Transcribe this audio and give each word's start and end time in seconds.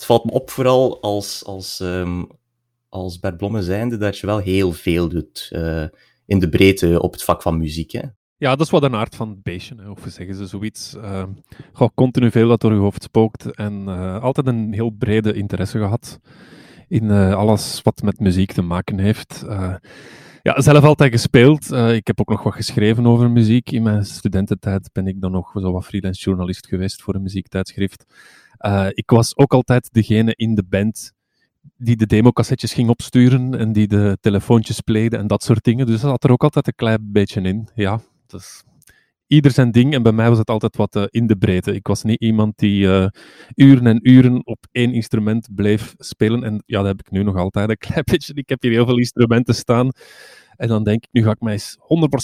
het 0.00 0.08
valt 0.08 0.24
me 0.24 0.30
op 0.30 0.50
vooral 0.50 1.02
als, 1.02 1.44
als, 1.44 1.80
um, 1.80 2.26
als 2.88 3.18
Bert 3.18 3.36
Blomme 3.36 3.62
zijnde 3.62 3.96
dat 3.96 4.18
je 4.18 4.26
wel 4.26 4.38
heel 4.38 4.72
veel 4.72 5.08
doet 5.08 5.50
uh, 5.52 5.84
in 6.26 6.38
de 6.38 6.48
breedte 6.48 7.02
op 7.02 7.12
het 7.12 7.22
vak 7.22 7.42
van 7.42 7.58
muziek. 7.58 7.90
Hè? 7.90 8.02
Ja, 8.36 8.50
dat 8.56 8.66
is 8.66 8.70
wat 8.70 8.82
een 8.82 8.94
aard 8.94 9.14
van 9.14 9.40
beestje, 9.42 9.74
hè, 9.78 9.90
of 9.90 10.04
zeggen 10.06 10.34
ze 10.34 10.46
zoiets. 10.46 10.94
Uh, 10.94 11.22
gewoon 11.72 11.92
continu 11.94 12.30
veel 12.30 12.48
dat 12.48 12.60
door 12.60 12.72
je 12.72 12.78
hoofd 12.78 13.02
spookt 13.02 13.54
en 13.54 13.84
uh, 13.88 14.22
altijd 14.22 14.46
een 14.46 14.72
heel 14.72 14.90
brede 14.90 15.32
interesse 15.32 15.78
gehad 15.78 16.20
in 16.88 17.04
uh, 17.04 17.34
alles 17.34 17.80
wat 17.82 18.02
met 18.02 18.20
muziek 18.20 18.52
te 18.52 18.62
maken 18.62 18.98
heeft. 18.98 19.44
ja, 20.42 20.60
zelf 20.60 20.84
altijd 20.84 21.12
gespeeld. 21.12 21.72
ik 21.72 22.06
heb 22.06 22.20
ook 22.20 22.28
nog 22.28 22.42
wat 22.42 22.54
geschreven 22.54 23.06
over 23.06 23.30
muziek. 23.30 23.70
In 23.70 23.82
mijn 23.82 24.04
studententijd 24.04 24.90
ben 24.92 25.06
ik 25.06 25.20
dan 25.20 25.30
nog 25.30 25.50
zo 25.54 25.72
wat 25.72 25.84
freelance 25.84 26.22
journalist 26.22 26.66
geweest 26.66 27.02
voor 27.02 27.14
een 27.14 27.22
muziektijdschrift. 27.22 28.04
Ik 28.88 29.10
was 29.10 29.36
ook 29.36 29.52
altijd 29.52 29.88
degene 29.92 30.32
in 30.36 30.54
de 30.54 30.64
band 30.64 31.12
die 31.76 31.96
de 31.96 32.06
democassetjes 32.06 32.72
ging 32.72 32.88
opsturen 32.88 33.54
en 33.54 33.72
die 33.72 33.86
de 33.86 34.18
telefoontjes 34.20 34.80
pleegde 34.80 35.16
en 35.16 35.26
dat 35.26 35.42
soort 35.42 35.64
dingen. 35.64 35.86
Dus 35.86 36.00
dat 36.00 36.10
zat 36.10 36.24
er 36.24 36.32
ook 36.32 36.42
altijd 36.42 36.66
een 36.66 36.74
klein 36.74 37.12
beetje 37.12 37.40
in. 37.40 37.68
Ja, 37.74 38.00
dus 38.26 38.62
ieder 39.30 39.50
zijn 39.50 39.70
ding. 39.70 39.94
En 39.94 40.02
bij 40.02 40.12
mij 40.12 40.28
was 40.28 40.38
het 40.38 40.50
altijd 40.50 40.76
wat 40.76 40.96
uh, 40.96 41.04
in 41.08 41.26
de 41.26 41.36
breedte. 41.36 41.74
Ik 41.74 41.86
was 41.86 42.02
niet 42.02 42.20
iemand 42.20 42.58
die 42.58 42.84
uh, 42.84 43.06
uren 43.54 43.86
en 43.86 44.00
uren 44.02 44.46
op 44.46 44.66
één 44.72 44.92
instrument 44.92 45.48
bleef 45.54 45.94
spelen. 45.98 46.44
En 46.44 46.62
ja, 46.66 46.78
dat 46.78 46.86
heb 46.86 47.00
ik 47.00 47.10
nu 47.10 47.22
nog 47.22 47.36
altijd 47.36 47.70
een 47.70 47.78
klein 47.88 48.04
beetje. 48.04 48.34
Ik 48.34 48.48
heb 48.48 48.62
hier 48.62 48.70
heel 48.70 48.86
veel 48.86 48.98
instrumenten 48.98 49.54
staan. 49.54 49.90
En 50.60 50.68
dan 50.68 50.84
denk 50.84 51.04
ik, 51.04 51.08
nu 51.12 51.22
ga 51.22 51.30
ik 51.30 51.40
mij 51.40 51.52
eens 51.52 51.78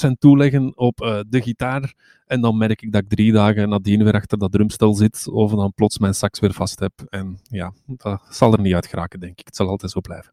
100% 0.06 0.10
toeleggen 0.18 0.76
op 0.78 1.00
uh, 1.00 1.20
de 1.28 1.42
gitaar. 1.42 1.94
En 2.26 2.40
dan 2.40 2.56
merk 2.56 2.82
ik 2.82 2.92
dat 2.92 3.02
ik 3.02 3.08
drie 3.08 3.32
dagen 3.32 3.68
nadien 3.68 4.04
weer 4.04 4.12
achter 4.12 4.38
dat 4.38 4.52
drumstel 4.52 4.94
zit. 4.94 5.28
Of 5.28 5.52
dan 5.52 5.72
plots 5.74 5.98
mijn 5.98 6.14
sax 6.14 6.40
weer 6.40 6.52
vast 6.52 6.78
heb. 6.78 6.92
En 7.08 7.38
ja, 7.42 7.72
dat 7.86 8.22
zal 8.30 8.52
er 8.52 8.60
niet 8.60 8.74
uit 8.74 8.86
geraken, 8.86 9.20
denk 9.20 9.40
ik. 9.40 9.46
Het 9.46 9.56
zal 9.56 9.68
altijd 9.68 9.90
zo 9.90 10.00
blijven. 10.00 10.32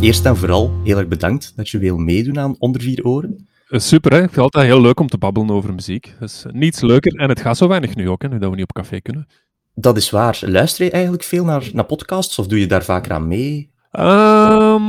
Eerst 0.00 0.26
en 0.26 0.36
vooral 0.36 0.70
heel 0.84 0.98
erg 0.98 1.08
bedankt 1.08 1.52
dat 1.56 1.68
je 1.68 1.78
wil 1.78 1.98
meedoen 1.98 2.38
aan 2.38 2.56
Onder 2.58 2.80
Vier 2.80 3.04
Oren. 3.04 3.46
Eh, 3.72 3.80
super, 3.80 4.12
hè? 4.12 4.16
ik 4.16 4.22
vind 4.22 4.34
het 4.34 4.44
altijd 4.44 4.64
heel 4.64 4.80
leuk 4.80 5.00
om 5.00 5.06
te 5.06 5.18
babbelen 5.18 5.50
over 5.50 5.74
muziek. 5.74 6.14
Dus 6.18 6.44
niets 6.50 6.80
leuker 6.80 7.14
en 7.14 7.28
het 7.28 7.40
gaat 7.40 7.56
zo 7.56 7.68
weinig 7.68 7.94
nu 7.94 8.08
ook, 8.08 8.22
hè, 8.22 8.28
nu 8.28 8.38
dat 8.38 8.50
we 8.50 8.56
niet 8.56 8.64
op 8.64 8.72
café 8.72 9.00
kunnen. 9.00 9.26
Dat 9.74 9.96
is 9.96 10.10
waar. 10.10 10.40
Luister 10.40 10.84
je 10.84 10.90
eigenlijk 10.90 11.22
veel 11.22 11.44
naar, 11.44 11.70
naar 11.72 11.84
podcasts 11.84 12.38
of 12.38 12.46
doe 12.46 12.60
je 12.60 12.66
daar 12.66 12.84
vaker 12.84 13.12
aan 13.12 13.28
mee? 13.28 13.70
Um, 13.92 14.82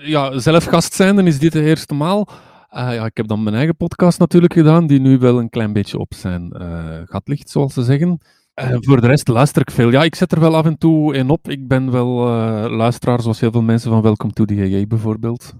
ja, 0.00 0.38
zelf 0.38 0.64
gast 0.64 0.94
zijn, 0.94 1.16
dan 1.16 1.26
is 1.26 1.38
dit 1.38 1.52
de 1.52 1.62
eerste 1.62 1.94
maal. 1.94 2.28
Uh, 2.72 2.94
ja, 2.94 3.04
ik 3.04 3.16
heb 3.16 3.26
dan 3.26 3.42
mijn 3.42 3.56
eigen 3.56 3.76
podcast 3.76 4.18
natuurlijk 4.18 4.52
gedaan, 4.52 4.86
die 4.86 5.00
nu 5.00 5.18
wel 5.18 5.38
een 5.38 5.50
klein 5.50 5.72
beetje 5.72 5.98
op 5.98 6.14
zijn 6.14 6.54
uh, 6.60 6.84
gat 7.04 7.28
ligt, 7.28 7.50
zoals 7.50 7.74
ze 7.74 7.82
zeggen. 7.82 8.20
Voor 8.54 9.00
de 9.00 9.06
rest 9.06 9.28
luister 9.28 9.62
ik 9.62 9.70
veel. 9.70 9.90
Ja, 9.90 10.02
ik 10.02 10.14
zet 10.14 10.32
er 10.32 10.40
wel 10.40 10.56
af 10.56 10.64
en 10.64 10.78
toe 10.78 11.14
in 11.14 11.30
op. 11.30 11.48
Ik 11.48 11.68
ben 11.68 11.90
wel 11.90 12.28
uh, 12.28 12.64
luisteraar, 12.76 13.20
zoals 13.20 13.40
heel 13.40 13.50
veel 13.50 13.62
mensen 13.62 13.90
van 13.90 14.02
Welcome 14.02 14.32
to 14.32 14.44
the 14.44 14.54
AA 14.54 14.86
bijvoorbeeld. 14.86 15.54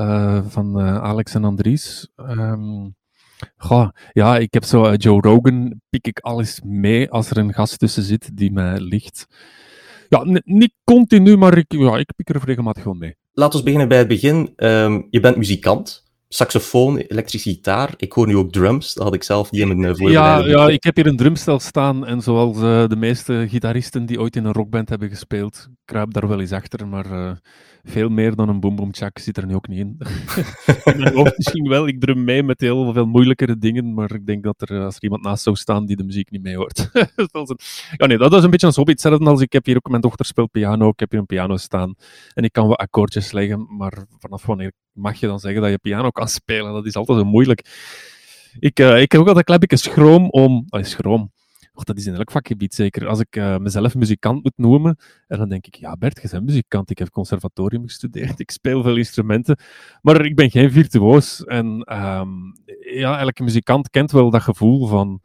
Uh, 0.00 0.40
van 0.48 0.80
Alex 0.80 1.34
en 1.34 1.44
Andries. 1.44 2.08
Um, 2.16 2.94
goh, 3.56 3.88
ja, 4.12 4.38
ik 4.38 4.54
heb 4.54 4.64
zo 4.64 4.94
Joe 4.94 5.20
Rogan, 5.20 5.80
pik 5.90 6.06
ik 6.06 6.18
alles 6.18 6.60
mee 6.64 7.10
als 7.10 7.30
er 7.30 7.36
een 7.36 7.54
gast 7.54 7.78
tussen 7.78 8.02
zit 8.02 8.36
die 8.36 8.52
mij 8.52 8.80
ligt. 8.80 9.26
Ja, 10.08 10.40
niet 10.44 10.72
continu, 10.84 11.36
maar 11.36 11.58
ik, 11.58 11.72
ja, 11.72 11.96
ik 11.96 12.12
pik 12.16 12.28
er 12.28 12.44
regelmatig 12.44 12.84
wel 12.84 12.94
mee. 12.94 13.16
Laten 13.32 13.58
we 13.58 13.64
beginnen 13.64 13.88
bij 13.88 13.98
het 13.98 14.08
begin. 14.08 14.52
Um, 14.56 15.06
je 15.10 15.20
bent 15.20 15.36
muzikant 15.36 16.04
saxofoon, 16.28 16.96
elektrische 16.96 17.50
gitaar. 17.50 17.94
Ik 17.96 18.12
hoor 18.12 18.26
nu 18.26 18.36
ook 18.36 18.52
drums. 18.52 18.94
Dat 18.94 19.04
had 19.04 19.14
ik 19.14 19.22
zelf 19.22 19.50
niet 19.50 19.60
in 19.60 19.80
mijn 19.80 19.96
Ja, 19.96 20.38
ja, 20.38 20.68
ik 20.68 20.84
heb 20.84 20.96
hier 20.96 21.06
een 21.06 21.16
drumstel 21.16 21.60
staan. 21.60 22.06
En 22.06 22.22
zoals 22.22 22.56
uh, 22.56 22.88
de 22.88 22.96
meeste 22.96 23.46
gitaristen 23.48 24.06
die 24.06 24.20
ooit 24.20 24.36
in 24.36 24.44
een 24.44 24.52
rockband 24.52 24.88
hebben 24.88 25.08
gespeeld, 25.08 25.68
kruip 25.84 26.12
daar 26.12 26.28
wel 26.28 26.40
eens 26.40 26.52
achter. 26.52 26.88
Maar 26.88 27.06
uh, 27.06 27.30
veel 27.88 28.08
meer 28.08 28.34
dan 28.34 28.48
een 28.48 28.60
boom 28.60 28.94
chak 28.94 29.18
zit 29.18 29.36
er 29.36 29.46
nu 29.46 29.54
ook 29.54 29.68
niet 29.68 29.78
in. 29.78 29.96
mijn 30.98 31.32
misschien 31.36 31.68
wel. 31.68 31.86
Ik 31.86 32.00
drum 32.00 32.24
mee 32.24 32.42
met 32.42 32.60
heel 32.60 32.92
veel 32.92 33.06
moeilijkere 33.06 33.58
dingen. 33.58 33.94
Maar 33.94 34.14
ik 34.14 34.26
denk 34.26 34.42
dat 34.42 34.70
er, 34.70 34.84
als 34.84 34.96
er 34.96 35.02
iemand 35.02 35.22
naast 35.22 35.42
zou 35.42 35.56
staan 35.56 35.86
die 35.86 35.96
de 35.96 36.04
muziek 36.04 36.30
niet 36.30 36.42
mee 36.42 36.56
hoort. 36.56 36.90
ja, 37.96 38.06
nee, 38.06 38.18
dat 38.18 38.32
is 38.32 38.42
een 38.42 38.50
beetje 38.50 38.66
een 38.66 38.72
hobby. 38.76 38.90
Hetzelfde 38.90 39.24
als 39.24 39.40
ik 39.40 39.52
heb 39.52 39.66
hier 39.66 39.76
ook, 39.76 39.88
mijn 39.88 40.02
dochter 40.02 40.26
speelt 40.26 40.50
piano. 40.50 40.88
Ik 40.88 41.00
heb 41.00 41.10
hier 41.10 41.20
een 41.20 41.26
piano 41.26 41.56
staan. 41.56 41.94
En 42.34 42.44
ik 42.44 42.52
kan 42.52 42.68
wat 42.68 42.78
akkoordjes 42.78 43.32
leggen. 43.32 43.76
Maar 43.76 44.06
vanaf 44.18 44.46
wanneer 44.46 44.72
mag 44.92 45.20
je 45.20 45.26
dan 45.26 45.40
zeggen 45.40 45.62
dat 45.62 45.70
je 45.70 45.78
piano 45.78 46.10
kan 46.10 46.28
spelen? 46.28 46.72
Dat 46.72 46.86
is 46.86 46.94
altijd 46.94 47.18
zo 47.18 47.24
moeilijk. 47.24 47.64
Ik, 48.58 48.80
uh, 48.80 49.00
ik 49.00 49.12
heb 49.12 49.20
ook 49.20 49.28
altijd 49.28 49.36
een 49.36 49.44
klein 49.44 49.60
beetje 49.60 49.90
schroom 49.90 50.28
om... 50.30 50.64
Oh, 50.68 50.82
schroom. 50.82 51.32
Dat 51.84 51.96
is 51.96 52.06
in 52.06 52.14
elk 52.14 52.30
vakgebied 52.30 52.74
zeker. 52.74 53.06
Als 53.06 53.20
ik 53.20 53.36
uh, 53.36 53.56
mezelf 53.56 53.94
muzikant 53.94 54.42
moet 54.42 54.52
noemen, 54.56 54.96
en 55.28 55.38
dan 55.38 55.48
denk 55.48 55.66
ik, 55.66 55.74
ja 55.74 55.96
Bert, 55.96 56.22
je 56.22 56.28
bent 56.30 56.44
muzikant, 56.44 56.90
ik 56.90 56.98
heb 56.98 57.10
conservatorium 57.10 57.82
gestudeerd, 57.82 58.40
ik 58.46 58.50
speel 58.50 58.82
veel 58.82 58.96
instrumenten, 58.96 59.58
maar 60.02 60.24
ik 60.24 60.36
ben 60.36 60.50
geen 60.50 60.70
virtuoos. 60.70 61.44
En 61.44 61.66
um, 61.94 62.52
ja, 62.80 63.18
elke 63.18 63.42
muzikant 63.42 63.90
kent 63.90 64.10
wel 64.10 64.30
dat 64.30 64.42
gevoel 64.42 64.86
van, 64.86 65.20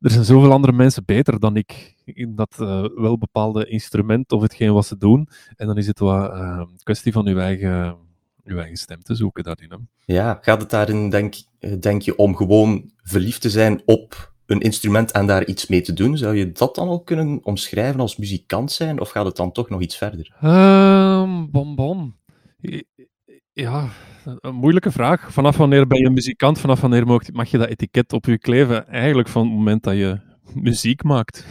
er 0.00 0.10
zijn 0.10 0.24
zoveel 0.24 0.52
andere 0.52 0.72
mensen 0.72 1.04
beter 1.04 1.40
dan 1.40 1.56
ik 1.56 1.94
in 2.04 2.34
dat 2.34 2.56
uh, 2.60 2.84
wel 2.94 3.18
bepaalde 3.18 3.66
instrument 3.66 4.32
of 4.32 4.42
hetgeen 4.42 4.72
wat 4.72 4.86
ze 4.86 4.96
doen. 4.96 5.28
En 5.56 5.66
dan 5.66 5.76
is 5.76 5.86
het 5.86 5.98
wel 5.98 6.32
een 6.32 6.58
uh, 6.58 6.62
kwestie 6.82 7.12
van 7.12 7.26
uw 7.26 7.38
eigen 7.38 7.96
uw 8.44 8.58
eigen 8.58 8.76
stem 8.76 9.02
te 9.02 9.14
zoeken 9.14 9.44
daarin. 9.44 9.70
Hè? 9.70 9.76
Ja, 10.14 10.38
gaat 10.42 10.60
het 10.60 10.70
daarin, 10.70 11.10
denk, 11.10 11.34
denk 11.80 12.02
je, 12.02 12.16
om 12.16 12.36
gewoon 12.36 12.90
verliefd 13.02 13.40
te 13.40 13.50
zijn 13.50 13.82
op 13.84 14.31
een 14.46 14.60
instrument 14.60 15.10
en 15.10 15.26
daar 15.26 15.46
iets 15.46 15.66
mee 15.66 15.80
te 15.80 15.92
doen? 15.92 16.16
Zou 16.16 16.36
je 16.36 16.52
dat 16.52 16.74
dan 16.74 16.88
al 16.88 17.00
kunnen 17.00 17.40
omschrijven 17.42 18.00
als 18.00 18.16
muzikant 18.16 18.72
zijn, 18.72 19.00
of 19.00 19.10
gaat 19.10 19.24
het 19.24 19.36
dan 19.36 19.52
toch 19.52 19.68
nog 19.68 19.80
iets 19.80 19.96
verder? 19.96 20.34
Um, 20.44 21.50
bom, 21.50 21.74
bom. 21.74 22.16
Ja, 23.52 23.88
een 24.24 24.54
moeilijke 24.54 24.90
vraag. 24.90 25.32
Vanaf 25.32 25.56
wanneer 25.56 25.86
ben 25.86 25.98
je 25.98 26.10
muzikant? 26.10 26.58
Vanaf 26.58 26.80
wanneer 26.80 27.06
mag 27.32 27.48
je 27.48 27.58
dat 27.58 27.68
etiket 27.68 28.12
op 28.12 28.24
je 28.24 28.38
kleven? 28.38 28.88
Eigenlijk 28.88 29.28
van 29.28 29.42
het 29.42 29.52
moment 29.52 29.82
dat 29.82 29.94
je 29.94 30.20
muziek 30.54 31.02
maakt. 31.02 31.46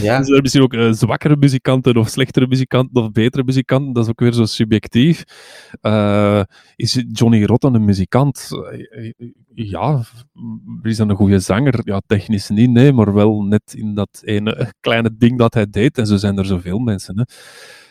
Ja. 0.00 0.18
dus 0.18 0.18
er 0.18 0.24
zijn 0.24 0.42
misschien 0.42 0.62
ook 0.62 0.74
uh, 0.74 0.92
zwakkere 0.92 1.36
muzikanten 1.36 1.96
of 1.96 2.08
slechtere 2.08 2.46
muzikanten 2.46 3.02
of 3.02 3.10
betere 3.10 3.44
muzikanten. 3.44 3.92
Dat 3.92 4.04
is 4.04 4.10
ook 4.10 4.20
weer 4.20 4.32
zo 4.32 4.44
subjectief. 4.44 5.24
Uh, 5.82 6.42
is 6.76 7.04
Johnny 7.12 7.44
Rotten 7.44 7.74
een 7.74 7.84
muzikant? 7.84 8.48
Uh, 8.50 9.12
ja, 9.54 10.02
is 10.82 10.96
dan 10.96 11.10
een 11.10 11.16
goede 11.16 11.38
zanger? 11.38 11.80
Ja, 11.84 12.00
technisch 12.06 12.48
niet, 12.48 12.70
nee, 12.70 12.92
maar 12.92 13.14
wel 13.14 13.42
net 13.42 13.74
in 13.74 13.94
dat 13.94 14.20
ene 14.24 14.72
kleine 14.80 15.16
ding 15.16 15.38
dat 15.38 15.54
hij 15.54 15.66
deed. 15.70 15.98
En 15.98 16.06
zo 16.06 16.16
zijn 16.16 16.38
er 16.38 16.46
zoveel 16.46 16.78
mensen. 16.78 17.18
Hè. 17.18 17.24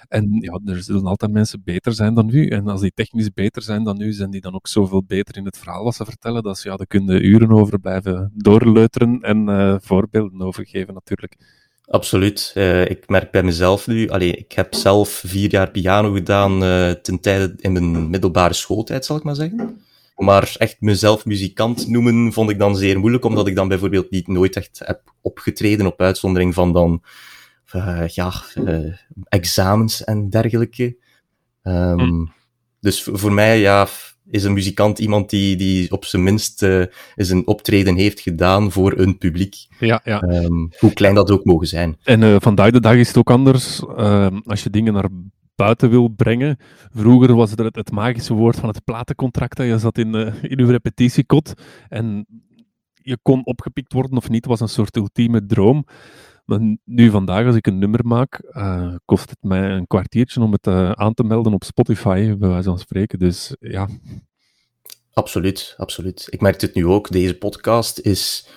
En 0.09 0.37
ja, 0.39 0.59
er 0.65 0.83
zullen 0.83 1.05
altijd 1.05 1.31
mensen 1.31 1.61
beter 1.63 1.93
zijn 1.93 2.13
dan 2.13 2.29
u. 2.29 2.47
En 2.47 2.67
als 2.67 2.81
die 2.81 2.91
technisch 2.95 3.33
beter 3.33 3.61
zijn 3.61 3.83
dan 3.83 4.01
u, 4.01 4.11
zijn 4.11 4.31
die 4.31 4.41
dan 4.41 4.55
ook 4.55 4.67
zoveel 4.67 5.03
beter 5.03 5.37
in 5.37 5.45
het 5.45 5.57
verhaal 5.57 5.83
wat 5.83 5.95
ze 5.95 6.05
vertellen. 6.05 6.43
Dat 6.43 6.57
ze, 6.57 6.69
ja, 6.69 6.75
daar 6.75 6.87
kunnen 6.87 7.25
uren 7.25 7.51
over 7.51 7.79
blijven 7.79 8.31
doorleuteren 8.35 9.21
en 9.21 9.49
uh, 9.49 9.75
voorbeelden 9.79 10.41
over 10.41 10.67
geven 10.67 10.93
natuurlijk. 10.93 11.37
Absoluut. 11.85 12.53
Uh, 12.55 12.89
ik 12.89 13.09
merk 13.09 13.31
bij 13.31 13.43
mezelf 13.43 13.87
nu, 13.87 14.09
allee, 14.09 14.35
ik 14.35 14.51
heb 14.51 14.73
zelf 14.73 15.09
vier 15.09 15.51
jaar 15.51 15.71
piano 15.71 16.11
gedaan 16.11 16.63
uh, 16.63 16.89
ten 16.89 17.19
tijde 17.19 17.53
in 17.57 17.73
mijn 17.73 18.09
middelbare 18.09 18.53
schooltijd, 18.53 19.05
zal 19.05 19.17
ik 19.17 19.23
maar 19.23 19.35
zeggen. 19.35 19.81
Maar 20.15 20.55
echt 20.57 20.81
mezelf 20.81 21.25
muzikant 21.25 21.87
noemen 21.87 22.33
vond 22.33 22.49
ik 22.49 22.59
dan 22.59 22.75
zeer 22.75 22.99
moeilijk, 22.99 23.25
omdat 23.25 23.47
ik 23.47 23.55
dan 23.55 23.67
bijvoorbeeld 23.67 24.11
niet 24.11 24.27
nooit 24.27 24.55
echt 24.55 24.81
heb 24.85 25.13
opgetreden 25.21 25.85
op 25.85 26.01
uitzondering 26.01 26.53
van 26.53 26.73
dan 26.73 27.01
ja, 28.07 28.33
uh, 28.55 28.93
examens 29.23 30.03
en 30.03 30.29
dergelijke. 30.29 30.97
Um, 31.63 31.99
hm. 31.99 32.25
Dus 32.79 33.03
voor 33.03 33.33
mij 33.33 33.59
ja, 33.59 33.87
is 34.29 34.43
een 34.43 34.53
muzikant 34.53 34.99
iemand 34.99 35.29
die, 35.29 35.55
die 35.55 35.91
op 35.91 36.05
zijn 36.05 36.23
minst 36.23 36.63
uh, 36.63 36.85
eens 37.15 37.29
een 37.29 37.47
optreden 37.47 37.95
heeft 37.95 38.19
gedaan 38.19 38.71
voor 38.71 38.97
een 38.97 39.17
publiek. 39.17 39.55
Ja, 39.79 40.01
ja. 40.03 40.23
Um, 40.23 40.69
hoe 40.77 40.93
klein 40.93 41.15
dat 41.15 41.31
ook 41.31 41.45
mogen 41.45 41.67
zijn. 41.67 41.97
En 42.03 42.41
vandaag 42.41 42.71
de 42.71 42.79
dag 42.79 42.95
is 42.95 43.07
het 43.07 43.17
ook 43.17 43.31
anders. 43.31 43.81
Ehm, 43.97 44.39
als 44.43 44.63
je 44.63 44.69
dingen 44.69 44.93
naar 44.93 45.09
buiten 45.55 45.89
wil 45.89 46.07
brengen. 46.07 46.57
Vroeger 46.93 47.35
was 47.35 47.51
er 47.51 47.65
het, 47.65 47.75
het 47.75 47.91
magische 47.91 48.33
woord 48.33 48.55
van 48.55 48.69
het 48.69 48.83
platencontract. 48.83 49.57
Je 49.57 49.79
zat 49.79 49.97
in, 49.97 50.15
in 50.41 50.59
uw 50.59 50.67
repetitiekot 50.69 51.53
en 51.89 52.25
je 52.93 53.17
kon 53.21 53.45
opgepikt 53.45 53.93
worden 53.93 54.17
of 54.17 54.29
niet. 54.29 54.45
was 54.45 54.59
een 54.59 54.69
soort 54.69 54.95
ultieme 54.95 55.45
droom. 55.45 55.85
Maar 56.49 56.77
nu 56.83 57.09
vandaag, 57.09 57.45
als 57.45 57.55
ik 57.55 57.67
een 57.67 57.79
nummer 57.79 58.05
maak, 58.05 58.41
uh, 58.51 58.95
kost 59.05 59.29
het 59.29 59.37
mij 59.41 59.69
een 59.69 59.87
kwartiertje 59.87 60.41
om 60.41 60.51
het 60.51 60.67
uh, 60.67 60.91
aan 60.91 61.13
te 61.13 61.23
melden 61.23 61.53
op 61.53 61.63
Spotify, 61.63 62.35
bij 62.35 62.49
wijze 62.49 62.69
van 62.69 62.79
spreken. 62.79 63.19
Dus 63.19 63.55
ja. 63.59 63.87
Absoluut, 65.13 65.73
absoluut. 65.77 66.27
Ik 66.29 66.41
merk 66.41 66.61
het 66.61 66.75
nu 66.75 66.85
ook. 66.85 67.11
Deze 67.11 67.37
podcast 67.37 67.99
is 67.99 68.47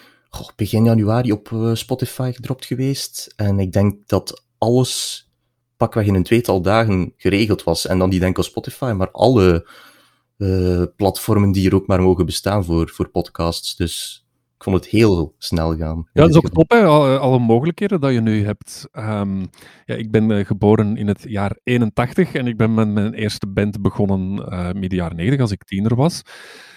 begin 0.56 0.84
januari 0.84 1.32
op 1.32 1.50
uh, 1.50 1.74
Spotify 1.74 2.32
gedropt 2.34 2.64
geweest. 2.64 3.32
En 3.36 3.58
ik 3.58 3.72
denk 3.72 4.08
dat 4.08 4.44
alles 4.58 5.26
pakweg 5.76 6.06
in 6.06 6.14
een 6.14 6.22
tweetal 6.22 6.62
dagen 6.62 7.12
geregeld 7.16 7.62
was. 7.62 7.86
En 7.86 7.98
dan 7.98 8.08
niet 8.08 8.22
enkel 8.22 8.42
Spotify, 8.42 8.92
maar 8.96 9.10
alle 9.10 9.66
platformen 10.96 11.52
die 11.52 11.68
er 11.68 11.74
ook 11.74 11.86
maar 11.86 12.02
mogen 12.02 12.26
bestaan 12.26 12.64
voor, 12.64 12.88
voor 12.88 13.08
podcasts. 13.08 13.76
Dus 13.76 14.21
ik 14.62 14.68
vond 14.68 14.84
het 14.84 14.92
heel 14.92 15.34
snel 15.38 15.76
gaan. 15.76 16.08
Ja, 16.12 16.20
dat 16.20 16.30
is 16.30 16.36
ook 16.36 16.48
top, 16.48 16.70
hè? 16.70 16.84
Alle, 16.84 17.38
mogelijkheden 17.38 18.00
dat 18.00 18.12
je 18.12 18.20
nu 18.20 18.44
hebt. 18.44 18.88
Um, 18.92 19.40
ja, 19.84 19.94
ik 19.94 20.10
ben 20.10 20.30
uh, 20.30 20.44
geboren 20.44 20.96
in 20.96 21.08
het 21.08 21.24
jaar 21.28 21.56
81 21.64 22.32
en 22.32 22.46
ik 22.46 22.56
ben 22.56 22.74
met 22.74 22.88
mijn 22.88 23.14
eerste 23.14 23.46
band 23.46 23.82
begonnen 23.82 24.48
uh, 24.52 24.72
midden 24.72 24.98
jaren 24.98 25.16
90 25.16 25.40
als 25.40 25.50
ik 25.50 25.64
tiener 25.64 25.94
was. 25.94 26.22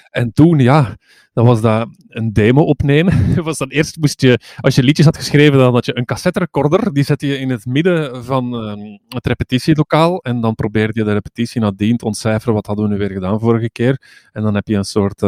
En 0.09 0.31
toen, 0.33 0.59
ja, 0.59 0.97
dan 1.33 1.45
was 1.45 1.61
dat 1.61 1.87
een 2.07 2.33
demo 2.33 2.61
opnemen. 2.61 3.13
was 3.43 3.57
dan 3.57 3.69
eerst 3.69 3.97
moest 3.97 4.21
je, 4.21 4.39
als 4.59 4.75
je 4.75 4.83
liedjes 4.83 5.05
had 5.05 5.17
geschreven, 5.17 5.57
dan 5.57 5.73
had 5.73 5.85
je 5.85 5.97
een 5.97 6.05
cassette 6.05 6.39
recorder. 6.39 6.93
Die 6.93 7.03
zette 7.03 7.27
je 7.27 7.37
in 7.37 7.49
het 7.49 7.65
midden 7.65 8.25
van 8.25 8.53
um, 8.53 8.99
het 9.07 9.27
repetitielokaal. 9.27 10.19
En 10.21 10.41
dan 10.41 10.55
probeerde 10.55 10.99
je 10.99 11.05
de 11.05 11.13
repetitie 11.13 11.61
nadien 11.61 11.97
te 11.97 12.05
ontcijferen. 12.05 12.53
Wat 12.53 12.65
hadden 12.65 12.85
we 12.85 12.91
nu 12.91 12.97
weer 12.97 13.11
gedaan 13.11 13.39
vorige 13.39 13.69
keer? 13.69 14.01
En 14.31 14.43
dan 14.43 14.55
heb 14.55 14.67
je 14.67 14.75
een 14.75 14.83
soort 14.83 15.21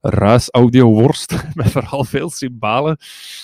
ruis-audio-worst 0.00 1.34
met 1.54 1.70
vooral 1.70 2.04
veel 2.04 2.30
symbolen. 2.30 2.96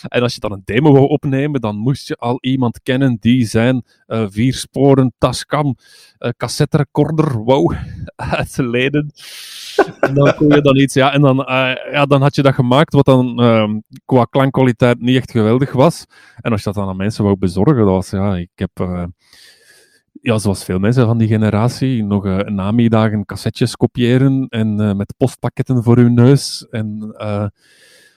En 0.08 0.22
als 0.22 0.34
je 0.34 0.40
dan 0.40 0.52
een 0.52 0.62
demo 0.64 0.92
wou 0.92 1.08
opnemen, 1.08 1.60
dan 1.60 1.76
moest 1.76 2.08
je 2.08 2.16
al 2.16 2.38
iemand 2.40 2.82
kennen 2.82 3.16
die 3.20 3.46
zijn 3.46 3.84
uh, 4.06 4.26
vier 4.28 4.54
sporen 4.54 5.12
Tascam 5.18 5.76
uh, 6.18 6.30
cassette 6.36 6.76
recorder 6.76 7.44
wou 7.44 7.76
en 10.00 10.14
dan 10.14 10.34
kon 10.34 10.48
je 10.48 10.60
dan 10.60 10.76
iets, 10.76 10.94
ja, 10.94 11.12
en 11.12 11.20
dan, 11.20 11.40
uh, 11.40 11.72
ja, 11.92 12.06
dan 12.06 12.22
had 12.22 12.34
je 12.34 12.42
dat 12.42 12.54
gemaakt, 12.54 12.92
wat 12.92 13.04
dan 13.04 13.42
uh, 13.42 13.70
qua 14.04 14.24
klankkwaliteit 14.24 15.00
niet 15.00 15.16
echt 15.16 15.30
geweldig 15.30 15.72
was. 15.72 16.04
En 16.40 16.50
als 16.50 16.62
je 16.62 16.66
dat 16.66 16.74
dan 16.74 16.88
aan 16.88 16.96
mensen 16.96 17.24
wou 17.24 17.36
bezorgen, 17.36 17.76
dat 17.76 17.86
was, 17.86 18.10
ja, 18.10 18.36
ik 18.36 18.50
heb, 18.54 18.70
ja, 20.20 20.38
zoals 20.38 20.64
veel 20.64 20.78
mensen 20.78 21.06
van 21.06 21.18
die 21.18 21.28
generatie, 21.28 22.04
nog 22.04 22.26
uh, 22.26 22.38
namiddagen 22.38 23.24
cassettes 23.24 23.76
kopiëren 23.76 24.46
en 24.48 24.96
met 24.96 25.14
postpakketten 25.16 25.82
voor 25.82 25.96
hun 25.96 26.14
neus. 26.14 26.66
En 26.70 27.14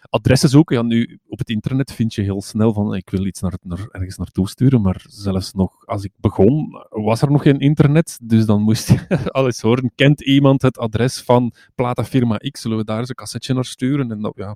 adressen 0.10 0.50
zoeken. 0.50 0.76
Ja, 0.76 0.82
nu 0.82 1.20
op 1.28 1.40
het 1.40 1.50
internet 1.50 1.92
vind 1.92 2.14
je 2.14 2.22
heel 2.22 2.42
snel 2.42 2.74
van 2.74 2.96
ik 2.96 3.10
wil 3.10 3.26
iets 3.26 3.42
naar, 3.42 3.54
naar, 3.62 3.88
ergens 3.92 4.18
naartoe 4.18 4.50
sturen, 4.50 4.82
maar 4.82 5.06
zelfs 5.08 5.54
nog 5.54 5.86
als 5.86 6.04
ik 6.04 6.12
begon 6.16 6.86
was 6.90 7.22
er 7.22 7.32
nog 7.32 7.42
geen 7.42 7.60
internet, 7.60 8.20
dus 8.24 8.46
dan 8.46 8.62
moest 8.62 8.88
je 8.88 9.06
alles 9.32 9.62
horen. 9.62 9.92
Kent 9.96 10.22
iemand 10.22 10.62
het 10.62 10.78
adres 10.78 11.22
van 11.22 11.54
platafirma 11.76 12.38
X? 12.38 12.62
Zullen 12.62 12.78
we 12.78 12.84
daar 12.84 13.00
eens 13.00 13.10
een 13.10 13.16
cassetje 13.16 13.54
naar 13.54 13.66
sturen? 13.66 14.12
En 14.12 14.22
dat, 14.22 14.34
ja, 14.36 14.56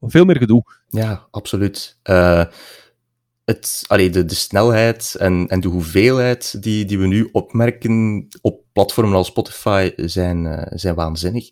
veel 0.00 0.24
meer 0.24 0.38
gedoe. 0.38 0.64
Ja, 0.88 1.26
absoluut. 1.30 1.98
Het, 3.44 3.84
allee, 3.86 4.10
de, 4.10 4.24
de 4.24 4.34
snelheid 4.34 5.14
en, 5.18 5.46
en 5.48 5.60
de 5.60 5.68
hoeveelheid 5.68 6.62
die, 6.62 6.84
die 6.84 6.98
we 6.98 7.06
nu 7.06 7.28
opmerken 7.32 8.26
op 8.40 8.64
platformen 8.72 9.16
als 9.16 9.26
Spotify 9.26 9.90
zijn, 9.96 10.44
uh, 10.44 10.62
zijn 10.68 10.94
waanzinnig 10.94 11.48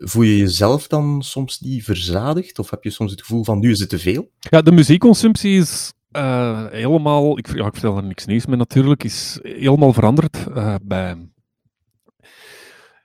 voel 0.00 0.22
je 0.22 0.36
jezelf 0.36 0.86
dan 0.86 1.22
soms 1.22 1.60
niet 1.60 1.84
verzadigd? 1.84 2.58
Of 2.58 2.70
heb 2.70 2.84
je 2.84 2.90
soms 2.90 3.10
het 3.10 3.20
gevoel 3.20 3.44
van 3.44 3.58
nu 3.58 3.70
is 3.70 3.80
het 3.80 3.88
te 3.88 3.98
veel? 3.98 4.30
Ja, 4.38 4.62
de 4.62 4.72
muziekconsumptie 4.72 5.58
is 5.58 5.92
uh, 6.12 6.66
helemaal, 6.70 7.38
ik, 7.38 7.54
ja, 7.54 7.66
ik 7.66 7.72
vertel 7.72 7.96
er 7.96 8.04
niks 8.04 8.26
nieuws 8.26 8.46
mee 8.46 8.56
natuurlijk, 8.56 9.04
is 9.04 9.38
helemaal 9.42 9.92
veranderd 9.92 10.44
uh, 10.48 10.74
bij... 10.82 11.30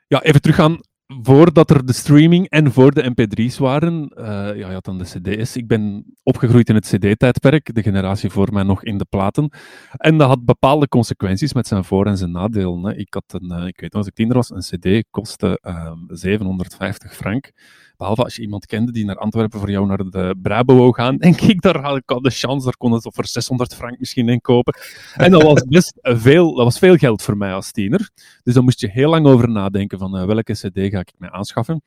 Ja, 0.07 0.23
even 0.23 0.41
teruggaan 0.41 0.79
voordat 1.07 1.69
er 1.69 1.85
de 1.85 1.93
streaming 1.93 2.49
en 2.49 2.71
voor 2.71 2.91
de 2.91 3.11
mp3's 3.11 3.57
waren, 3.57 4.11
uh, 4.15 4.25
ja, 4.25 4.53
je 4.53 4.73
had 4.73 4.85
dan 4.85 4.97
de 4.97 5.03
cd's. 5.03 5.55
Ik 5.55 5.67
ben 5.67 6.05
opgegroeid 6.23 6.69
in 6.69 6.75
het 6.75 6.85
cd-tijdperk, 6.85 7.75
de 7.75 7.81
generatie 7.81 8.29
voor 8.29 8.53
mij 8.53 8.63
nog 8.63 8.83
in 8.83 8.97
de 8.97 9.05
platen. 9.05 9.49
En 9.91 10.17
dat 10.17 10.27
had 10.27 10.45
bepaalde 10.45 10.87
consequenties 10.87 11.53
met 11.53 11.67
zijn 11.67 11.83
voor- 11.83 12.05
en 12.05 12.17
zijn 12.17 12.31
nadelen. 12.31 12.83
Hè. 12.83 12.95
Ik 12.95 13.13
had 13.13 13.23
een, 13.27 13.59
uh, 13.59 13.67
ik 13.67 13.79
weet 13.79 13.91
nog, 13.91 14.01
als 14.01 14.07
ik 14.07 14.13
tiener 14.13 14.35
was, 14.35 14.49
een 14.49 14.79
cd 14.79 15.05
kostte 15.09 15.59
uh, 15.61 15.75
ehm, 15.75 15.97
750 16.07 17.15
frank. 17.15 17.51
Behalve 17.97 18.23
als 18.23 18.35
je 18.35 18.41
iemand 18.41 18.65
kende 18.65 18.91
die 18.91 19.05
naar 19.05 19.17
Antwerpen 19.17 19.59
voor 19.59 19.71
jou 19.71 19.87
naar 19.87 19.97
de 19.97 20.35
Brabo 20.41 20.75
wou 20.75 20.93
gaan, 20.93 21.17
denk 21.17 21.41
ik, 21.41 21.61
daar 21.61 21.81
had 21.81 21.97
ik 21.97 22.11
al 22.11 22.21
de 22.21 22.29
chance, 22.29 22.65
daar 22.65 22.77
kon 22.77 22.91
het 22.91 23.09
voor 23.13 23.27
600 23.27 23.75
frank 23.75 23.99
misschien 23.99 24.29
in 24.29 24.41
kopen. 24.41 24.73
En 25.15 25.31
dat 25.31 25.43
was 25.43 25.63
best 25.63 25.93
veel, 26.01 26.55
dat 26.55 26.63
was 26.63 26.79
veel 26.79 26.95
geld 26.95 27.21
voor 27.21 27.37
mij 27.37 27.53
als 27.53 27.71
tiener. 27.71 28.09
Dus 28.43 28.53
daar 28.53 28.63
moest 28.63 28.79
je 28.79 28.89
heel 28.89 29.09
lang 29.09 29.25
over 29.25 29.49
nadenken 29.49 29.99
van 29.99 30.19
uh, 30.19 30.25
welke 30.25 30.53
cd 30.53 30.79
ga 30.91 30.99
ik 30.99 31.13
mij 31.17 31.29
aanschaffen. 31.29 31.81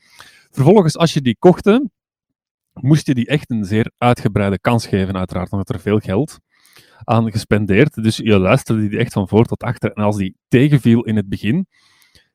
Vervolgens, 0.50 0.96
als 0.96 1.14
je 1.14 1.20
die 1.20 1.36
kocht, 1.38 1.80
moest 2.72 3.06
je 3.06 3.14
die 3.14 3.26
echt 3.26 3.50
een 3.50 3.64
zeer 3.64 3.90
uitgebreide 3.98 4.58
kans 4.58 4.86
geven, 4.86 5.16
uiteraard, 5.16 5.50
omdat 5.50 5.68
er 5.68 5.80
veel 5.80 5.98
geld 5.98 6.38
aan 7.04 7.30
gespendeerd. 7.30 8.02
Dus 8.02 8.16
je 8.16 8.38
luisterde 8.38 8.88
die 8.88 8.98
echt 8.98 9.12
van 9.12 9.28
voor 9.28 9.44
tot 9.44 9.62
achter. 9.62 9.92
En 9.92 10.02
als 10.02 10.16
die 10.16 10.36
tegenviel 10.48 11.02
in 11.02 11.16
het 11.16 11.28
begin, 11.28 11.66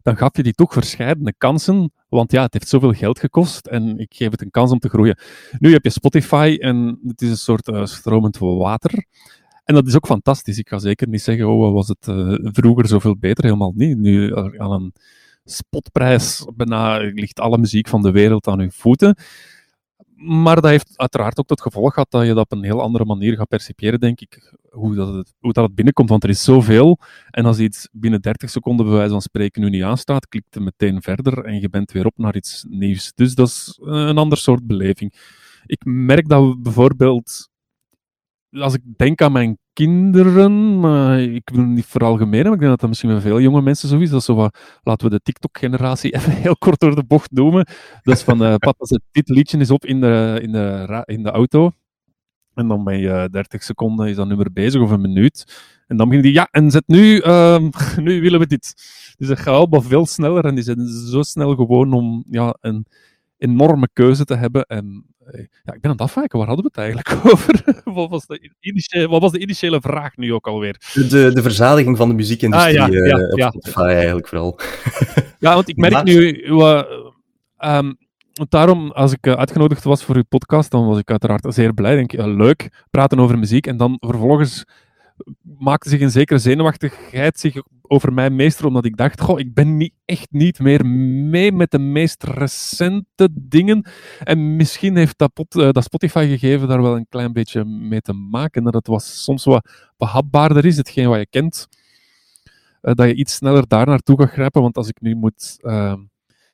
dan 0.01 0.17
gaf 0.17 0.37
je 0.37 0.43
die 0.43 0.53
toch 0.53 0.73
verschillende 0.73 1.33
kansen, 1.37 1.91
want 2.09 2.31
ja, 2.31 2.41
het 2.41 2.53
heeft 2.53 2.67
zoveel 2.67 2.93
geld 2.93 3.19
gekost 3.19 3.67
en 3.67 3.97
ik 3.97 4.13
geef 4.13 4.31
het 4.31 4.41
een 4.41 4.51
kans 4.51 4.71
om 4.71 4.79
te 4.79 4.89
groeien. 4.89 5.17
Nu 5.59 5.71
heb 5.71 5.83
je 5.83 5.89
Spotify 5.89 6.57
en 6.59 6.99
het 7.07 7.21
is 7.21 7.29
een 7.29 7.37
soort 7.37 7.67
uh, 7.67 7.85
stromend 7.85 8.37
water. 8.37 9.05
En 9.63 9.75
dat 9.75 9.87
is 9.87 9.95
ook 9.95 10.05
fantastisch. 10.05 10.57
Ik 10.57 10.69
ga 10.69 10.79
zeker 10.79 11.07
niet 11.07 11.21
zeggen, 11.21 11.47
oh, 11.47 11.73
was 11.73 11.87
het 11.87 12.07
uh, 12.07 12.37
vroeger 12.41 12.87
zoveel 12.87 13.17
beter? 13.17 13.43
Helemaal 13.43 13.73
niet. 13.75 13.97
Nu 13.97 14.29
uh, 14.29 14.37
aan 14.57 14.71
een 14.71 14.93
spotprijs 15.43 16.45
bijna 16.55 16.97
ligt 16.97 17.39
alle 17.39 17.57
muziek 17.57 17.87
van 17.87 18.01
de 18.01 18.11
wereld 18.11 18.47
aan 18.47 18.59
uw 18.59 18.69
voeten. 18.69 19.15
Maar 20.15 20.55
dat 20.55 20.65
heeft 20.65 20.93
uiteraard 20.95 21.39
ook 21.39 21.47
tot 21.47 21.61
gevolg 21.61 21.93
gehad 21.93 22.11
dat 22.11 22.25
je 22.25 22.33
dat 22.33 22.43
op 22.43 22.51
een 22.51 22.63
heel 22.63 22.81
andere 22.81 23.05
manier 23.05 23.35
gaat 23.35 23.47
percipiëren, 23.47 23.99
denk 23.99 24.21
ik, 24.21 24.55
hoe 24.71 24.95
dat 24.95 25.13
het, 25.13 25.33
hoe 25.39 25.53
dat 25.53 25.75
binnenkomt. 25.75 26.09
Want 26.09 26.23
er 26.23 26.29
is 26.29 26.43
zoveel. 26.43 26.99
En 27.29 27.45
als 27.45 27.59
iets 27.59 27.87
binnen 27.91 28.21
30 28.21 28.49
seconden, 28.49 28.85
bij 28.85 28.95
wijze 28.95 29.11
van 29.11 29.21
spreken, 29.21 29.61
nu 29.61 29.69
niet 29.69 29.83
aanstaat, 29.83 30.27
klikt 30.27 30.53
het 30.53 30.63
meteen 30.63 31.01
verder 31.01 31.45
en 31.45 31.59
je 31.59 31.69
bent 31.69 31.91
weer 31.91 32.05
op 32.05 32.17
naar 32.17 32.35
iets 32.35 32.65
nieuws. 32.69 33.11
Dus 33.13 33.35
dat 33.35 33.47
is 33.47 33.79
een 33.81 34.17
ander 34.17 34.37
soort 34.37 34.67
beleving. 34.67 35.13
Ik 35.65 35.85
merk 35.85 36.29
dat 36.29 36.43
we 36.43 36.57
bijvoorbeeld, 36.57 37.49
als 38.51 38.73
ik 38.73 38.81
denk 38.97 39.21
aan 39.21 39.31
mijn 39.31 39.57
kinderen, 39.73 40.79
maar 40.79 41.21
ik 41.21 41.49
wil 41.53 41.63
niet 41.63 41.85
veralgemenen, 41.85 42.43
maar 42.43 42.53
ik 42.53 42.59
denk 42.59 42.71
dat 42.71 42.79
dat 42.79 42.89
misschien 42.89 43.09
bij 43.09 43.21
veel 43.21 43.41
jonge 43.41 43.61
mensen 43.61 43.89
zo 43.89 43.99
is. 43.99 44.25
Zo 44.25 44.35
wat, 44.35 44.79
laten 44.83 45.09
we 45.09 45.13
de 45.13 45.21
TikTok-generatie 45.23 46.13
even 46.15 46.31
heel 46.31 46.57
kort 46.57 46.79
door 46.79 46.95
de 46.95 47.03
bocht 47.03 47.31
noemen. 47.31 47.65
Dat 48.01 48.15
is 48.15 48.23
van, 48.23 48.43
uh, 48.43 48.55
papa 48.55 48.85
zet 48.85 49.01
dit 49.11 49.29
liedje 49.29 49.57
is 49.57 49.71
op 49.71 49.85
in 49.85 50.01
de, 50.01 50.39
in, 50.41 50.51
de, 50.51 51.03
in 51.05 51.23
de 51.23 51.31
auto. 51.31 51.71
En 52.61 52.67
dan 52.67 52.83
ben 52.83 52.99
je 52.99 53.27
30 53.31 53.63
seconden, 53.63 54.07
is 54.07 54.15
dat 54.15 54.27
nummer 54.27 54.51
bezig, 54.53 54.81
of 54.81 54.91
een 54.91 55.01
minuut. 55.01 55.45
En 55.87 55.97
dan 55.97 56.07
begint 56.07 56.25
hij, 56.25 56.33
ja, 56.33 56.47
en 56.51 56.71
zet 56.71 56.83
nu, 56.87 57.21
uh, 57.21 57.57
nu 57.97 58.21
willen 58.21 58.39
we 58.39 58.47
dit. 58.47 58.73
Dus 59.17 59.27
dat 59.27 59.39
gaat 59.39 59.55
allemaal 59.55 59.81
veel 59.81 60.05
sneller 60.05 60.45
en 60.45 60.55
die 60.55 60.63
zijn 60.63 60.87
zo 60.87 61.21
snel 61.21 61.55
gewoon 61.55 61.93
om 61.93 62.23
ja, 62.29 62.55
een 62.61 62.85
enorme 63.37 63.89
keuze 63.93 64.25
te 64.25 64.35
hebben. 64.35 64.65
En 64.65 65.05
eh, 65.25 65.39
ja, 65.39 65.73
ik 65.73 65.81
ben 65.81 65.91
aan 65.91 65.91
het 65.91 66.01
afwijken. 66.01 66.37
Waar 66.37 66.47
hadden 66.47 66.65
we 66.65 66.71
het 66.73 66.83
eigenlijk 66.83 67.25
over? 67.31 67.81
wat, 67.83 68.09
was 68.09 68.25
de 68.25 68.51
initiële, 68.59 69.07
wat 69.07 69.21
was 69.21 69.31
de 69.31 69.39
initiële 69.39 69.81
vraag 69.81 70.17
nu 70.17 70.33
ook 70.33 70.47
alweer? 70.47 70.91
De, 70.93 71.31
de 71.33 71.41
verzadiging 71.41 71.97
van 71.97 72.07
de 72.07 72.15
muziekindustrie 72.15 72.81
ah, 72.81 72.91
ja, 72.91 73.05
ja, 73.05 73.17
uh, 73.17 73.31
ja, 73.35 73.49
Spotify 73.49 73.79
eigenlijk 73.79 74.27
vooral. 74.27 74.59
ja, 75.39 75.53
want 75.53 75.69
ik 75.69 75.75
merk 75.75 76.03
nu... 76.03 76.41
Uh, 76.41 76.83
um, 77.59 77.97
daarom, 78.49 78.91
als 78.91 79.11
ik 79.11 79.27
uitgenodigd 79.27 79.83
was 79.83 80.03
voor 80.03 80.15
uw 80.15 80.23
podcast, 80.29 80.71
dan 80.71 80.87
was 80.87 80.97
ik 80.97 81.09
uiteraard 81.09 81.53
zeer 81.53 81.73
blij. 81.73 81.95
Denk, 81.95 82.11
ja, 82.11 82.27
leuk, 82.27 82.85
praten 82.89 83.19
over 83.19 83.39
muziek. 83.39 83.67
En 83.67 83.77
dan 83.77 83.97
vervolgens 83.99 84.65
maakte 85.41 85.89
zich 85.89 86.01
een 86.01 86.11
zekere 86.11 86.39
zenuwachtigheid 86.39 87.39
zich 87.39 87.61
over 87.81 88.13
mij 88.13 88.29
meester, 88.29 88.65
omdat 88.65 88.85
ik 88.85 88.97
dacht, 88.97 89.21
goh, 89.21 89.39
ik 89.39 89.53
ben 89.53 89.77
niet, 89.77 89.93
echt 90.05 90.27
niet 90.31 90.59
meer 90.59 90.85
mee 90.85 91.51
met 91.51 91.71
de 91.71 91.79
meest 91.79 92.23
recente 92.23 93.29
dingen. 93.33 93.85
En 94.23 94.55
misschien 94.55 94.95
heeft 94.95 95.17
dat, 95.17 95.31
uh, 95.55 95.69
dat 95.71 95.83
Spotify-gegeven 95.83 96.67
daar 96.67 96.81
wel 96.81 96.95
een 96.95 97.07
klein 97.09 97.33
beetje 97.33 97.65
mee 97.65 98.01
te 98.01 98.13
maken, 98.13 98.63
dat 98.63 98.73
het 98.73 98.87
was 98.87 99.23
soms 99.23 99.43
wat 99.43 99.69
behapbaarder 99.97 100.65
is, 100.65 100.77
hetgeen 100.77 101.07
wat 101.07 101.19
je 101.19 101.27
kent, 101.29 101.67
dat 102.81 103.07
je 103.07 103.15
iets 103.15 103.33
sneller 103.33 103.67
daar 103.67 103.85
naartoe 103.85 104.19
gaat 104.19 104.31
grijpen, 104.31 104.61
want 104.61 104.77
als 104.77 104.87
ik 104.87 105.01
nu 105.01 105.15
moet... 105.15 105.57
Uh, 105.61 105.93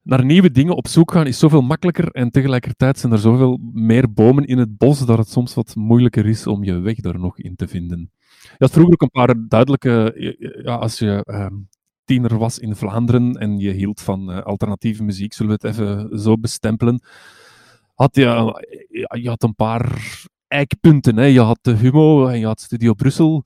naar 0.07 0.25
nieuwe 0.25 0.51
dingen 0.51 0.75
op 0.75 0.87
zoek 0.87 1.11
gaan 1.11 1.27
is 1.27 1.39
zoveel 1.39 1.61
makkelijker 1.61 2.11
en 2.11 2.29
tegelijkertijd 2.29 2.99
zijn 2.99 3.11
er 3.11 3.19
zoveel 3.19 3.59
meer 3.73 4.13
bomen 4.13 4.45
in 4.45 4.57
het 4.57 4.77
bos 4.77 5.05
dat 5.05 5.17
het 5.17 5.29
soms 5.29 5.53
wat 5.53 5.75
moeilijker 5.75 6.25
is 6.25 6.47
om 6.47 6.63
je 6.63 6.79
weg 6.79 6.95
daar 6.95 7.19
nog 7.19 7.39
in 7.39 7.55
te 7.55 7.67
vinden. 7.67 8.11
Je 8.41 8.55
had 8.57 8.71
vroeger 8.71 8.93
ook 8.93 9.01
een 9.01 9.09
paar 9.09 9.47
duidelijke, 9.47 10.13
ja, 10.63 10.75
als 10.75 10.99
je 10.99 11.23
ehm, 11.23 11.53
tiener 12.05 12.37
was 12.37 12.59
in 12.59 12.75
Vlaanderen 12.75 13.33
en 13.33 13.59
je 13.59 13.71
hield 13.71 14.01
van 14.01 14.31
uh, 14.31 14.41
alternatieve 14.41 15.03
muziek, 15.03 15.33
zullen 15.33 15.59
we 15.59 15.67
het 15.67 15.75
even 15.75 16.19
zo 16.19 16.37
bestempelen, 16.37 17.01
had 17.93 18.15
je, 18.15 18.25
je 19.21 19.29
had 19.29 19.43
een 19.43 19.55
paar 19.55 20.01
eikpunten. 20.47 21.17
Hè. 21.17 21.25
Je 21.25 21.39
had 21.39 21.59
de 21.61 21.73
Humo 21.73 22.27
en 22.27 22.39
je 22.39 22.45
had 22.45 22.61
Studio 22.61 22.93
Brussel 22.93 23.43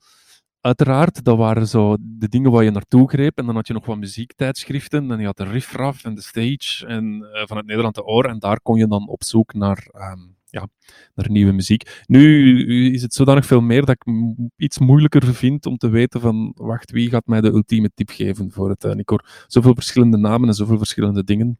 uiteraard, 0.62 1.24
dat 1.24 1.36
waren 1.36 1.66
zo 1.66 1.96
de 2.00 2.28
dingen 2.28 2.50
waar 2.50 2.64
je 2.64 2.70
naartoe 2.70 3.08
greep. 3.08 3.38
En 3.38 3.46
dan 3.46 3.54
had 3.54 3.66
je 3.66 3.72
nog 3.72 3.86
wat 3.86 3.98
muziektijdschriften. 3.98 5.10
En 5.10 5.18
je 5.18 5.26
had 5.26 5.36
de 5.36 5.44
Riffraff 5.44 6.04
en 6.04 6.14
de 6.14 6.22
Stage 6.22 6.86
en 6.86 7.04
uh, 7.04 7.46
vanuit 7.46 7.66
Nederland 7.66 7.94
de 7.94 8.04
Oor. 8.04 8.24
En 8.24 8.38
daar 8.38 8.60
kon 8.60 8.78
je 8.78 8.86
dan 8.86 9.08
op 9.08 9.24
zoek 9.24 9.54
naar 9.54 9.88
um, 9.94 10.36
ja, 10.52 10.68
naar 11.14 11.30
nieuwe 11.30 11.52
muziek. 11.52 12.02
Nu 12.06 12.92
is 12.92 13.02
het 13.02 13.14
zodanig 13.14 13.46
veel 13.46 13.60
meer 13.60 13.84
dat 13.84 13.96
ik 14.00 14.14
iets 14.56 14.78
moeilijker 14.78 15.34
vind 15.34 15.66
om 15.66 15.76
te 15.76 15.88
weten 15.88 16.20
van, 16.20 16.52
wacht, 16.56 16.90
wie 16.90 17.08
gaat 17.08 17.26
mij 17.26 17.40
de 17.40 17.50
ultieme 17.50 17.90
tip 17.94 18.08
geven 18.10 18.50
voor 18.50 18.68
het... 18.70 18.84
En 18.84 18.98
ik 18.98 19.08
hoor 19.08 19.44
zoveel 19.46 19.74
verschillende 19.74 20.16
namen 20.16 20.48
en 20.48 20.54
zoveel 20.54 20.78
verschillende 20.78 21.24
dingen 21.24 21.58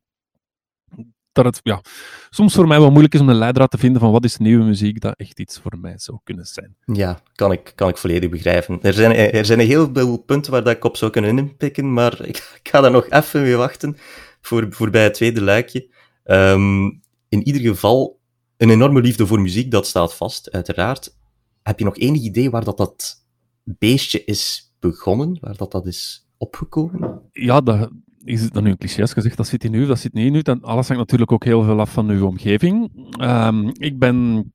dat 1.32 1.44
het 1.44 1.60
ja, 1.62 1.82
soms 2.30 2.54
voor 2.54 2.66
mij 2.66 2.80
wel 2.80 2.90
moeilijk 2.90 3.14
is 3.14 3.20
om 3.20 3.28
een 3.28 3.34
leidraad 3.34 3.70
te 3.70 3.78
vinden 3.78 4.00
van 4.00 4.12
wat 4.12 4.24
is 4.24 4.36
nieuwe 4.36 4.64
muziek 4.64 5.00
dat 5.00 5.14
echt 5.16 5.40
iets 5.40 5.58
voor 5.58 5.78
mij 5.78 5.94
zou 5.98 6.18
kunnen 6.24 6.44
zijn. 6.44 6.76
Ja, 6.84 7.20
kan 7.34 7.52
ik, 7.52 7.72
kan 7.74 7.88
ik 7.88 7.96
volledig 7.96 8.30
begrijpen. 8.30 8.78
Er 8.82 8.92
zijn, 8.92 9.12
er 9.12 9.44
zijn 9.44 9.58
heel 9.60 9.90
veel 9.92 10.18
punten 10.18 10.52
waar 10.52 10.64
dat 10.64 10.76
ik 10.76 10.84
op 10.84 10.96
zou 10.96 11.10
kunnen 11.10 11.38
inpikken, 11.38 11.92
maar 11.92 12.26
ik, 12.26 12.36
ik 12.62 12.68
ga 12.68 12.80
daar 12.80 12.90
nog 12.90 13.08
even 13.08 13.42
mee 13.42 13.56
wachten 13.56 13.96
voor, 14.40 14.66
voor 14.70 14.90
bij 14.90 15.02
het 15.02 15.14
tweede 15.14 15.42
luikje. 15.42 15.88
Ehm, 16.24 16.84
in 17.28 17.46
ieder 17.46 17.60
geval, 17.60 18.20
een 18.56 18.70
enorme 18.70 19.00
liefde 19.00 19.26
voor 19.26 19.40
muziek, 19.40 19.70
dat 19.70 19.86
staat 19.86 20.14
vast, 20.14 20.50
uiteraard. 20.50 21.16
Heb 21.62 21.78
je 21.78 21.84
nog 21.84 21.96
enig 21.96 22.22
idee 22.22 22.50
waar 22.50 22.64
dat, 22.64 22.76
dat 22.76 23.24
beestje 23.64 24.24
is 24.24 24.74
begonnen, 24.80 25.38
waar 25.40 25.56
dat, 25.56 25.72
dat 25.72 25.86
is 25.86 26.28
opgekomen? 26.36 27.22
Ja, 27.30 27.60
dat, 27.60 27.90
is 28.24 28.42
het 28.42 28.52
dan 28.52 28.62
nu 28.62 28.70
een 28.70 28.78
cliché 28.78 29.06
gezegd, 29.06 29.36
dat 29.36 29.46
zit 29.46 29.64
in 29.64 29.74
u, 29.74 29.86
dat 29.86 29.98
zit 29.98 30.12
niet 30.12 30.26
in 30.26 30.34
u. 30.34 30.42
Dan, 30.42 30.62
alles 30.62 30.86
hangt 30.86 31.02
natuurlijk 31.02 31.32
ook 31.32 31.44
heel 31.44 31.62
veel 31.62 31.80
af 31.80 31.92
van 31.92 32.08
uw 32.08 32.26
omgeving. 32.26 32.90
Um, 33.20 33.70
ik 33.72 33.98
ben 33.98 34.46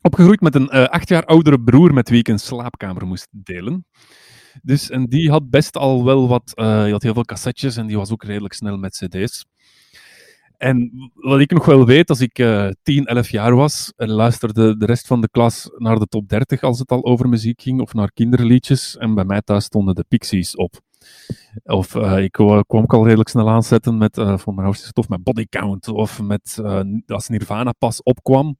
opgegroeid 0.00 0.40
met 0.40 0.54
een 0.54 0.70
uh, 0.72 0.84
acht 0.84 1.08
jaar 1.08 1.24
oudere 1.24 1.60
broer 1.60 1.94
met 1.94 2.08
wie 2.08 2.18
ik 2.18 2.28
een 2.28 2.38
slaapkamer 2.38 3.06
moest 3.06 3.28
delen. 3.30 3.86
Dus, 4.62 4.90
en 4.90 5.06
die 5.06 5.30
had 5.30 5.50
best 5.50 5.76
al 5.76 6.04
wel 6.04 6.28
wat, 6.28 6.52
uh, 6.54 6.82
die 6.82 6.92
had 6.92 7.02
heel 7.02 7.14
veel 7.14 7.24
cassettes 7.24 7.76
en 7.76 7.86
die 7.86 7.96
was 7.96 8.10
ook 8.10 8.24
redelijk 8.24 8.54
snel 8.54 8.76
met 8.76 8.96
cd's. 8.96 9.44
En 10.56 10.90
wat 11.14 11.40
ik 11.40 11.50
nog 11.50 11.64
wel 11.64 11.86
weet, 11.86 12.08
als 12.08 12.20
ik 12.20 12.38
uh, 12.38 12.68
10, 12.82 13.04
11 13.04 13.28
jaar 13.28 13.54
was 13.54 13.92
luisterde 13.96 14.76
de 14.76 14.86
rest 14.86 15.06
van 15.06 15.20
de 15.20 15.28
klas 15.28 15.70
naar 15.76 15.98
de 15.98 16.06
top 16.06 16.28
30 16.28 16.62
als 16.62 16.78
het 16.78 16.90
al 16.90 17.04
over 17.04 17.28
muziek 17.28 17.62
ging, 17.62 17.80
of 17.80 17.94
naar 17.94 18.12
kinderliedjes, 18.12 18.96
en 18.96 19.14
bij 19.14 19.24
mij 19.24 19.42
thuis 19.42 19.64
stonden 19.64 19.94
de 19.94 20.04
Pixies 20.08 20.56
op. 20.56 20.80
Of 21.64 21.94
uh, 21.94 22.18
ik 22.18 22.32
kwam 22.32 22.64
ook 22.68 22.94
al 22.94 23.04
redelijk 23.04 23.28
snel 23.28 23.50
aanzetten 23.50 23.98
met, 23.98 24.18
uh, 24.18 24.38
voor 24.38 24.54
mijn 24.54 24.74
stof, 24.74 25.08
met 25.08 25.22
Body 25.22 25.46
Count. 25.48 25.88
Of 25.88 26.22
met, 26.22 26.58
uh, 26.60 26.80
als 27.06 27.28
Nirvana 27.28 27.72
pas 27.72 28.02
opkwam, 28.02 28.56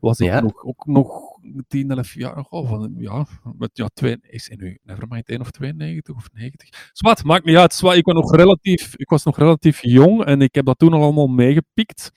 was 0.00 0.20
ik 0.20 0.40
nog, 0.42 0.64
ook 0.64 0.86
nog 0.86 1.38
10, 1.68 1.90
11 1.90 2.14
jaar. 2.14 2.46
Oh, 2.48 2.68
van, 2.68 2.94
ja, 2.98 3.26
met, 3.56 3.70
ja, 3.72 3.88
twee, 3.94 4.18
is 4.20 4.48
in 4.48 4.58
nu, 4.58 4.78
nevermind, 4.82 5.28
1 5.28 5.40
of 5.40 5.50
92 5.50 6.16
of 6.16 6.28
90. 6.32 6.90
Zwat, 6.92 7.24
maakt 7.24 7.44
niet 7.44 7.56
uit. 7.56 7.74
Zwat, 7.74 7.96
ik, 7.96 8.04
was 8.04 8.14
nog 8.14 8.34
relatief, 8.34 8.96
ik 8.96 9.08
was 9.08 9.24
nog 9.24 9.38
relatief 9.38 9.82
jong 9.82 10.24
en 10.24 10.40
ik 10.42 10.54
heb 10.54 10.64
dat 10.64 10.78
toen 10.78 10.92
al 10.92 11.02
allemaal 11.02 11.26
meegepikt. 11.26 12.12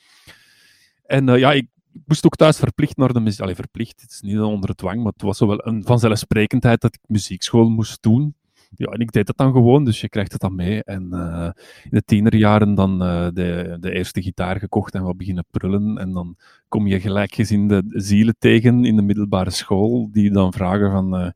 En 1.03 1.25
ja, 1.25 1.51
ik, 1.51 1.67
ik 1.93 2.01
moest 2.05 2.25
ook 2.25 2.35
thuis 2.35 2.57
verplicht 2.57 2.97
naar 2.97 3.13
de 3.13 3.19
muziek. 3.19 3.41
Allee, 3.41 3.55
verplicht, 3.55 4.01
het 4.01 4.11
is 4.11 4.21
niet 4.21 4.39
onder 4.39 4.75
dwang, 4.75 5.03
maar 5.03 5.11
het 5.11 5.21
was 5.21 5.39
wel 5.39 5.67
een 5.67 5.83
vanzelfsprekendheid 5.83 6.81
dat 6.81 6.93
ik 6.93 7.01
muziekschool 7.07 7.69
moest 7.69 8.01
doen 8.01 8.35
ja, 8.75 8.85
en 8.85 8.99
ik 8.99 9.11
deed 9.11 9.27
het 9.27 9.37
dan 9.37 9.51
gewoon, 9.51 9.85
dus 9.85 10.01
je 10.01 10.09
krijgt 10.09 10.31
het 10.31 10.41
dan 10.41 10.55
mee. 10.55 10.83
En 10.83 11.09
uh, 11.11 11.49
in 11.83 11.89
de 11.89 12.03
tienerjaren 12.05 12.75
dan 12.75 13.03
uh, 13.03 13.27
de, 13.33 13.77
de 13.79 13.91
eerste 13.91 14.21
gitaar 14.21 14.59
gekocht 14.59 14.93
en 14.93 15.03
wat 15.03 15.17
beginnen 15.17 15.45
prullen. 15.51 15.97
En 15.97 16.11
dan 16.11 16.35
kom 16.67 16.87
je 16.87 16.99
gelijkgezinde 16.99 17.83
zielen 17.87 18.35
tegen 18.39 18.85
in 18.85 18.95
de 18.95 19.01
middelbare 19.01 19.49
school, 19.49 20.09
die 20.11 20.31
dan 20.31 20.53
vragen 20.53 20.91
van... 20.91 21.21
Uh, 21.21 21.29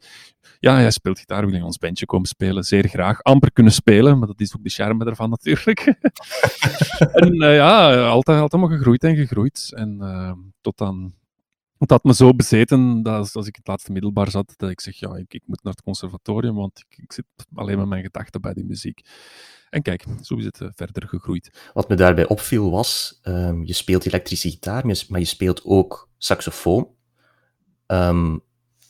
ja, 0.59 0.79
jij 0.79 0.91
speelt 0.91 1.19
gitaar, 1.19 1.45
wil 1.45 1.55
je 1.55 1.65
ons 1.65 1.77
bandje 1.77 2.05
komen 2.05 2.27
spelen? 2.27 2.63
Zeer 2.63 2.87
graag. 2.87 3.23
Amper 3.23 3.51
kunnen 3.51 3.73
spelen, 3.73 4.17
maar 4.17 4.27
dat 4.27 4.39
is 4.39 4.55
ook 4.55 4.63
de 4.63 4.69
charme 4.69 5.05
ervan 5.05 5.29
natuurlijk. 5.29 5.79
en 7.13 7.33
ja, 7.35 8.05
altijd, 8.07 8.39
altijd 8.39 8.61
maar 8.61 8.71
gegroeid 8.71 9.03
en 9.03 9.15
gegroeid. 9.15 9.71
En 9.75 9.99
tot 10.61 10.77
dan 10.77 11.13
het 11.77 11.89
had 11.89 12.03
me 12.03 12.13
zo 12.13 12.33
bezeten 12.33 13.03
dat 13.03 13.35
als 13.35 13.47
ik 13.47 13.55
het 13.55 13.67
laatste 13.67 13.91
middelbaar 13.91 14.29
zat, 14.29 14.53
dat 14.57 14.69
ik 14.69 14.81
zeg, 14.81 14.95
ja, 14.95 15.15
ik, 15.15 15.33
ik 15.33 15.43
moet 15.45 15.63
naar 15.63 15.73
het 15.73 15.81
conservatorium, 15.81 16.55
want 16.55 16.83
ik, 16.89 17.13
zit 17.13 17.25
alleen 17.53 17.77
met 17.77 17.87
mijn 17.87 18.03
gedachten 18.03 18.41
bij 18.41 18.53
die 18.53 18.65
muziek. 18.65 19.01
En 19.69 19.81
kijk, 19.81 20.05
zo 20.21 20.35
is 20.35 20.45
het 20.45 20.59
uh, 20.59 20.69
verder 20.75 21.07
gegroeid. 21.07 21.69
Wat 21.73 21.89
me 21.89 21.95
daarbij 21.95 22.27
opviel 22.27 22.71
was, 22.71 23.19
um, 23.23 23.65
je 23.65 23.73
speelt 23.73 24.05
elektrische 24.05 24.49
gitaar, 24.49 24.85
maar 24.85 25.19
je 25.19 25.25
speelt 25.25 25.63
ook 25.63 26.09
saxofoon. 26.17 26.87
Um, 27.87 28.41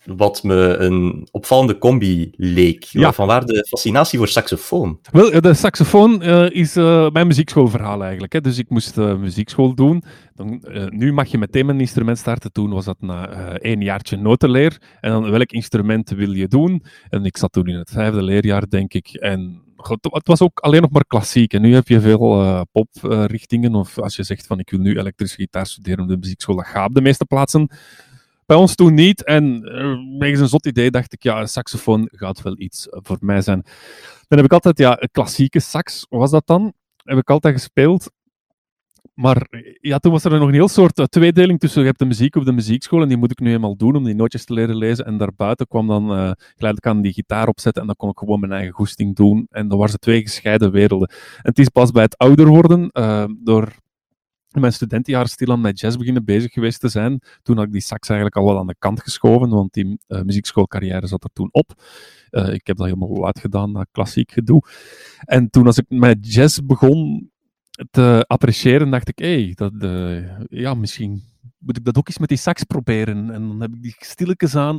wat 0.05 0.43
me 0.43 0.75
een 0.77 1.27
opvallende 1.31 1.77
combi 1.77 2.31
leek. 2.35 2.83
Ja. 2.83 3.13
Van 3.13 3.27
waar 3.27 3.45
de 3.45 3.65
fascinatie 3.67 4.17
voor 4.17 4.27
saxofoon? 4.27 4.99
Wel, 5.11 5.41
de 5.41 5.53
saxofoon 5.53 6.23
uh, 6.23 6.49
is 6.49 6.77
uh, 6.77 7.09
mijn 7.09 7.27
muziekschoolverhaal 7.27 8.01
eigenlijk. 8.01 8.33
Hè. 8.33 8.41
Dus 8.41 8.57
ik 8.57 8.69
moest 8.69 8.97
uh, 8.97 9.15
muziekschool 9.15 9.75
doen. 9.75 10.03
Dan, 10.35 10.63
nu 10.89 11.13
mag 11.13 11.27
je 11.27 11.37
meteen 11.37 11.65
met 11.65 11.75
een 11.75 11.81
instrument 11.81 12.17
starten. 12.17 12.51
Toen 12.51 12.69
was 12.69 12.85
dat 12.85 13.01
na 13.01 13.29
één 13.57 13.81
jaartje 13.81 14.17
notenleer. 14.17 14.81
En 15.01 15.11
dan 15.11 15.31
welk 15.31 15.51
instrument 15.51 16.09
wil 16.09 16.31
je 16.31 16.47
doen? 16.47 16.83
En 17.09 17.25
ik 17.25 17.37
zat 17.37 17.51
toen 17.51 17.67
in 17.67 17.77
het 17.77 17.91
vijfde 17.91 18.23
leerjaar, 18.23 18.69
denk 18.69 18.93
ik. 18.93 19.07
En 19.07 19.61
het 20.01 20.27
was 20.27 20.41
ook 20.41 20.59
alleen 20.59 20.81
nog 20.81 20.91
maar 20.91 21.05
klassiek. 21.07 21.53
En 21.53 21.61
nu 21.61 21.73
heb 21.73 21.87
je 21.87 22.01
veel 22.01 22.65
poprichtingen. 22.71 23.75
of 23.75 23.99
als 23.99 24.15
je 24.15 24.23
zegt 24.23 24.47
van 24.47 24.59
ik 24.59 24.69
wil 24.69 24.79
nu 24.79 24.99
elektrische 24.99 25.35
gitaar 25.35 25.65
studeren 25.65 26.03
op 26.03 26.09
de 26.09 26.17
muziekschool, 26.17 26.55
dat 26.55 26.65
gaat 26.65 26.87
op 26.87 26.95
de 26.95 27.01
meeste 27.01 27.25
plaatsen. 27.25 27.69
Bij 28.45 28.57
ons 28.57 28.75
toen 28.75 28.93
niet. 28.93 29.23
En 29.23 29.61
uh, 29.63 30.19
wegens 30.19 30.39
een 30.39 30.47
zot 30.47 30.65
idee 30.65 30.91
dacht 30.91 31.13
ik, 31.13 31.23
ja, 31.23 31.39
een 31.39 31.47
saxofoon 31.47 32.09
gaat 32.11 32.41
wel 32.41 32.59
iets 32.59 32.87
voor 32.89 33.17
mij 33.19 33.41
zijn. 33.41 33.61
Dan 34.27 34.37
heb 34.37 34.45
ik 34.45 34.53
altijd, 34.53 34.77
ja, 34.77 35.01
een 35.01 35.11
klassieke 35.11 35.59
sax 35.59 36.05
was 36.09 36.31
dat 36.31 36.47
dan. 36.47 36.73
Heb 37.03 37.17
ik 37.17 37.29
altijd 37.29 37.53
gespeeld. 37.53 38.11
Maar 39.13 39.47
ja, 39.81 39.97
toen 39.97 40.11
was 40.11 40.23
er 40.23 40.39
nog 40.39 40.47
een 40.47 40.53
heel 40.53 40.67
soort 40.67 40.99
uh, 40.99 41.05
tweedeling 41.05 41.59
tussen 41.59 41.81
je 41.81 41.87
hebt 41.87 41.99
de 41.99 42.05
muziek 42.05 42.35
op 42.35 42.45
de 42.45 42.51
muziekschool 42.51 43.01
en 43.01 43.07
die 43.07 43.17
moet 43.17 43.31
ik 43.31 43.39
nu 43.39 43.53
eenmaal 43.53 43.75
doen 43.75 43.95
om 43.95 44.03
die 44.03 44.15
nootjes 44.15 44.45
te 44.45 44.53
leren 44.53 44.75
lezen. 44.75 45.05
En 45.05 45.17
daarbuiten 45.17 45.67
kwam 45.67 45.87
dan 45.87 46.03
uh, 46.03 46.31
geleidelijk 46.55 46.85
aan 46.85 47.01
die 47.01 47.13
gitaar 47.13 47.47
opzetten 47.47 47.81
en 47.81 47.87
dan 47.87 47.95
kon 47.95 48.09
ik 48.09 48.17
gewoon 48.17 48.39
mijn 48.39 48.51
eigen 48.51 48.73
goesting 48.73 49.15
doen. 49.15 49.47
En 49.49 49.67
dan 49.67 49.77
waren 49.77 49.93
ze 49.93 49.99
twee 49.99 50.21
gescheiden 50.21 50.71
werelden. 50.71 51.07
En 51.07 51.15
het 51.41 51.59
is 51.59 51.69
pas 51.69 51.91
bij 51.91 52.03
het 52.03 52.17
ouder 52.17 52.47
worden, 52.47 52.89
door 53.43 53.73
mijn 54.61 54.73
studentenjaar 54.73 55.27
stilaan 55.27 55.61
met 55.61 55.79
jazz 55.79 55.97
beginnen 55.97 56.25
bezig 56.25 56.53
geweest 56.53 56.79
te 56.79 56.89
zijn. 56.89 57.21
Toen 57.41 57.57
had 57.57 57.65
ik 57.65 57.71
die 57.71 57.81
sax 57.81 58.09
eigenlijk 58.09 58.37
al 58.39 58.45
wel 58.45 58.59
aan 58.59 58.67
de 58.67 58.75
kant 58.79 59.01
geschoven, 59.01 59.49
want 59.49 59.73
die 59.73 59.99
uh, 60.07 60.21
muziekschoolcarrière 60.21 61.07
zat 61.07 61.23
er 61.23 61.29
toen 61.33 61.49
op. 61.51 61.73
Uh, 62.31 62.53
ik 62.53 62.67
heb 62.67 62.77
dat 62.77 62.85
helemaal 62.87 63.25
uitgedaan, 63.25 63.73
dat 63.73 63.87
klassiek 63.91 64.31
gedoe. 64.31 64.61
En 65.19 65.49
toen 65.49 65.65
als 65.65 65.77
ik 65.77 65.85
met 65.89 66.33
jazz 66.33 66.59
begon 66.63 67.31
te 67.91 68.25
appreciëren, 68.27 68.89
dacht 68.89 69.07
ik, 69.07 69.19
hé, 69.19 69.43
hey, 69.43 69.51
dat, 69.55 69.71
uh, 69.79 70.39
ja, 70.49 70.73
misschien 70.73 71.23
moet 71.65 71.77
ik 71.77 71.85
dat 71.85 71.97
ook 71.97 72.07
eens 72.07 72.17
met 72.17 72.29
die 72.29 72.37
sax 72.37 72.63
proberen. 72.63 73.31
En 73.31 73.47
dan 73.47 73.61
heb 73.61 73.73
ik 73.73 73.81
die 73.81 73.95
stilletjes 73.97 74.55
aan, 74.55 74.77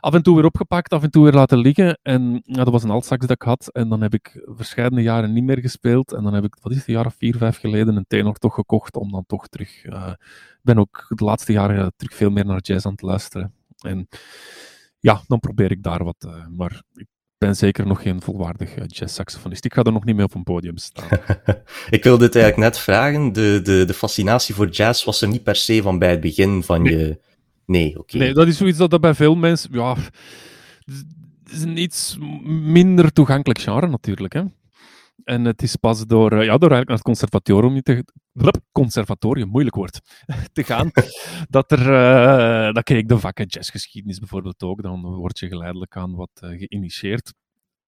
af 0.00 0.14
en 0.14 0.22
toe 0.22 0.34
weer 0.34 0.44
opgepakt, 0.44 0.92
af 0.92 1.02
en 1.02 1.10
toe 1.10 1.24
weer 1.24 1.32
laten 1.32 1.58
liggen. 1.58 1.98
En 2.02 2.42
ja, 2.44 2.64
dat 2.64 2.72
was 2.72 2.82
een 2.82 2.90
altsax 2.90 3.20
dat 3.20 3.36
ik 3.36 3.42
had. 3.42 3.68
En 3.72 3.88
dan 3.88 4.00
heb 4.02 4.14
ik 4.14 4.44
verschillende 4.46 5.02
jaren 5.02 5.32
niet 5.32 5.44
meer 5.44 5.58
gespeeld. 5.58 6.12
En 6.12 6.22
dan 6.22 6.34
heb 6.34 6.44
ik, 6.44 6.56
wat 6.60 6.72
is 6.72 6.78
het, 6.78 6.86
jaar 6.86 7.06
of 7.06 7.14
vier, 7.14 7.36
vijf 7.36 7.58
geleden, 7.58 7.96
een 7.96 8.06
tenor 8.08 8.34
toch 8.34 8.54
gekocht 8.54 8.96
om 8.96 9.10
dan 9.10 9.24
toch 9.26 9.48
terug... 9.48 9.84
Uh, 9.84 10.12
ik 10.54 10.70
ben 10.70 10.78
ook 10.78 11.06
de 11.08 11.24
laatste 11.24 11.52
jaren 11.52 11.92
terug 11.96 12.16
veel 12.16 12.30
meer 12.30 12.46
naar 12.46 12.60
jazz 12.60 12.86
aan 12.86 12.92
het 12.92 13.02
luisteren. 13.02 13.54
En 13.78 14.08
ja, 14.98 15.22
dan 15.26 15.40
probeer 15.40 15.70
ik 15.70 15.82
daar 15.82 16.04
wat. 16.04 16.24
Uh, 16.26 16.46
maar 16.46 16.82
ik 16.94 17.06
ben 17.44 17.56
zeker 17.56 17.86
nog 17.86 18.02
geen 18.02 18.20
volwaardig 18.20 18.76
uh, 18.76 18.84
jazz-saxofonist. 18.86 19.64
Ik 19.64 19.74
ga 19.74 19.82
er 19.82 19.92
nog 19.92 20.04
niet 20.04 20.16
mee 20.16 20.24
op 20.24 20.34
een 20.34 20.42
podium 20.42 20.76
staan. 20.76 21.08
ik 21.90 22.04
wilde 22.04 22.24
het 22.24 22.36
eigenlijk 22.36 22.72
net 22.72 22.82
vragen. 22.82 23.32
De, 23.32 23.60
de, 23.62 23.84
de 23.84 23.94
fascinatie 23.94 24.54
voor 24.54 24.68
jazz 24.68 25.04
was 25.04 25.20
er 25.20 25.28
niet 25.28 25.42
per 25.42 25.56
se 25.56 25.82
van 25.82 25.98
bij 25.98 26.10
het 26.10 26.20
begin 26.20 26.62
van 26.62 26.82
nee. 26.82 26.98
je 26.98 27.18
Nee, 27.66 27.88
oké. 27.88 27.98
Okay. 27.98 28.20
Nee, 28.20 28.34
dat 28.34 28.46
is 28.46 28.56
zoiets 28.56 28.78
dat, 28.78 28.90
dat 28.90 29.00
bij 29.00 29.14
veel 29.14 29.34
mensen... 29.34 29.70
Ja, 29.72 29.96
het 31.44 31.52
is 31.52 31.62
een 31.62 31.76
iets 31.76 32.16
minder 32.44 33.12
toegankelijk 33.12 33.60
genre 33.60 33.86
natuurlijk, 33.86 34.32
hè. 34.32 34.42
En 35.24 35.44
het 35.44 35.62
is 35.62 35.76
pas 35.76 36.06
door, 36.06 36.30
ja, 36.30 36.58
door 36.58 36.70
eigenlijk 36.70 36.88
naar 36.88 36.96
het 36.96 37.02
conservatorium 37.06 37.82
te, 37.82 38.04
conservatorium, 38.72 39.48
moeilijk 39.48 39.76
woord, 39.76 40.00
te 40.52 40.64
gaan, 40.64 40.90
dat 41.48 41.72
er, 41.72 41.80
uh, 41.80 42.72
dat 42.72 42.84
kreeg 42.84 42.98
ik 42.98 43.08
de 43.08 43.18
vakken 43.18 43.46
jazzgeschiedenis 43.46 44.18
bijvoorbeeld 44.18 44.62
ook, 44.62 44.82
dan 44.82 45.02
word 45.02 45.38
je 45.38 45.48
geleidelijk 45.48 45.96
aan 45.96 46.14
wat 46.14 46.30
uh, 46.40 46.58
geïnitieerd 46.58 47.34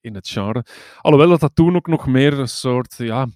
in 0.00 0.14
het 0.14 0.28
genre. 0.28 0.64
Alhoewel 1.00 1.28
dat 1.28 1.40
dat 1.40 1.54
toen 1.54 1.76
ook 1.76 1.87
nog 1.87 2.06
meer 2.06 2.38
een 2.38 2.49
soort, 2.49 2.95
ja, 2.97 3.28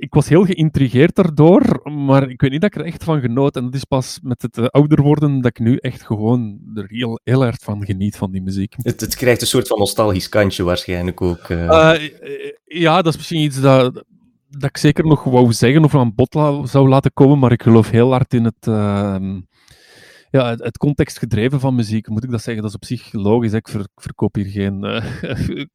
ik 0.00 0.14
was 0.14 0.28
heel 0.28 0.44
geïntrigeerd 0.44 1.14
daardoor, 1.14 1.90
maar 1.90 2.30
ik 2.30 2.40
weet 2.40 2.50
niet 2.50 2.60
dat 2.60 2.74
ik 2.74 2.80
er 2.80 2.86
echt 2.86 3.04
van 3.04 3.20
genoot. 3.20 3.56
En 3.56 3.64
dat 3.64 3.74
is 3.74 3.84
pas 3.84 4.18
met 4.22 4.42
het 4.42 4.58
uh, 4.58 4.66
ouder 4.66 5.02
worden 5.02 5.40
dat 5.40 5.50
ik 5.50 5.58
nu 5.58 5.76
echt 5.76 6.02
gewoon 6.02 6.60
er 6.74 6.84
heel, 6.88 7.20
heel 7.24 7.44
erg 7.44 7.56
van 7.62 7.84
geniet 7.84 8.16
van 8.16 8.30
die 8.30 8.42
muziek. 8.42 8.74
Het, 8.76 9.00
het 9.00 9.16
krijgt 9.16 9.40
een 9.40 9.46
soort 9.46 9.68
van 9.68 9.78
nostalgisch 9.78 10.28
kantje 10.28 10.62
waarschijnlijk 10.62 11.20
ook. 11.20 11.48
Uh... 11.48 11.58
Uh, 11.58 12.10
ja, 12.64 13.02
dat 13.02 13.12
is 13.12 13.16
misschien 13.16 13.40
iets 13.40 13.60
dat, 13.60 14.04
dat 14.48 14.68
ik 14.68 14.76
zeker 14.76 15.06
nog 15.06 15.24
wou 15.24 15.52
zeggen 15.52 15.84
of 15.84 15.94
aan 15.94 16.14
bod 16.14 16.32
zou 16.64 16.88
laten 16.88 17.12
komen, 17.12 17.38
maar 17.38 17.52
ik 17.52 17.62
geloof 17.62 17.90
heel 17.90 18.10
hard 18.10 18.34
in 18.34 18.44
het 18.44 18.66
ehm, 18.66 19.40
ja, 20.30 20.50
het, 20.50 20.62
het 20.62 20.78
contextgedreven 20.78 21.60
van 21.60 21.74
muziek, 21.74 22.08
moet 22.08 22.24
ik 22.24 22.30
dat 22.30 22.42
zeggen, 22.42 22.62
dat 22.62 22.70
is 22.70 22.76
op 22.76 22.84
zich 22.84 23.12
logisch. 23.12 23.52
Ik, 23.52 23.68
ver, 23.68 23.80
ik 23.80 24.02
verkoop 24.02 24.34
hier 24.34 24.46
geen 24.46 24.84
uh, 24.84 25.04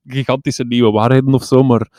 gigantische 0.16 0.64
nieuwe 0.64 0.92
waarheden 0.92 1.34
of 1.34 1.44
zo, 1.44 1.64
maar 1.64 1.92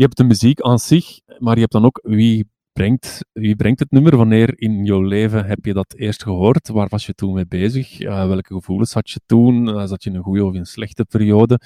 je 0.00 0.06
hebt 0.06 0.16
de 0.16 0.24
muziek 0.24 0.60
aan 0.60 0.78
zich, 0.78 1.20
maar 1.38 1.54
je 1.54 1.60
hebt 1.60 1.72
dan 1.72 1.84
ook 1.84 2.00
wie 2.02 2.48
brengt, 2.72 3.24
wie 3.32 3.56
brengt 3.56 3.80
het 3.80 3.90
nummer? 3.90 4.16
Wanneer 4.16 4.60
in 4.60 4.84
jouw 4.84 5.00
leven 5.00 5.44
heb 5.44 5.64
je 5.64 5.72
dat 5.72 5.94
eerst 5.96 6.22
gehoord? 6.22 6.68
Waar 6.68 6.88
was 6.88 7.06
je 7.06 7.14
toen 7.14 7.34
mee 7.34 7.46
bezig? 7.46 8.00
Uh, 8.00 8.26
welke 8.26 8.54
gevoelens 8.54 8.92
had 8.92 9.10
je 9.10 9.20
toen? 9.26 9.68
Uh, 9.68 9.86
zat 9.86 10.02
je 10.02 10.10
in 10.10 10.16
een 10.16 10.22
goede 10.22 10.44
of 10.44 10.52
in 10.52 10.58
een 10.58 10.66
slechte 10.66 11.04
periode? 11.04 11.60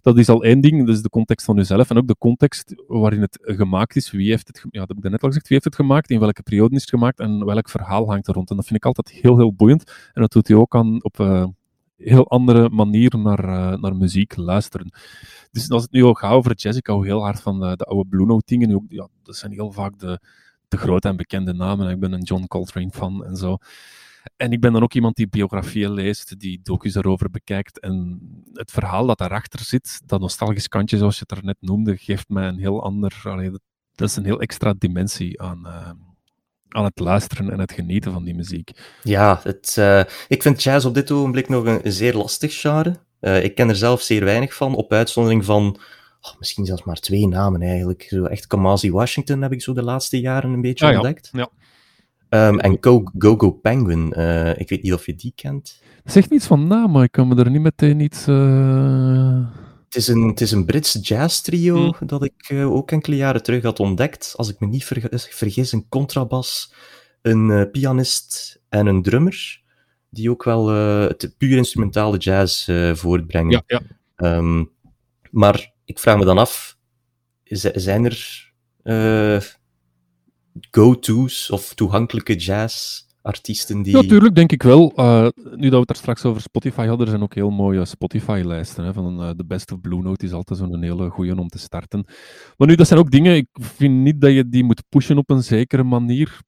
Dat 0.00 0.18
is 0.18 0.28
al 0.28 0.44
één 0.44 0.60
ding, 0.60 0.86
dus 0.86 1.02
de 1.02 1.08
context 1.08 1.46
van 1.46 1.56
jezelf 1.56 1.90
en 1.90 1.96
ook 1.96 2.06
de 2.06 2.16
context 2.18 2.74
waarin 2.86 3.20
het 3.20 3.38
gemaakt 3.42 3.96
is. 3.96 4.10
Wie 4.10 4.30
heeft 4.30 4.46
het, 4.46 4.64
ja, 4.70 4.78
dat 4.78 4.88
heb 4.88 4.96
ik 5.04 5.10
net 5.10 5.22
al 5.22 5.28
gezegd, 5.28 5.48
wie 5.48 5.56
heeft 5.56 5.76
het 5.76 5.86
gemaakt? 5.86 6.10
In 6.10 6.20
welke 6.20 6.42
periode 6.42 6.74
is 6.74 6.80
het 6.80 6.90
gemaakt? 6.90 7.18
En 7.18 7.44
welk 7.44 7.68
verhaal 7.68 8.08
hangt 8.10 8.28
er 8.28 8.34
rond? 8.34 8.50
En 8.50 8.56
dat 8.56 8.66
vind 8.66 8.78
ik 8.78 8.86
altijd 8.86 9.10
heel, 9.10 9.36
heel 9.36 9.54
boeiend. 9.54 9.92
En 10.12 10.20
dat 10.20 10.32
doet 10.32 10.48
hij 10.48 10.56
ook 10.56 10.74
aan, 10.74 11.04
op 11.04 11.18
uh, 11.18 11.44
heel 11.96 12.28
andere 12.28 12.68
manier 12.68 13.18
naar, 13.18 13.44
uh, 13.44 13.80
naar 13.80 13.96
muziek 13.96 14.36
luisteren. 14.36 14.92
Dus 15.50 15.70
als 15.70 15.82
het 15.82 15.92
nu 15.92 16.02
al 16.02 16.14
gaat 16.14 16.32
over 16.32 16.54
jazz, 16.54 16.78
ik 16.78 16.86
hou 16.86 17.06
heel 17.06 17.22
hard 17.22 17.40
van 17.40 17.60
de, 17.60 17.76
de 17.76 17.84
oude 17.84 18.08
Blue 18.08 18.40
dingen. 18.44 18.74
Ook, 18.74 18.84
ja, 18.88 19.08
dat 19.22 19.36
zijn 19.36 19.52
heel 19.52 19.72
vaak 19.72 19.98
de, 19.98 20.20
de 20.68 20.76
grote 20.76 21.08
en 21.08 21.16
bekende 21.16 21.52
namen. 21.52 21.90
Ik 21.90 22.00
ben 22.00 22.12
een 22.12 22.22
John 22.22 22.46
Coltrane 22.46 22.90
fan 22.90 23.24
en 23.24 23.36
zo. 23.36 23.56
En 24.36 24.52
ik 24.52 24.60
ben 24.60 24.72
dan 24.72 24.82
ook 24.82 24.94
iemand 24.94 25.16
die 25.16 25.28
biografieën 25.28 25.92
leest, 25.92 26.38
die 26.38 26.60
docu's 26.62 26.92
daarover 26.92 27.30
bekijkt. 27.30 27.80
En 27.80 28.20
het 28.52 28.70
verhaal 28.70 29.06
dat 29.06 29.18
daarachter 29.18 29.60
zit, 29.60 30.00
dat 30.06 30.20
nostalgisch 30.20 30.68
kantje 30.68 30.96
zoals 30.96 31.18
je 31.18 31.24
het 31.26 31.38
er 31.38 31.44
net 31.44 31.56
noemde, 31.60 31.96
geeft 31.96 32.28
mij 32.28 32.48
een 32.48 32.58
heel 32.58 32.82
ander... 32.82 33.20
Allee, 33.24 33.50
dat 33.94 34.08
is 34.08 34.16
een 34.16 34.24
heel 34.24 34.40
extra 34.40 34.74
dimensie 34.78 35.42
aan, 35.42 35.62
uh, 35.66 35.90
aan 36.74 36.84
het 36.84 36.98
luisteren 36.98 37.50
en 37.50 37.58
het 37.58 37.72
genieten 37.72 38.12
van 38.12 38.24
die 38.24 38.34
muziek. 38.34 38.70
Ja, 39.02 39.40
het, 39.42 39.76
uh, 39.78 40.00
ik 40.28 40.42
vind 40.42 40.62
jazz 40.62 40.86
op 40.86 40.94
dit 40.94 41.10
ogenblik 41.10 41.48
nog 41.48 41.64
een, 41.64 41.80
een 41.82 41.92
zeer 41.92 42.14
lastig 42.14 42.60
genre. 42.60 42.96
Uh, 43.20 43.44
ik 43.44 43.54
ken 43.54 43.68
er 43.68 43.76
zelf 43.76 44.02
zeer 44.02 44.24
weinig 44.24 44.54
van, 44.54 44.74
op 44.74 44.92
uitzondering 44.92 45.44
van 45.44 45.78
oh, 46.20 46.38
misschien 46.38 46.64
zelfs 46.64 46.84
maar 46.84 47.00
twee 47.00 47.28
namen 47.28 47.62
eigenlijk. 47.62 48.06
Zo 48.08 48.24
echt 48.24 48.46
Kamasi 48.46 48.90
Washington 48.90 49.42
heb 49.42 49.52
ik 49.52 49.62
zo 49.62 49.72
de 49.72 49.82
laatste 49.82 50.20
jaren 50.20 50.52
een 50.52 50.60
beetje 50.60 50.86
ah, 50.86 50.94
ontdekt. 50.94 51.30
Ja. 51.32 51.48
Um, 52.48 52.60
en 52.60 52.76
Go 52.80 53.02
Go, 53.18 53.36
Go 53.36 53.50
Penguin, 53.50 54.12
uh, 54.16 54.58
ik 54.58 54.68
weet 54.68 54.82
niet 54.82 54.92
of 54.92 55.06
je 55.06 55.14
die 55.14 55.32
kent. 55.34 55.82
Zegt 56.04 56.30
niets 56.30 56.46
van 56.46 56.66
naam, 56.66 56.90
maar 56.90 57.04
ik 57.04 57.12
kan 57.12 57.28
me 57.28 57.36
er 57.36 57.50
niet 57.50 57.60
meteen 57.60 58.00
iets... 58.00 58.26
Het 59.94 60.02
is 60.02 60.08
een, 60.08 60.28
het 60.28 60.40
is 60.40 60.50
een 60.50 60.64
Brits 60.64 60.98
jazz 61.00 61.40
trio 61.40 61.76
hmm. 61.76 62.06
dat 62.06 62.24
ik 62.24 62.48
uh, 62.48 62.72
ook 62.72 62.90
enkele 62.90 63.16
jaren 63.16 63.42
terug 63.42 63.62
had 63.62 63.80
ontdekt. 63.80 64.34
Als 64.36 64.48
ik 64.48 64.60
me 64.60 64.66
niet 64.66 64.84
vergis, 64.84 65.28
vergis 65.30 65.72
een 65.72 65.88
contrabas, 65.88 66.72
een 67.22 67.70
pianist 67.70 68.60
en 68.68 68.86
een 68.86 69.02
drummer 69.02 69.62
die 70.10 70.30
ook 70.30 70.44
wel 70.44 70.74
uh, 70.74 71.08
het 71.08 71.34
puur 71.38 71.56
instrumentale 71.56 72.16
jazz 72.16 72.70
voortbrengen. 72.92 73.64
Ja, 73.66 73.80
ja. 74.16 74.36
Um, 74.36 74.70
maar 75.30 75.72
ik 75.84 75.98
vraag 75.98 76.18
me 76.18 76.24
dan 76.24 76.38
af, 76.38 76.78
zijn 77.72 78.04
er 78.04 78.52
go-to's 80.70 81.50
of 81.50 81.74
toegankelijke 81.74 82.34
jazzartiesten 83.24 83.82
die... 83.82 83.94
Natuurlijk, 83.94 84.34
denk 84.34 84.52
ik 84.52 84.62
wel. 84.62 84.92
nu 85.56 85.68
dat 85.68 85.72
we 85.72 85.78
het 85.78 85.90
er 85.90 85.96
straks 85.96 86.24
over 86.24 86.40
Spotify 86.40 86.86
hadden, 86.86 87.06
er 87.06 87.10
zijn 87.12 87.22
ook 87.22 87.34
heel 87.34 87.50
mooie 87.50 87.84
Spotify-lijsten. 87.84 88.94
Van 88.94 89.34
de 89.36 89.44
Best 89.44 89.72
of 89.72 89.80
Blue 89.80 90.02
Note 90.02 90.24
is 90.24 90.32
altijd 90.32 90.58
zo'n 90.58 90.82
hele 90.82 91.10
goeie 91.10 91.38
om 91.38 91.48
te 91.48 91.58
starten. 91.58 92.04
Maar 92.56 92.68
nu, 92.68 92.74
dat 92.74 92.86
zijn 92.86 93.00
ook 93.00 93.10
dingen, 93.10 93.36
ik 93.36 93.48
vind 93.52 94.02
niet 94.02 94.20
dat 94.20 94.32
je 94.32 94.48
die 94.48 94.64
moet 94.64 94.82
pushen 94.88 95.18
op 95.18 95.30
een 95.30 95.42
zekere 95.42 95.82
manier 95.82 96.38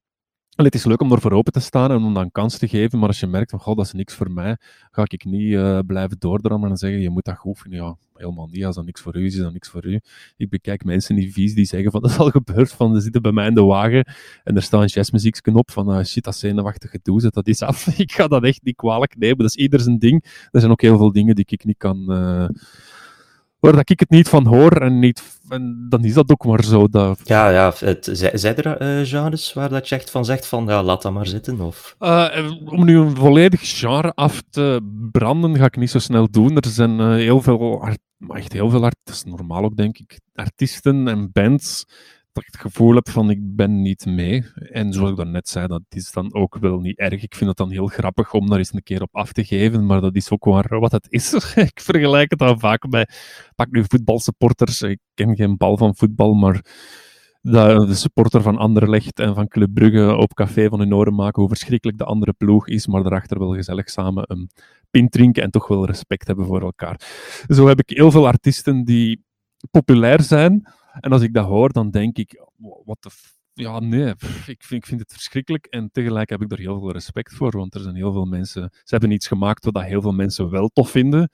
het 0.65 0.75
is 0.75 0.85
leuk 0.85 1.01
om 1.01 1.11
ervoor 1.11 1.31
open 1.31 1.53
te 1.53 1.59
staan 1.59 1.91
en 1.91 2.03
om 2.03 2.13
dan 2.13 2.31
kans 2.31 2.57
te 2.57 2.67
geven, 2.67 2.99
maar 2.99 3.07
als 3.07 3.19
je 3.19 3.27
merkt 3.27 3.49
van, 3.49 3.59
god, 3.59 3.77
dat 3.77 3.85
is 3.85 3.91
niks 3.91 4.13
voor 4.13 4.31
mij, 4.31 4.57
ga 4.91 5.03
ik 5.07 5.25
niet 5.25 5.51
uh, 5.51 5.79
blijven 5.87 6.19
doordrammen 6.19 6.69
en 6.69 6.77
zeggen, 6.77 7.01
je 7.01 7.09
moet 7.09 7.25
dat 7.25 7.37
goed. 7.37 7.65
Ja, 7.69 7.97
helemaal 8.13 8.47
niet. 8.47 8.65
Als 8.65 8.75
dat 8.75 8.85
niks 8.85 9.01
voor 9.01 9.15
u 9.15 9.25
is, 9.25 9.33
is 9.35 9.41
dat 9.41 9.53
niks 9.53 9.69
voor 9.69 9.85
u. 9.85 9.99
Ik 10.37 10.49
bekijk 10.49 10.83
mensen 10.83 11.15
die 11.15 11.33
vies 11.33 11.53
die 11.55 11.65
zeggen 11.65 11.91
van, 11.91 12.01
dat 12.01 12.11
is 12.11 12.17
al 12.17 12.29
gebeurd, 12.29 12.71
van, 12.71 12.95
ze 12.95 13.01
zitten 13.01 13.21
bij 13.21 13.31
mij 13.31 13.47
in 13.47 13.53
de 13.53 13.63
wagen 13.63 14.05
en 14.43 14.55
er 14.55 14.61
staat 14.61 14.81
een 14.81 14.87
jazzmuziekknop 14.87 15.71
van, 15.71 15.97
uh, 15.97 16.03
shit, 16.03 16.23
dat 16.23 16.35
zenuwachtige 16.35 16.99
zet 17.03 17.33
dat 17.33 17.47
is 17.47 17.61
af. 17.61 17.87
ik 17.97 18.11
ga 18.11 18.27
dat 18.27 18.43
echt 18.43 18.63
niet 18.63 18.75
kwalijk 18.75 19.17
nemen, 19.17 19.37
dat 19.37 19.47
is 19.47 19.55
ieder 19.55 19.79
zijn 19.79 19.99
ding. 19.99 20.23
Er 20.51 20.59
zijn 20.59 20.71
ook 20.71 20.81
heel 20.81 20.97
veel 20.97 21.11
dingen 21.11 21.35
die 21.35 21.45
ik 21.47 21.65
niet 21.65 21.77
kan... 21.77 22.05
Uh, 22.09 22.47
waar 23.59 23.75
dat 23.75 23.89
ik 23.89 23.99
het 23.99 24.09
niet 24.09 24.29
van 24.29 24.45
hoor 24.45 24.71
en, 24.71 24.99
niet, 24.99 25.39
en 25.49 25.85
dan 25.89 26.03
is 26.03 26.13
dat 26.13 26.31
ook 26.31 26.45
maar 26.45 26.63
zo. 26.63 26.87
Dat... 26.87 27.19
Ja, 27.23 27.49
ja. 27.49 27.73
Het, 27.79 28.09
zijn 28.33 28.55
er 28.55 28.99
uh, 28.99 29.07
genres 29.07 29.53
waar 29.53 29.69
dat 29.69 29.89
je 29.89 29.95
echt 29.95 30.09
van 30.09 30.25
zegt 30.25 30.47
van, 30.47 30.65
ja, 30.65 30.83
laat 30.83 31.01
dat 31.01 31.13
maar 31.13 31.27
zitten? 31.27 31.59
Of? 31.61 31.95
Uh, 31.99 32.51
om 32.65 32.85
nu 32.85 32.97
een 32.97 33.15
volledig 33.15 33.59
genre 33.63 34.13
af 34.13 34.43
te 34.49 34.81
branden, 35.11 35.55
ga 35.55 35.65
ik 35.65 35.77
niet 35.77 35.91
zo 35.91 35.99
snel 35.99 36.31
doen. 36.31 36.55
Er 36.55 36.69
zijn 36.69 36.99
uh, 36.99 37.09
heel 37.09 37.41
veel, 37.41 37.87
echt 38.27 38.53
heel 38.53 38.69
veel, 38.69 38.89
normaal 39.25 39.63
ook 39.63 39.75
denk 39.75 39.97
ik, 39.97 40.19
artiesten 40.33 41.07
en 41.07 41.31
bands 41.31 41.85
dat 42.37 42.45
ik 42.45 42.61
het 42.61 42.71
gevoel 42.71 42.95
heb 42.95 43.09
van 43.09 43.29
ik 43.29 43.55
ben 43.55 43.81
niet 43.81 44.05
mee. 44.05 44.45
En 44.55 44.93
zoals 44.93 45.09
ik 45.09 45.15
daarnet 45.15 45.49
zei, 45.49 45.67
dat 45.67 45.81
is 45.89 46.11
dan 46.11 46.33
ook 46.33 46.57
wel 46.57 46.79
niet 46.79 46.97
erg. 46.97 47.23
Ik 47.23 47.35
vind 47.35 47.49
het 47.49 47.57
dan 47.57 47.71
heel 47.71 47.87
grappig 47.87 48.33
om 48.33 48.49
daar 48.49 48.57
eens 48.57 48.73
een 48.73 48.83
keer 48.83 49.01
op 49.01 49.15
af 49.15 49.31
te 49.31 49.43
geven, 49.43 49.85
maar 49.85 50.01
dat 50.01 50.15
is 50.15 50.31
ook 50.31 50.45
waar 50.45 50.79
wat 50.79 50.91
het 50.91 51.07
is. 51.09 51.33
ik 51.71 51.79
vergelijk 51.79 52.29
het 52.29 52.39
dan 52.39 52.59
vaak 52.59 52.89
bij, 52.89 53.07
pak 53.55 53.71
nu 53.71 53.83
voetbalsupporters, 53.87 54.81
ik 54.81 54.99
ken 55.13 55.35
geen 55.35 55.57
bal 55.57 55.77
van 55.77 55.95
voetbal, 55.95 56.33
maar 56.33 56.61
de 57.41 57.93
supporter 57.93 58.41
van 58.41 58.57
Anderlecht 58.57 59.19
en 59.19 59.35
van 59.35 59.47
Club 59.47 59.73
Brugge 59.73 60.15
op 60.15 60.33
café 60.33 60.69
van 60.69 60.79
hun 60.79 60.93
oren 60.93 61.15
maken 61.15 61.41
hoe 61.41 61.49
verschrikkelijk 61.49 61.97
de 61.97 62.03
andere 62.03 62.33
ploeg 62.33 62.67
is, 62.67 62.87
maar 62.87 63.01
daarachter 63.01 63.39
wel 63.39 63.53
gezellig 63.53 63.89
samen 63.89 64.23
een 64.27 64.49
pint 64.89 65.11
drinken 65.11 65.43
en 65.43 65.51
toch 65.51 65.67
wel 65.67 65.85
respect 65.85 66.27
hebben 66.27 66.45
voor 66.45 66.61
elkaar. 66.61 67.01
Zo 67.47 67.67
heb 67.67 67.79
ik 67.79 67.97
heel 67.97 68.11
veel 68.11 68.27
artiesten 68.27 68.83
die 68.83 69.23
populair 69.71 70.21
zijn, 70.21 70.67
en 70.99 71.11
als 71.11 71.21
ik 71.21 71.33
dat 71.33 71.45
hoor, 71.45 71.71
dan 71.71 71.89
denk 71.89 72.17
ik, 72.17 72.41
wat 72.85 72.97
de 72.99 73.09
ja, 73.57 73.79
nee, 73.79 74.09
ik 74.45 74.63
vind, 74.63 74.83
ik 74.83 74.85
vind 74.85 75.01
het 75.01 75.11
verschrikkelijk. 75.11 75.65
En 75.65 75.89
tegelijk 75.91 76.29
heb 76.29 76.41
ik 76.41 76.51
er 76.51 76.57
heel 76.59 76.79
veel 76.79 76.91
respect 76.91 77.33
voor, 77.33 77.51
want 77.57 77.75
er 77.75 77.81
zijn 77.81 77.95
heel 77.95 78.11
veel 78.11 78.25
mensen... 78.25 78.69
Ze 78.71 78.83
hebben 78.85 79.11
iets 79.11 79.27
gemaakt 79.27 79.65
wat 79.65 79.83
heel 79.83 80.01
veel 80.01 80.11
mensen 80.11 80.49
wel 80.49 80.69
tof 80.73 80.89
vinden. 80.89 81.29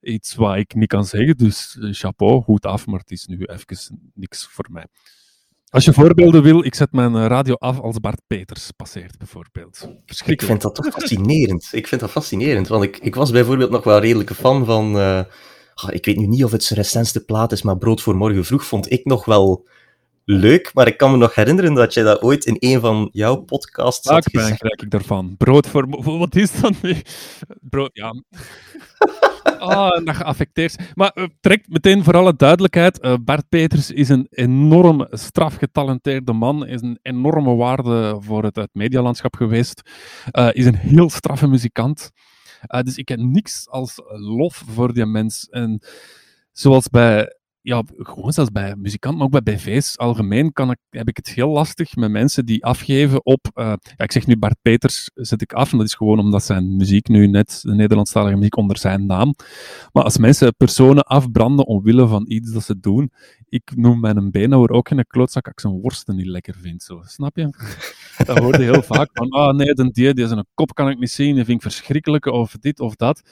Iets 0.00 0.34
wat 0.34 0.56
ik 0.56 0.74
niet 0.74 0.88
kan 0.88 1.04
zeggen, 1.04 1.36
dus 1.36 1.78
eh, 1.80 1.88
chapeau, 1.92 2.42
goed 2.42 2.66
af, 2.66 2.86
maar 2.86 2.98
het 2.98 3.10
is 3.10 3.26
nu 3.26 3.44
even 3.44 4.00
niks 4.14 4.46
voor 4.46 4.66
mij. 4.70 4.86
Als 5.68 5.84
je 5.84 5.92
voorbeelden 5.92 6.42
wil, 6.42 6.64
ik 6.64 6.74
zet 6.74 6.92
mijn 6.92 7.26
radio 7.26 7.54
af 7.54 7.80
als 7.80 8.00
Bart 8.00 8.20
Peters 8.26 8.70
passeert, 8.70 9.18
bijvoorbeeld. 9.18 9.88
Ik 10.24 10.42
vind 10.42 10.62
dat 10.62 10.74
toch 10.74 10.86
fascinerend. 10.86 11.68
Ik 11.72 11.86
vind 11.86 12.00
dat 12.00 12.10
fascinerend, 12.10 12.68
want 12.68 12.84
ik, 12.84 12.98
ik 12.98 13.14
was 13.14 13.30
bijvoorbeeld 13.30 13.70
nog 13.70 13.84
wel 13.84 14.00
redelijke 14.00 14.34
fan 14.34 14.64
van... 14.64 14.96
Uh 14.96 15.22
ik 15.88 16.04
weet 16.04 16.16
nu 16.16 16.26
niet 16.26 16.44
of 16.44 16.50
het 16.52 16.64
zijn 16.64 16.78
recentste 16.78 17.24
plaat 17.24 17.52
is, 17.52 17.62
maar 17.62 17.78
Brood 17.78 18.00
voor 18.00 18.16
Morgen 18.16 18.44
Vroeg 18.44 18.64
vond 18.64 18.92
ik 18.92 19.04
nog 19.04 19.24
wel 19.24 19.66
leuk. 20.24 20.70
Maar 20.74 20.86
ik 20.86 20.96
kan 20.96 21.10
me 21.10 21.16
nog 21.16 21.34
herinneren 21.34 21.74
dat 21.74 21.94
jij 21.94 22.04
dat 22.04 22.22
ooit 22.22 22.44
in 22.44 22.56
een 22.58 22.80
van 22.80 23.08
jouw 23.12 23.36
podcasts 23.36 24.08
had 24.08 24.24
gezegd. 24.30 24.58
krijg 24.58 24.82
ik 24.82 24.90
daarvan. 24.90 25.34
Brood 25.36 25.66
voor... 25.66 25.86
Wat 26.18 26.34
is 26.34 26.60
dat 26.60 26.82
nu? 26.82 26.96
Brood, 27.60 27.90
ja... 27.92 28.14
Ah, 29.58 30.04
dat 30.04 30.16
geaffecteerd. 30.16 30.76
Maar 30.94 31.12
uh, 31.14 31.24
trekt 31.40 31.68
meteen 31.68 32.04
voor 32.04 32.16
alle 32.16 32.36
duidelijkheid. 32.36 33.04
Uh, 33.04 33.14
Bart 33.20 33.48
Peters 33.48 33.90
is 33.90 34.08
een 34.08 34.26
enorm 34.30 35.06
strafgetalenteerde 35.10 36.32
man. 36.32 36.66
Is 36.66 36.80
een 36.82 36.98
enorme 37.02 37.54
waarde 37.54 38.16
voor 38.20 38.44
het, 38.44 38.56
het 38.56 38.70
medialandschap 38.72 39.36
geweest. 39.36 39.90
Uh, 40.32 40.48
is 40.52 40.66
een 40.66 40.76
heel 40.76 41.10
straffe 41.10 41.46
muzikant. 41.46 42.10
Uh, 42.68 42.80
dus 42.80 42.96
ik 42.96 43.08
heb 43.08 43.18
niks 43.18 43.68
als 43.68 44.00
lof 44.08 44.62
voor 44.66 44.94
die 44.94 45.06
mens. 45.06 45.48
En 45.48 45.82
zoals 46.52 46.88
bij 46.88 47.36
ja, 47.62 47.82
gewoon 47.96 48.32
zelfs 48.32 48.50
bij 48.50 48.76
muzikanten, 48.76 49.18
maar 49.18 49.26
ook 49.26 49.44
bij 49.44 49.54
BV's 49.54 49.96
algemeen 49.96 50.52
kan 50.52 50.70
ik, 50.70 50.78
heb 50.90 51.08
ik 51.08 51.16
het 51.16 51.28
heel 51.28 51.48
lastig 51.48 51.96
met 51.96 52.10
mensen 52.10 52.46
die 52.46 52.64
afgeven 52.64 53.24
op... 53.24 53.50
Uh, 53.54 53.64
ja, 53.96 54.04
ik 54.04 54.12
zeg 54.12 54.26
nu 54.26 54.36
Bart 54.36 54.56
Peters 54.62 55.10
zet 55.14 55.42
ik 55.42 55.52
af, 55.52 55.72
en 55.72 55.78
dat 55.78 55.86
is 55.86 55.94
gewoon 55.94 56.18
omdat 56.18 56.44
zijn 56.44 56.76
muziek 56.76 57.08
nu 57.08 57.26
net, 57.26 57.60
de 57.62 57.74
Nederlandstalige 57.74 58.36
muziek, 58.36 58.56
onder 58.56 58.78
zijn 58.78 59.06
naam. 59.06 59.34
Maar 59.92 60.04
als 60.04 60.18
mensen 60.18 60.56
personen 60.56 61.04
afbranden 61.04 61.66
omwille 61.66 62.06
van 62.06 62.24
iets 62.28 62.52
dat 62.52 62.64
ze 62.64 62.80
doen, 62.80 63.12
ik 63.48 63.72
noem 63.76 64.00
mijn 64.00 64.30
beenhouwer 64.30 64.70
ook 64.70 64.88
geen 64.88 65.06
klootzak 65.06 65.44
als 65.44 65.52
ik 65.52 65.60
zijn 65.60 65.80
worsten 65.80 66.16
niet 66.16 66.26
lekker 66.26 66.54
vind. 66.54 66.82
Zo, 66.82 67.00
snap 67.04 67.36
je? 67.36 67.48
Dat 68.24 68.38
hoorde 68.38 68.62
heel 68.62 68.82
vaak 68.82 69.10
van, 69.12 69.30
ah 69.30 69.54
nee, 69.54 69.74
die, 69.74 69.90
die, 69.90 70.14
die 70.14 70.26
zijn 70.26 70.46
kop 70.54 70.74
kan 70.74 70.88
ik 70.88 70.98
niet 70.98 71.10
zien, 71.10 71.34
die 71.34 71.44
vind 71.44 71.56
ik 71.56 71.70
verschrikkelijk, 71.70 72.26
of 72.26 72.56
dit 72.60 72.80
of 72.80 72.94
dat 72.94 73.22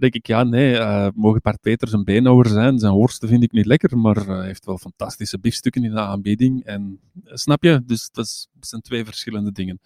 denk 0.00 0.14
ik, 0.14 0.26
ja, 0.26 0.42
nee, 0.42 0.74
uh, 0.74 1.08
mogen 1.14 1.40
Bart 1.42 1.60
Peters 1.60 1.92
een 1.92 2.04
beenhouwer 2.04 2.46
zijn. 2.46 2.78
Zijn 2.78 2.92
worsten 2.92 3.28
vind 3.28 3.42
ik 3.42 3.52
niet 3.52 3.66
lekker, 3.66 3.98
maar 3.98 4.16
uh, 4.16 4.26
hij 4.26 4.46
heeft 4.46 4.64
wel 4.64 4.78
fantastische 4.78 5.38
biefstukken 5.38 5.84
in 5.84 5.90
de 5.90 6.00
aanbieding. 6.00 6.64
En, 6.64 7.00
uh, 7.24 7.32
snap 7.34 7.62
je? 7.62 7.82
Dus 7.86 8.10
dat, 8.12 8.24
is, 8.24 8.48
dat, 8.52 8.68
zijn 8.68 8.82
twee 8.82 9.04
verschillende 9.04 9.52
dingen. 9.52 9.80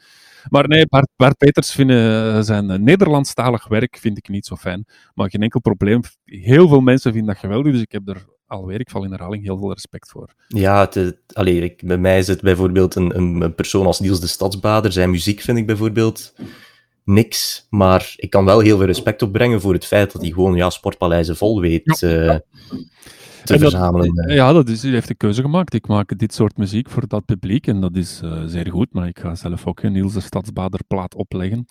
Maar 0.48 0.68
nee, 0.68 0.86
Bart, 0.86 1.08
Bart 1.16 1.36
Peters 1.36 1.72
vinden 1.72 2.44
zijn 2.44 2.82
Nederlandstalig 2.82 3.68
werk 3.68 3.96
vind 3.96 4.18
ik 4.18 4.28
niet 4.28 4.46
zo 4.46 4.56
fijn. 4.56 4.86
Maar 5.14 5.30
geen 5.30 5.42
enkel 5.42 5.60
probleem. 5.60 6.00
Heel 6.24 6.68
veel 6.68 6.80
mensen 6.80 7.12
vinden 7.12 7.32
dat 7.32 7.42
geweldig, 7.42 7.72
dus 7.72 7.82
ik 7.82 7.92
heb 7.92 8.08
er 8.08 8.26
alweer, 8.50 8.80
ik 8.80 8.90
val 8.90 9.04
in 9.04 9.10
herhaling, 9.10 9.44
heel 9.44 9.58
veel 9.58 9.72
respect 9.72 10.10
voor. 10.10 10.28
Ja, 10.48 10.88
het, 10.90 11.16
allee, 11.32 11.60
ik, 11.60 11.82
bij 11.84 11.98
mij 11.98 12.18
is 12.18 12.26
het 12.26 12.40
bijvoorbeeld 12.40 12.94
een, 12.94 13.16
een 13.16 13.54
persoon 13.54 13.86
als 13.86 14.00
Niels 14.00 14.20
de 14.20 14.26
Stadsbader. 14.26 14.92
Zijn 14.92 15.10
muziek 15.10 15.40
vind 15.40 15.58
ik 15.58 15.66
bijvoorbeeld 15.66 16.32
niks. 17.04 17.66
Maar 17.70 18.14
ik 18.16 18.30
kan 18.30 18.44
wel 18.44 18.60
heel 18.60 18.76
veel 18.76 18.86
respect 18.86 19.22
opbrengen 19.22 19.60
voor 19.60 19.72
het 19.72 19.86
feit 19.86 20.12
dat 20.12 20.22
hij 20.22 20.30
gewoon 20.30 20.54
ja, 20.54 20.70
sportpaleizen 20.70 21.36
vol 21.36 21.60
weet. 21.60 21.98
Ja, 22.00 22.34
uh, 22.34 22.38
te 23.44 23.58
verzamelen. 23.58 24.34
ja, 24.34 24.52
dat 24.52 24.68
is, 24.68 24.82
hij 24.82 24.90
heeft 24.90 25.10
een 25.10 25.16
keuze 25.16 25.40
gemaakt. 25.40 25.74
Ik 25.74 25.86
maak 25.86 26.18
dit 26.18 26.34
soort 26.34 26.56
muziek 26.56 26.90
voor 26.90 27.08
dat 27.08 27.24
publiek 27.24 27.66
en 27.66 27.80
dat 27.80 27.96
is 27.96 28.20
zeer 28.46 28.70
goed, 28.70 28.92
maar 28.92 29.08
ik 29.08 29.18
ga 29.18 29.34
zelf 29.34 29.66
ook 29.66 29.82
een 29.82 29.92
Niels 29.92 30.12
de 30.12 30.20
Stadsbader 30.20 30.80
plaat 30.86 31.14
opleggen. 31.14 31.66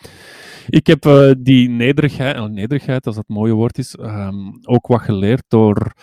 Ik 0.67 0.87
heb 0.87 1.33
die 1.37 1.69
nederigheid, 1.69 2.51
nederigheid, 2.51 3.05
als 3.05 3.15
dat 3.15 3.27
mooie 3.27 3.53
woord 3.53 3.77
is, 3.77 3.95
ehm, 3.95 4.35
ook 4.63 4.87
wat 4.87 5.01
geleerd 5.01 5.43
door 5.47 5.93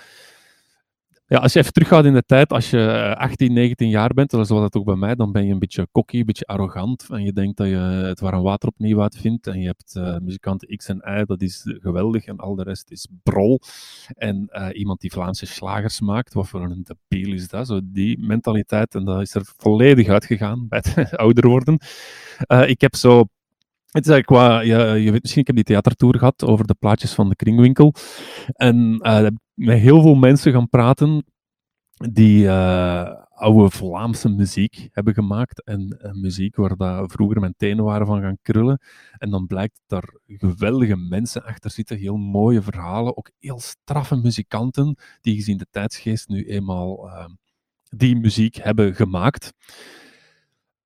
ja, 1.28 1.38
als 1.38 1.52
je 1.52 1.58
even 1.58 1.72
teruggaat 1.72 2.04
in 2.04 2.12
de 2.12 2.22
tijd, 2.22 2.52
als 2.52 2.70
je 2.70 3.14
18, 3.18 3.48
eh, 3.48 3.54
19 3.54 3.88
jaar 3.88 4.14
bent, 4.14 4.30
zoals 4.30 4.48
dat 4.48 4.76
ook 4.76 4.84
bij 4.84 4.94
mij, 4.94 5.14
dan 5.14 5.32
ben 5.32 5.46
je 5.46 5.52
een 5.52 5.58
beetje 5.58 5.88
cocky, 5.92 6.18
een 6.18 6.24
beetje 6.24 6.46
arrogant. 6.46 7.06
En 7.10 7.22
je 7.22 7.32
denkt 7.32 7.56
dat 7.56 7.66
je 7.66 7.76
het 7.76 8.20
warm 8.20 8.42
water 8.42 8.68
opnieuw 8.68 9.02
uitvindt. 9.02 9.46
En 9.46 9.60
je 9.60 9.66
hebt 9.66 9.94
uh, 9.98 10.16
muzikanten 10.18 10.76
X 10.76 10.88
en 10.88 11.02
Y, 11.20 11.24
dat 11.24 11.42
is 11.42 11.62
geweldig. 11.64 12.24
En 12.24 12.36
al 12.36 12.54
de 12.54 12.62
rest 12.62 12.90
is 12.90 13.08
brol. 13.22 13.60
En 14.06 14.48
uh, 14.50 14.68
iemand 14.72 15.00
die 15.00 15.12
Vlaamse 15.12 15.46
slagers 15.46 16.00
maakt, 16.00 16.34
wat 16.34 16.48
voor 16.48 16.62
een 16.62 16.86
debiel 17.08 17.34
is 17.34 17.48
dat? 17.48 17.66
Zo 17.66 17.80
die 17.84 18.18
mentaliteit. 18.18 18.94
En 18.94 19.04
dat 19.04 19.20
is 19.20 19.34
er 19.34 19.42
volledig 19.56 20.08
uitgegaan 20.08 20.68
bij 20.68 20.82
het 20.84 21.16
ouder 21.16 21.48
worden. 21.48 21.78
Ik 22.66 22.80
heb 22.80 22.94
zo 22.94 23.24
het 23.86 24.06
is 24.06 24.10
eigenlijk 24.10 24.26
qua, 24.26 24.60
je, 24.60 25.02
je 25.02 25.10
weet 25.10 25.22
misschien, 25.22 25.40
ik 25.40 25.46
heb 25.46 25.56
die 25.56 25.64
theatertour 25.64 26.18
gehad 26.18 26.44
over 26.44 26.66
de 26.66 26.74
plaatjes 26.78 27.12
van 27.12 27.28
de 27.28 27.36
kringwinkel. 27.36 27.94
En 28.52 29.00
uh, 29.02 29.26
met 29.56 29.78
heel 29.78 30.02
veel 30.02 30.14
mensen 30.14 30.52
gaan 30.52 30.68
praten 30.68 31.24
die 32.12 32.44
uh, 32.44 33.10
oude 33.30 33.70
Vlaamse 33.70 34.28
muziek 34.28 34.88
hebben 34.92 35.14
gemaakt. 35.14 35.64
En 35.64 35.98
muziek 36.12 36.56
waar 36.56 36.76
dat 36.76 37.12
vroeger 37.12 37.40
mijn 37.40 37.54
tenen 37.56 37.84
waren 37.84 38.06
van 38.06 38.20
gaan 38.20 38.38
krullen. 38.42 38.80
En 39.18 39.30
dan 39.30 39.46
blijkt 39.46 39.80
dat 39.86 40.02
er 40.02 40.20
geweldige 40.26 40.96
mensen 40.96 41.44
achter 41.44 41.70
zitten, 41.70 41.96
heel 41.96 42.16
mooie 42.16 42.62
verhalen, 42.62 43.16
ook 43.16 43.30
heel 43.38 43.60
straffe 43.60 44.16
muzikanten, 44.16 44.96
die 45.20 45.34
gezien 45.34 45.56
de 45.56 45.66
tijdsgeest 45.70 46.28
nu 46.28 46.44
eenmaal 46.44 47.10
die 47.96 48.16
muziek 48.16 48.54
hebben 48.54 48.94
gemaakt. 48.94 49.52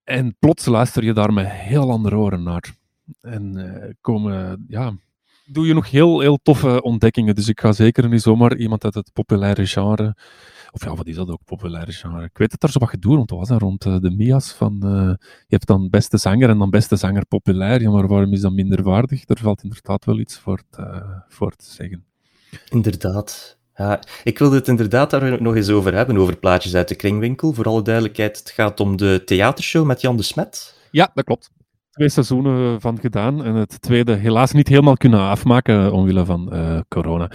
En 0.05 0.37
plots 0.39 0.65
luister 0.65 1.05
je 1.05 1.13
daar 1.13 1.33
met 1.33 1.49
heel 1.49 1.91
andere 1.91 2.17
oren 2.17 2.43
naar. 2.43 2.75
En 3.21 3.59
uh, 3.59 3.91
komen, 4.01 4.65
ja, 4.69 4.93
doe 5.53 5.67
je 5.67 5.75
nog 5.75 5.91
heel, 5.91 6.21
heel 6.21 6.39
toffe 6.43 6.83
ontdekkingen. 6.83 7.35
Dus 7.35 7.49
ik 7.49 7.61
ga 7.61 7.73
zeker 7.73 8.09
niet 8.09 8.23
zomaar 8.23 8.57
iemand 8.57 8.85
uit 8.85 8.95
het 8.95 9.13
populaire 9.13 9.67
genre. 9.67 10.17
Of 10.73 10.85
ja, 10.85 10.95
wat 10.95 11.07
is 11.07 11.15
dat 11.15 11.31
ook, 11.31 11.45
populaire 11.45 11.93
genre? 11.93 12.25
Ik 12.25 12.39
weet 12.39 12.51
dat 12.51 12.63
er 12.63 12.71
zo 12.71 12.79
wat 12.79 12.89
gedoe 12.89 13.17
rond 13.17 13.31
was, 13.31 13.49
hè, 13.49 13.59
rond 13.59 13.85
uh, 13.85 13.99
de 13.99 14.11
Mia's. 14.11 14.53
Van, 14.53 14.81
uh, 14.85 14.91
je 15.21 15.55
hebt 15.57 15.67
dan 15.67 15.89
beste 15.89 16.17
zanger 16.17 16.49
en 16.49 16.59
dan 16.59 16.71
beste 16.71 16.97
zanger 16.97 17.27
populair. 17.27 17.83
Ja, 17.83 17.91
maar 17.91 18.07
waarom 18.07 18.33
is 18.33 18.41
dat 18.41 18.53
minder 18.53 18.83
waardig? 18.83 19.29
Er 19.29 19.39
valt 19.39 19.63
inderdaad 19.63 20.05
wel 20.05 20.19
iets 20.19 20.39
voor, 20.39 20.63
te, 20.71 21.03
voor 21.29 21.57
te 21.57 21.71
zeggen. 21.71 22.05
Inderdaad. 22.69 23.59
Ja, 23.75 24.03
ik 24.25 24.39
wilde 24.39 24.57
het 24.57 24.69
inderdaad 24.69 25.11
daar 25.11 25.43
nog 25.43 25.55
eens 25.55 25.69
over 25.69 25.95
hebben, 25.95 26.17
over 26.17 26.37
plaatjes 26.37 26.75
uit 26.75 26.89
de 26.89 26.95
kringwinkel. 26.95 27.53
Voor 27.53 27.65
alle 27.65 27.83
duidelijkheid, 27.83 28.39
het 28.39 28.51
gaat 28.51 28.81
om 28.81 28.97
de 28.97 29.23
theatershow 29.25 29.87
met 29.87 30.01
Jan 30.01 30.17
de 30.17 30.23
Smet. 30.23 30.79
Ja, 30.91 31.11
dat 31.15 31.25
klopt 31.25 31.51
twee 32.01 32.13
seizoenen 32.13 32.81
van 32.81 33.01
gedaan. 33.01 33.45
En 33.45 33.55
het 33.55 33.83
tweede 33.83 34.15
helaas 34.15 34.53
niet 34.53 34.69
helemaal 34.69 34.97
kunnen 34.97 35.21
afmaken 35.21 35.93
omwille 35.93 36.25
van 36.25 36.55
uh, 36.55 36.81
corona. 36.89 37.31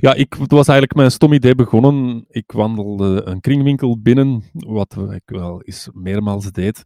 Ja, 0.00 0.14
ik, 0.14 0.34
het 0.38 0.50
was 0.50 0.68
eigenlijk 0.68 0.94
mijn 0.94 1.10
stom 1.10 1.32
idee 1.32 1.54
begonnen. 1.54 2.24
Ik 2.28 2.52
wandelde 2.52 3.22
een 3.24 3.40
kringwinkel 3.40 4.00
binnen, 4.00 4.42
wat 4.52 4.96
ik 5.10 5.22
wel 5.24 5.62
eens 5.62 5.88
meermaals 5.92 6.52
deed. 6.52 6.82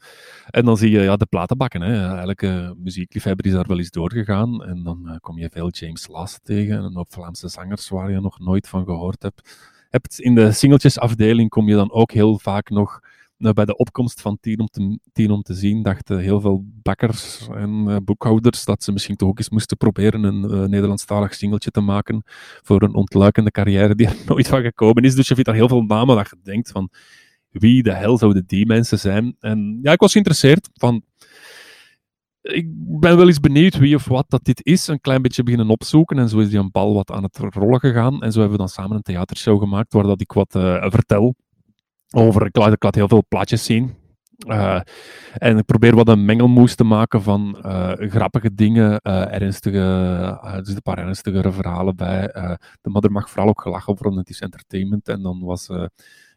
En 0.51 0.65
dan 0.65 0.77
zie 0.77 0.91
je 0.91 1.01
ja, 1.01 1.17
de 1.17 1.27
platenbakken. 1.27 1.81
Hè. 1.81 2.19
Elke 2.21 2.75
muziekliefhebber 2.79 3.47
is 3.47 3.53
daar 3.53 3.69
wel 3.69 3.79
eens 3.79 3.91
doorgegaan. 3.91 4.65
En 4.65 4.83
dan 4.83 5.19
kom 5.21 5.39
je 5.39 5.49
veel 5.53 5.71
James 5.71 6.09
Last 6.09 6.41
tegen. 6.43 6.85
En 6.85 6.97
op 6.97 7.13
Vlaamse 7.13 7.49
zangers 7.49 7.89
waar 7.89 8.11
je 8.11 8.21
nog 8.21 8.39
nooit 8.39 8.69
van 8.69 8.85
gehoord 8.85 9.23
hebt. 9.23 9.69
hebt 9.91 10.21
in 10.21 10.35
de 10.35 10.53
singeltjesafdeling 10.53 11.49
kom 11.49 11.69
je 11.69 11.75
dan 11.75 11.93
ook 11.93 12.13
heel 12.13 12.39
vaak 12.39 12.71
nog 12.71 13.01
bij 13.37 13.65
de 13.65 13.77
opkomst 13.77 14.21
van 14.21 14.39
Tien 14.41 14.61
om 14.61 14.67
te, 14.67 14.99
tien 15.13 15.31
om 15.31 15.43
te 15.43 15.55
zien 15.55 15.83
dachten 15.83 16.19
heel 16.19 16.41
veel 16.41 16.65
bakkers 16.83 17.49
en 17.49 17.85
uh, 17.89 17.97
boekhouders 18.05 18.65
dat 18.65 18.85
ze 18.85 18.93
misschien 18.93 19.17
toch 19.17 19.29
ook 19.29 19.39
eens 19.39 19.51
moesten 19.51 19.77
proberen 19.77 20.25
een 20.25 20.45
uh, 20.45 20.69
Nederlandstalig 20.69 21.35
singeltje 21.35 21.71
te 21.71 21.81
maken 21.81 22.23
voor 22.63 22.83
een 22.83 22.95
ontluikende 22.95 23.51
carrière 23.51 23.95
die 23.95 24.07
er 24.07 24.17
nooit 24.27 24.49
van 24.49 24.63
gekomen 24.63 25.03
is. 25.03 25.15
Dus 25.15 25.29
je 25.29 25.35
vindt 25.35 25.49
daar 25.49 25.59
heel 25.59 25.69
veel 25.69 25.83
namen 25.83 26.17
dat 26.17 26.29
je 26.31 26.37
denkt 26.43 26.71
van 26.71 26.91
wie 27.51 27.83
de 27.83 27.93
hel 27.93 28.19
zouden 28.19 28.45
die 28.47 28.67
mensen 28.67 28.99
zijn? 28.99 29.37
En 29.41 29.79
ja, 29.83 29.93
ik 29.93 30.01
was 30.01 30.13
geïnteresseerd 30.13 30.69
van 30.75 31.03
ik 32.45 32.67
ben 33.01 33.17
wel 33.17 33.27
eens 33.27 33.41
benieuwd 33.41 33.79
wie 33.79 33.95
of 33.95 34.05
wat 34.05 34.31
dat 34.31 34.45
dit 34.45 34.65
is. 34.67 34.87
Een 34.87 35.01
klein 35.01 35.23
beetje 35.23 35.43
beginnen 35.43 35.69
opzoeken. 35.69 36.19
En 36.19 36.29
zo 36.29 36.39
is 36.39 36.49
die 36.49 36.59
een 36.59 36.71
bal 36.71 36.95
wat 36.95 37.11
aan 37.11 37.23
het 37.23 37.39
rollen 37.39 37.81
gegaan. 37.81 38.23
En 38.23 38.33
zo 38.33 38.41
hebben 38.41 38.59
we 38.59 38.65
dan 38.65 38.73
samen 38.73 38.97
een 38.97 39.03
theatershow 39.03 39.59
gemaakt 39.59 39.93
waar 39.93 40.03
dat 40.03 40.21
ik 40.21 40.33
wat 40.33 40.55
uh, 40.55 40.87
vertel 40.89 41.35
over, 42.15 42.47
ik 42.47 42.57
laat, 42.57 42.73
ik 42.73 42.83
laat 42.83 42.95
heel 42.95 43.09
veel 43.09 43.25
plaatjes 43.29 43.65
zien. 43.65 44.03
Uh, 44.47 44.81
en 45.33 45.59
ik 45.59 45.65
probeer 45.65 45.95
wat 45.95 46.09
een 46.09 46.25
mengelmoes 46.25 46.75
te 46.75 46.85
maken 46.85 47.23
van 47.23 47.63
uh, 47.67 47.93
grappige 47.99 48.55
dingen, 48.55 49.01
uh, 49.03 49.35
ernstige, 49.35 49.79
er 50.43 50.55
zitten 50.55 50.75
een 50.75 50.83
paar 50.83 50.99
ernstigere 50.99 51.53
verhalen 51.53 51.97
bij. 51.97 52.27
de, 52.81 52.91
maar 52.91 53.03
er 53.03 53.13
mag 53.13 53.31
vooral 53.31 53.49
ook 53.49 53.61
gelachen 53.61 53.97
worden, 53.99 54.19
het 54.19 54.29
is 54.29 54.41
entertainment. 54.41 55.09
En 55.09 55.23
dan 55.23 55.41
was 55.41 55.69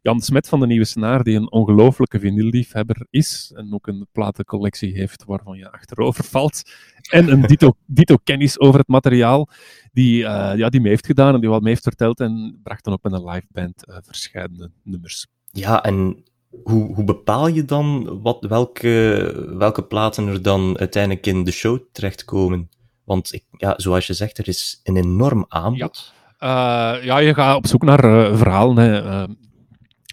Jan 0.01 0.19
Smet 0.19 0.47
van 0.47 0.59
de 0.59 0.67
Nieuwe 0.67 0.85
Snaar, 0.85 1.23
die 1.23 1.35
een 1.35 1.51
ongelofelijke 1.51 2.19
vinylliefhebber 2.19 3.07
is 3.09 3.51
en 3.55 3.73
ook 3.73 3.87
een 3.87 4.07
platencollectie 4.11 4.93
heeft 4.93 5.23
waarvan 5.25 5.57
je 5.57 5.71
achterover 5.71 6.23
valt. 6.23 6.61
En 7.09 7.31
een 7.31 7.41
dito, 7.51 7.73
dito 7.85 8.15
kennis 8.23 8.59
over 8.59 8.79
het 8.79 8.87
materiaal, 8.87 9.49
die, 9.91 10.17
ja, 10.57 10.69
die 10.69 10.81
me 10.81 10.87
heeft 10.87 11.05
gedaan 11.05 11.33
en 11.33 11.39
die 11.39 11.49
wat 11.49 11.61
me 11.61 11.67
heeft 11.67 11.83
verteld 11.83 12.19
en 12.19 12.59
bracht 12.63 12.83
dan 12.83 12.93
ook 12.93 13.03
met 13.03 13.13
een 13.13 13.29
live 13.29 13.47
band 13.51 13.83
verschillende 13.85 14.71
nummers. 14.83 15.27
Ja, 15.57 15.83
en 15.83 16.23
hoe, 16.63 16.93
hoe 16.95 17.03
bepaal 17.03 17.47
je 17.47 17.65
dan 17.65 18.19
wat, 18.21 18.45
welke, 18.49 19.55
welke 19.57 19.83
platen 19.83 20.27
er 20.27 20.41
dan 20.41 20.77
uiteindelijk 20.77 21.25
in 21.25 21.43
de 21.43 21.51
show 21.51 21.79
terechtkomen? 21.91 22.69
Want 23.03 23.33
ik, 23.33 23.43
ja, 23.51 23.73
zoals 23.77 24.07
je 24.07 24.13
zegt, 24.13 24.37
er 24.37 24.47
is 24.47 24.81
een 24.83 24.97
enorm 24.97 25.45
aanbod. 25.47 26.13
Ja, 26.39 26.97
uh, 26.97 27.05
ja 27.05 27.17
je 27.17 27.33
gaat 27.33 27.55
op 27.55 27.67
zoek 27.67 27.83
naar 27.83 28.05
uh, 28.05 28.37
verhalen. 28.37 28.77
Hè. 28.77 29.03
Uh, 29.03 29.23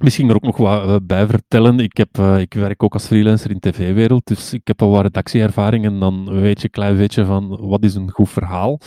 misschien 0.02 0.28
er 0.28 0.34
ook 0.34 0.42
nog 0.42 0.56
wat 0.56 1.06
bij 1.06 1.26
vertellen. 1.26 1.78
Ik, 1.78 1.96
heb, 1.96 2.18
ik 2.18 2.54
werk 2.54 2.82
ook 2.82 2.92
als 2.92 3.06
freelancer 3.06 3.50
in 3.50 3.56
de 3.60 3.70
tv-wereld, 3.70 4.26
dus 4.26 4.52
ik 4.52 4.66
heb 4.66 4.82
al 4.82 4.90
wat 4.90 5.02
redactieervaring 5.02 5.84
en 5.84 6.00
dan 6.00 6.40
weet 6.40 6.58
je 6.58 6.64
een 6.64 6.70
klein 6.70 6.96
beetje 6.96 7.24
van 7.24 7.56
wat 7.60 7.84
is 7.84 7.94
een 7.94 8.10
goed 8.10 8.30
verhaal. 8.30 8.80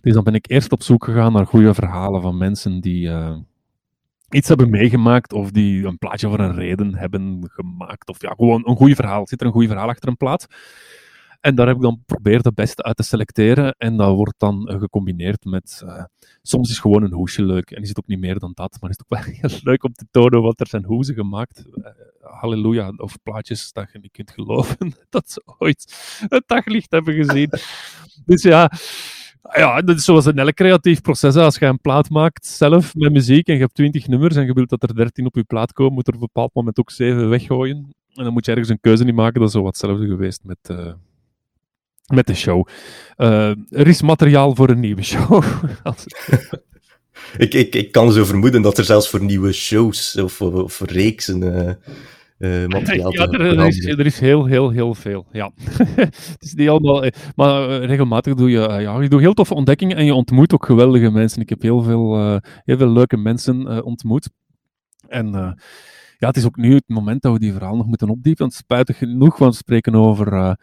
Dus 0.00 0.14
dan 0.14 0.24
ben 0.24 0.34
ik 0.34 0.50
eerst 0.50 0.72
op 0.72 0.82
zoek 0.82 1.04
gegaan 1.04 1.32
naar 1.32 1.46
goede 1.46 1.74
verhalen 1.74 2.22
van 2.22 2.36
mensen 2.36 2.80
die 2.80 3.10
iets 4.32 4.48
hebben 4.48 4.70
meegemaakt 4.70 5.32
of 5.32 5.50
die 5.50 5.86
een 5.86 5.98
plaatje 5.98 6.28
voor 6.28 6.40
een 6.40 6.54
reden 6.54 6.94
hebben 6.94 7.50
gemaakt. 7.52 8.08
Of 8.08 8.22
ja, 8.22 8.34
gewoon 8.36 8.68
een 8.68 8.76
goed 8.76 8.94
verhaal. 8.94 9.26
Zit 9.26 9.40
er 9.40 9.46
een 9.46 9.52
goed 9.52 9.66
verhaal 9.66 9.88
achter 9.88 10.08
een 10.08 10.16
plaat? 10.16 10.46
En 11.42 11.54
daar 11.54 11.66
heb 11.66 11.76
ik 11.76 11.82
dan 11.82 11.98
geprobeerd 12.06 12.44
het 12.44 12.54
beste 12.54 12.82
uit 12.82 12.96
te 12.96 13.02
selecteren. 13.02 13.74
En 13.78 13.96
dat 13.96 14.14
wordt 14.14 14.38
dan 14.38 14.74
gecombineerd 14.78 15.44
met... 15.44 15.82
Uh, 15.84 16.04
soms 16.42 16.70
is 16.70 16.78
gewoon 16.78 17.02
een 17.02 17.12
hoesje 17.12 17.42
leuk. 17.42 17.70
En 17.70 17.82
is 17.82 17.88
het 17.88 17.98
ook 17.98 18.06
niet 18.06 18.18
meer 18.18 18.38
dan 18.38 18.52
dat. 18.54 18.76
Maar 18.80 18.90
is 18.90 18.96
het 18.98 19.06
ook 19.06 19.24
wel 19.24 19.34
heel 19.40 19.58
leuk 19.62 19.84
om 19.84 19.92
te 19.92 20.06
tonen 20.10 20.42
wat 20.42 20.60
er 20.60 20.66
zijn 20.66 20.84
hoezen 20.84 21.14
gemaakt. 21.14 21.64
Uh, 21.74 21.86
halleluja. 22.20 22.92
Of 22.96 23.22
plaatjes 23.22 23.72
dat 23.72 23.92
je 23.92 23.98
niet 23.98 24.12
kunt 24.12 24.30
geloven 24.30 24.94
dat 25.08 25.30
ze 25.30 25.42
ooit 25.58 25.94
het 26.28 26.44
daglicht 26.46 26.90
hebben 26.90 27.14
gezien. 27.14 27.50
dus 28.24 28.42
ja... 28.42 28.70
Ja, 29.50 29.80
dat 29.82 29.96
is 29.96 30.04
zoals 30.04 30.26
in 30.26 30.38
elk 30.38 30.54
creatief 30.54 31.00
proces. 31.00 31.36
Als 31.36 31.56
je 31.56 31.66
een 31.66 31.80
plaat 31.80 32.10
maakt 32.10 32.46
zelf 32.46 32.94
met 32.94 33.12
muziek 33.12 33.46
en 33.48 33.54
je 33.54 33.60
hebt 33.60 33.74
20 33.74 34.06
nummers 34.06 34.36
en 34.36 34.46
je 34.46 34.52
wilt 34.52 34.68
dat 34.68 34.82
er 34.82 34.94
13 34.94 35.26
op 35.26 35.34
je 35.34 35.44
plaat 35.44 35.72
komen, 35.72 35.92
moet 35.92 36.08
er 36.08 36.14
op 36.14 36.20
een 36.20 36.28
bepaald 36.32 36.54
moment 36.54 36.78
ook 36.78 36.90
7 36.90 37.28
weggooien. 37.28 37.76
En 38.14 38.24
dan 38.24 38.32
moet 38.32 38.44
je 38.44 38.50
ergens 38.50 38.68
een 38.68 38.80
keuze 38.80 39.04
niet 39.04 39.14
maken. 39.14 39.40
Dat 39.40 39.48
is 39.48 39.54
zo 39.54 39.62
wat 39.62 39.78
hetzelfde 39.78 40.06
geweest 40.06 40.40
met, 40.44 40.58
uh, 40.70 40.92
met 42.06 42.26
de 42.26 42.34
show. 42.34 42.68
Uh, 43.16 43.48
er 43.70 43.86
is 43.86 44.02
materiaal 44.02 44.54
voor 44.54 44.70
een 44.70 44.80
nieuwe 44.80 45.02
show. 45.02 45.44
ik, 47.38 47.54
ik, 47.54 47.74
ik 47.74 47.92
kan 47.92 48.12
zo 48.12 48.24
vermoeden 48.24 48.62
dat 48.62 48.78
er 48.78 48.84
zelfs 48.84 49.08
voor 49.08 49.22
nieuwe 49.22 49.52
shows 49.52 50.16
of, 50.16 50.40
of, 50.40 50.80
reeksen. 50.80 51.42
Uh 51.42 51.72
uh, 52.42 52.66
materiaal 52.66 53.12
ja, 53.18 53.26
er, 53.26 53.66
is, 53.66 53.86
er, 53.86 54.06
is, 54.06 54.20
heel, 54.20 54.44
heel, 54.44 54.70
heel 54.70 54.94
veel. 54.94 55.26
Ja. 55.32 55.50
het 55.94 56.36
is 56.38 56.54
niet 56.54 56.68
allemaal, 56.68 57.04
eh, 57.04 57.12
maar 57.34 57.68
eh, 57.68 57.86
regelmatig 57.86 58.34
doe 58.34 58.50
je, 58.50 58.58
ja, 58.58 59.00
je 59.00 59.08
doet 59.08 59.20
heel 59.20 59.34
toffe 59.34 59.54
ontdekkingen 59.54 59.96
en 59.96 60.04
je 60.04 60.14
ontmoet 60.14 60.54
ook 60.54 60.66
geweldige 60.66 61.10
mensen. 61.10 61.42
Ik 61.42 61.48
heb 61.48 61.62
heel 61.62 61.82
veel, 61.82 62.40
heel 62.64 62.76
veel 62.76 62.92
leuke 62.92 63.16
mensen 63.16 63.84
ontmoet. 63.84 64.30
En 65.08 65.30
ja, 66.18 66.26
het 66.28 66.36
is 66.36 66.44
ook 66.46 66.56
nu 66.56 66.74
het 66.74 66.88
moment 66.88 67.22
dat 67.22 67.32
we 67.32 67.38
die 67.38 67.52
verhaal 67.52 67.76
nog 67.76 67.86
moeten 67.86 68.08
opdiepen. 68.08 68.42
Want 68.42 68.54
spijtig 68.54 68.98
genoeg, 68.98 69.38
want 69.38 69.52
we 69.52 69.58
spreken 69.58 69.94
over 69.94 70.56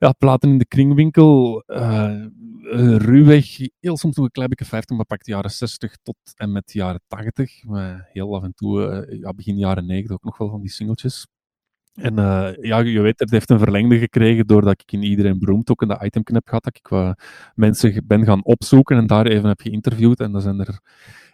ja, 0.00 0.12
platen 0.12 0.50
in 0.50 0.58
de 0.58 0.66
kringwinkel. 0.66 1.62
Uh, 1.66 2.26
ruwweg, 2.96 3.56
heel 3.80 3.96
soms 3.96 4.16
nog 4.16 4.24
een 4.24 4.30
klein 4.30 4.48
beetje 4.48 4.64
50, 4.64 4.96
maar 4.96 5.06
pakt 5.06 5.24
de 5.24 5.30
jaren 5.30 5.50
60 5.50 5.96
tot 6.02 6.16
en 6.34 6.52
met 6.52 6.68
de 6.68 6.78
jaren 6.78 7.00
80. 7.06 7.64
Maar 7.64 8.08
heel 8.12 8.34
af 8.34 8.42
en 8.42 8.54
toe, 8.54 9.06
uh, 9.08 9.20
ja, 9.20 9.32
begin 9.32 9.56
jaren 9.56 9.86
90 9.86 10.12
ook 10.12 10.24
nog 10.24 10.38
wel 10.38 10.48
van 10.48 10.60
die 10.60 10.70
singeltjes. 10.70 11.26
En 11.92 12.14
ja, 12.60 12.78
je 12.78 13.00
weet, 13.00 13.18
het 13.18 13.30
heeft 13.30 13.50
een 13.50 13.58
verlengde 13.58 13.98
gekregen 13.98 14.46
doordat 14.46 14.80
ik 14.82 14.92
in 14.92 15.02
Iedereen 15.02 15.38
Beroemd 15.38 15.70
ook 15.70 15.82
in 15.82 15.88
de 15.88 16.00
itemknip 16.04 16.48
gehad. 16.48 16.64
Dat 16.64 16.76
ik 16.76 17.16
mensen 17.54 18.06
ben 18.06 18.24
gaan 18.24 18.44
opzoeken 18.44 18.96
en 18.96 19.06
daar 19.06 19.26
even 19.26 19.48
heb 19.48 19.60
geïnterviewd. 19.60 20.20
En 20.20 20.32
dan 20.32 20.40
zijn 20.40 20.60
er 20.60 20.80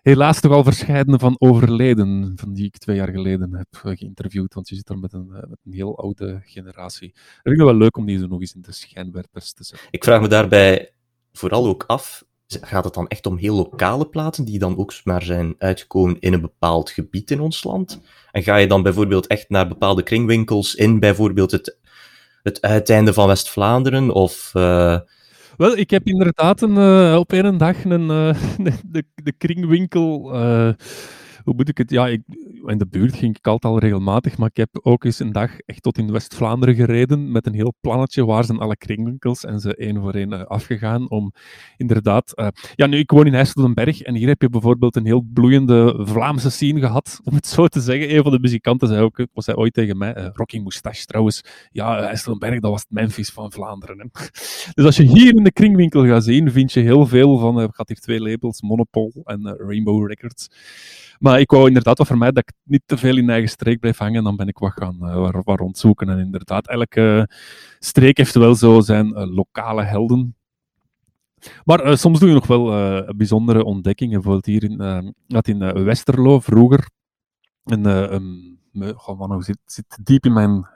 helaas 0.07 0.41
toch 0.41 0.53
al 0.53 0.65
verscheidene 0.65 1.19
van 1.19 1.37
overleden, 1.39 2.33
van 2.37 2.53
die 2.53 2.65
ik 2.65 2.79
twee 2.79 2.97
jaar 2.97 3.09
geleden 3.09 3.55
heb 3.55 3.67
geïnterviewd, 3.71 4.55
want 4.55 4.69
je 4.69 4.75
zit 4.75 4.89
er 4.89 4.99
met 4.99 5.13
een, 5.13 5.27
met 5.27 5.59
een 5.65 5.73
heel 5.73 5.99
oude 5.99 6.41
generatie. 6.45 7.09
Ik 7.09 7.41
vind 7.43 7.57
het 7.57 7.67
wel 7.67 7.75
leuk 7.75 7.97
om 7.97 8.07
die 8.07 8.19
zo 8.19 8.27
nog 8.27 8.41
eens 8.41 8.55
in 8.55 8.63
de 8.63 8.73
schijnwerpers 8.73 9.53
te 9.53 9.65
zetten. 9.65 9.89
Ik 9.91 10.05
vraag 10.05 10.21
me 10.21 10.29
daarbij 10.29 10.93
vooral 11.33 11.67
ook 11.67 11.85
af, 11.87 12.25
gaat 12.47 12.85
het 12.85 12.95
dan 12.95 13.09
echt 13.09 13.27
om 13.27 13.37
heel 13.37 13.57
lokale 13.57 14.07
platen 14.07 14.45
die 14.45 14.59
dan 14.59 14.77
ook 14.77 15.05
maar 15.05 15.23
zijn 15.23 15.55
uitgekomen 15.59 16.21
in 16.21 16.33
een 16.33 16.41
bepaald 16.41 16.91
gebied 16.91 17.31
in 17.31 17.41
ons 17.41 17.65
land? 17.65 18.01
En 18.33 18.43
ga 18.43 18.57
je 18.57 18.67
dan 18.67 18.83
bijvoorbeeld 18.83 19.27
echt 19.27 19.49
naar 19.49 19.69
bepaalde 19.69 20.03
kringwinkels 20.03 20.75
in 20.75 21.01
bijvoorbeeld 21.01 21.51
het, 21.51 21.79
het 22.43 22.61
uiteinde 22.61 23.13
van 23.13 23.27
West-Vlaanderen 23.27 24.11
of... 24.11 24.51
Uh... 24.55 24.99
Wel, 25.57 25.77
ik 25.77 25.91
heb 25.91 26.07
inderdaad 26.07 26.63
een, 26.63 26.77
uh, 26.77 27.17
op 27.19 27.33
een 27.33 27.59
dag 27.59 27.85
een, 27.85 28.01
uh, 28.01 28.35
de, 28.91 29.05
de, 29.15 29.33
kringwinkel 29.39 30.33
hoe 31.47 31.55
moet 31.55 31.69
ik 31.69 31.79
het? 31.79 31.91
Ja, 31.91 32.07
ik, 32.07 32.23
in 32.65 32.79
de 32.79 32.87
buurt 32.87 33.17
ging 33.17 33.37
ik 33.37 33.47
altijd 33.47 33.73
al 33.73 33.79
regelmatig, 33.79 34.39
maar 34.39 34.49
ik 34.49 34.57
heb 34.57 34.69
ook 34.83 35.05
eens 35.05 35.19
een 35.19 35.33
dag 35.33 35.59
echt 35.59 35.83
tot 35.83 35.99
in 35.99 36.13
West-Vlaanderen 36.13 36.75
gereden 36.75 37.33
met 37.33 37.47
een 37.47 37.55
heel 37.55 37.75
plannetje 37.81 38.25
waar 38.25 38.45
zijn 38.45 38.59
alle 38.59 38.77
kringwinkels 38.77 39.45
en 39.45 39.61
ze 39.61 39.77
één 39.77 40.01
voor 40.01 40.15
één 40.15 40.33
uh, 40.33 40.45
afgegaan 40.45 41.11
om 41.11 41.33
inderdaad... 41.77 42.33
Uh, 42.35 42.49
ja, 42.75 42.87
nu, 42.87 42.99
ik 42.99 43.11
woon 43.11 43.27
in 43.27 43.35
IJsseldenberg 43.35 44.03
en 44.03 44.15
hier 44.15 44.29
heb 44.29 44.43
je 44.43 44.49
bijvoorbeeld 44.49 44.97
een 44.97 45.07
heel 45.07 45.27
bloeiende 45.33 45.95
Vlaamse 45.99 46.51
scene 46.51 46.81
gehad, 46.81 47.21
om 47.25 47.35
het 47.35 47.47
zo 47.47 47.67
te 47.67 47.81
zeggen. 47.81 48.17
Een 48.17 48.23
van 48.23 48.33
de 48.33 48.41
muzikanten 48.41 48.89
zei 48.89 49.03
ook, 49.03 49.27
was 49.33 49.47
hij 49.47 49.57
ooit 49.57 49.75
tegen 49.75 49.99
mij, 49.99 50.17
uh, 50.17 50.27
Rocky 50.33 50.59
Moustache 50.59 51.05
trouwens, 51.05 51.43
ja, 51.71 51.99
IJsseldenberg, 51.99 52.61
dat 52.61 52.71
was 52.71 52.81
het 52.81 52.91
Memphis 52.91 53.31
van 53.31 53.53
Vlaanderen. 53.53 54.11
Dus 54.75 54.85
als 54.85 54.97
je 54.97 55.03
hier 55.03 55.37
in 55.37 55.45
de 55.45 55.53
kringwinkel 55.53 56.07
gaat 56.07 56.25
zien, 56.25 56.51
vind 56.51 56.73
je 56.73 56.81
heel 56.81 57.07
veel 57.07 57.39
van, 57.39 57.63
ik 57.63 57.69
had 57.73 57.89
hier 57.89 58.01
twee 58.01 58.21
labels, 58.21 58.63
Monopol 58.63 59.13
en 59.25 59.57
Rainbow 59.59 60.09
Records. 60.09 60.49
Maar 61.19 61.36
ik 61.37 61.51
wou 61.51 61.67
inderdaad 61.67 61.97
wel 61.97 62.07
vermijden 62.07 62.35
dat 62.35 62.49
ik 62.49 62.71
niet 62.71 62.83
te 62.87 62.97
veel 62.97 63.17
in 63.17 63.31
eigen 63.31 63.49
streek 63.49 63.81
blijf 63.81 63.99
hangen. 63.99 64.25
Dan 64.25 64.37
ben 64.37 64.49
ik 64.49 64.59
wat 64.59 64.73
gaan 64.73 64.97
uh, 65.01 65.31
waar, 65.45 65.59
rondzoeken. 65.59 66.09
En 66.09 66.19
inderdaad, 66.19 66.69
elke 66.69 67.31
streek 67.79 68.17
heeft 68.17 68.35
wel 68.35 68.55
zo 68.55 68.81
zijn 68.81 69.07
uh, 69.07 69.35
lokale 69.35 69.83
helden. 69.83 70.37
Maar 71.65 71.87
uh, 71.87 71.97
soms 71.97 72.19
doe 72.19 72.29
je 72.29 72.35
nog 72.35 72.47
wel 72.47 72.65
bijzondere 73.17 73.65
ontdekkingen. 73.65 74.15
Bijvoorbeeld 74.15 74.47
hier 74.47 74.65
in, 74.65 75.15
dat 75.27 75.49
in 75.49 75.85
Westerlo 75.85 76.41
vroeger. 76.41 76.91
En, 77.65 77.87
um, 78.15 78.59
oh 79.07 79.41
zit, 79.41 79.59
zit 79.65 79.99
diep 80.03 80.25
in 80.25 80.33
mijn 80.33 80.67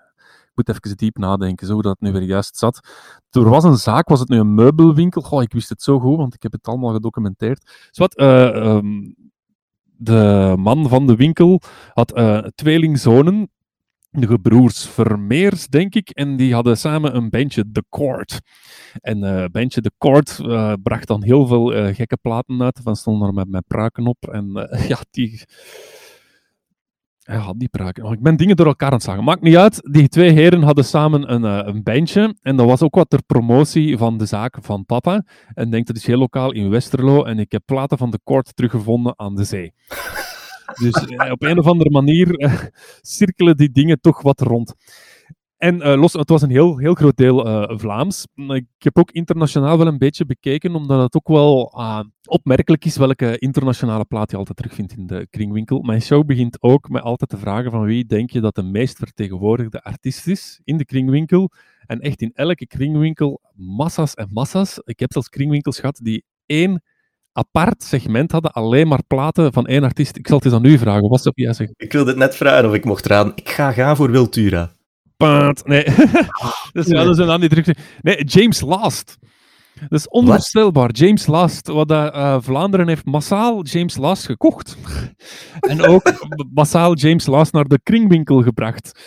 ik 0.51 0.67
moet 0.67 0.69
even 0.69 0.97
diep 0.97 1.19
nadenken, 1.19 1.67
zo 1.67 1.73
hoe 1.73 1.83
dat 1.83 2.01
nu 2.01 2.13
weer 2.13 2.23
juist 2.23 2.57
zat. 2.57 2.89
Er 3.31 3.49
was 3.49 3.65
een 3.65 3.77
zaak, 3.77 4.09
was 4.09 4.21
het 4.21 4.29
nu 4.29 4.39
een 4.39 4.55
meubelwinkel? 4.55 5.23
Goh, 5.23 5.43
ik 5.43 5.53
wist 5.53 5.69
het 5.69 5.83
zo 5.83 6.01
goed, 6.01 6.17
want 6.17 6.35
ik 6.35 6.43
heb 6.43 6.53
het 6.53 6.67
allemaal 6.67 6.93
gedocumenteerd. 6.93 7.65
Dus 7.65 7.99
wat, 7.99 8.21
um, 8.21 9.15
de 10.01 10.55
man 10.59 10.89
van 10.89 11.07
de 11.07 11.17
winkel 11.17 11.61
had 11.93 12.19
uh, 12.19 12.39
tweelingzonen, 12.39 13.51
de 14.11 14.27
gebroers 14.27 14.87
Vermeers, 14.87 15.67
denk 15.67 15.95
ik, 15.95 16.11
en 16.11 16.37
die 16.37 16.55
hadden 16.55 16.77
samen 16.77 17.17
een 17.17 17.31
bandje 17.31 17.71
The 17.73 17.85
Court. 17.89 18.41
En 19.01 19.19
uh, 19.19 19.45
bandje 19.53 19.81
The 19.81 19.93
Court 19.99 20.39
uh, 20.43 20.73
bracht 20.83 21.07
dan 21.07 21.23
heel 21.23 21.47
veel 21.47 21.95
gekke 21.95 22.17
platen 22.17 22.63
uit, 22.63 22.81
van 22.83 22.97
stonden 22.97 23.29
er 23.29 23.35
met, 23.35 23.49
met 23.49 23.67
praken 23.67 24.07
op. 24.07 24.29
En 24.29 24.69
ja, 24.89 24.99
die 25.11 25.45
hij 27.31 27.39
had 27.39 27.59
die 27.59 27.69
praken. 27.69 28.05
Oh, 28.05 28.13
ik 28.13 28.23
ben 28.23 28.37
dingen 28.37 28.57
door 28.57 28.67
elkaar 28.67 28.89
aan 28.89 28.95
het 28.95 29.03
zagen. 29.03 29.25
Maakt 29.25 29.43
niet 29.43 29.57
uit. 29.57 29.89
Die 29.93 30.09
twee 30.09 30.31
heren 30.31 30.63
hadden 30.63 30.85
samen 30.85 31.33
een, 31.33 31.43
uh, 31.43 31.61
een 31.65 31.83
bandje. 31.83 32.35
En 32.43 32.57
dat 32.57 32.67
was 32.67 32.83
ook 32.83 32.95
wat 32.95 33.11
ter 33.11 33.23
promotie 33.23 33.99
van 33.99 34.19
de 34.19 34.27
zaak 34.27 34.57
van 34.61 34.85
papa. 34.85 35.25
En 35.55 35.71
denk 35.71 35.87
dat 35.87 35.97
is 35.97 36.07
heel 36.07 36.19
lokaal 36.19 36.53
in 36.53 36.71
Westerlo. 36.71 37.25
En 37.25 37.39
ik 37.39 37.53
heb 37.53 37.63
platen 37.65 37.99
van 37.99 38.11
de 38.11 38.19
Kort 38.25 38.57
teruggevonden 38.57 39.19
aan 39.19 39.35
de 39.35 39.45
zee. 39.45 39.73
dus 40.83 41.07
uh, 41.09 41.31
op 41.31 41.43
een 41.43 41.59
of 41.59 41.67
andere 41.67 41.91
manier 41.91 42.41
uh, 42.41 42.55
cirkelen 43.01 43.57
die 43.57 43.71
dingen 43.71 44.01
toch 44.01 44.23
wat 44.23 44.41
rond. 44.41 44.75
En 45.61 45.77
uh, 45.77 46.01
los, 46.01 46.13
het 46.13 46.29
was 46.29 46.43
een 46.43 46.51
heel, 46.51 46.77
heel 46.77 46.95
groot 46.95 47.17
deel 47.17 47.47
uh, 47.47 47.79
Vlaams. 47.79 48.27
Ik 48.35 48.67
heb 48.79 48.99
ook 48.99 49.11
internationaal 49.11 49.79
wel 49.79 49.87
een 49.87 49.99
beetje 49.99 50.27
bekeken, 50.27 50.75
omdat 50.75 51.03
het 51.03 51.15
ook 51.15 51.29
wel 51.29 51.75
uh, 51.77 52.01
opmerkelijk 52.25 52.85
is 52.85 52.97
welke 52.97 53.39
internationale 53.39 54.05
plaat 54.05 54.31
je 54.31 54.37
altijd 54.37 54.57
terugvindt 54.57 54.93
in 54.93 55.07
de 55.07 55.27
kringwinkel. 55.31 55.81
Mijn 55.81 56.03
show 56.03 56.27
begint 56.27 56.63
ook 56.63 56.89
met 56.89 57.03
altijd 57.03 57.31
te 57.31 57.39
vragen 57.39 57.71
van 57.71 57.85
wie 57.85 58.07
denk 58.07 58.31
je 58.31 58.41
dat 58.41 58.55
de 58.55 58.63
meest 58.63 58.97
vertegenwoordigde 58.97 59.83
artiest 59.83 60.27
is 60.27 60.61
in 60.65 60.77
de 60.77 60.85
kringwinkel. 60.85 61.51
En 61.87 62.01
echt 62.01 62.21
in 62.21 62.31
elke 62.35 62.67
kringwinkel 62.67 63.41
massa's 63.55 64.15
en 64.15 64.29
massa's. 64.33 64.81
Ik 64.85 65.01
heb 65.01 65.13
zelfs 65.13 65.29
kringwinkels 65.29 65.81
gehad 65.81 66.01
die 66.03 66.25
één 66.47 66.83
apart 67.33 67.83
segment 67.83 68.33
hadden, 68.33 68.53
alleen 68.53 68.89
maar 68.89 69.05
platen 69.07 69.53
van 69.53 69.67
één 69.67 69.83
artiest. 69.83 70.17
Ik 70.17 70.27
zal 70.27 70.37
het 70.37 70.45
eens 70.45 70.55
aan 70.55 70.65
u 70.65 70.79
vragen, 70.79 71.09
wat 71.09 71.23
zou 71.23 71.35
jij 71.37 71.53
zeggen? 71.53 71.75
Ik 71.79 71.93
wilde 71.93 72.11
het 72.11 72.19
net 72.19 72.37
vragen 72.37 72.69
of 72.69 72.75
ik 72.75 72.85
mocht 72.85 73.07
raden. 73.07 73.33
Ik 73.37 73.49
ga 73.49 73.73
gaan 73.73 73.97
voor 73.97 74.11
Wiltura. 74.11 74.79
Nee. 75.65 75.85
dus 76.73 76.87
ja, 76.87 77.05
dat 77.05 77.19
is 77.19 77.25
een 77.25 77.31
andere. 77.31 77.75
Nee, 78.01 78.25
James 78.25 78.61
Last. 78.61 79.19
Dat 79.89 79.99
is 79.99 80.09
onvoorstelbaar. 80.09 80.91
James 80.91 81.27
Last, 81.27 81.67
wat 81.69 81.91
uh, 81.91 82.37
Vlaanderen 82.41 82.89
heeft 82.89 83.05
massaal 83.05 83.65
James 83.65 83.97
Last 83.97 84.27
gekocht. 84.27 84.77
en 85.61 85.83
ook 85.83 86.13
massaal 86.55 86.95
James 86.95 87.27
Last 87.27 87.53
naar 87.53 87.65
de 87.65 87.81
kringwinkel 87.83 88.43
gebracht. 88.43 89.01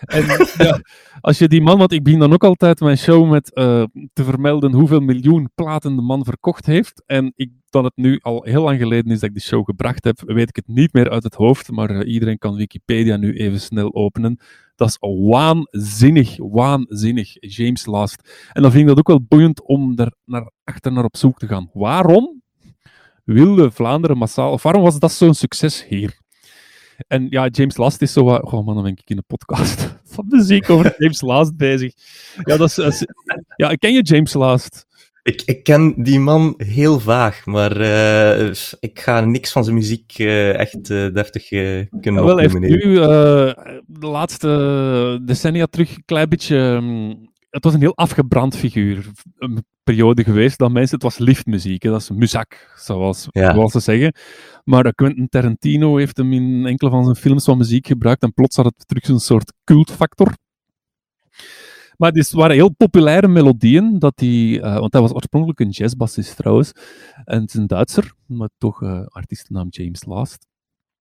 En 0.00 0.24
ja, 0.66 0.80
als 1.20 1.38
je 1.38 1.48
die 1.48 1.62
man, 1.62 1.78
want 1.78 1.92
ik 1.92 2.02
begin 2.02 2.18
dan 2.18 2.32
ook 2.32 2.44
altijd 2.44 2.80
mijn 2.80 2.98
show 2.98 3.30
met 3.30 3.50
uh, 3.54 3.84
te 4.12 4.24
vermelden 4.24 4.72
hoeveel 4.72 5.00
miljoen 5.00 5.50
platen 5.54 5.96
de 5.96 6.02
man 6.02 6.24
verkocht 6.24 6.66
heeft. 6.66 7.02
En 7.06 7.32
ik, 7.36 7.50
dan 7.70 7.84
het 7.84 7.96
nu 7.96 8.18
al 8.22 8.42
heel 8.42 8.62
lang 8.62 8.78
geleden 8.78 9.12
is 9.12 9.20
dat 9.20 9.28
ik 9.28 9.34
die 9.34 9.44
show 9.44 9.64
gebracht 9.64 10.04
heb, 10.04 10.22
weet 10.26 10.48
ik 10.48 10.56
het 10.56 10.68
niet 10.68 10.92
meer 10.92 11.10
uit 11.10 11.22
het 11.22 11.34
hoofd. 11.34 11.70
Maar 11.70 11.90
uh, 11.90 12.12
iedereen 12.12 12.38
kan 12.38 12.56
Wikipedia 12.56 13.16
nu 13.16 13.36
even 13.36 13.60
snel 13.60 13.94
openen. 13.94 14.38
Dat 14.76 14.88
is 14.88 14.96
waanzinnig, 15.00 16.36
waanzinnig, 16.36 17.32
James 17.40 17.86
Last. 17.86 18.48
En 18.52 18.62
dan 18.62 18.70
vind 18.70 18.82
ik 18.82 18.88
dat 18.88 18.98
ook 18.98 19.08
wel 19.08 19.22
boeiend 19.28 19.62
om 19.62 19.98
er 19.98 20.12
naar 20.24 20.50
achter 20.64 20.92
naar 20.92 21.04
op 21.04 21.16
zoek 21.16 21.38
te 21.38 21.46
gaan. 21.46 21.70
Waarom 21.72 22.42
wilde 23.24 23.70
Vlaanderen 23.70 24.18
massaal, 24.18 24.52
of 24.52 24.62
waarom 24.62 24.82
was 24.82 24.98
dat 24.98 25.12
zo'n 25.12 25.34
succes 25.34 25.86
hier? 25.86 26.24
En 27.06 27.26
ja, 27.30 27.46
James 27.46 27.76
Last 27.76 28.02
is 28.02 28.12
zo 28.12 28.24
wat... 28.24 28.42
Oh 28.42 28.66
man, 28.66 28.74
dan 28.74 28.82
ben 28.82 28.92
ik 28.92 29.10
in 29.10 29.16
de 29.16 29.22
podcast 29.26 29.96
van 30.14 30.24
muziek 30.28 30.70
over 30.70 30.94
James 30.98 31.20
Last 31.20 31.56
bezig. 31.56 31.92
Ja, 32.44 32.56
dat 32.56 32.78
is, 32.78 33.06
ja, 33.56 33.74
ken 33.74 33.92
je 33.92 34.02
James 34.02 34.32
Last? 34.32 34.85
Ik, 35.26 35.42
ik 35.44 35.62
ken 35.62 35.94
die 36.02 36.20
man 36.20 36.54
heel 36.56 37.00
vaag, 37.00 37.46
maar 37.46 37.80
uh, 37.80 38.50
ik 38.80 39.00
ga 39.00 39.20
niks 39.20 39.52
van 39.52 39.64
zijn 39.64 39.76
muziek 39.76 40.18
uh, 40.18 40.58
echt 40.58 40.90
uh, 40.90 41.14
deftig 41.14 41.48
kunnen 41.48 41.90
ja, 42.00 42.24
wel, 42.24 42.38
heeft 42.38 42.58
nu 42.58 42.94
de 43.86 44.06
laatste 44.06 45.20
decennia 45.24 45.66
terug 45.66 45.96
een 45.96 46.02
klein 46.04 46.28
beetje... 46.28 46.56
Um, 46.56 47.30
het 47.50 47.64
was 47.64 47.74
een 47.74 47.80
heel 47.80 47.96
afgebrand 47.96 48.56
figuur. 48.56 49.06
Een 49.38 49.64
periode 49.84 50.24
geweest 50.24 50.58
dat 50.58 50.72
mensen... 50.72 50.94
Het 50.94 51.04
was 51.04 51.18
liftmuziek, 51.18 51.82
hè, 51.82 51.90
dat 51.90 52.00
is 52.00 52.10
muzak, 52.10 52.74
zoals, 52.76 53.26
ja. 53.30 53.52
zoals 53.52 53.72
ze 53.72 53.80
zeggen. 53.80 54.14
Maar 54.64 54.94
Quentin 54.94 55.28
Tarantino 55.28 55.96
heeft 55.96 56.16
hem 56.16 56.32
in 56.32 56.66
enkele 56.66 56.90
van 56.90 57.04
zijn 57.04 57.16
films 57.16 57.44
van 57.44 57.58
muziek 57.58 57.86
gebruikt 57.86 58.22
en 58.22 58.32
plots 58.32 58.56
had 58.56 58.64
het 58.64 58.88
terug 58.88 59.08
een 59.08 59.20
soort 59.20 59.52
cultfactor. 59.64 60.32
Maar 61.96 62.12
het 62.12 62.30
waren 62.30 62.54
heel 62.54 62.74
populaire 62.74 63.28
melodieën, 63.28 63.98
dat 63.98 64.16
die, 64.16 64.58
uh, 64.58 64.78
want 64.78 64.92
hij 64.92 65.02
was 65.02 65.12
oorspronkelijk 65.12 65.60
een 65.60 65.70
jazzbassist 65.70 66.36
trouwens. 66.36 66.72
En 67.24 67.40
het 67.40 67.48
is 67.48 67.54
een 67.54 67.66
Duitser, 67.66 68.12
maar 68.26 68.48
toch 68.58 68.82
uh, 68.82 69.06
artiestennaam 69.06 69.66
James 69.70 70.04
Last. 70.04 70.46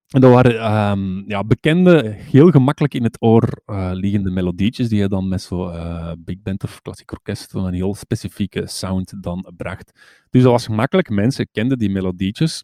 En 0.05 0.21
dat 0.21 0.31
waren 0.31 0.91
um, 0.91 1.23
ja, 1.27 1.43
bekende, 1.43 2.15
heel 2.17 2.51
gemakkelijk 2.51 2.93
in 2.93 3.03
het 3.03 3.17
oor 3.19 3.61
uh, 3.65 3.89
liggende 3.93 4.31
melodietjes, 4.31 4.89
die 4.89 4.99
hij 4.99 5.07
dan 5.07 5.27
met 5.27 5.41
zo'n 5.41 6.23
big 6.23 6.41
band 6.41 6.63
of 6.63 6.81
klassiek 6.81 7.11
orkest 7.11 7.53
een 7.53 7.73
heel 7.73 7.95
specifieke 7.95 8.67
sound 8.67 9.23
dan 9.23 9.53
bracht. 9.57 9.91
Dus 10.29 10.41
dat 10.41 10.51
was 10.51 10.65
gemakkelijk, 10.65 11.09
mensen 11.09 11.47
kenden 11.51 11.77
die 11.77 11.89
melodietjes. 11.89 12.63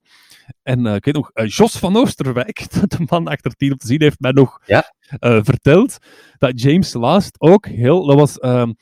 En 0.64 0.86
ik 0.86 1.06
weet 1.06 1.16
nog, 1.16 1.32
Jos 1.34 1.78
van 1.78 1.96
Oosterwijk, 1.96 2.68
de 2.98 3.06
man 3.06 3.28
achter 3.28 3.56
tien 3.56 3.72
op 3.72 3.80
te 3.80 3.88
zien, 3.88 4.02
heeft 4.02 4.20
mij 4.20 4.32
nog 4.32 4.62
ja? 4.66 4.94
Verteld 5.20 5.98
dat 6.38 6.62
James 6.62 6.94
Last 6.94 7.36
ook 7.40 7.66
heel, 7.66 8.06
dat 8.06 8.20
was... 8.20 8.44
Um, 8.44 8.76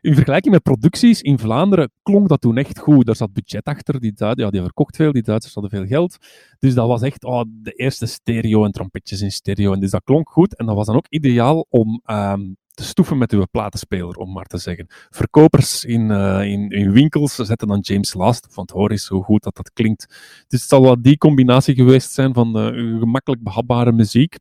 in 0.00 0.14
vergelijking 0.14 0.54
met 0.54 0.62
producties 0.62 1.20
in 1.20 1.38
Vlaanderen 1.38 1.90
klonk 2.02 2.28
dat 2.28 2.40
toen 2.40 2.56
echt 2.56 2.78
goed. 2.78 3.06
Daar 3.06 3.16
zat 3.16 3.32
budget 3.32 3.64
achter. 3.64 4.00
Die, 4.00 4.12
ja, 4.14 4.34
die 4.34 4.60
verkocht 4.60 4.96
veel, 4.96 5.12
die 5.12 5.22
Duitsers 5.22 5.54
hadden 5.54 5.72
veel 5.72 5.86
geld. 5.86 6.16
Dus 6.58 6.74
dat 6.74 6.86
was 6.86 7.02
echt 7.02 7.24
oh, 7.24 7.42
de 7.48 7.72
eerste 7.72 8.06
stereo 8.06 8.64
en 8.64 8.72
trompetjes 8.72 9.20
in 9.20 9.32
stereo. 9.32 9.72
En 9.72 9.80
dus 9.80 9.90
dat 9.90 10.04
klonk 10.04 10.30
goed. 10.30 10.56
En 10.56 10.66
dat 10.66 10.74
was 10.74 10.86
dan 10.86 10.96
ook 10.96 11.06
ideaal 11.08 11.66
om 11.68 12.02
um, 12.06 12.56
te 12.74 12.84
stoeven 12.84 13.18
met 13.18 13.32
uw 13.32 13.46
platenspeler, 13.50 14.16
om 14.16 14.32
maar 14.32 14.46
te 14.46 14.58
zeggen. 14.58 14.86
Verkopers 15.10 15.84
in, 15.84 16.10
uh, 16.10 16.42
in, 16.42 16.70
in, 16.70 16.92
winkels 16.92 17.34
zetten 17.34 17.68
dan 17.68 17.80
James 17.80 18.14
Last. 18.14 18.54
Want 18.54 18.70
hoor 18.70 18.90
eens 18.90 19.08
hoe 19.08 19.24
goed 19.24 19.42
dat 19.42 19.56
dat 19.56 19.72
klinkt. 19.72 20.06
Dus 20.48 20.60
het 20.60 20.68
zal 20.68 20.82
wel 20.82 21.02
die 21.02 21.18
combinatie 21.18 21.74
geweest 21.74 22.12
zijn 22.12 22.34
van 22.34 22.74
uh, 22.74 22.98
gemakkelijk 22.98 23.42
behapbare 23.42 23.92
muziek 23.92 24.36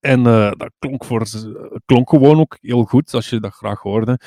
en 0.00 0.20
uh, 0.20 0.50
dat 0.56 0.70
klonk, 0.78 1.04
voor, 1.04 1.26
klonk, 1.84 2.08
gewoon 2.08 2.40
ook 2.40 2.58
heel 2.60 2.84
goed, 2.84 3.14
als 3.14 3.30
je 3.30 3.40
dat 3.40 3.52
graag 3.52 3.80
hoorde. 3.80 4.18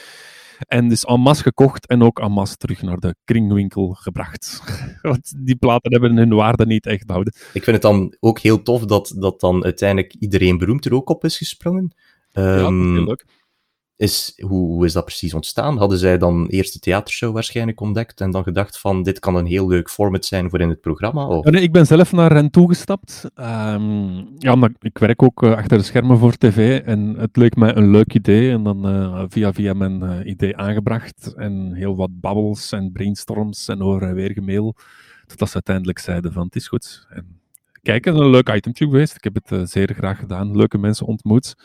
En 0.68 0.90
dus 0.90 1.06
en 1.06 1.20
masse 1.20 1.44
gekocht 1.44 1.88
en 1.88 2.04
ook 2.04 2.20
en 2.20 2.32
masse 2.32 2.56
terug 2.56 2.82
naar 2.82 2.98
de 2.98 3.16
kringwinkel 3.24 3.90
gebracht. 3.94 4.64
Want 5.02 5.34
die 5.46 5.56
platen 5.56 5.92
hebben 5.92 6.18
hun 6.18 6.34
waarde 6.34 6.66
niet 6.66 6.86
echt 6.86 7.06
behouden. 7.06 7.34
Ik 7.54 7.64
vind 7.64 7.76
het 7.76 7.82
dan 7.82 8.16
ook 8.20 8.40
heel 8.40 8.62
tof 8.62 8.86
dat, 8.86 9.16
dat 9.18 9.40
dan 9.40 9.64
uiteindelijk 9.64 10.14
iedereen 10.14 10.58
beroemd 10.58 10.86
er 10.86 10.94
ook 10.94 11.10
op 11.10 11.24
is 11.24 11.38
gesprongen. 11.38 11.94
ja, 12.32 12.42
dat 12.42 12.60
is 12.60 12.62
Ehm, 12.62 12.94
heel 12.94 13.04
leuk. 13.04 13.26
Is, 14.00 14.34
hoe, 14.38 14.86
is 14.86 14.94
dat 14.94 15.06
precies 15.06 15.34
ontstaan? 15.34 15.78
Hadden 15.78 15.98
zij 15.98 16.18
dan 16.18 16.48
eerst 16.48 16.74
de 16.74 16.80
theatershow 16.80 17.34
waarschijnlijk 17.34 17.82
ontdekt 17.82 18.22
en 18.22 18.32
dan 18.32 18.44
gedacht 18.44 18.80
van 18.80 19.04
dit 19.04 19.20
kan 19.20 19.36
een 19.36 19.46
heel 19.46 19.68
leuk 19.68 19.90
format 19.90 20.26
zijn 20.26 20.50
voor 20.50 20.60
in 20.60 20.70
het 20.70 20.82
programma? 20.82 21.28
Of... 21.28 21.46
Nee, 21.46 21.62
ik 21.62 21.72
ben 21.72 21.86
zelf 21.86 22.12
naar 22.12 22.34
hen 22.34 22.50
toegestapt. 22.50 23.30
Ehm 23.36 24.24
ja, 24.38 24.54
omdat 24.54 24.72
ik 24.80 24.98
werk 24.98 25.24
ook 25.24 25.44
eh, 25.44 25.56
achter 25.56 25.78
de 25.78 25.84
schermen 25.84 26.18
voor 26.18 26.38
tv 26.38 26.82
en 26.86 27.16
het 27.18 27.38
leek 27.38 27.56
mij 27.56 27.76
een 27.76 27.92
leuk 27.92 28.14
idee. 28.14 28.52
En 28.52 28.64
dan 28.64 28.88
eh, 28.88 29.24
via 29.28 29.54
via 29.54 29.74
mijn 29.74 30.02
eh, 30.04 30.26
idee 30.26 30.58
aangebracht 30.58 31.34
en 31.36 31.74
heel 31.74 31.96
wat 31.96 32.20
babbels 32.20 32.72
en 32.72 32.92
brainstorms 32.92 33.68
en 33.68 33.82
over 33.82 34.02
en 34.02 34.14
weer 34.14 34.32
gemail. 34.32 34.76
Totdat 35.28 35.48
ze 35.48 35.54
uiteindelijk 35.54 36.00
zeiden 36.00 36.34
van 36.34 36.46
het 36.46 36.56
is 36.56 36.68
goed. 36.68 37.08
En 37.10 37.40
kijk, 37.82 38.06
het 38.06 38.14
is 38.14 38.20
een 38.20 38.30
leuk 38.30 38.50
itemtje 38.50 38.86
geweest. 38.86 39.16
Ik 39.16 39.24
heb 39.24 39.40
het 39.44 39.70
zeer 39.70 39.94
graag 39.94 40.20
gedaan. 40.20 40.58
Leuke 40.58 40.78
mensen 40.78 41.06
ontmoet. 41.06 41.56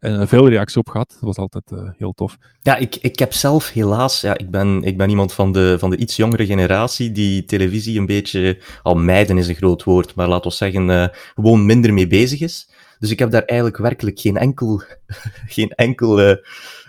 En 0.00 0.20
eh, 0.20 0.26
veel 0.26 0.48
reacties 0.48 0.76
op 0.76 0.88
gehad. 0.88 1.08
Dat 1.08 1.20
was 1.20 1.36
altijd 1.36 1.70
eh, 1.72 1.88
heel 1.98 2.12
tof. 2.12 2.38
Ja, 2.62 2.76
ik, 2.76 2.96
ik 2.96 3.18
heb 3.18 3.32
zelf 3.32 3.70
helaas, 3.70 4.20
ja, 4.20 4.38
ik 4.38 4.50
ben, 4.50 4.82
ik 4.82 4.96
ben 4.96 5.08
iemand 5.10 5.32
van 5.32 5.52
de, 5.52 5.76
van 5.78 5.90
de 5.90 5.96
iets 5.96 6.16
jongere 6.16 6.46
generatie 6.46 7.12
die 7.12 7.44
televisie 7.44 7.98
een 7.98 8.06
beetje, 8.06 8.58
al 8.82 8.94
mijden 8.94 9.38
is 9.38 9.48
een 9.48 9.54
groot 9.54 9.82
woord, 9.84 10.14
maar 10.14 10.28
laten 10.28 10.50
we 10.50 10.56
zeggen, 10.56 10.90
eh, 10.90 11.06
gewoon 11.34 11.66
minder 11.66 11.92
mee 11.94 12.06
bezig 12.06 12.40
is. 12.40 12.70
Dus 12.98 13.10
ik 13.10 13.18
heb 13.18 13.30
daar 13.30 13.42
eigenlijk 13.44 13.80
werkelijk 13.80 14.20
geen 14.20 14.36
enkel, 14.36 14.82
geen 15.56 15.68
enkel 15.70 16.36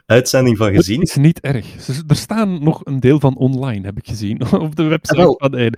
uitzending 0.05 0.57
van 0.57 0.73
gezien. 0.73 0.99
Het 0.99 1.09
is 1.09 1.15
niet 1.15 1.39
erg. 1.39 1.65
Ze- 1.79 2.03
Er 2.07 2.15
staan 2.15 2.63
nog 2.63 2.81
een 2.83 2.99
deel 2.99 3.19
van 3.19 3.37
online, 3.37 3.85
heb 3.85 3.97
ik 3.97 4.07
gezien. 4.07 4.51
Op 4.53 4.75
de 4.75 4.83
website 4.83 5.21
Ah, 5.21 5.33
van 5.37 5.53
Eide. 5.57 5.77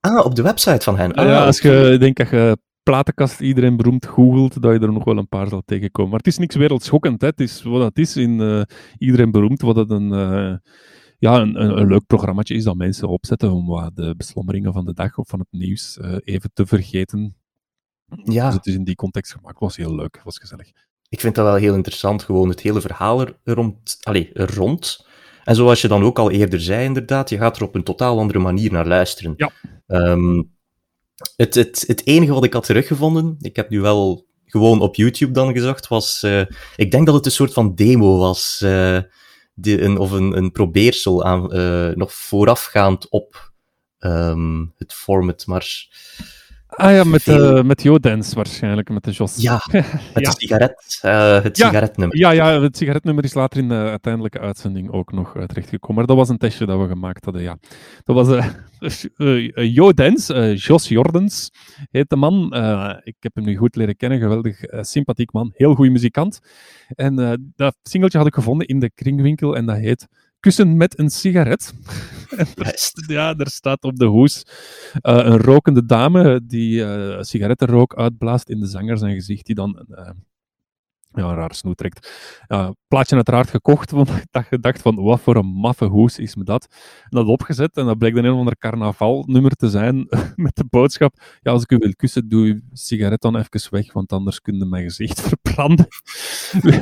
Ah, 0.00 0.24
op 0.24 0.34
de 0.34 0.42
website 0.42 0.80
van 0.84 0.98
hen. 0.98 1.12
Ah, 1.12 1.26
ja, 1.26 1.44
als 1.46 1.58
oké. 1.58 1.70
je 1.72 1.98
denkt 1.98 2.18
dat 2.18 2.30
je 2.30 2.56
platenkast 2.82 3.40
iedereen 3.40 3.76
beroemd 3.76 4.06
googelt, 4.06 4.62
dat 4.62 4.72
je 4.72 4.78
er 4.78 4.92
nog 4.92 5.04
wel 5.04 5.16
een 5.16 5.28
paar 5.28 5.48
zal 5.48 5.62
tegenkomen. 5.64 6.10
Maar 6.10 6.18
het 6.18 6.28
is 6.28 6.38
niks 6.38 6.54
wereldschokkend. 6.54 7.20
Hè. 7.20 7.26
Het 7.26 7.40
is 7.40 7.62
wat 7.62 7.82
het 7.82 7.98
is 7.98 8.16
in 8.16 8.40
eh, 8.40 8.62
iedereen 8.98 9.30
beroemd, 9.30 9.60
wat 9.60 9.76
het 9.76 9.90
een, 9.90 10.12
eh, 10.12 10.54
ja, 11.18 11.40
een, 11.40 11.62
een, 11.62 11.78
een 11.80 11.88
leuk 11.88 12.06
programmaatje 12.06 12.54
is 12.54 12.64
dat 12.64 12.76
mensen 12.76 13.08
opzetten 13.08 13.52
om 13.52 13.66
wat 13.66 13.96
de 13.96 14.14
beslommeringen 14.16 14.72
van 14.72 14.84
de 14.84 14.94
dag 14.94 15.18
of 15.18 15.28
van 15.28 15.38
het 15.38 15.48
nieuws 15.50 15.98
eh, 15.98 16.16
even 16.24 16.50
te 16.52 16.66
vergeten. 16.66 17.36
Ja. 18.24 18.46
Dus 18.46 18.54
het 18.54 18.66
is 18.66 18.74
in 18.74 18.84
die 18.84 18.94
context 18.94 19.32
gemaakt. 19.32 19.54
Het 19.54 19.64
was 19.64 19.76
heel 19.76 19.94
leuk, 19.94 20.14
het 20.14 20.24
was 20.24 20.38
gezellig. 20.38 20.70
Ik 21.08 21.20
vind 21.20 21.34
dat 21.34 21.44
wel 21.44 21.54
heel 21.54 21.74
interessant, 21.74 22.22
gewoon 22.22 22.48
het 22.48 22.60
hele 22.60 22.80
verhaal 22.80 23.20
er 23.20 23.34
rond, 23.44 23.98
allee, 24.00 24.32
er 24.32 24.54
rond. 24.54 25.08
En 25.44 25.54
zoals 25.54 25.82
je 25.82 25.88
dan 25.88 26.02
ook 26.02 26.18
al 26.18 26.30
eerder 26.30 26.60
zei, 26.60 26.84
inderdaad, 26.84 27.30
je 27.30 27.36
gaat 27.36 27.56
er 27.56 27.62
op 27.62 27.74
een 27.74 27.82
totaal 27.82 28.18
andere 28.18 28.38
manier 28.38 28.72
naar 28.72 28.86
luisteren. 28.86 29.34
Ja. 29.36 29.50
Ehm, 29.86 30.42
het, 31.36 31.54
het, 31.54 31.84
het 31.86 32.06
enige 32.06 32.32
wat 32.32 32.44
ik 32.44 32.52
had 32.52 32.64
teruggevonden, 32.64 33.36
ik 33.40 33.56
heb 33.56 33.70
nu 33.70 33.80
wel 33.80 34.26
gewoon 34.46 34.80
op 34.80 34.94
YouTube 34.94 35.32
dan 35.32 35.52
gezocht, 35.52 35.88
was, 35.88 36.22
eh, 36.22 36.42
ik 36.76 36.90
denk 36.90 37.06
dat 37.06 37.14
het 37.14 37.26
een 37.26 37.32
soort 37.32 37.52
van 37.52 37.74
demo 37.74 38.18
was, 38.18 38.60
eh, 38.62 38.98
een, 39.62 39.98
of 39.98 40.10
een, 40.10 40.36
een 40.36 40.52
probeersel 40.52 41.24
aan, 41.24 41.52
eh, 41.52 41.88
nog 41.94 42.12
voorafgaand 42.12 43.08
op 43.08 43.52
ehm, 43.98 44.64
het 44.76 44.92
format, 44.92 45.46
maar 45.46 45.88
Ah 46.80 46.92
ja, 46.92 47.04
met, 47.04 47.28
eh 47.28 47.62
met 47.62 47.82
Jodens 47.82 48.32
waarschijnlijk, 48.34 48.88
met 48.88 49.04
de 49.04 49.10
Jos. 49.10 49.36
Ja, 49.36 49.60
het 49.70 50.24
Ja. 50.24 50.30
sigaret, 50.30 50.98
eh, 51.02 51.42
het 51.42 51.56
Ja. 51.56 51.66
sigaretnummer. 51.68 52.16
Ja, 52.16 52.30
ja, 52.30 52.60
het 52.60 52.76
sigaretnummer 52.76 53.24
is 53.24 53.34
later 53.34 53.58
in 53.60 53.68
de 53.68 53.74
uiteindelijke 53.74 54.38
uitzending 54.40 54.90
ook 54.90 55.12
nog 55.12 55.36
uh, 55.36 55.42
terechtgekomen. 55.44 55.96
Maar 55.96 56.06
dat 56.06 56.16
was 56.16 56.28
een 56.28 56.38
testje 56.38 56.66
dat 56.66 56.80
we 56.80 56.86
gemaakt 56.88 57.24
hadden, 57.24 57.42
ja. 57.42 57.56
Dat 58.04 58.16
was 58.16 58.48
Jo 59.76 59.92
Dens, 59.92 60.28
eh, 60.30 60.56
Jos 60.56 60.88
Jordens 60.88 61.50
heet 61.90 62.08
de 62.10 62.16
man. 62.16 62.44
Ik 63.02 63.16
heb 63.18 63.34
hem 63.34 63.44
nu 63.44 63.56
goed 63.56 63.76
leren 63.76 63.96
kennen, 63.96 64.18
geweldig 64.18 64.58
sympathiek 64.80 65.32
man, 65.32 65.50
heel 65.54 65.74
goede 65.74 65.90
muzikant. 65.90 66.38
En 66.88 67.42
dat 67.56 67.76
singeltje 67.82 68.18
had 68.18 68.26
ik 68.26 68.34
gevonden 68.34 68.66
in 68.66 68.80
de 68.80 68.90
kringwinkel 68.94 69.56
en 69.56 69.66
dat 69.66 69.76
heet 69.76 70.06
Kussen 70.40 70.76
met 70.76 70.98
een 70.98 71.10
sigaret. 71.10 71.72
En 72.36 72.46
ja, 73.06 73.34
er 73.36 73.50
staat 73.50 73.84
op 73.84 73.96
de 73.96 74.04
hoes 74.04 74.46
eh, 75.00 75.14
een 75.14 75.38
rokende 75.38 75.86
dame 75.86 76.40
die 76.46 76.84
eh, 76.84 77.22
sigarettenrook 77.22 77.94
uitblaast 77.94 78.48
in 78.48 78.60
de 78.60 78.66
zanger 78.66 78.98
zijn 78.98 79.14
gezicht, 79.14 79.46
die 79.46 79.54
dan 79.54 79.86
eh, 79.88 80.10
ja, 81.12 81.28
een 81.28 81.34
raar 81.34 81.54
snoet 81.54 81.76
trekt. 81.76 82.10
Plaatje 82.88 83.14
uiteraard 83.14 83.50
gekocht, 83.50 83.90
want 84.00 84.08
ik 84.08 84.26
dacht, 84.30 84.48
gedacht 84.48 84.82
van 84.82 84.94
wat 84.94 85.20
voor 85.20 85.36
een 85.36 85.46
maffe 85.46 85.84
hoes 85.84 86.18
is 86.18 86.34
me 86.36 86.44
dat. 86.44 86.66
En 87.02 87.16
dat 87.16 87.26
opgezet 87.26 87.76
en 87.76 87.86
dat 87.86 87.98
bleek 87.98 88.14
dan 88.14 88.24
een 88.24 88.32
of 88.32 88.38
ander 88.38 88.58
carnavalnummer 88.58 89.54
te 89.54 89.70
zijn 89.70 90.06
met 90.36 90.56
de 90.56 90.64
boodschap 90.70 91.14
ja, 91.40 91.52
als 91.52 91.62
ik 91.62 91.72
u 91.72 91.76
wil 91.76 91.94
kussen, 91.94 92.28
doe 92.28 92.46
uw 92.46 92.60
sigaret 92.72 93.20
dan 93.20 93.36
even 93.36 93.70
weg, 93.70 93.92
want 93.92 94.12
anders 94.12 94.40
kun 94.40 94.58
je 94.58 94.64
mijn 94.64 94.82
gezicht 94.82 95.20
verbranden. 95.20 95.86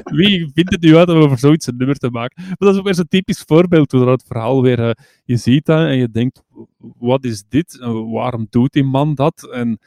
Wie 0.04 0.50
vindt 0.54 0.70
het 0.70 0.80
nu 0.80 0.96
uit 0.96 1.08
om 1.08 1.16
over 1.16 1.38
zoiets 1.38 1.66
een 1.66 1.76
nummer 1.76 1.96
te 1.96 2.10
maken? 2.10 2.42
Maar 2.46 2.56
dat 2.58 2.72
is 2.72 2.78
ook 2.78 2.84
weer 2.84 2.94
zo'n 2.94 3.08
typisch 3.08 3.42
voorbeeld 3.46 3.92
hoe 3.92 4.04
dat 4.04 4.20
het 4.20 4.26
verhaal 4.26 4.62
weer... 4.62 4.88
eh, 4.88 5.04
je 5.24 5.36
ziet 5.36 5.64
dat 5.64 5.78
en 5.78 5.96
je 5.96 6.10
denkt, 6.10 6.42
wat 6.98 7.24
is 7.24 7.44
dit? 7.48 7.78
Waarom 8.12 8.46
doet 8.50 8.72
die 8.72 8.84
man 8.84 9.14
dat? 9.14 9.48
En 9.52 9.78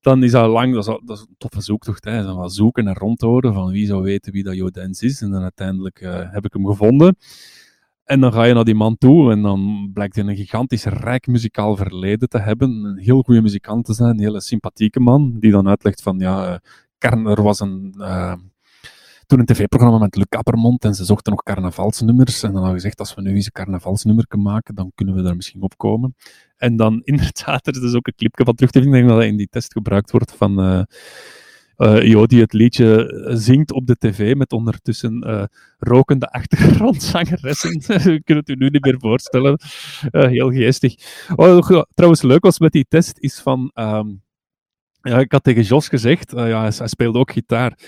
dan 0.00 0.22
is 0.22 0.30
dat 0.30 0.48
lang, 0.50 0.74
dat 0.74 0.88
is, 0.88 0.98
dat 1.04 1.16
is 1.16 1.26
een 1.28 1.34
toffe 1.38 1.60
zoektocht. 1.60 2.04
Hè. 2.04 2.22
Dan 2.22 2.36
wel 2.36 2.48
zoeken 2.50 2.88
en 2.88 2.94
rondhouden 2.94 3.54
van 3.54 3.70
wie 3.70 3.86
zou 3.86 4.02
weten 4.02 4.32
wie 4.32 4.42
dat 4.42 4.56
Jodens 4.56 5.02
is. 5.02 5.20
En 5.20 5.30
dan 5.30 5.42
uiteindelijk 5.42 6.00
eh, 6.00 6.32
heb 6.32 6.44
ik 6.44 6.52
hem 6.52 6.66
gevonden. 6.66 7.16
En 8.04 8.20
dan 8.20 8.32
ga 8.32 8.44
je 8.44 8.54
naar 8.54 8.64
die 8.64 8.74
man 8.74 8.98
toe 8.98 9.32
en 9.32 9.42
dan 9.42 9.90
blijkt 9.92 10.16
hij 10.16 10.24
een 10.24 10.36
gigantisch 10.36 10.84
rijk 10.84 11.26
muzikaal 11.26 11.76
verleden 11.76 12.28
te 12.28 12.38
hebben. 12.38 12.84
Een 12.84 12.98
heel 12.98 13.22
goede 13.22 13.42
muzikant 13.42 13.84
te 13.84 13.94
zijn, 13.94 14.10
een 14.10 14.20
hele 14.20 14.40
sympathieke 14.40 15.00
man, 15.00 15.36
die 15.38 15.50
dan 15.50 15.68
uitlegt 15.68 16.02
van, 16.02 16.18
ja, 16.18 16.46
eh, 16.46 16.58
Kern, 16.98 17.26
er 17.26 17.42
was 17.42 17.60
een... 17.60 17.94
toen 19.28 19.38
een 19.38 19.46
tv-programma 19.46 19.98
met 19.98 20.16
Luc 20.16 20.26
Appermond 20.28 20.84
en 20.84 20.94
ze 20.94 21.04
zochten 21.04 21.32
nog 21.32 21.42
carnavalsnummers. 21.42 22.42
En 22.42 22.48
dan 22.52 22.56
hadden 22.56 22.74
we 22.74 22.80
gezegd, 22.80 22.98
als 22.98 23.14
we 23.14 23.22
nu 23.22 23.34
eens 23.34 23.46
een 23.46 23.52
carnavalsnummer 23.52 24.26
kunnen 24.26 24.46
maken, 24.46 24.74
dan 24.74 24.92
kunnen 24.94 25.14
we 25.14 25.22
daar 25.22 25.36
misschien 25.36 25.62
op 25.62 25.76
komen. 25.76 26.14
En 26.56 26.76
dan 26.76 27.00
inderdaad, 27.12 27.66
er 27.66 27.74
is 27.74 27.80
dus 27.80 27.94
ook 27.94 28.06
een 28.06 28.14
clipje 28.16 28.44
van 28.44 28.54
terug 28.54 28.70
te 28.70 28.82
vinden, 28.82 29.06
dat 29.06 29.22
in 29.22 29.36
die 29.36 29.48
test 29.50 29.72
gebruikt 29.72 30.10
wordt 30.10 30.32
van 30.32 30.60
eh 30.60 30.82
eh, 31.76 32.02
Jo, 32.02 32.26
die 32.26 32.40
het 32.40 32.52
liedje 32.52 33.20
zingt 33.34 33.72
op 33.72 33.86
de 33.86 33.96
tv 33.98 34.34
met 34.34 34.52
ondertussen 34.52 35.20
eh, 35.20 35.44
rokende 35.78 36.26
achtergrondzangeressen. 36.26 37.70
Kunt 38.24 38.38
het 38.38 38.48
u 38.48 38.54
nu 38.54 38.68
niet 38.68 38.84
meer 38.84 38.98
voorstellen. 38.98 39.60
Heel 40.10 40.50
geestig. 40.50 40.94
Oh, 41.36 41.82
trouwens 41.94 42.22
leuk 42.22 42.44
was 42.44 42.58
met 42.58 42.72
die 42.72 42.86
test 42.88 43.18
is 43.18 43.40
van... 43.40 43.70
ehm, 43.74 44.08
ja, 45.08 45.18
ik 45.18 45.32
had 45.32 45.44
tegen 45.44 45.62
Jos 45.62 45.88
gezegd, 45.88 46.32
eh, 46.32 46.48
ja, 46.48 46.60
hij, 46.60 46.86
speelde 46.86 47.18
ook 47.18 47.30
gitaar, 47.32 47.78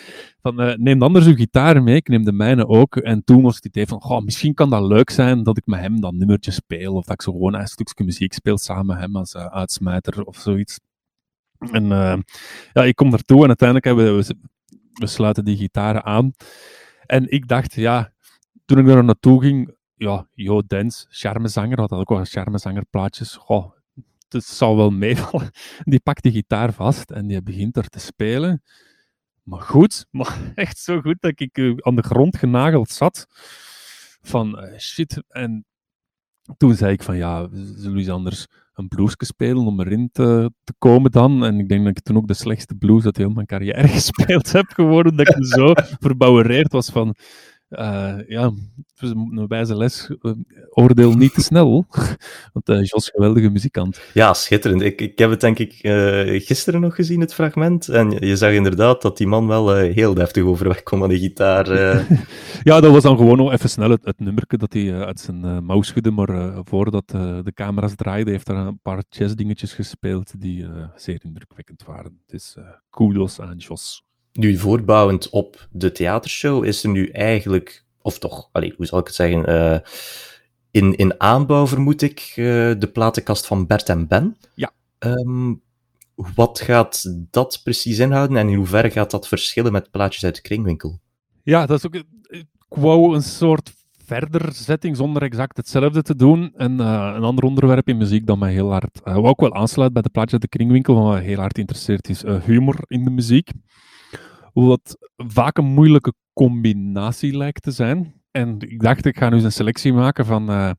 van 0.41 0.61
eh, 0.61 0.77
neem 0.77 1.03
anders 1.03 1.27
uw 1.27 1.35
gitaar 1.35 1.83
mee, 1.83 1.97
ik 1.97 2.09
neem 2.09 2.25
de 2.25 2.33
mijne 2.33 2.67
ook. 2.67 2.97
En 2.97 3.25
toen 3.25 3.43
was 3.43 3.55
het 3.55 3.65
idee 3.65 3.87
van, 3.87 4.25
misschien 4.25 4.55
kan 4.55 4.71
dat 4.71 4.83
leuk 4.83 5.11
zijn 5.11 5.43
dat 5.43 5.57
ik 5.57 5.67
met 5.67 5.81
hem 5.81 6.01
dat 6.01 6.13
nummertje 6.13 6.51
speel, 6.51 6.95
of 6.95 7.05
dat 7.05 7.15
ik 7.15 7.23
zo 7.23 7.33
gewoon 7.33 7.55
een 7.55 7.67
stukje 7.67 8.05
muziek 8.05 8.33
speel 8.33 8.59
samen 8.59 8.87
met 8.87 8.99
hem 8.99 9.17
als 9.17 9.35
eh, 9.35 9.47
uitsmijter 9.47 10.25
of 10.25 10.37
zoiets. 10.37 10.81
En 11.59 11.85
ja, 12.73 12.85
ik 12.85 12.95
kom 12.95 13.13
ertoe 13.13 13.43
en 13.43 13.47
uiteindelijk 13.47 13.87
hebben 13.87 14.17
we, 14.17 14.35
we 14.93 15.07
sluiten 15.07 15.45
die 15.45 15.57
gitaren 15.57 16.05
aan. 16.05 16.33
En 17.07 17.31
ik 17.31 17.49
dacht, 17.49 17.75
ja, 17.75 18.13
toen 18.65 18.79
ik 18.79 18.87
daar 18.87 19.05
naartoe 19.05 19.41
ging, 19.41 19.75
ja, 19.95 20.27
Jo 20.35 20.63
Dens, 20.67 21.07
charmezanger, 21.09 21.81
had 21.81 21.93
ook 21.93 22.09
wel 22.09 22.25
charmezangerplaatjes. 22.25 23.37
Goh, 23.37 23.73
het 24.33 24.45
zal 24.45 24.77
wel 24.77 24.91
meevallen. 24.91 25.51
Die 25.85 26.01
pakt 26.01 26.23
die 26.23 26.33
gitaar 26.33 26.73
vast 26.73 27.11
en 27.11 27.27
die 27.27 27.43
begint 27.43 27.77
er 27.77 27.89
te 27.89 27.99
spelen. 27.99 28.63
Maar 29.43 29.61
goed, 29.61 30.07
maar 30.11 30.39
echt 30.55 30.79
zo 30.79 31.01
goed 31.01 31.17
dat 31.21 31.41
ik 31.41 31.59
eh, 31.59 31.73
aan 31.77 31.97
de 31.97 32.03
grond 32.03 32.37
genageld 32.37 32.91
zat. 32.91 33.27
Van 34.23 34.59
eh, 34.59 34.79
shit. 34.79 35.23
En 35.29 35.65
toen 36.57 36.75
zei 36.75 36.93
ik 36.93 37.03
van 37.03 37.17
ja, 37.17 37.49
zullen 37.53 37.93
we 37.93 37.99
eens 37.99 38.09
anders 38.09 38.47
een 38.75 38.89
bluesje 38.89 39.25
spelen 39.25 39.67
om 39.67 39.81
erin 39.81 40.09
te, 40.13 40.53
te 40.65 40.75
komen 40.79 41.11
dan. 41.11 41.45
En 41.45 41.59
ik 41.59 41.69
denk 41.69 41.85
dat 41.85 41.97
ik 41.97 42.03
toen 42.03 42.17
ook 42.17 42.27
de 42.27 42.35
slechtste 42.35 42.75
blues 42.75 43.05
uit 43.05 43.17
heel 43.17 43.31
mijn 43.31 43.47
carrière 43.47 43.89
gespeeld 43.99 44.53
heb 44.53 44.67
geworden. 44.67 45.17
Dat 45.17 45.29
ik 45.29 45.45
zo 45.45 45.73
verbouwereerd 45.99 46.73
was 46.73 46.91
van 46.91 47.15
eh, 47.71 48.19
ja, 48.27 48.53
het 48.95 49.11
een 49.11 49.45
wijze 49.49 49.77
les. 49.77 50.11
eh, 50.23 50.33
oordeel 50.71 51.13
niet 51.13 51.35
te 51.35 51.41
snel. 51.41 51.87
Want 52.53 52.69
eh 52.69 52.85
Jos, 52.85 53.09
geweldige 53.09 53.49
muzikant. 53.49 54.01
Ja, 54.15 54.35
schitterend. 54.35 54.83
Ik, 54.83 55.01
ik 55.01 55.19
heb 55.19 55.31
het 55.31 55.41
denk 55.41 55.59
ik 55.59 55.73
gisteren 56.45 56.81
nog 56.81 56.95
gezien, 56.95 57.21
het 57.21 57.35
fragment. 57.35 57.89
En 57.89 58.11
je 58.11 58.37
zag 58.37 58.53
inderdaad 58.53 59.03
dat 59.03 59.17
die 59.17 59.27
man 59.27 59.47
wel 59.47 59.75
heel 59.75 60.15
deftig 60.15 60.43
overweg 60.45 60.83
kwam 60.83 61.03
aan 61.03 61.09
de 61.09 61.19
gitaar. 61.19 61.69
Ja, 62.63 62.81
dat 62.81 62.93
was 62.93 63.03
dan 63.03 63.17
gewoon 63.17 63.37
nog 63.37 63.53
even 63.53 63.71
snel 63.71 63.91
het, 63.91 64.05
het 64.05 64.21
nummerke 64.21 64.57
dat 64.57 64.73
hij 64.73 65.05
uit 65.05 65.21
zijn 65.21 65.65
mouw 65.65 65.83
schudde. 65.83 66.11
Maar 66.11 66.65
voordat 66.65 67.09
de 67.09 67.53
camera's 67.55 67.95
draaiden, 67.95 68.33
heeft 68.33 68.47
hij 68.47 68.57
een 68.57 68.81
paar 68.83 69.03
jazzdingetjes 69.09 69.73
gespeeld 69.73 70.41
die 70.41 70.67
zeer 70.97 71.21
indrukwekkend 71.25 71.85
waren. 71.85 72.21
Dus 72.27 72.57
eh 72.57 72.65
kudos 72.91 73.41
aan 73.41 73.57
Jos. 73.57 74.03
Nu, 74.33 74.57
voortbouwend 74.57 75.29
op 75.31 75.69
de 75.71 75.93
theatershow, 75.93 76.65
is 76.65 76.83
er 76.83 76.89
nu 76.89 77.09
eigenlijk 77.09 77.85
of 78.03 78.19
toch, 78.19 78.49
allee, 78.53 78.75
hoe 78.77 78.87
zal 78.87 78.99
ik 78.99 79.07
het 79.07 79.15
zeggen, 79.15 79.51
uh, 79.51 79.79
in, 80.71 80.97
in 80.97 81.21
aanbouw 81.21 81.67
vermoed 81.67 82.03
ik 82.03 82.33
uh, 82.37 82.45
de 82.79 82.91
platenkast 82.93 83.47
van 83.47 83.67
Bert 83.67 83.89
en 83.89 84.07
Ben. 84.07 84.37
Ja. 84.55 84.71
Um, 84.99 85.63
wat 86.15 86.61
gaat 86.61 87.15
dat 87.31 87.61
precies 87.65 87.99
inhouden 87.99 88.37
en 88.37 88.49
in 88.49 88.57
hoeverre 88.57 88.91
gaat 88.91 89.11
dat 89.11 89.29
verschillen 89.29 89.73
met 89.73 89.91
plaatjes 89.91 90.25
uit 90.25 90.35
de 90.35 90.41
kringwinkel? 90.41 91.01
Ja, 91.43 91.67
dat 91.67 91.79
is 91.79 91.87
ook. 91.87 91.95
Ik 92.29 92.47
wou 92.69 93.15
een 93.15 93.23
soort 93.23 93.73
verderzetting 94.05 94.97
zonder 94.97 95.23
exact 95.23 95.57
hetzelfde 95.57 96.03
te 96.03 96.17
doen. 96.17 96.53
En 96.57 96.73
uh, 96.73 97.13
een 97.17 97.23
ander 97.23 97.45
onderwerp 97.45 97.89
in 97.89 97.97
muziek 97.97 98.27
dat 98.27 98.39
mij 98.39 98.53
heel 98.53 98.71
hard. 98.71 99.01
Uh, 99.05 99.15
wat 99.15 99.25
ook 99.25 99.41
wel 99.41 99.55
aansluit 99.55 99.93
bij 99.93 100.03
de 100.03 100.11
plaatjes 100.11 100.33
uit 100.33 100.43
de 100.43 100.57
kringwinkel, 100.57 100.95
wat 100.95 101.13
mij 101.13 101.23
heel 101.23 101.39
hard 101.39 101.59
interesseert, 101.59 102.09
is 102.09 102.25
uh, 102.25 102.43
humor 102.43 102.77
in 102.87 103.05
de 103.05 103.11
muziek. 103.11 103.51
Wat 104.53 104.97
vaak 105.17 105.59
een 105.59 105.65
moeilijke 105.65 106.13
combinatie 106.33 107.37
lijkt 107.37 107.63
te 107.63 107.71
zijn. 107.71 108.15
En 108.31 108.57
ik 108.59 108.81
dacht, 108.81 109.07
ik 109.07 109.19
ga 109.19 109.29
nu 109.29 109.35
eens 109.35 109.45
een 109.45 109.53
selectie 109.53 109.93
maken 109.93 110.27
van 110.27 110.77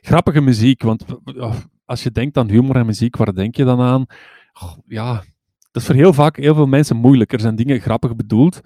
grappige 0.00 0.40
muziek. 0.40 0.82
Want 0.82 1.04
als 1.84 2.02
je 2.02 2.10
denkt 2.10 2.36
aan 2.36 2.48
humor 2.48 2.76
en 2.76 2.86
muziek, 2.86 3.16
waar 3.16 3.34
denk 3.34 3.56
je 3.56 3.64
dan 3.64 3.80
aan? 3.80 4.06
Oh, 4.62 4.72
ja, 4.86 5.24
dat 5.72 5.82
is 5.82 5.88
voor 5.88 5.94
heel 5.94 6.12
vaak 6.12 6.36
heel 6.36 6.54
veel 6.54 6.66
mensen 6.66 6.96
moeilijk. 6.96 7.32
Er 7.32 7.40
zijn 7.40 7.56
dingen 7.56 7.80
grappig 7.80 8.16
bedoeld. 8.16 8.60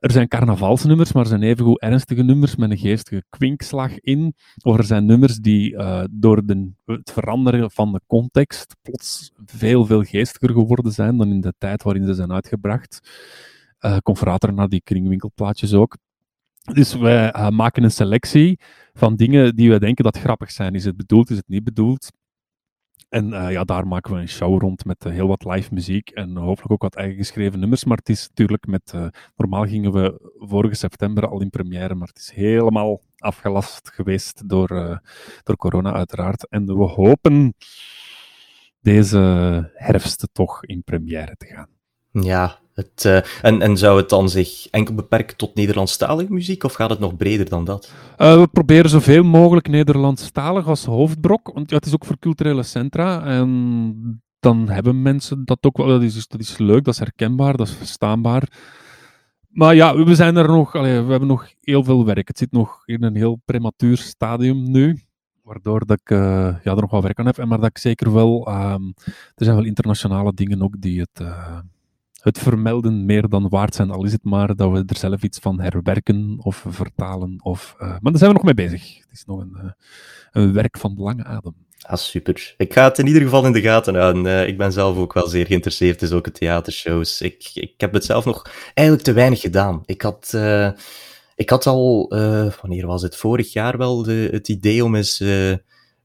Er 0.00 0.10
zijn 0.10 0.28
carnavalsnummers, 0.28 1.12
maar 1.12 1.22
er 1.22 1.28
zijn 1.28 1.42
evengoed 1.42 1.80
ernstige 1.80 2.22
nummers 2.22 2.56
met 2.56 2.70
een 2.70 2.78
geestige 2.78 3.24
kwinkslag 3.28 4.00
in. 4.00 4.34
Of 4.62 4.78
er 4.78 4.84
zijn 4.84 5.06
nummers 5.06 5.36
die 5.36 5.72
uh, 5.72 6.04
door 6.10 6.46
de, 6.46 6.70
het 6.84 7.12
veranderen 7.12 7.70
van 7.70 7.92
de 7.92 8.00
context 8.06 8.76
plots 8.82 9.32
veel, 9.46 9.84
veel 9.84 10.02
geestiger 10.02 10.50
geworden 10.50 10.92
zijn 10.92 11.16
dan 11.16 11.28
in 11.28 11.40
de 11.40 11.54
tijd 11.58 11.82
waarin 11.82 12.06
ze 12.06 12.14
zijn 12.14 12.32
uitgebracht. 12.32 13.00
Uh, 13.84 13.96
Confrater 13.96 14.52
naar 14.52 14.68
die 14.68 14.80
kringwinkelplaatjes 14.84 15.74
ook. 15.74 15.96
Dus 16.72 16.94
wij 16.94 17.34
uh, 17.34 17.48
maken 17.48 17.82
een 17.82 17.90
selectie 17.90 18.60
van 18.92 19.16
dingen 19.16 19.56
die 19.56 19.68
wij 19.68 19.78
denken 19.78 20.04
dat 20.04 20.18
grappig 20.18 20.50
zijn. 20.50 20.74
Is 20.74 20.84
het 20.84 20.96
bedoeld, 20.96 21.30
is 21.30 21.36
het 21.36 21.48
niet 21.48 21.64
bedoeld? 21.64 22.12
En 23.08 23.28
uh, 23.28 23.50
ja, 23.50 23.64
daar 23.64 23.86
maken 23.86 24.14
we 24.14 24.20
een 24.20 24.28
show 24.28 24.60
rond 24.60 24.84
met 24.84 25.04
heel 25.04 25.28
wat 25.28 25.44
live 25.44 25.74
muziek 25.74 26.10
en 26.10 26.36
hopelijk 26.36 26.72
ook 26.72 26.82
wat 26.82 26.94
eigen 26.94 27.16
geschreven 27.16 27.60
nummers. 27.60 27.84
Maar 27.84 27.96
het 27.96 28.08
is 28.08 28.28
natuurlijk 28.28 28.66
met. 28.66 28.94
Normaal 29.36 29.64
gingen 29.64 29.92
we 29.92 30.32
vorige 30.38 30.74
september 30.74 31.28
al 31.28 31.40
in 31.40 31.50
première, 31.50 31.94
maar 31.94 32.08
het 32.08 32.18
is 32.18 32.30
helemaal 32.30 33.00
afgelast 33.18 33.90
geweest 33.90 34.48
door, 34.48 35.00
door 35.42 35.56
corona, 35.56 35.92
uiteraard. 35.92 36.48
En 36.48 36.66
we 36.66 36.84
hopen 36.84 37.54
deze 38.80 39.18
herfst 39.74 40.28
toch 40.32 40.64
in 40.64 40.82
première 40.82 41.36
te 41.36 41.46
gaan. 41.46 41.68
Ja, 42.10 42.62
uh, 42.76 43.16
en, 43.42 43.62
en 43.62 43.76
zou 43.76 43.96
het 43.96 44.08
dan 44.08 44.28
zich 44.28 44.66
enkel 44.70 44.94
beperken 44.94 45.36
tot 45.36 45.54
Nederlandstalige 45.54 46.32
muziek, 46.32 46.64
of 46.64 46.72
gaat 46.72 46.90
het 46.90 46.98
nog 46.98 47.16
breder 47.16 47.48
dan 47.48 47.64
dat? 47.64 47.92
Uh, 48.18 48.40
we 48.40 48.46
proberen 48.46 48.90
zoveel 48.90 49.22
mogelijk 49.22 49.68
Nederlandstalig 49.68 50.66
als 50.66 50.84
hoofdbrok, 50.84 51.50
want 51.54 51.70
ja, 51.70 51.76
het 51.76 51.86
is 51.86 51.94
ook 51.94 52.04
voor 52.04 52.18
culturele 52.18 52.62
centra. 52.62 53.24
En 53.24 54.22
dan 54.40 54.68
hebben 54.68 55.02
mensen 55.02 55.44
dat 55.44 55.58
ook 55.60 55.76
wel. 55.76 55.86
Dat 55.86 56.02
is, 56.02 56.28
dat 56.28 56.40
is 56.40 56.58
leuk, 56.58 56.84
dat 56.84 56.94
is 56.94 57.00
herkenbaar, 57.00 57.56
dat 57.56 57.66
is 57.66 57.74
verstaanbaar. 57.74 58.48
Maar 59.48 59.74
ja, 59.74 60.04
we 60.04 60.14
zijn 60.14 60.36
er 60.36 60.48
nog, 60.48 60.72
we 60.72 60.78
hebben 60.88 61.26
nog 61.26 61.48
heel 61.60 61.84
veel 61.84 62.04
werk. 62.04 62.28
Het 62.28 62.38
zit 62.38 62.52
nog 62.52 62.82
in 62.84 63.02
een 63.02 63.16
heel 63.16 63.40
prematuur 63.44 63.96
stadium 63.96 64.70
nu. 64.70 65.00
Waardoor 65.42 65.86
dat 65.86 65.98
ik 66.00 66.10
uh, 66.10 66.18
ja, 66.62 66.72
er 66.72 66.80
nog 66.80 66.90
wel 66.90 67.02
werk 67.02 67.18
aan 67.18 67.26
heb. 67.26 67.38
En 67.38 67.48
maar 67.48 67.58
dat 67.60 67.68
ik 67.68 67.78
zeker 67.78 68.12
wel. 68.12 68.48
Um, 68.48 68.94
er 69.34 69.44
zijn 69.44 69.56
wel 69.56 69.64
internationale 69.64 70.34
dingen 70.34 70.62
ook 70.62 70.80
die 70.80 71.00
het 71.00 71.26
het 72.24 72.38
vermelden 72.38 73.04
meer 73.04 73.28
dan 73.28 73.48
waard 73.48 73.74
zijn, 73.74 73.90
al 73.90 74.04
is 74.04 74.12
het 74.12 74.24
maar 74.24 74.56
dat 74.56 74.70
we 74.70 74.82
er 74.86 74.96
zelf 74.96 75.22
iets 75.22 75.38
van 75.38 75.60
herwerken 75.60 76.36
of 76.38 76.64
vertalen. 76.68 77.36
Of, 77.42 77.74
uh, 77.78 77.88
maar 77.88 78.12
daar 78.12 78.16
zijn 78.16 78.30
we 78.30 78.36
nog 78.36 78.44
mee 78.44 78.54
bezig. 78.54 78.98
Het 78.98 79.12
is 79.12 79.24
nog 79.24 79.40
een, 79.40 79.56
uh, 79.56 79.70
een 80.32 80.52
werk 80.52 80.78
van 80.78 80.94
lange 80.96 81.24
adem. 81.24 81.54
Ah, 81.80 81.96
super. 81.96 82.54
Ik 82.56 82.72
ga 82.72 82.84
het 82.84 82.98
in 82.98 83.06
ieder 83.06 83.22
geval 83.22 83.46
in 83.46 83.52
de 83.52 83.60
gaten 83.60 83.94
houden. 83.94 84.24
Uh, 84.24 84.46
ik 84.46 84.58
ben 84.58 84.72
zelf 84.72 84.96
ook 84.96 85.12
wel 85.12 85.28
zeer 85.28 85.46
geïnteresseerd 85.46 86.02
in 86.02 86.08
zulke 86.08 86.30
theatershows. 86.30 87.20
Ik, 87.20 87.50
ik 87.54 87.74
heb 87.76 87.92
het 87.92 88.04
zelf 88.04 88.24
nog 88.24 88.50
eigenlijk 88.74 89.06
te 89.06 89.12
weinig 89.12 89.40
gedaan. 89.40 89.82
Ik 89.84 90.02
had, 90.02 90.36
ik 91.34 91.50
had 91.50 91.66
al, 91.66 92.08
wanneer 92.60 92.86
was 92.86 93.02
het, 93.02 93.16
vorig 93.16 93.52
jaar 93.52 93.78
wel 93.78 94.02
de, 94.02 94.28
het 94.32 94.48
idee 94.48 94.84
om 94.84 94.94
eens 94.94 95.22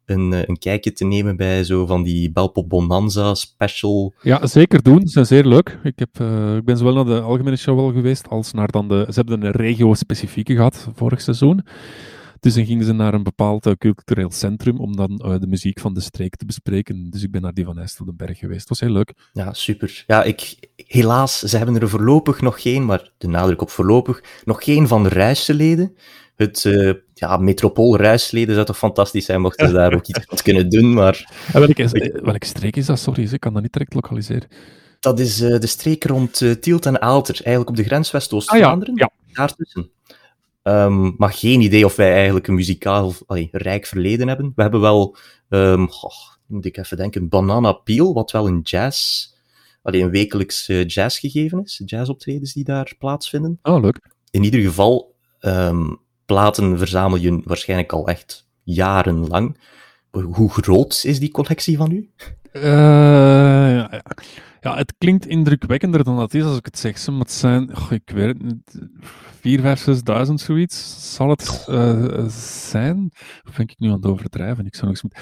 een, 0.09 0.33
eh, 0.33 0.41
een 0.45 0.57
kijkje 0.57 0.91
te 0.91 1.05
nemen 1.05 1.37
bij 1.37 1.63
zo 1.63 1.85
van 1.85 2.03
die 2.03 2.31
Belpop 2.31 2.69
Bonanza 2.69 3.33
special. 3.33 4.13
Ja, 4.21 4.47
zeker 4.47 4.83
doen. 4.83 5.01
Ze 5.01 5.09
zijn 5.09 5.25
zeer 5.25 5.45
leuk. 5.45 5.79
Ik, 5.83 5.99
heb, 5.99 6.19
uh, 6.21 6.55
ik 6.55 6.65
ben 6.65 6.77
zowel 6.77 6.93
naar 6.93 7.05
de 7.05 7.21
algemene 7.21 7.55
show 7.55 7.75
wel 7.75 7.91
geweest, 7.91 8.29
als 8.29 8.53
naar 8.53 8.67
dan 8.67 8.87
de... 8.87 9.05
Ze 9.09 9.19
hebben 9.19 9.43
een 9.43 9.51
regio-specifieke 9.51 10.55
gehad 10.55 10.87
vorig 10.95 11.21
seizoen. 11.21 11.65
Dus 12.39 12.53
dan 12.53 12.65
gingen 12.65 12.85
ze 12.85 12.93
naar 12.93 13.13
een 13.13 13.23
bepaald 13.23 13.65
uh, 13.65 13.73
cultureel 13.73 14.31
centrum 14.31 14.79
om 14.79 14.95
dan 14.95 15.21
uh, 15.25 15.39
de 15.39 15.47
muziek 15.47 15.79
van 15.79 15.93
de 15.93 16.01
streek 16.01 16.35
te 16.35 16.45
bespreken. 16.45 17.09
Dus 17.09 17.23
ik 17.23 17.31
ben 17.31 17.41
naar 17.41 17.53
die 17.53 17.65
van 17.65 17.79
IJsseldenberg 17.79 18.37
geweest. 18.37 18.59
Het 18.59 18.69
was 18.69 18.79
heel 18.79 18.91
leuk. 18.91 19.13
Ja, 19.33 19.53
super. 19.53 20.03
Ja, 20.07 20.23
ik, 20.23 20.69
helaas, 20.75 21.39
ze 21.39 21.57
hebben 21.57 21.81
er 21.81 21.89
voorlopig 21.89 22.41
nog 22.41 22.61
geen, 22.61 22.85
maar 22.85 23.11
de 23.17 23.27
nadruk 23.27 23.61
op 23.61 23.69
voorlopig, 23.69 24.23
nog 24.45 24.63
geen 24.63 24.87
van 24.87 25.03
de 25.03 25.09
Ruisseleden 25.09 25.95
het 26.39 26.63
uh, 26.63 26.93
ja, 27.19 27.37
metropoolruisleden 27.37 28.53
zou 28.53 28.65
toch 28.65 28.77
fantastisch 28.77 29.25
zijn 29.25 29.41
mochten 29.41 29.67
ze 29.67 29.73
daar 29.73 29.93
ook 29.93 30.07
iets 30.07 30.25
wat 30.29 30.41
kunnen 30.41 30.69
doen, 30.69 30.93
maar... 30.93 31.31
En 31.53 31.59
welke, 31.59 31.83
eh, 31.83 32.21
welke 32.23 32.45
streek 32.45 32.75
is 32.75 32.85
dat? 32.85 32.99
Sorry, 32.99 33.29
ik 33.31 33.39
kan 33.39 33.53
dat 33.53 33.61
niet 33.61 33.73
direct 33.73 33.93
lokaliseren. 33.93 34.47
Dat 34.99 35.19
is 35.19 35.41
uh, 35.41 35.59
de 35.59 35.67
streek 35.67 36.03
rond 36.03 36.41
uh, 36.41 36.51
Tielt 36.51 36.85
en 36.85 37.01
Aalter, 37.01 37.35
eigenlijk 37.35 37.69
op 37.69 37.75
de 37.75 37.83
grens 37.83 38.11
West-Oost-Vlaanderen, 38.11 38.93
ah, 38.93 38.99
ja. 38.99 39.09
ja. 39.25 39.33
daartussen. 39.33 39.91
Um, 40.63 41.15
maar 41.17 41.33
geen 41.33 41.61
idee 41.61 41.85
of 41.85 41.95
wij 41.95 42.13
eigenlijk 42.13 42.47
een 42.47 42.53
muzikaal 42.53 43.13
allee, 43.25 43.49
rijk 43.51 43.85
verleden 43.85 44.27
hebben. 44.27 44.51
We 44.55 44.61
hebben 44.61 44.81
wel, 44.81 45.17
um, 45.49 45.83
oh, 45.83 46.35
moet 46.45 46.65
ik 46.65 46.77
even 46.77 46.97
denken, 46.97 47.29
Banana 47.29 47.71
Peel, 47.71 48.13
wat 48.13 48.31
wel 48.31 48.47
een 48.47 48.59
jazz, 48.63 49.27
allee, 49.81 50.01
een 50.01 50.09
wekelijks 50.09 50.69
uh, 50.69 50.85
jazz 50.85 51.19
gegeven 51.19 51.63
is, 51.63 51.81
jazzoptredens 51.85 52.53
die 52.53 52.63
daar 52.63 52.95
plaatsvinden. 52.99 53.59
Oh, 53.63 53.81
leuk. 53.81 53.99
In 54.31 54.43
ieder 54.43 54.61
geval, 54.61 55.15
um, 55.39 55.99
platen 56.29 56.77
verzamel 56.77 57.17
je 57.17 57.41
waarschijnlijk 57.43 57.91
al 57.91 58.07
echt 58.07 58.47
jarenlang. 58.63 59.57
Hoe 60.11 60.49
groot 60.49 61.01
is 61.05 61.19
die 61.19 61.31
collectie 61.31 61.77
van 61.77 61.91
u? 61.91 62.09
Uh, 62.53 62.63
ja, 63.73 64.01
ja, 64.61 64.75
het 64.75 64.93
klinkt 64.97 65.25
indrukwekkender 65.25 66.03
dan 66.03 66.17
dat 66.17 66.33
is 66.33 66.43
als 66.43 66.57
ik 66.57 66.65
het 66.65 66.79
zeg. 66.79 67.07
Maar 67.07 67.19
het 67.19 67.31
zijn, 67.31 67.75
oh, 67.77 67.91
ik 67.91 68.09
weet 68.09 68.27
het 68.27 68.41
niet, 68.41 68.81
4, 69.39 69.61
5, 69.61 69.87
6.000 70.27 70.33
zoiets 70.33 71.15
zal 71.15 71.29
het 71.29 71.65
uh, 71.69 72.27
zijn. 72.69 73.11
Of 73.47 73.55
ben 73.55 73.67
ik 73.67 73.79
nu 73.79 73.87
aan 73.87 73.95
het 73.95 74.05
overdrijven? 74.05 74.65
Ik 74.65 74.75
zou 74.75 74.91
nog 74.91 75.03
eens 75.03 75.13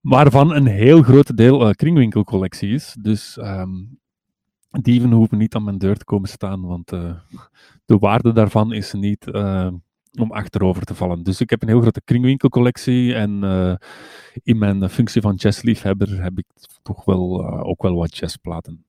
Maar 0.00 0.30
van 0.30 0.54
een 0.54 0.66
heel 0.66 1.02
groot 1.02 1.36
deel 1.36 1.68
uh, 1.68 1.70
kringwinkelcollectie 1.70 2.70
is. 2.70 2.96
Dus 3.00 3.36
um, 3.36 3.98
dieven 4.70 5.12
hoeven 5.12 5.38
niet 5.38 5.54
aan 5.54 5.64
mijn 5.64 5.78
deur 5.78 5.96
te 5.96 6.04
komen 6.04 6.28
staan, 6.28 6.66
want 6.66 6.88
de 7.84 7.98
waarde 7.98 8.32
daarvan 8.32 8.72
is 8.72 8.92
niet 8.92 9.26
om 10.20 10.32
achterover 10.32 10.84
te 10.84 10.94
vallen. 10.94 11.22
Dus 11.22 11.40
ik 11.40 11.50
heb 11.50 11.62
een 11.62 11.68
heel 11.68 11.80
grote 11.80 12.00
kringwinkelcollectie 12.04 13.14
en 13.14 13.44
uh, 13.44 13.74
in 14.42 14.58
mijn 14.58 14.90
functie 14.90 15.20
van 15.20 15.34
jazzliefhebber 15.34 16.22
heb 16.22 16.38
ik 16.38 16.46
toch 16.82 17.04
wel, 17.04 17.40
uh, 17.40 17.64
ook 17.64 17.82
wel 17.82 17.94
wat 17.94 18.16
jazzplaten. 18.16 18.84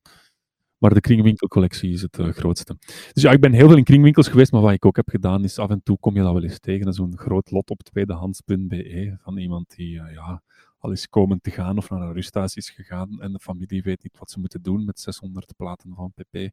Maar 0.77 0.93
de 0.93 0.99
kringwinkelcollectie 0.99 1.91
is 1.91 2.01
het 2.01 2.17
uh, 2.17 2.29
grootste. 2.29 2.77
Dus 3.13 3.23
ja, 3.23 3.31
ik 3.31 3.39
ben 3.39 3.53
heel 3.53 3.67
veel 3.67 3.77
in 3.77 3.83
kringwinkels 3.83 4.27
geweest, 4.27 4.51
maar 4.51 4.61
wat 4.61 4.71
ik 4.71 4.85
ook 4.85 4.95
heb 4.95 5.09
gedaan 5.09 5.43
is 5.43 5.59
af 5.59 5.69
en 5.69 5.83
toe 5.83 5.97
kom 5.99 6.15
je 6.15 6.21
dat 6.21 6.33
wel 6.33 6.43
eens 6.43 6.59
tegen. 6.59 6.93
Zo'n 6.93 7.17
groot 7.17 7.51
lot 7.51 7.69
op 7.69 7.83
tweedehands.be 7.83 9.17
van 9.17 9.37
iemand 9.37 9.75
die 9.75 9.91
ja, 9.91 10.41
al 10.77 10.91
is 10.91 11.07
komen 11.09 11.41
te 11.41 11.51
gaan 11.51 11.77
of 11.77 11.89
naar 11.89 12.01
een 12.01 12.13
rusthuis 12.13 12.55
is 12.55 12.69
gegaan 12.69 13.21
en 13.21 13.31
de 13.31 13.39
familie 13.39 13.81
weet 13.81 14.03
niet 14.03 14.17
wat 14.17 14.31
ze 14.31 14.39
moeten 14.39 14.61
doen 14.61 14.85
met 14.85 14.99
600 14.99 15.53
platen 15.55 15.93
van 15.95 16.11
pp 16.11 16.51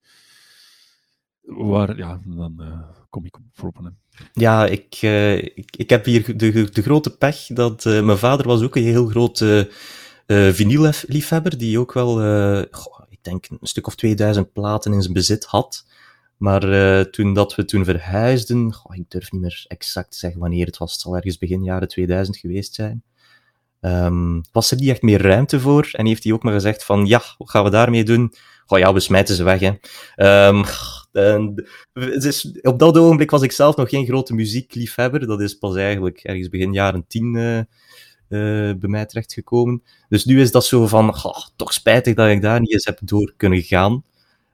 waar, 1.46 1.96
ja, 1.96 2.20
dan 2.24 2.54
uh, 2.58 2.78
kom 3.10 3.24
ik 3.24 3.36
op 3.36 3.42
proppen. 3.54 3.98
Ja, 4.32 4.66
ik, 4.66 4.98
uh, 5.02 5.36
ik, 5.36 5.76
ik 5.76 5.90
heb 5.90 6.04
hier 6.04 6.36
de, 6.36 6.70
de 6.70 6.82
grote 6.82 7.16
pech 7.16 7.46
dat 7.46 7.84
uh, 7.84 8.02
mijn 8.02 8.18
vader 8.18 8.46
was 8.46 8.62
ook 8.62 8.76
een 8.76 8.82
heel 8.82 9.06
grote 9.06 9.70
vinyl-liefhebber, 10.26 11.58
die 11.58 11.78
ook 11.78 11.92
wel, 11.92 12.22
ik 13.08 13.18
denk, 13.22 13.46
een 13.48 13.58
stuk 13.60 13.86
of 13.86 13.94
2000 13.94 14.52
platen 14.52 14.92
in 14.92 15.02
zijn 15.02 15.14
bezit 15.14 15.44
had. 15.44 15.86
Maar 16.36 16.60
toen 17.10 17.34
dat 17.34 17.54
we 17.54 17.64
toen 17.64 17.84
verhuisden, 17.84 18.74
ik 18.92 19.10
durf 19.10 19.32
niet 19.32 19.40
meer 19.40 19.64
exact 19.68 20.14
zeggen 20.14 20.40
wanneer 20.40 20.66
het 20.66 20.78
was, 20.78 20.92
het 20.92 21.00
zal 21.00 21.16
ergens 21.16 21.38
begin 21.38 21.62
jaren 21.62 21.88
2000 21.88 22.36
geweest 22.36 22.74
zijn. 22.74 23.02
Um, 23.80 24.42
was 24.52 24.70
er 24.70 24.76
niet 24.76 24.88
echt 24.88 25.02
meer 25.02 25.22
ruimte 25.22 25.60
voor 25.60 25.88
en 25.92 26.06
heeft 26.06 26.24
hij 26.24 26.32
ook 26.32 26.42
maar 26.42 26.52
gezegd 26.52 26.84
van, 26.84 27.06
ja, 27.06 27.22
wat 27.38 27.50
gaan 27.50 27.64
we 27.64 27.70
daarmee 27.70 28.04
doen? 28.04 28.34
Goh 28.66 28.78
ja, 28.78 28.92
we 28.92 29.00
smijten 29.00 29.34
ze 29.34 29.42
weg, 29.42 29.60
hè. 29.60 29.72
Um, 30.48 30.64
en, 31.14 31.64
dus 31.92 32.52
op 32.62 32.78
dat 32.78 32.98
ogenblik 32.98 33.30
was 33.30 33.42
ik 33.42 33.52
zelf 33.52 33.76
nog 33.76 33.88
geen 33.88 34.06
grote 34.06 34.34
muziekliefhebber. 34.34 35.26
Dat 35.26 35.40
is 35.40 35.54
pas 35.54 35.76
eigenlijk 35.76 36.18
ergens 36.18 36.48
begin 36.48 36.72
jaren 36.72 37.04
tien 37.06 37.34
uh, 37.34 37.56
uh, 37.56 37.64
bij 38.74 38.88
mij 38.88 39.06
terechtgekomen. 39.06 39.82
Dus 40.08 40.24
nu 40.24 40.40
is 40.40 40.50
dat 40.50 40.64
zo 40.64 40.86
van, 40.86 41.08
oh, 41.08 41.46
toch 41.56 41.72
spijtig 41.72 42.14
dat 42.14 42.28
ik 42.28 42.42
daar 42.42 42.60
niet 42.60 42.72
eens 42.72 42.84
heb 42.84 42.98
door 43.02 43.34
kunnen 43.36 43.62
gaan. 43.62 44.02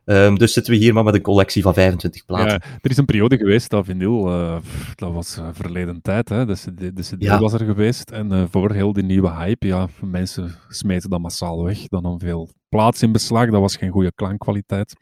Um, 0.04 0.38
dus 0.38 0.52
zitten 0.52 0.72
we 0.72 0.78
hier 0.78 0.94
maar 0.94 1.04
met 1.04 1.14
een 1.14 1.20
collectie 1.20 1.62
van 1.62 1.74
25 1.74 2.24
platen. 2.24 2.48
Ja, 2.48 2.78
er 2.80 2.90
is 2.90 2.96
een 2.96 3.04
periode 3.04 3.36
geweest 3.36 3.70
dat 3.70 3.84
vinyl, 3.84 4.28
uh, 4.28 4.56
dat 4.94 5.12
was 5.12 5.38
uh, 5.38 5.48
verleden 5.52 6.02
tijd, 6.02 6.28
hè. 6.28 6.46
de 6.46 6.52
CD, 6.52 6.96
de 6.96 7.02
CD 7.02 7.22
ja. 7.22 7.38
was 7.38 7.52
er 7.52 7.64
geweest. 7.64 8.10
En 8.10 8.32
uh, 8.32 8.44
voor 8.50 8.72
heel 8.72 8.92
die 8.92 9.02
nieuwe 9.02 9.30
hype, 9.30 9.66
ja, 9.66 9.88
mensen 10.00 10.54
smeten 10.68 11.10
dat 11.10 11.20
massaal 11.20 11.64
weg. 11.64 11.88
Dan 11.88 12.02
nam 12.02 12.20
veel 12.20 12.48
plaats 12.68 13.02
in 13.02 13.12
beslag, 13.12 13.50
dat 13.50 13.60
was 13.60 13.76
geen 13.76 13.90
goede 13.90 14.12
klankkwaliteit. 14.14 14.94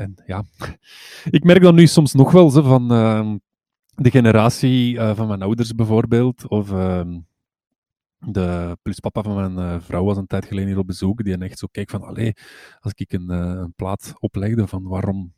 En 0.00 0.22
ja, 0.26 0.44
ik 1.30 1.44
merk 1.44 1.62
dat 1.62 1.74
nu 1.74 1.86
soms 1.86 2.12
nog 2.12 2.32
wel 2.32 2.50
van 2.50 2.92
ehm, 2.92 3.36
de 3.94 4.10
generatie 4.10 5.00
van 5.00 5.28
mijn 5.28 5.42
ouders 5.42 5.74
bijvoorbeeld, 5.74 6.48
of 6.48 6.70
ehm, 6.70 7.18
de 8.20 8.76
pluspapa 8.82 9.22
van 9.22 9.34
mijn 9.34 9.74
uh, 9.74 9.80
vrouw 9.80 10.04
was 10.04 10.16
een 10.16 10.26
tijd 10.26 10.46
geleden 10.46 10.68
hier 10.68 10.78
op 10.78 10.86
bezoek. 10.86 11.24
Die 11.24 11.38
echt 11.38 11.58
zo 11.58 11.66
kijkt 11.70 11.90
van, 11.90 12.02
allee, 12.02 12.32
als 12.80 12.92
ik 12.94 13.12
een, 13.12 13.26
uh, 13.30 13.36
een 13.36 13.72
plaat 13.76 14.12
oplegde, 14.18 14.66
van 14.66 14.82
waarom, 14.88 15.32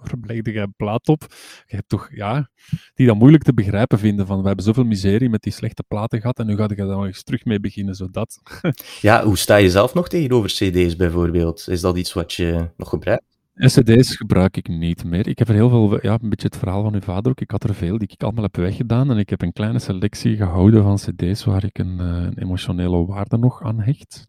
waarom 0.00 0.24
legde 0.26 0.52
jij 0.52 0.62
een 0.62 0.74
plaat 0.76 1.08
op? 1.08 1.26
Je 1.66 1.82
toch, 1.86 2.08
ja, 2.12 2.50
die 2.94 3.06
dat 3.06 3.16
moeilijk 3.16 3.42
te 3.42 3.54
begrijpen 3.54 3.98
vinden. 3.98 4.26
Van, 4.26 4.40
we 4.40 4.46
hebben 4.46 4.64
zoveel 4.64 4.84
miserie 4.84 5.30
met 5.30 5.42
die 5.42 5.52
slechte 5.52 5.84
platen 5.88 6.20
gehad 6.20 6.38
en 6.38 6.46
nu 6.46 6.56
ga 6.56 6.66
je 6.68 6.74
daar 6.74 6.86
nog 6.86 7.06
eens 7.06 7.22
terug 7.22 7.44
mee 7.44 7.60
beginnen, 7.60 7.94
zodat. 7.94 8.40
ja, 9.00 9.24
hoe 9.24 9.38
sta 9.38 9.56
je 9.56 9.70
zelf 9.70 9.94
nog 9.94 10.08
tegenover 10.08 10.50
cd's 10.50 10.96
bijvoorbeeld? 10.96 11.68
Is 11.68 11.80
dat 11.80 11.96
iets 11.96 12.12
wat 12.12 12.32
je 12.32 12.70
nog 12.76 12.88
gebruikt? 12.88 13.29
SCD's 13.68 14.16
gebruik 14.16 14.56
ik 14.56 14.68
niet 14.68 15.04
meer. 15.04 15.28
Ik 15.28 15.38
heb 15.38 15.48
er 15.48 15.54
heel 15.54 15.68
veel, 15.68 15.98
ja, 16.02 16.18
een 16.22 16.28
beetje 16.28 16.46
het 16.46 16.56
verhaal 16.56 16.82
van 16.82 16.94
uw 16.94 17.00
vader 17.00 17.30
ook. 17.30 17.40
Ik 17.40 17.50
had 17.50 17.64
er 17.64 17.74
veel 17.74 17.98
die 17.98 18.08
ik 18.08 18.22
allemaal 18.22 18.42
heb 18.42 18.56
weggedaan. 18.56 19.10
En 19.10 19.18
ik 19.18 19.30
heb 19.30 19.42
een 19.42 19.52
kleine 19.52 19.78
selectie 19.78 20.36
gehouden 20.36 20.82
van 20.82 20.96
CD's 20.96 21.44
waar 21.44 21.64
ik 21.64 21.78
een, 21.78 21.98
uh, 22.00 22.06
een 22.06 22.38
emotionele 22.38 23.06
waarde 23.06 23.38
nog 23.38 23.62
aan 23.62 23.80
hecht. 23.80 24.28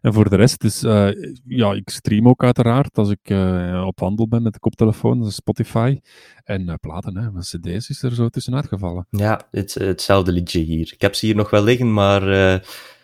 En 0.00 0.12
voor 0.12 0.28
de 0.28 0.36
rest, 0.36 0.60
dus, 0.60 0.82
uh, 0.82 1.08
ja, 1.44 1.72
ik 1.72 1.90
stream 1.90 2.28
ook 2.28 2.44
uiteraard 2.44 2.98
als 2.98 3.10
ik 3.10 3.30
uh, 3.30 3.84
op 3.86 4.00
wandel 4.00 4.28
ben 4.28 4.42
met 4.42 4.52
de 4.52 4.58
koptelefoon, 4.58 5.22
dus 5.22 5.34
Spotify. 5.34 6.00
En 6.44 6.78
platen, 6.80 7.16
hè, 7.16 7.30
mijn 7.30 7.44
CD's 7.44 7.88
is 7.88 8.02
er 8.02 8.14
zo 8.14 8.28
tussenuit 8.28 8.66
gevallen. 8.66 9.06
Ja, 9.10 9.48
het, 9.50 9.74
hetzelfde 9.74 10.32
liedje 10.32 10.60
hier. 10.60 10.90
Ik 10.92 11.00
heb 11.00 11.14
ze 11.14 11.26
hier 11.26 11.34
nog 11.34 11.50
wel 11.50 11.62
liggen, 11.62 11.92
maar 11.92 12.22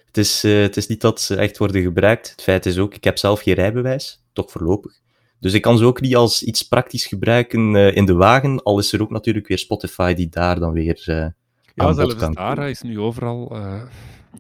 het, 0.06 0.16
is, 0.16 0.42
het 0.42 0.76
is 0.76 0.86
niet 0.86 1.00
dat 1.00 1.20
ze 1.20 1.36
echt 1.36 1.58
worden 1.58 1.82
gebruikt. 1.82 2.30
Het 2.30 2.42
feit 2.42 2.66
is 2.66 2.78
ook, 2.78 2.94
ik 2.94 3.04
heb 3.04 3.18
zelf 3.18 3.40
geen 3.40 3.54
rijbewijs, 3.54 4.22
toch 4.32 4.50
voorlopig. 4.50 5.02
Dus 5.44 5.52
ik 5.52 5.62
kan 5.62 5.78
ze 5.78 5.84
ook 5.84 6.00
niet 6.00 6.16
als 6.16 6.42
iets 6.42 6.62
praktisch 6.62 7.06
gebruiken 7.06 7.74
uh, 7.74 7.96
in 7.96 8.04
de 8.04 8.14
wagen, 8.14 8.62
al 8.62 8.78
is 8.78 8.92
er 8.92 9.02
ook 9.02 9.10
natuurlijk 9.10 9.48
weer 9.48 9.58
Spotify 9.58 10.14
die 10.14 10.28
daar 10.28 10.58
dan 10.58 10.72
weer 10.72 11.04
uh, 11.06 11.26
Ja, 11.74 11.92
zelfs 11.92 12.34
daar 12.34 12.70
is 12.70 12.82
nu 12.82 13.00
overal... 13.00 13.56
Uh, 13.56 13.82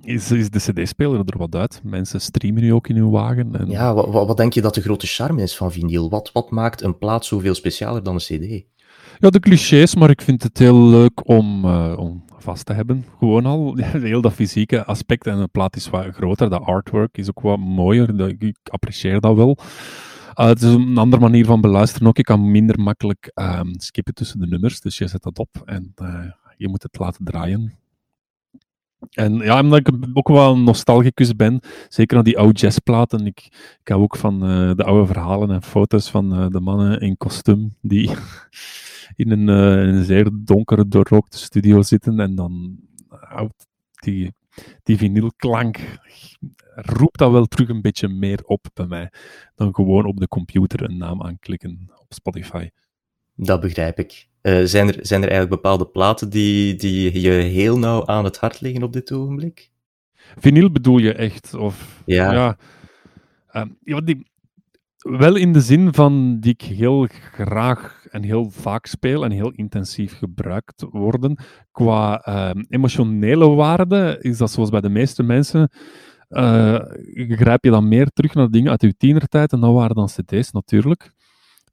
is, 0.02 0.30
is 0.30 0.50
de 0.50 0.58
cd-speler 0.58 1.18
er 1.18 1.38
wat 1.38 1.54
uit. 1.54 1.80
Mensen 1.82 2.20
streamen 2.20 2.62
nu 2.62 2.72
ook 2.72 2.88
in 2.88 2.96
hun 2.96 3.10
wagen. 3.10 3.54
En... 3.54 3.68
Ja, 3.68 3.94
wat, 3.94 4.26
wat, 4.26 4.36
denk 4.36 4.52
je 4.52 4.60
dat 4.60 4.74
de 4.74 4.80
grote 4.80 5.06
charme 5.06 5.42
is 5.42 5.56
van 5.56 5.72
vinyl? 5.72 6.10
Wat, 6.10 6.30
wat 6.32 6.50
maakt 6.50 6.82
een 6.82 6.98
plaat 6.98 7.24
zoveel 7.24 7.54
specialer 7.54 8.02
dan 8.02 8.14
een 8.14 8.20
cd? 8.20 8.64
Ja, 9.18 9.30
de 9.30 9.40
clichés, 9.40 9.94
maar 9.94 10.10
ik 10.10 10.22
vind 10.22 10.42
het 10.42 10.58
heel 10.58 10.88
leuk 10.88 11.28
om, 11.28 11.64
om 11.94 12.24
vast 12.38 12.66
te 12.66 12.72
hebben. 12.72 13.04
Gewoon 13.18 13.46
al, 13.46 13.76
heel 14.10 14.20
dat 14.20 14.32
fysieke 14.32 14.84
aspect. 14.84 15.26
En 15.26 15.38
een 15.38 15.50
plaat 15.50 15.76
is 15.76 15.90
wat 15.90 16.06
groter, 16.14 16.50
de 16.50 16.58
artwork 16.58 17.18
is 17.18 17.28
ook 17.28 17.40
wat 17.40 17.58
mooier. 17.58 18.30
Ik 18.38 18.56
apprecieer 18.70 19.20
dat 19.20 19.36
wel. 19.36 19.58
Uh, 20.34 20.46
het 20.46 20.62
is 20.62 20.72
een 20.72 20.98
andere 20.98 21.22
manier 21.22 21.44
van 21.44 21.60
beluisteren 21.60 22.08
ook. 22.08 22.16
Je 22.16 22.22
kan 22.22 22.50
minder 22.50 22.80
makkelijk 22.80 23.30
um, 23.34 23.80
skippen 23.80 24.14
tussen 24.14 24.40
de 24.40 24.46
nummers. 24.46 24.80
Dus 24.80 24.98
je 24.98 25.08
zet 25.08 25.22
dat 25.22 25.38
op 25.38 25.62
en 25.64 25.92
uh, 26.02 26.24
je 26.56 26.68
moet 26.68 26.82
het 26.82 26.98
laten 26.98 27.24
draaien. 27.24 27.78
En 29.10 29.34
ja, 29.34 29.60
omdat 29.60 29.78
ik 29.78 29.90
ook 30.12 30.28
wel 30.28 30.58
nostalgicus 30.58 31.36
ben, 31.36 31.60
zeker 31.88 32.14
naar 32.14 32.24
die 32.24 32.38
oude 32.38 32.58
jazzplaten. 32.58 33.26
Ik, 33.26 33.48
ik 33.80 33.88
hou 33.88 34.02
ook 34.02 34.16
van 34.16 34.34
uh, 34.50 34.74
de 34.74 34.84
oude 34.84 35.06
verhalen 35.06 35.50
en 35.50 35.62
foto's 35.62 36.10
van 36.10 36.50
de 36.50 36.60
mannen 36.60 37.00
in 37.00 37.16
kostuum 37.16 37.76
die 37.80 38.10
in 39.16 39.30
een, 39.30 39.48
een 39.48 40.04
zeer 40.04 40.30
donkere, 40.32 40.88
doorrookte 40.88 41.38
studio 41.38 41.82
zitten 41.82 42.20
en 42.20 42.34
dan 42.34 42.78
houdt 43.08 43.66
die 43.94 44.34
die 44.82 44.96
vinylklank 44.96 45.98
roept 46.74 47.18
dat 47.18 47.30
wel 47.30 47.46
terug 47.46 47.68
een 47.68 47.82
beetje 47.82 48.08
meer 48.08 48.40
op 48.44 48.66
bij 48.74 48.86
mij 48.86 49.12
dan 49.54 49.74
gewoon 49.74 50.04
op 50.06 50.20
de 50.20 50.28
computer 50.28 50.82
een 50.82 50.96
naam 50.96 51.22
aanklikken 51.22 51.90
op 51.98 52.12
Spotify. 52.12 52.68
Dat 53.34 53.60
begrijp 53.60 53.98
ik. 53.98 54.28
Uh, 54.42 54.64
zijn, 54.64 54.88
er, 54.88 55.06
zijn 55.06 55.22
er 55.22 55.28
eigenlijk 55.28 55.62
bepaalde 55.62 55.86
platen 55.86 56.30
die, 56.30 56.74
die 56.74 57.20
je 57.20 57.30
heel 57.30 57.78
nauw 57.78 58.06
aan 58.06 58.24
het 58.24 58.36
hart 58.36 58.60
liggen 58.60 58.82
op 58.82 58.92
dit 58.92 59.12
ogenblik? 59.12 59.70
Vinyl 60.14 60.70
bedoel 60.70 60.98
je 60.98 61.12
echt? 61.12 61.54
Of, 61.54 62.02
ja. 62.06 62.32
ja, 62.32 62.56
uh, 63.52 63.62
ja 63.80 64.00
die, 64.00 64.26
wel 65.04 65.36
in 65.36 65.52
de 65.52 65.60
zin 65.60 65.94
van 65.94 66.40
die 66.40 66.52
ik 66.52 66.62
heel 66.62 67.06
graag 67.32 68.06
en 68.10 68.22
heel 68.22 68.50
vaak 68.50 68.86
speel 68.86 69.24
en 69.24 69.30
heel 69.30 69.50
intensief 69.50 70.18
gebruikt 70.18 70.84
worden. 70.90 71.38
Qua 71.72 72.26
uh, 72.28 72.62
emotionele 72.68 73.48
waarde 73.48 74.18
is 74.20 74.38
dat 74.38 74.50
zoals 74.50 74.70
bij 74.70 74.80
de 74.80 74.88
meeste 74.88 75.22
mensen. 75.22 75.70
Uh, 76.34 76.78
grijp 77.28 77.64
je 77.64 77.70
dan 77.70 77.88
meer 77.88 78.08
terug 78.08 78.34
naar 78.34 78.50
dingen 78.50 78.70
uit 78.70 78.82
je 78.82 78.96
tienertijd 78.96 79.52
en 79.52 79.60
dat 79.60 79.74
waren 79.74 79.96
dan 79.96 80.06
cd's 80.06 80.50
natuurlijk. 80.50 81.12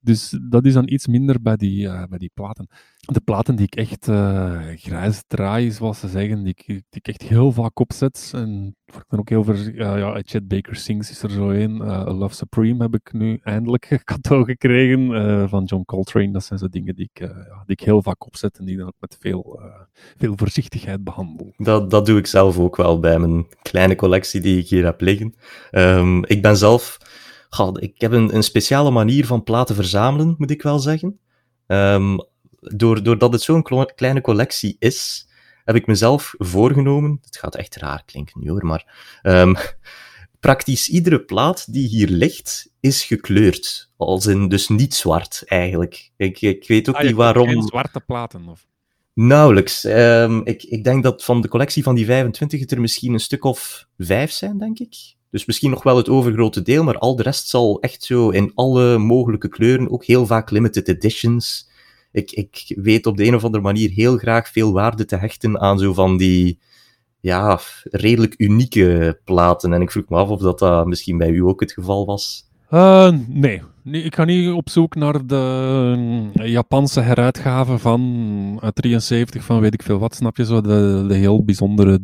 Dus 0.04 0.38
dat 0.42 0.66
is 0.66 0.74
dan 0.74 0.90
iets 0.90 1.08
minder 1.08 1.42
bij 1.42 1.56
die, 1.56 1.86
uh, 1.86 2.04
bij 2.10 2.18
die 2.18 2.32
platen. 2.34 2.68
De 3.00 3.20
platen 3.20 3.56
die 3.56 3.66
ik 3.66 3.76
echt 3.76 4.08
uh, 4.08 4.62
grijs 4.76 5.24
draai, 5.28 5.72
zoals 5.72 6.00
ze 6.00 6.08
zeggen, 6.08 6.44
die, 6.44 6.56
die 6.66 6.84
ik 6.90 7.08
echt 7.08 7.22
heel 7.22 7.52
vaak 7.52 7.80
opzet. 7.80 8.32
En 8.34 8.76
ik 8.86 9.04
dan 9.08 9.20
ook 9.20 9.30
heel 9.30 9.44
veel, 9.44 9.56
uh, 9.56 9.74
ja, 9.76 10.22
Chet 10.26 10.48
Baker 10.48 10.76
Sings 10.76 11.10
is 11.10 11.24
er 11.24 11.30
zo 11.30 11.50
een. 11.50 11.78
Love 12.18 12.36
Supreme 12.36 12.84
heb 12.84 12.94
ik 12.94 13.14
nu 13.14 13.40
eindelijk 13.44 14.02
cadeau 14.04 14.46
gekregen 14.46 15.50
van 15.50 15.64
John 15.64 15.84
Coltrane. 15.84 16.32
Dat 16.32 16.44
zijn 16.44 16.60
zo 16.60 16.68
dingen 16.68 16.96
die 16.96 17.10
ik, 17.14 17.20
die 17.66 17.76
ik 17.76 17.80
heel 17.80 18.02
vaak 18.02 18.26
opzet 18.26 18.58
en 18.58 18.66
die 18.66 18.78
dan 18.78 18.88
ook 18.88 19.00
met 19.00 19.18
veel, 19.20 19.60
veel 20.18 20.34
voorzichtigheid 20.36 21.04
behandel. 21.04 21.54
Dat, 21.58 21.90
dat 21.90 22.06
doe 22.06 22.18
ik 22.18 22.28
zelf 22.28 22.58
ook 22.58 22.76
wel 22.76 23.00
bij 23.00 23.20
mijn 23.20 23.48
kleine 23.62 23.96
collectie 23.96 24.42
die 24.42 24.60
ik 24.60 24.68
hier 24.68 24.86
heb 24.86 25.02
liggen. 25.02 25.34
Um, 25.72 26.26
ik 26.26 26.42
ben 26.42 26.58
zelf 26.58 26.98
ik 27.80 28.02
heb 28.02 28.12
een, 28.12 28.36
een 28.36 28.44
speciale 28.44 28.92
manier 28.92 29.26
van 29.26 29.44
platen 29.44 29.76
verzamelen, 29.76 30.36
moet 30.38 30.52
ik 30.52 30.62
wel 30.62 30.80
zeggen. 30.80 31.20
Um, 31.68 32.18
door, 32.60 33.04
doordat 33.04 33.34
het 33.34 33.42
zo'n 33.42 33.64
kleine 33.96 34.22
collectie 34.22 34.76
is, 34.80 35.28
heb 35.64 35.76
ik 35.76 35.88
mezelf 35.88 36.34
voorgenomen. 36.38 37.20
Het 37.24 37.38
gaat 37.38 37.56
echt 37.56 37.76
raar 37.76 38.04
klinken 38.06 38.42
nu 38.42 38.50
hoor, 38.50 38.66
maar. 38.66 38.86
Um, 39.24 39.56
praktisch 40.40 40.90
iedere 40.90 41.24
plaat 41.24 41.74
die 41.74 41.88
hier 41.88 42.08
ligt, 42.08 42.72
is 42.80 43.04
gekleurd. 43.04 43.92
Als 43.98 44.26
in 44.26 44.48
dus 44.48 44.68
niet 44.68 44.94
zwart 44.94 45.44
eigenlijk. 45.46 46.12
Ik, 46.18 46.42
ik 46.42 46.68
weet 46.68 46.90
ook 46.90 46.96
ah, 46.96 47.04
niet 47.04 47.16
waarom. 47.16 47.48
Geen 47.48 47.62
zwarte 47.62 48.00
platen 48.00 48.48
of? 48.48 48.68
Nauwelijks. 49.14 49.84
Um, 49.84 50.46
ik, 50.46 50.64
ik 50.64 50.84
denk 50.84 51.04
dat 51.04 51.24
van 51.24 51.42
de 51.42 51.48
collectie 51.48 51.84
van 51.84 51.96
die 51.96 52.06
25 52.06 52.60
het 52.60 52.72
er 52.72 52.82
misschien 52.82 53.14
een 53.14 53.20
stuk 53.20 53.44
of 53.44 53.88
vijf 53.98 54.32
zijn, 54.32 54.58
denk 54.58 54.80
ik. 54.80 55.16
Dus 55.32 55.46
misschien 55.46 55.70
nog 55.70 55.84
wel 55.84 55.98
het 55.98 56.10
overgrote 56.10 56.62
deel, 56.62 56.84
maar 56.84 56.98
al 56.98 57.16
de 57.16 57.24
rest 57.24 57.48
zal 57.48 57.80
echt 57.82 58.04
zo 58.04 58.30
in 58.30 58.52
alle 58.56 58.98
mogelijke 58.98 59.50
kleuren, 59.50 59.92
ook 59.92 60.06
heel 60.06 60.26
vaak 60.26 60.50
limited 60.50 60.88
editions. 60.88 61.70
Ik, 62.12 62.32
ik 62.32 62.74
weet 62.76 63.06
op 63.06 63.18
de 63.18 63.26
een 63.26 63.36
of 63.36 63.44
andere 63.44 63.64
manier 63.64 63.90
heel 63.90 64.18
graag 64.18 64.50
veel 64.50 64.72
waarde 64.72 65.06
te 65.06 65.16
hechten 65.16 65.60
aan 65.60 65.80
zo 65.80 65.94
van 65.94 66.18
die, 66.18 66.60
ja, 67.20 67.60
redelijk 67.84 68.34
unieke 68.38 69.20
platen. 69.24 69.74
En 69.74 69.82
ik 69.82 69.92
vroeg 69.92 70.10
me 70.10 70.18
af 70.18 70.30
of 70.30 70.42
dat, 70.42 70.60
dat 70.60 70.88
misschien 70.88 71.18
bij 71.18 71.30
u 71.30 71.40
ook 71.40 71.60
het 71.60 71.72
geval 71.72 72.06
was. 72.06 72.50
Uh, 72.72 73.18
nee. 73.28 73.62
nee. 73.84 74.04
ik 74.04 74.16
ga 74.16 74.24
niet 74.24 74.52
op 74.52 74.70
zoek 74.70 74.96
naar 74.96 75.26
de 75.26 76.30
Japanse 76.34 77.02
heruitgave 77.02 77.78
van 77.78 78.58
uit 78.62 78.76
73 78.76 79.44
van 79.44 79.60
weet 79.60 79.74
ik 79.74 79.84
veel 79.84 80.00
wat, 80.00 80.16
snap 80.16 80.38
je 80.38 80.46
zo? 80.46 80.62
De, 80.62 81.06
de 81.08 81.14
heel 81.14 81.44
bijzondere 81.44 82.00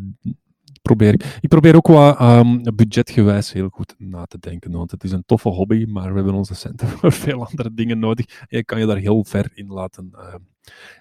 ik. 0.90 1.38
Probeer 1.42 1.76
ook 1.76 1.88
wat 1.88 2.22
um, 2.22 2.62
budgetgewijs 2.76 3.54
heel 3.54 3.70
goed 3.70 3.96
na 3.98 4.26
te 4.26 4.38
denken. 4.40 4.72
Want 4.72 4.92
het 4.92 5.04
is 5.04 5.12
een 5.12 5.24
toffe 5.26 5.50
hobby, 5.50 5.86
maar 5.88 6.10
we 6.10 6.16
hebben 6.16 6.34
onze 6.34 6.56
centen 6.56 6.88
voor 6.98 7.12
veel 7.12 7.46
andere 7.46 7.74
dingen 7.74 8.00
nodig. 8.00 8.26
En 8.40 8.58
je 8.58 8.64
kan 8.64 8.80
je 8.80 8.86
daar 8.86 8.98
heel 8.98 9.24
ver 9.24 9.52
in 9.54 9.68
laten 9.68 10.10
uh, 10.14 10.34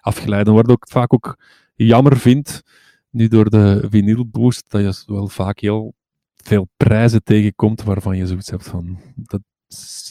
afgeleiden. 0.01 0.55
Wat 0.55 0.71
ik 0.71 0.87
vaak 0.89 1.13
ook 1.13 1.39
jammer 1.75 2.17
vind, 2.17 2.63
nu 3.11 3.29
door 3.29 3.51
de 3.51 3.87
vinyl 3.91 4.27
boost, 4.27 4.71
dat 4.71 4.81
je 4.81 5.13
wel 5.13 5.29
vaak 5.29 5.61
heel 5.61 5.95
veel 6.35 6.69
prijzen 6.77 7.23
tegenkomt 7.23 7.83
waarvan 7.83 8.17
je 8.17 8.27
zoiets 8.27 8.51
hebt 8.51 8.69
van. 8.69 8.99
Dat, 9.15 9.41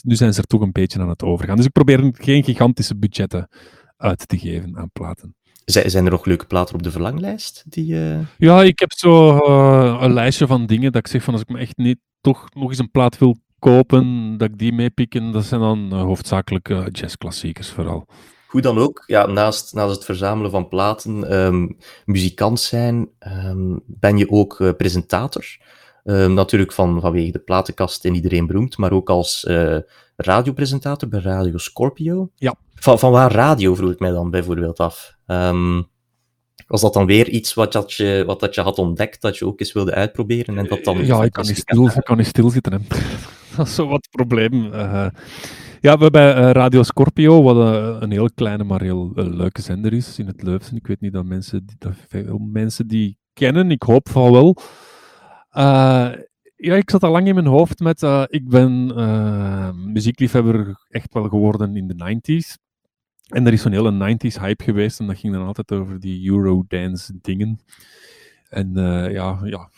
nu 0.02 0.14
zijn 0.14 0.34
ze 0.34 0.40
er 0.40 0.46
toch 0.46 0.60
een 0.60 0.72
beetje 0.72 1.00
aan 1.00 1.08
het 1.08 1.22
overgaan. 1.22 1.56
Dus 1.56 1.66
ik 1.66 1.72
probeer 1.72 2.10
geen 2.12 2.44
gigantische 2.44 2.96
budgetten 2.96 3.48
uit 3.96 4.28
te 4.28 4.38
geven 4.38 4.76
aan 4.76 4.90
platen. 4.90 5.34
Zijn 5.66 6.04
er 6.04 6.10
nog 6.10 6.24
leuke 6.24 6.46
platen 6.46 6.74
op 6.74 6.82
de 6.82 6.90
verlanglijst? 6.90 7.64
Die, 7.66 7.94
uh... 7.94 8.18
Ja, 8.38 8.62
ik 8.62 8.78
heb 8.78 8.92
zo 8.92 9.36
uh, 9.36 9.98
een 10.00 10.12
lijstje 10.12 10.46
van 10.46 10.66
dingen 10.66 10.92
dat 10.92 11.06
ik 11.06 11.12
zeg 11.12 11.22
van 11.22 11.32
als 11.32 11.42
ik 11.42 11.48
me 11.48 11.58
echt 11.58 11.76
niet 11.76 11.98
toch 12.20 12.46
nog 12.54 12.68
eens 12.68 12.78
een 12.78 12.90
plaat 12.90 13.18
wil 13.18 13.36
kopen, 13.58 14.36
dat 14.36 14.48
ik 14.48 14.58
die 14.58 14.72
meepik. 14.72 15.14
En 15.14 15.32
dat 15.32 15.44
zijn 15.44 15.60
dan 15.60 15.88
uh, 15.92 16.02
hoofdzakelijk 16.02 16.68
jazzklassiekers 16.92 17.70
vooral. 17.70 18.06
Hoe 18.48 18.60
dan 18.60 18.78
ook, 18.78 19.02
ja, 19.06 19.26
naast, 19.26 19.74
naast 19.74 19.94
het 19.94 20.04
verzamelen 20.04 20.50
van 20.50 20.68
platen, 20.68 21.36
um, 21.36 21.76
muzikant 22.04 22.60
zijn, 22.60 23.08
um, 23.44 23.82
ben 23.86 24.16
je 24.16 24.30
ook 24.30 24.74
presentator. 24.76 25.56
Um, 26.04 26.34
natuurlijk 26.34 26.72
van, 26.72 27.00
vanwege 27.00 27.32
de 27.32 27.38
platenkast 27.38 28.04
en 28.04 28.14
iedereen 28.14 28.46
beroemd, 28.46 28.76
maar 28.76 28.92
ook 28.92 29.10
als 29.10 29.46
radiopresentator 30.16 31.08
bij 31.08 31.20
Radio 31.20 31.58
Scorpio. 31.58 32.30
Ja. 32.34 32.54
Van, 32.74 32.98
van 32.98 33.12
waar 33.12 33.32
radio 33.32 33.74
vroeg 33.74 33.90
ik 33.90 33.98
mij 33.98 34.10
dan 34.10 34.30
bijvoorbeeld 34.30 34.78
af. 34.78 35.16
Ehm, 35.26 35.82
was 36.66 36.80
dat 36.80 36.92
dan 36.92 37.06
weer 37.06 37.28
iets 37.28 37.54
wat, 37.54 37.72
dat 37.72 37.92
je, 37.92 38.22
wat 38.26 38.40
dat 38.40 38.54
je 38.54 38.60
had 38.60 38.78
ontdekt, 38.78 39.22
dat 39.22 39.36
je 39.36 39.46
ook 39.46 39.60
eens 39.60 39.72
wilde 39.72 39.94
uitproberen? 39.94 40.58
En 40.58 40.66
dat 40.66 40.84
dan 40.84 41.06
ja, 41.06 41.22
ik 41.22 41.32
kan 41.32 41.46
niet, 41.46 41.56
stil, 41.56 41.86
ik 41.86 42.04
kan 42.04 42.16
niet 42.16 42.26
stilzitten. 42.26 42.72
Hè. 42.72 42.78
dat 43.56 43.66
is 43.66 43.74
zo 43.74 43.86
wat 43.86 44.04
het 44.04 44.10
probleem. 44.10 44.52
Uh, 44.64 45.06
ja, 45.80 45.98
we 45.98 46.10
bij 46.10 46.36
uh, 46.36 46.50
Radio 46.50 46.82
Scorpio, 46.82 47.42
wat 47.42 47.56
uh, 47.56 47.96
een 48.00 48.10
heel 48.10 48.30
kleine, 48.34 48.64
maar 48.64 48.82
heel 48.82 49.12
leuke 49.14 49.62
zender 49.62 49.92
is 49.92 50.18
in 50.18 50.26
het 50.26 50.42
Leuven. 50.42 50.76
Ik 50.76 50.86
weet 50.86 51.00
niet 51.00 51.12
dat 51.12 51.24
mensen, 51.24 51.66
die, 51.66 51.76
dat 51.78 51.92
veel 52.08 52.38
mensen 52.38 52.86
die 52.86 53.18
kennen, 53.32 53.70
ik 53.70 53.82
hoop 53.82 54.08
van 54.08 54.32
wel. 54.32 54.56
Ja, 56.56 56.74
ik 56.74 56.90
zat 56.90 57.02
al 57.02 57.10
lang 57.10 57.26
in 57.26 57.34
mijn 57.34 57.46
hoofd 57.46 57.78
met, 57.78 58.02
ik 58.26 58.48
ben 58.48 58.86
muziekliefhebber 59.92 60.86
echt 60.88 61.12
wel 61.14 61.28
geworden 61.28 61.76
in 61.76 61.86
de 61.88 61.94
90s. 61.94 62.64
En 63.26 63.46
er 63.46 63.52
is 63.52 63.62
zo'n 63.62 63.72
hele 63.72 64.16
90s 64.16 64.40
hype 64.40 64.64
geweest 64.64 65.00
en 65.00 65.06
dat 65.06 65.18
ging 65.18 65.32
dan 65.32 65.46
altijd 65.46 65.72
over 65.72 66.00
die 66.00 66.30
Eurodance 66.30 67.18
dingen. 67.20 67.58
En 68.48 68.78
uh, 68.78 69.12
ja, 69.12 69.40
ja, 69.44 69.70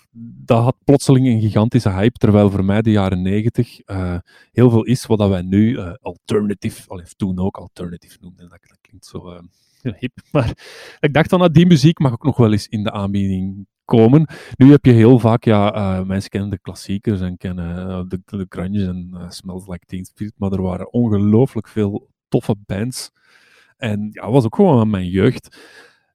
dat 0.45 0.62
had 0.62 0.76
plotseling 0.85 1.26
een 1.26 1.41
gigantische 1.41 1.91
hype, 1.91 2.18
terwijl 2.18 2.51
voor 2.51 2.64
mij 2.64 2.83
de 2.83 2.91
jaren 2.91 3.22
90 3.22 3.89
uh, 3.89 4.14
eh, 4.14 4.20
heel 4.53 4.70
veel 4.70 4.85
is 4.85 5.07
wat 5.07 5.29
wij 5.29 5.43
nu 5.43 5.79
alternative, 6.01 6.89
of 6.89 7.14
toen 7.14 7.39
ook 7.39 7.57
alternative 7.57 8.16
noemden. 8.20 8.49
Dat, 8.49 8.59
dat 8.68 8.79
klinkt 8.81 9.07
zo 9.07 9.41
hip. 9.99 10.18
Maar 10.33 10.53
ik 11.01 11.12
dacht 11.12 11.31
dan, 11.31 11.41
dat 11.41 11.55
die 11.55 11.66
muziek 11.66 11.99
mag 11.99 12.12
ook 12.12 12.24
nog 12.24 12.37
wel 12.37 12.53
eens 12.53 12.68
in 12.68 12.83
de 12.83 12.93
aanbieding 12.93 13.66
komen. 13.89 14.26
Nu 14.57 14.70
heb 14.70 14.84
je 14.84 14.93
heel 14.93 15.18
vaak, 15.18 15.45
ja, 15.45 16.03
mensen 16.07 16.30
kennen 16.30 16.51
de 16.51 16.59
klassiekers 16.59 17.20
en 17.20 17.36
kennen 17.36 18.09
de, 18.09 18.20
de 18.24 18.47
grunge 18.49 18.86
en 18.86 19.26
Smells 19.28 19.66
Like 19.66 19.86
Teen 19.86 20.05
Spirit, 20.05 20.34
maar 20.36 20.53
er 20.53 20.62
waren 20.62 20.93
ongelooflijk 20.93 21.68
veel 21.68 22.11
toffe 22.28 22.55
bands 22.66 23.11
en 23.76 24.09
ja, 24.12 24.30
was 24.30 24.45
ook 24.45 24.55
gewoon 24.55 24.91
mijn 24.91 25.09
jeugd. 25.09 25.57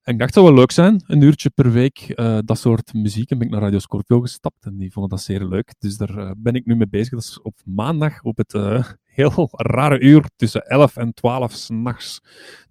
En 0.02 0.14
ik 0.14 0.20
dacht, 0.20 0.36
het 0.36 0.44
zou 0.44 0.46
wel 0.46 0.56
leuk 0.56 0.72
zijn, 0.72 1.04
een 1.08 1.22
uurtje 1.22 1.50
per 1.50 1.72
week, 1.72 2.14
dat 2.46 2.60
soort 2.60 2.94
muziek. 2.94 3.32
En 3.32 3.38
ben 3.38 3.48
ik 3.48 3.54
naar 3.54 3.62
Radio 3.62 3.80
Scorpio 3.80 4.20
gestapt 4.20 4.66
en 4.66 4.78
die 4.78 4.92
vonden 4.92 5.12
dat 5.12 5.22
zeer 5.22 5.46
leuk. 5.46 5.74
Dus 5.80 5.98
daar 5.98 6.34
ben 6.38 6.54
ik 6.54 6.66
nu 6.66 6.76
mee 6.76 6.88
bezig. 6.88 7.10
Dat 7.10 7.22
is 7.22 7.42
op 7.42 7.56
maandag 7.66 8.24
op 8.24 8.38
het 8.38 8.54
heel 9.20 9.50
rare 9.52 10.00
uur 10.00 10.30
tussen 10.36 10.62
11 10.62 10.98
en 10.98 11.14
12 11.14 11.52
s'nachts. 11.52 12.22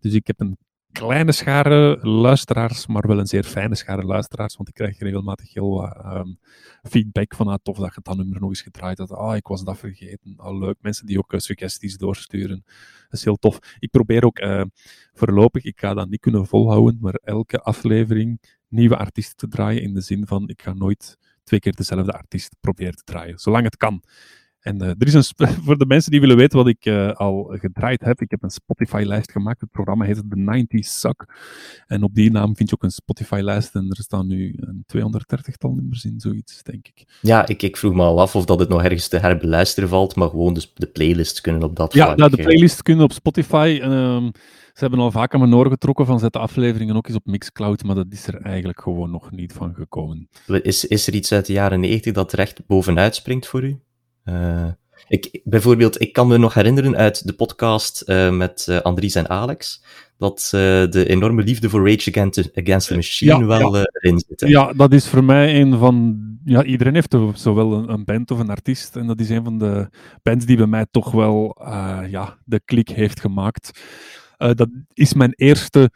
Dus 0.00 0.12
ik 0.14 0.26
heb 0.26 0.40
een 0.40 0.56
kleine 0.92 1.32
schare 1.32 1.98
luisteraars, 2.02 2.86
maar 2.86 3.06
wel 3.06 3.18
een 3.18 3.26
zeer 3.26 3.44
fijne 3.44 3.74
schare 3.74 4.02
luisteraars, 4.02 4.56
want 4.56 4.68
ik 4.68 4.74
krijg 4.74 4.98
regelmatig 4.98 5.54
heel 5.54 5.70
wat 5.70 6.04
um, 6.04 6.38
feedback 6.82 7.34
van, 7.34 7.48
ah, 7.48 7.58
tof 7.62 7.76
dat 7.76 7.94
je 7.94 8.00
dat 8.02 8.16
nummer 8.16 8.40
nog 8.40 8.48
eens 8.48 8.62
gedraaid 8.62 8.98
had, 8.98 9.10
ah, 9.10 9.36
ik 9.36 9.46
was 9.46 9.64
dat 9.64 9.78
vergeten, 9.78 10.34
ah, 10.36 10.58
leuk, 10.58 10.76
mensen 10.80 11.06
die 11.06 11.18
ook 11.18 11.32
uh, 11.32 11.40
suggesties 11.40 11.96
doorsturen, 11.96 12.62
dat 13.08 13.18
is 13.18 13.24
heel 13.24 13.36
tof. 13.36 13.58
Ik 13.78 13.90
probeer 13.90 14.24
ook 14.24 14.38
uh, 14.38 14.62
voorlopig, 15.12 15.64
ik 15.64 15.80
ga 15.80 15.94
dat 15.94 16.08
niet 16.08 16.20
kunnen 16.20 16.46
volhouden, 16.46 16.98
maar 17.00 17.14
elke 17.14 17.60
aflevering 17.60 18.40
nieuwe 18.68 18.96
artiesten 18.96 19.36
te 19.36 19.48
draaien, 19.48 19.82
in 19.82 19.94
de 19.94 20.00
zin 20.00 20.26
van, 20.26 20.48
ik 20.48 20.62
ga 20.62 20.72
nooit 20.72 21.18
twee 21.44 21.60
keer 21.60 21.74
dezelfde 21.74 22.12
artiest 22.12 22.56
proberen 22.60 22.94
te 22.94 23.04
draaien, 23.04 23.38
zolang 23.38 23.64
het 23.64 23.76
kan. 23.76 24.02
En 24.62 24.82
uh, 24.82 24.88
er 24.88 25.06
is 25.06 25.14
een 25.14 25.48
voor 25.64 25.78
de 25.78 25.86
mensen 25.86 26.10
die 26.10 26.20
willen 26.20 26.36
weten 26.36 26.58
wat 26.58 26.68
ik 26.68 26.86
uh, 26.86 27.12
al 27.12 27.54
gedraaid 27.58 28.00
heb, 28.00 28.20
ik 28.20 28.30
heb 28.30 28.42
een 28.42 28.50
Spotify-lijst 28.50 29.32
gemaakt. 29.32 29.60
Het 29.60 29.70
programma 29.70 30.04
heet 30.04 30.22
The 30.30 30.64
90s 30.64 30.88
Suck. 30.88 31.24
En 31.86 32.02
op 32.02 32.14
die 32.14 32.30
naam 32.30 32.56
vind 32.56 32.68
je 32.68 32.74
ook 32.74 32.82
een 32.82 32.90
Spotify-lijst. 32.90 33.74
En 33.74 33.86
er 33.88 34.02
staan 34.02 34.26
nu 34.26 34.54
een 34.56 34.84
230-tal 34.96 35.74
nummers 35.74 36.04
in, 36.04 36.20
zoiets, 36.20 36.62
denk 36.62 36.88
ik. 36.88 37.18
Ja, 37.20 37.46
ik, 37.46 37.62
ik 37.62 37.76
vroeg 37.76 37.94
me 37.94 38.02
al 38.02 38.20
af 38.20 38.36
of 38.36 38.44
dat 38.44 38.58
het 38.58 38.68
nog 38.68 38.82
ergens 38.82 39.08
te 39.08 39.18
herbeluisteren 39.18 39.88
valt, 39.88 40.16
maar 40.16 40.28
gewoon 40.28 40.54
dus 40.54 40.72
de 40.74 40.86
playlist 40.86 41.40
kunnen 41.40 41.62
op 41.62 41.76
dat 41.76 41.92
Ja, 41.92 42.14
nou, 42.14 42.30
de 42.30 42.42
playlist 42.42 42.82
kunnen 42.82 43.04
op 43.04 43.12
Spotify. 43.12 43.80
Um, 43.82 44.30
ze 44.72 44.80
hebben 44.80 44.98
al 44.98 45.10
vaak 45.10 45.34
aan 45.34 45.40
mijn 45.40 45.54
oor 45.54 45.68
getrokken 45.68 46.06
van 46.06 46.18
zet 46.18 46.32
de 46.32 46.38
afleveringen 46.38 46.96
ook 46.96 47.06
eens 47.06 47.16
op 47.16 47.26
Mixcloud, 47.26 47.82
maar 47.82 47.94
dat 47.94 48.06
is 48.10 48.26
er 48.26 48.40
eigenlijk 48.40 48.80
gewoon 48.80 49.10
nog 49.10 49.30
niet 49.30 49.52
van 49.52 49.74
gekomen. 49.74 50.28
Is, 50.46 50.84
is 50.84 51.06
er 51.06 51.14
iets 51.14 51.32
uit 51.32 51.46
de 51.46 51.52
jaren 51.52 51.80
90 51.80 52.12
dat 52.12 52.32
recht 52.32 52.66
bovenuit 52.66 53.14
springt 53.14 53.46
voor 53.46 53.62
u? 53.62 53.80
Uh, 54.24 54.66
ik, 55.08 55.40
bijvoorbeeld, 55.44 56.00
ik 56.00 56.12
kan 56.12 56.28
me 56.28 56.38
nog 56.38 56.54
herinneren 56.54 56.96
uit 56.96 57.26
de 57.26 57.32
podcast 57.32 58.02
uh, 58.06 58.30
met 58.30 58.66
uh, 58.70 58.80
Andries 58.80 59.14
en 59.14 59.28
Alex, 59.28 59.84
dat 60.18 60.48
de 60.50 61.04
enorme 61.08 61.42
liefde 61.42 61.68
voor 61.68 61.90
Rage 61.90 62.10
Against, 62.10 62.50
Against 62.54 62.88
the 62.88 62.94
Machine 62.94 63.38
ja, 63.38 63.44
wel 63.46 63.76
ja. 63.76 63.88
erin 63.92 64.22
zit. 64.26 64.48
Ja, 64.48 64.72
dat 64.72 64.92
is 64.92 65.08
voor 65.08 65.24
mij 65.24 65.60
een 65.60 65.78
van... 65.78 66.20
Ja, 66.44 66.64
iedereen 66.64 66.94
heeft 66.94 67.16
zowel 67.34 67.72
een, 67.72 67.92
een, 67.92 68.04
band 68.04 68.30
of 68.30 68.38
een 68.38 68.50
artiest, 68.50 68.96
en 68.96 69.06
dat 69.06 69.20
is 69.20 69.28
een 69.28 69.44
van 69.44 69.58
de 69.58 69.88
bands 70.22 70.46
die 70.46 70.56
bij 70.56 70.66
mij 70.66 70.86
toch 70.90 71.10
wel 71.10 71.56
ja, 72.08 72.38
de 72.44 72.60
klik 72.64 72.88
heeft 72.88 73.20
gemaakt. 73.20 73.80
dat 74.36 74.68
is 74.94 75.14
mijn 75.14 75.32
eerste 75.36 75.90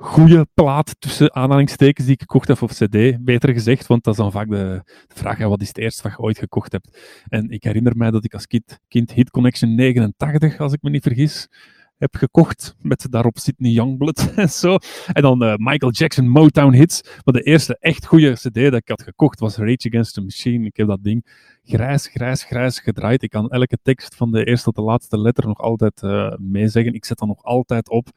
goede 0.00 0.46
plaat 0.54 0.96
tussen 0.98 1.34
aanhalingstekens 1.34 2.06
die 2.06 2.14
ik 2.14 2.20
gekocht 2.20 2.48
heb 2.48 2.62
op 2.62 2.70
CD, 2.70 3.24
beter 3.24 3.52
gezegd, 3.52 3.86
want 3.86 4.04
dat 4.04 4.14
is 4.14 4.20
dan 4.20 4.32
vaak 4.32 4.48
de, 4.48 4.82
vraag, 5.08 5.38
ja, 5.38 5.48
wat 5.48 5.60
is 5.60 5.68
het 5.68 5.78
eerst 5.78 6.02
wat 6.02 6.12
je 6.12 6.18
ooit 6.18 6.38
gekocht 6.38 6.72
hebt? 6.72 6.98
En 7.28 7.50
ik 7.50 7.64
herinner 7.64 7.96
mij 7.96 8.10
dat 8.10 8.24
ik 8.24 8.34
als 8.34 8.46
kind, 8.88 9.12
Hit 9.12 9.30
Connection 9.30 9.74
89, 9.74 10.58
als 10.58 10.72
ik 10.72 10.82
me 10.82 10.90
niet 10.90 11.02
vergis, 11.02 11.48
heb 11.96 12.16
gekocht, 12.16 12.76
met 12.80 13.06
daarop 13.10 13.38
Sydney 13.38 13.70
Youngblood 13.70 14.32
en 14.36 14.48
zo. 14.48 14.76
En 15.12 15.22
dan 15.22 15.42
uh, 15.42 15.54
Michael 15.56 15.92
Jackson 15.92 16.28
Motown 16.28 16.74
hits. 16.74 17.02
Maar 17.24 17.34
de 17.34 17.42
eerste 17.42 17.76
echt 17.80 18.06
goede 18.06 18.32
cd 18.32 18.54
dat 18.54 18.74
ik 18.74 18.88
had 18.88 19.02
gekocht 19.02 19.40
was 19.40 19.56
Rage 19.56 19.88
Against 19.88 20.14
the 20.14 20.20
Machine. 20.20 20.66
Ik 20.66 20.76
heb 20.76 20.86
dat 20.86 21.02
ding 21.02 21.26
grijs, 21.64 22.06
grijs, 22.06 22.42
grijs 22.44 22.80
gedraaid. 22.80 23.22
Ik 23.22 23.30
kan 23.30 23.50
elke 23.50 23.78
tekst 23.82 24.14
van 24.14 24.30
de 24.30 24.44
eerste 24.44 24.64
tot 24.64 24.74
de 24.74 24.82
laatste 24.82 25.18
letter 25.18 25.46
nog 25.46 25.58
altijd 25.58 26.02
uh, 26.02 26.32
meezeggen. 26.38 26.94
Ik 26.94 27.04
zet 27.04 27.18
dat 27.18 27.28
nog 27.28 27.42
altijd 27.42 27.88
op 27.88 28.08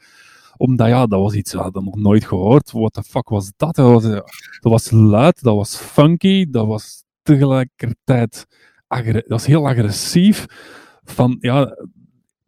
omdat 0.58 0.88
ja, 0.88 1.06
dat 1.06 1.20
was 1.20 1.34
iets 1.34 1.52
dat 1.52 1.66
ik 1.66 1.84
nog 1.84 1.96
nooit 1.96 2.26
gehoord. 2.26 2.72
What 2.72 2.94
the 2.94 3.04
fuck 3.04 3.30
was 3.30 3.52
dat? 3.56 3.76
Dat 3.76 4.24
was, 4.62 4.92
luid, 4.92 5.44
dat 5.44 5.56
was 5.56 5.76
funky, 5.76 6.50
dat 6.50 6.68
was 6.68 7.04
tegelijkertijd 7.22 8.46
dat 9.02 9.24
was 9.28 9.46
heel 9.46 9.68
agressief. 9.68 10.46
Van, 11.04 11.38
ja, 11.40 11.78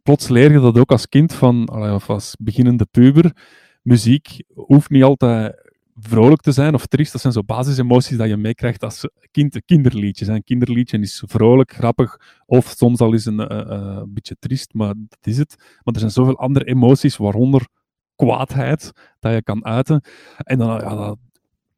plots 0.03 0.27
leer 0.27 0.51
je 0.51 0.59
dat 0.59 0.77
ook 0.77 0.91
als 0.91 1.09
kind 1.09 1.33
van, 1.33 1.69
of 1.93 2.09
als 2.09 2.35
beginnende 2.39 2.85
puber. 2.91 3.35
Muziek 3.81 4.43
hoeft 4.53 4.89
niet 4.89 5.03
altijd 5.03 5.63
vrolijk 5.95 6.41
te 6.41 6.51
zijn 6.51 6.73
of 6.73 6.85
triest. 6.85 7.11
Dat 7.11 7.21
zijn 7.21 7.33
zo 7.33 7.43
basisemoties 7.43 8.17
dat 8.17 8.27
je 8.27 8.37
meekrijgt 8.37 8.83
als 8.83 9.09
kind, 9.31 9.61
kinderliedjes. 9.65 10.27
Een 10.27 10.43
kinderliedje 10.43 10.99
is 10.99 11.23
vrolijk, 11.25 11.73
grappig 11.73 12.19
of 12.45 12.73
soms 12.77 12.99
al 12.99 13.13
een, 13.13 13.39
eh, 13.39 13.59
eh, 13.59 13.97
een 13.97 14.13
beetje 14.13 14.35
triest, 14.39 14.73
maar 14.73 14.93
dat 14.97 15.27
is 15.27 15.37
het. 15.37 15.55
Maar 15.57 15.93
er 15.93 15.99
zijn 15.99 16.11
zoveel 16.11 16.37
andere 16.37 16.65
emoties, 16.65 17.17
waaronder 17.17 17.67
kwaadheid 18.15 18.91
dat 19.19 19.33
je 19.33 19.43
kan 19.43 19.65
uiten. 19.65 20.01
En 20.37 20.57
dan, 20.57 20.67
ja, 20.67 21.15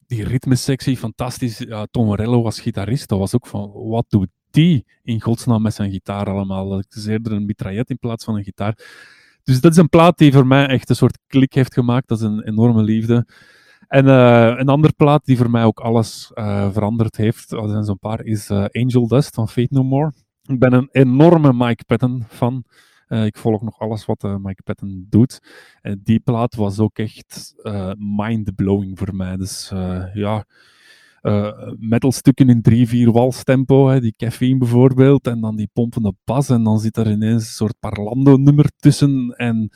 die 0.08 0.24
ritmesectie, 0.24 0.98
fantastisch. 0.98 1.58
Ja, 1.58 1.88
Tom 1.92 2.06
Morello 2.06 2.42
was 2.42 2.60
gitarist, 2.60 3.10
dat 3.10 3.20
was 3.20 3.36
ook 3.36 3.48
van, 3.48 3.72
wat 3.74 4.06
doet 4.08 4.30
die 4.52 4.86
in 5.04 5.22
godsnaam 5.22 5.62
met 5.62 5.74
zijn 5.74 5.92
gitaar 5.92 6.30
allemaal? 6.30 6.70
Dat 6.70 6.96
is 6.96 7.06
eerder 7.06 7.32
een 7.32 7.46
mitraillet 7.46 7.90
in 7.90 8.00
plaats 8.00 8.24
van 8.24 8.36
een 8.36 8.44
gitaar. 8.44 8.78
Dus 9.44 9.62
dat 9.62 9.72
is 9.72 9.78
een 9.78 9.90
plaat 9.90 10.18
die 10.18 10.32
voor 10.32 10.48
mij 10.48 10.68
echt 10.68 10.90
een 10.90 10.96
soort 10.96 11.20
klik 11.28 11.54
heeft 11.54 11.74
gemaakt. 11.74 12.08
Dat 12.08 12.18
is 12.18 12.24
een 12.24 12.44
enorme 12.44 12.82
liefde. 12.82 13.28
En 13.88 14.06
uh, 14.06 14.54
een 14.58 14.70
andere 14.70 14.94
plaat 14.94 15.26
die 15.26 15.38
voor 15.38 15.50
mij 15.50 15.64
ook 15.64 15.80
alles 15.80 16.32
uh, 16.34 16.72
veranderd 16.72 17.18
heeft, 17.18 17.52
er 17.52 17.70
zijn 17.70 17.84
zo'n 17.84 18.00
paar, 18.00 18.24
is 18.24 18.50
uh, 18.50 18.66
Angel 18.72 19.08
Dust 19.08 19.36
van 19.36 19.50
Fate 19.50 19.68
No 19.70 19.84
More. 19.84 20.14
Ik 20.44 20.60
ben 20.60 20.74
een 20.74 20.90
enorme 20.92 21.54
Mike 21.54 21.84
Patton 21.86 22.24
fan. 22.28 22.64
Uh, 23.08 23.26
ik 23.26 23.38
volg 23.38 23.62
nog 23.62 23.80
alles 23.80 24.06
wat 24.06 24.24
uh, 24.24 24.36
Mike 24.36 24.64
Patton 24.64 25.06
doet. 25.10 25.40
En 25.82 26.02
die 26.04 26.20
plaat 26.20 26.56
was 26.56 26.80
ook 26.80 26.98
echt 26.98 27.56
mind-blowing 27.98 28.98
voor 28.98 29.16
mij. 29.16 29.38
Dus 29.38 29.72
ja, 30.14 30.46
metalstukken 31.78 32.50
in 32.50 33.08
3-4 33.08 33.12
walstempo, 33.12 33.88
hè, 33.88 34.00
die 34.00 34.14
caffeine 34.18 34.58
bijvoorbeeld, 34.58 35.28
en 35.28 35.42
dan 35.42 35.56
die 35.56 35.70
pompende 35.74 36.14
bas, 36.24 36.50
en 36.50 36.64
dan 36.64 36.80
zit 36.80 36.98
er 36.98 37.12
ineens 37.12 37.44
een 37.44 37.54
soort 37.54 37.80
Parlando-nummer 37.80 38.72
tussen. 38.76 39.34
En 39.38 39.70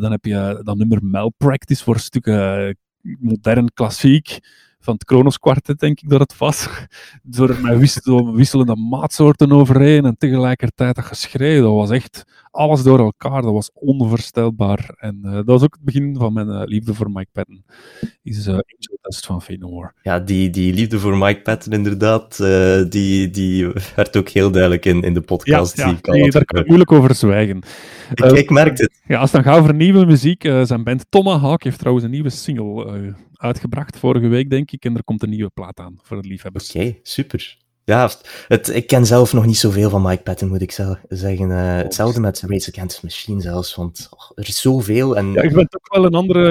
dan 0.00 0.10
heb 0.10 0.24
je 0.24 0.60
dat 0.62 0.76
nummer 0.76 1.04
Malpractice 1.04 1.84
voor 1.84 1.98
stukken 1.98 2.76
modern 3.18 3.72
klassiek 3.72 4.38
van 4.84 4.94
het 4.94 5.04
Kronos 5.04 5.38
Quartet, 5.38 5.78
denk 5.78 6.00
ik 6.00 6.08
dat 6.08 6.20
het 6.20 6.38
was. 6.38 6.68
Door 7.22 7.60
met 7.60 7.78
wisselende 8.34 8.76
maatsoorten 8.76 9.52
overheen 9.52 10.04
en 10.04 10.16
tegelijkertijd 10.18 10.94
dat 10.94 11.04
geschreeuw. 11.04 11.62
Dat 11.62 11.72
was 11.72 11.90
echt 11.90 12.24
alles 12.50 12.82
door 12.82 12.98
elkaar. 12.98 13.42
Dat 13.42 13.52
was 13.52 13.70
onvoorstelbaar. 13.74 14.94
En 14.98 15.20
uh, 15.24 15.32
dat 15.32 15.44
was 15.44 15.62
ook 15.62 15.74
het 15.74 15.84
begin 15.84 16.16
van 16.16 16.32
mijn 16.32 16.48
uh, 16.48 16.62
liefde 16.64 16.94
voor 16.94 17.10
Mike 17.10 17.30
Patton. 17.32 17.64
Is 18.22 18.46
uh, 18.46 18.52
Angel 18.52 18.98
Dust 19.02 19.26
van 19.26 19.42
Fenor. 19.42 19.94
Ja, 20.02 20.18
die, 20.18 20.50
die 20.50 20.74
liefde 20.74 20.98
voor 20.98 21.16
Mike 21.16 21.40
Patton 21.40 21.72
inderdaad, 21.72 22.36
die, 22.90 23.30
die 23.30 23.66
werd 23.96 24.16
ook 24.16 24.28
heel 24.28 24.50
duidelijk 24.50 24.84
in, 24.84 25.02
in 25.02 25.14
de 25.14 25.20
podcast. 25.20 25.76
Ja, 25.76 25.86
ja 25.86 26.12
nee, 26.12 26.30
daar 26.30 26.44
kan 26.44 26.60
ik 26.60 26.66
moeilijk 26.66 26.92
over 26.92 27.14
zwijgen. 27.14 27.62
Ik, 28.14 28.24
ik 28.24 28.50
merk 28.50 28.78
het. 28.78 29.00
Ja, 29.06 29.18
als 29.18 29.32
het 29.32 29.42
dan 29.42 29.52
gaat 29.52 29.60
over 29.60 29.74
nieuwe 29.74 30.06
muziek, 30.06 30.42
zijn 30.42 30.84
band 30.84 31.06
Tomahawk 31.08 31.62
heeft 31.62 31.78
trouwens 31.78 32.04
een 32.04 32.12
nieuwe 32.12 32.30
single 32.30 33.14
uitgebracht 33.44 33.98
vorige 33.98 34.28
week, 34.28 34.50
denk 34.50 34.70
ik. 34.70 34.84
En 34.84 34.96
er 34.96 35.04
komt 35.04 35.22
een 35.22 35.30
nieuwe 35.30 35.50
plaat 35.54 35.78
aan 35.78 35.98
voor 36.02 36.22
de 36.22 36.28
liefhebbers. 36.28 36.70
Oké, 36.70 36.96
super. 37.02 37.62
Ja, 37.84 38.10
het, 38.48 38.68
ik 38.68 38.86
ken 38.86 39.06
zelf 39.06 39.32
nog 39.32 39.46
niet 39.46 39.56
zoveel 39.56 39.90
van 39.90 40.02
Mike 40.02 40.22
Patton, 40.22 40.48
moet 40.48 40.62
ik 40.62 40.72
zelf 40.72 40.98
zeggen. 41.08 41.50
Uh, 41.50 41.76
hetzelfde 41.76 42.20
met 42.20 42.40
Rage 42.46 42.70
Against 42.72 43.02
Machine 43.02 43.40
zelfs, 43.40 43.74
want 43.74 44.08
oh, 44.10 44.30
er 44.34 44.48
is 44.48 44.60
zoveel. 44.60 45.16
En... 45.16 45.32
Ja, 45.32 45.42
je 45.42 45.50
bent 45.50 45.76
ook 45.76 45.94
wel 45.94 46.04
een 46.04 46.14
andere... 46.14 46.50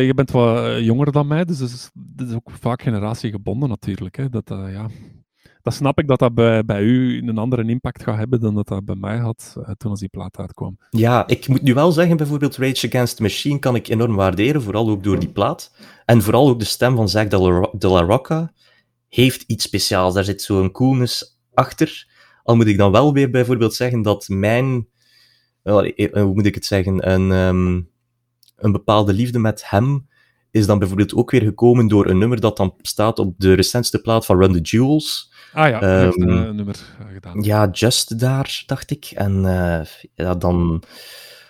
Uh, 0.00 0.06
je 0.06 0.14
bent 0.14 0.30
wat 0.30 0.84
jonger 0.84 1.12
dan 1.12 1.26
mij, 1.26 1.44
dus 1.44 1.58
dat 1.58 1.68
is, 1.68 1.90
dat 1.94 2.28
is 2.28 2.34
ook 2.34 2.50
vaak 2.60 2.82
generatiegebonden 2.82 3.68
natuurlijk. 3.68 4.16
Hè. 4.16 4.28
Dat, 4.28 4.50
uh, 4.50 4.72
ja, 4.72 4.88
dat 5.64 5.74
snap 5.74 5.98
ik 5.98 6.08
dat 6.08 6.18
dat 6.18 6.34
bij, 6.34 6.64
bij 6.64 6.82
u 6.82 7.22
een 7.28 7.38
andere 7.38 7.64
impact 7.64 8.02
gaat 8.02 8.16
hebben 8.16 8.40
dan 8.40 8.54
dat 8.54 8.68
dat 8.68 8.84
bij 8.84 8.94
mij 8.94 9.18
had 9.18 9.56
toen 9.76 9.90
als 9.90 10.00
die 10.00 10.08
plaat 10.08 10.38
uitkwam. 10.38 10.78
Ja, 10.90 11.26
ik 11.26 11.48
moet 11.48 11.62
nu 11.62 11.74
wel 11.74 11.92
zeggen, 11.92 12.16
bijvoorbeeld 12.16 12.56
Rage 12.56 12.86
Against 12.86 13.16
the 13.16 13.22
Machine 13.22 13.58
kan 13.58 13.74
ik 13.74 13.88
enorm 13.88 14.14
waarderen, 14.14 14.62
vooral 14.62 14.88
ook 14.88 15.02
door 15.02 15.18
die 15.18 15.28
plaat. 15.28 15.74
En 16.04 16.22
vooral 16.22 16.48
ook 16.48 16.58
de 16.58 16.64
stem 16.64 16.96
van 16.96 17.08
Zack 17.08 17.30
de 17.30 17.88
la 17.88 18.00
Rocca 18.00 18.52
heeft 19.08 19.42
iets 19.42 19.64
speciaals. 19.64 20.14
Daar 20.14 20.24
zit 20.24 20.42
zo'n 20.42 20.70
coolness 20.70 21.40
achter. 21.54 22.06
Al 22.42 22.56
moet 22.56 22.66
ik 22.66 22.78
dan 22.78 22.92
wel 22.92 23.12
weer 23.12 23.30
bijvoorbeeld 23.30 23.74
zeggen 23.74 24.02
dat 24.02 24.28
mijn, 24.28 24.88
eh, 25.62 26.12
hoe 26.12 26.34
moet 26.34 26.46
ik 26.46 26.54
het 26.54 26.66
zeggen, 26.66 27.10
een, 27.12 27.30
um, 27.30 27.88
een 28.56 28.72
bepaalde 28.72 29.12
liefde 29.12 29.38
met 29.38 29.70
hem 29.70 30.06
is 30.50 30.66
dan 30.66 30.78
bijvoorbeeld 30.78 31.14
ook 31.14 31.30
weer 31.30 31.42
gekomen 31.42 31.88
door 31.88 32.06
een 32.06 32.18
nummer 32.18 32.40
dat 32.40 32.56
dan 32.56 32.74
staat 32.82 33.18
op 33.18 33.34
de 33.38 33.54
recentste 33.54 34.00
plaat 34.00 34.26
van 34.26 34.38
Run 34.38 34.52
the 34.52 34.60
Jewels. 34.60 35.32
Ah 35.54 35.68
ja, 35.68 36.02
um, 36.02 36.12
een, 36.22 36.28
een 36.28 36.56
nummer 36.56 36.76
gedaan. 37.12 37.42
Ja, 37.42 37.68
Just 37.72 38.18
daar, 38.18 38.62
dacht 38.66 38.90
ik. 38.90 39.04
En 39.14 39.42
uh, 39.44 39.80
ja, 40.14 40.34
dan 40.34 40.84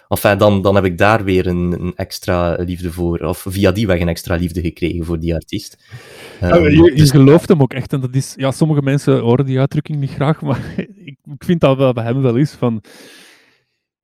Enfin, 0.08 0.38
dan, 0.38 0.62
dan 0.62 0.74
heb 0.74 0.84
ik 0.84 0.98
daar 0.98 1.24
weer 1.24 1.46
een, 1.46 1.72
een, 1.72 1.92
extra 1.96 2.54
liefde 2.54 2.92
voor, 2.92 3.18
of 3.18 3.46
via 3.48 3.72
die 3.72 3.86
weg 3.86 4.00
een 4.00 4.08
extra 4.08 4.36
liefde 4.36 4.60
gekregen 4.60 5.04
voor 5.04 5.18
die 5.18 5.34
artiest. 5.34 5.78
Um, 6.42 6.68
je, 6.68 6.92
je 6.96 7.06
gelooft 7.06 7.48
hem 7.48 7.62
ook 7.62 7.72
echt, 7.72 7.92
en 7.92 8.00
dat 8.00 8.14
is, 8.14 8.34
ja, 8.36 8.50
sommige 8.50 8.82
mensen 8.82 9.20
horen 9.20 9.46
die 9.46 9.58
uitdrukking 9.58 9.98
niet 9.98 10.10
graag, 10.10 10.40
maar 10.40 10.74
ik, 11.04 11.16
ik 11.24 11.44
vind 11.44 11.60
dat 11.60 11.76
wel 11.76 11.92
bij 11.92 12.04
hem 12.04 12.22
wel 12.22 12.36
is 12.36 12.50
van 12.50 12.82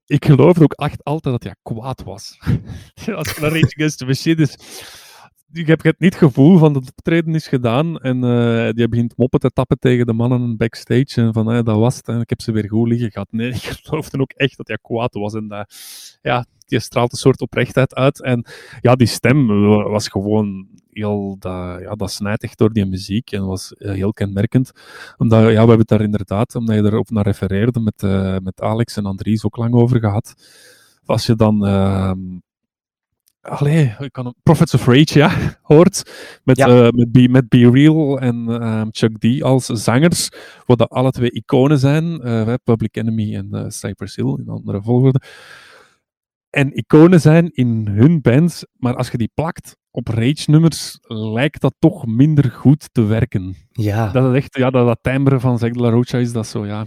ik 0.06 0.24
geloof 0.24 0.60
ook 0.60 0.72
echt 0.72 1.04
altijd 1.04 1.34
dat 1.34 1.42
hij 1.42 1.54
kwaad 1.62 2.02
was. 2.02 2.38
Naar 3.06 3.52
Rage 3.52 3.74
Against 3.76 3.98
the 3.98 4.06
Machine 4.06 4.42
is, 4.42 4.56
ik 5.52 5.66
heb 5.66 5.82
het 5.82 5.98
niet 5.98 6.14
gevoel 6.14 6.58
van 6.58 6.72
dat 6.72 6.84
het 6.84 6.96
optreden 6.96 7.34
is 7.34 7.48
gedaan. 7.48 7.98
En 7.98 8.24
uh, 8.24 8.70
die 8.70 8.88
begint 8.88 9.16
moppen 9.16 9.40
te 9.40 9.50
tappen 9.50 9.78
tegen 9.78 10.06
de 10.06 10.12
mannen 10.12 10.56
backstage. 10.56 11.06
En 11.14 11.32
van, 11.32 11.46
hey, 11.46 11.62
dat 11.62 11.76
was 11.76 11.96
het. 11.96 12.08
En 12.08 12.20
ik 12.20 12.28
heb 12.28 12.40
ze 12.40 12.52
weer 12.52 12.68
goed 12.68 12.88
liggen 12.88 13.10
gehad. 13.10 13.32
Nee, 13.32 13.48
ik 13.54 13.78
geloofde 13.82 14.20
ook 14.20 14.32
echt 14.32 14.56
dat 14.56 14.68
hij 14.68 14.78
kwaad 14.82 15.14
was. 15.14 15.34
En 15.34 15.48
dat, 15.48 15.74
ja, 16.22 16.46
die 16.66 16.80
straalt 16.80 17.12
een 17.12 17.18
soort 17.18 17.40
oprechtheid 17.40 17.94
uit. 17.94 18.22
En 18.22 18.44
ja, 18.80 18.94
die 18.94 19.06
stem 19.06 19.46
was 19.82 20.08
gewoon 20.08 20.68
heel, 20.90 21.36
dat, 21.38 21.80
ja, 21.80 21.94
dat 21.94 22.10
snijdt 22.10 22.58
door 22.58 22.72
die 22.72 22.86
muziek. 22.86 23.32
En 23.32 23.46
was 23.46 23.74
eh, 23.74 23.92
heel 23.92 24.12
kenmerkend. 24.12 24.72
Omdat, 25.16 25.40
ja, 25.40 25.46
we 25.46 25.54
hebben 25.54 25.78
het 25.78 25.88
daar 25.88 26.00
inderdaad, 26.00 26.54
omdat 26.54 26.76
je 26.76 26.82
erop 26.82 27.10
naar 27.10 27.24
refereerde, 27.24 27.80
met, 27.80 28.02
met 28.42 28.60
Alex 28.60 28.96
en 28.96 29.06
Andries 29.06 29.44
ook 29.44 29.56
lang 29.56 29.74
over 29.74 29.98
gehad. 29.98 30.34
Als 31.04 31.26
je 31.26 31.34
dan... 31.34 31.66
Uh, 31.66 32.12
Allee, 33.40 33.94
ik 33.98 34.12
kan 34.12 34.34
Prophets 34.42 34.74
of 34.74 34.86
Rage, 34.86 35.18
ja, 35.18 35.30
hoort. 35.62 36.02
Met, 36.44 36.56
ja. 36.56 36.68
Uh, 36.68 36.88
met, 36.90 37.12
Be, 37.12 37.28
met 37.28 37.48
Be 37.48 37.70
Real 37.70 38.18
en 38.18 38.46
uh, 38.48 38.82
Chuck 38.90 39.18
D 39.18 39.42
als 39.42 39.66
zangers, 39.66 40.28
wat 40.66 40.78
dat 40.78 40.90
alle 40.90 41.10
twee 41.10 41.30
iconen 41.30 41.78
zijn. 41.78 42.26
Uh, 42.26 42.54
Public 42.64 42.96
Enemy 42.96 43.34
en 43.34 43.48
uh, 43.52 43.64
Cypress 43.68 44.16
Hill 44.16 44.36
in 44.38 44.48
andere 44.48 44.82
volgorde. 44.82 45.20
En 46.50 46.78
iconen 46.78 47.20
zijn 47.20 47.50
in 47.52 47.86
hun 47.90 48.20
bands, 48.20 48.66
maar 48.76 48.96
als 48.96 49.10
je 49.10 49.18
die 49.18 49.30
plakt 49.34 49.76
op 49.90 50.08
Rage-nummers, 50.08 50.98
lijkt 51.08 51.60
dat 51.60 51.74
toch 51.78 52.06
minder 52.06 52.50
goed 52.50 52.88
te 52.92 53.04
werken. 53.04 53.56
Ja. 53.70 54.10
Dat 54.10 54.30
is 54.30 54.36
echt, 54.36 54.56
ja, 54.56 54.70
dat, 54.70 54.86
dat 54.86 54.98
timbre 55.02 55.40
van 55.40 55.58
Zeg 55.58 55.72
de 55.72 55.80
La 55.80 55.90
Rocha 55.90 56.18
is 56.18 56.32
dat 56.32 56.46
zo, 56.46 56.66
ja 56.66 56.86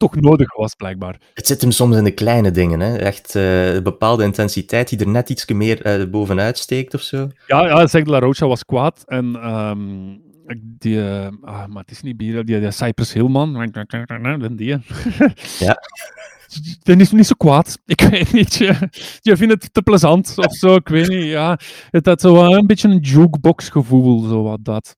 toch 0.00 0.20
nodig 0.20 0.56
was, 0.56 0.74
blijkbaar. 0.74 1.20
Het 1.34 1.46
zit 1.46 1.60
hem 1.60 1.70
soms 1.70 1.96
in 1.96 2.04
de 2.04 2.10
kleine 2.10 2.50
dingen, 2.50 2.80
hè? 2.80 2.96
Echt 2.96 3.34
uh, 3.34 3.74
een 3.74 3.82
bepaalde 3.82 4.24
intensiteit 4.24 4.88
die 4.88 4.98
er 4.98 5.08
net 5.08 5.30
iets 5.30 5.46
meer 5.46 6.00
uh, 6.00 6.10
bovenuit 6.10 6.58
steekt 6.58 6.94
of 6.94 7.02
zo. 7.02 7.28
Ja, 7.46 7.66
ja 7.66 7.86
zeg, 7.86 8.04
La 8.04 8.18
Rocha 8.18 8.46
was 8.46 8.64
kwaad 8.64 9.02
en 9.06 9.48
um, 9.48 10.20
die, 10.56 10.96
uh, 10.96 11.26
ah, 11.42 11.66
maar 11.66 11.82
het 11.82 11.90
is 11.90 12.02
niet 12.02 12.16
bier, 12.16 12.44
die, 12.44 12.60
die 12.60 12.70
Cypress 12.70 13.12
Hillman, 13.12 13.70
die. 14.56 14.68
ja. 15.58 15.78
Die 16.82 16.96
is 16.96 17.12
niet 17.12 17.26
zo 17.26 17.34
kwaad. 17.36 17.78
Ik 17.86 18.00
weet 18.00 18.32
niet. 18.32 18.54
Je, 18.54 18.88
je 19.20 19.36
vindt 19.36 19.62
het 19.62 19.74
te 19.74 19.82
plezant 19.82 20.32
of 20.36 20.52
zo. 20.52 20.74
Ik 20.74 20.88
weet 20.88 21.08
niet. 21.08 21.24
Ja, 21.24 21.58
het 21.90 22.06
had 22.06 22.20
zo 22.20 22.44
een 22.44 22.66
beetje 22.66 22.88
een 22.88 22.98
jukebox 22.98 23.68
gevoel, 23.68 24.22
zo 24.22 24.42
wat 24.42 24.64
dat. 24.64 24.96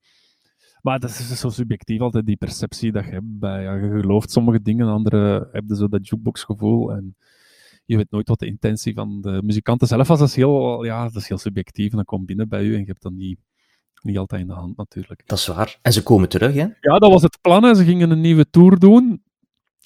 Maar 0.83 1.01
dat 1.01 1.11
is 1.11 1.41
zo 1.41 1.49
subjectief 1.49 2.01
altijd, 2.01 2.27
die 2.27 2.37
perceptie 2.37 2.93
dat 2.93 3.05
je 3.05 3.11
hebt. 3.11 3.39
Bij, 3.39 3.63
ja, 3.63 3.75
je 3.75 4.01
gelooft 4.01 4.31
sommige 4.31 4.63
dingen, 4.63 4.89
andere 4.89 5.49
heb 5.53 5.65
je 5.67 5.77
zo 5.77 5.89
dat 5.89 6.09
jukebox-gevoel. 6.09 6.93
En 6.93 7.17
je 7.85 7.97
weet 7.97 8.11
nooit 8.11 8.29
wat 8.29 8.39
de 8.39 8.47
intentie 8.47 8.95
van 8.95 9.21
de 9.21 9.41
muzikanten 9.45 9.87
zelf 9.87 10.09
was. 10.09 10.19
Dat 10.19 10.29
is 10.29 10.37
heel, 10.37 10.85
ja, 10.85 11.03
dat 11.05 11.15
is 11.15 11.29
heel 11.29 11.39
subjectief. 11.39 11.91
En 11.91 11.97
dan 11.97 12.05
komt 12.05 12.27
binnen 12.27 12.49
bij 12.49 12.65
u 12.65 12.73
en 12.75 12.81
je 12.81 12.87
hebt 12.87 13.03
dan 13.03 13.17
niet, 13.17 13.39
niet 14.03 14.19
altijd 14.19 14.41
in 14.41 14.47
de 14.47 14.53
hand, 14.53 14.77
natuurlijk. 14.77 15.23
Dat 15.27 15.39
is 15.39 15.47
waar. 15.47 15.79
En 15.83 15.93
ze 15.93 16.03
komen 16.03 16.29
terug, 16.29 16.55
hè? 16.55 16.67
Ja, 16.81 16.99
dat 16.99 17.11
was 17.11 17.23
het 17.23 17.39
plan. 17.41 17.63
Hè. 17.63 17.75
Ze 17.75 17.85
gingen 17.85 18.11
een 18.11 18.21
nieuwe 18.21 18.51
tour 18.51 18.79
doen. 18.79 19.23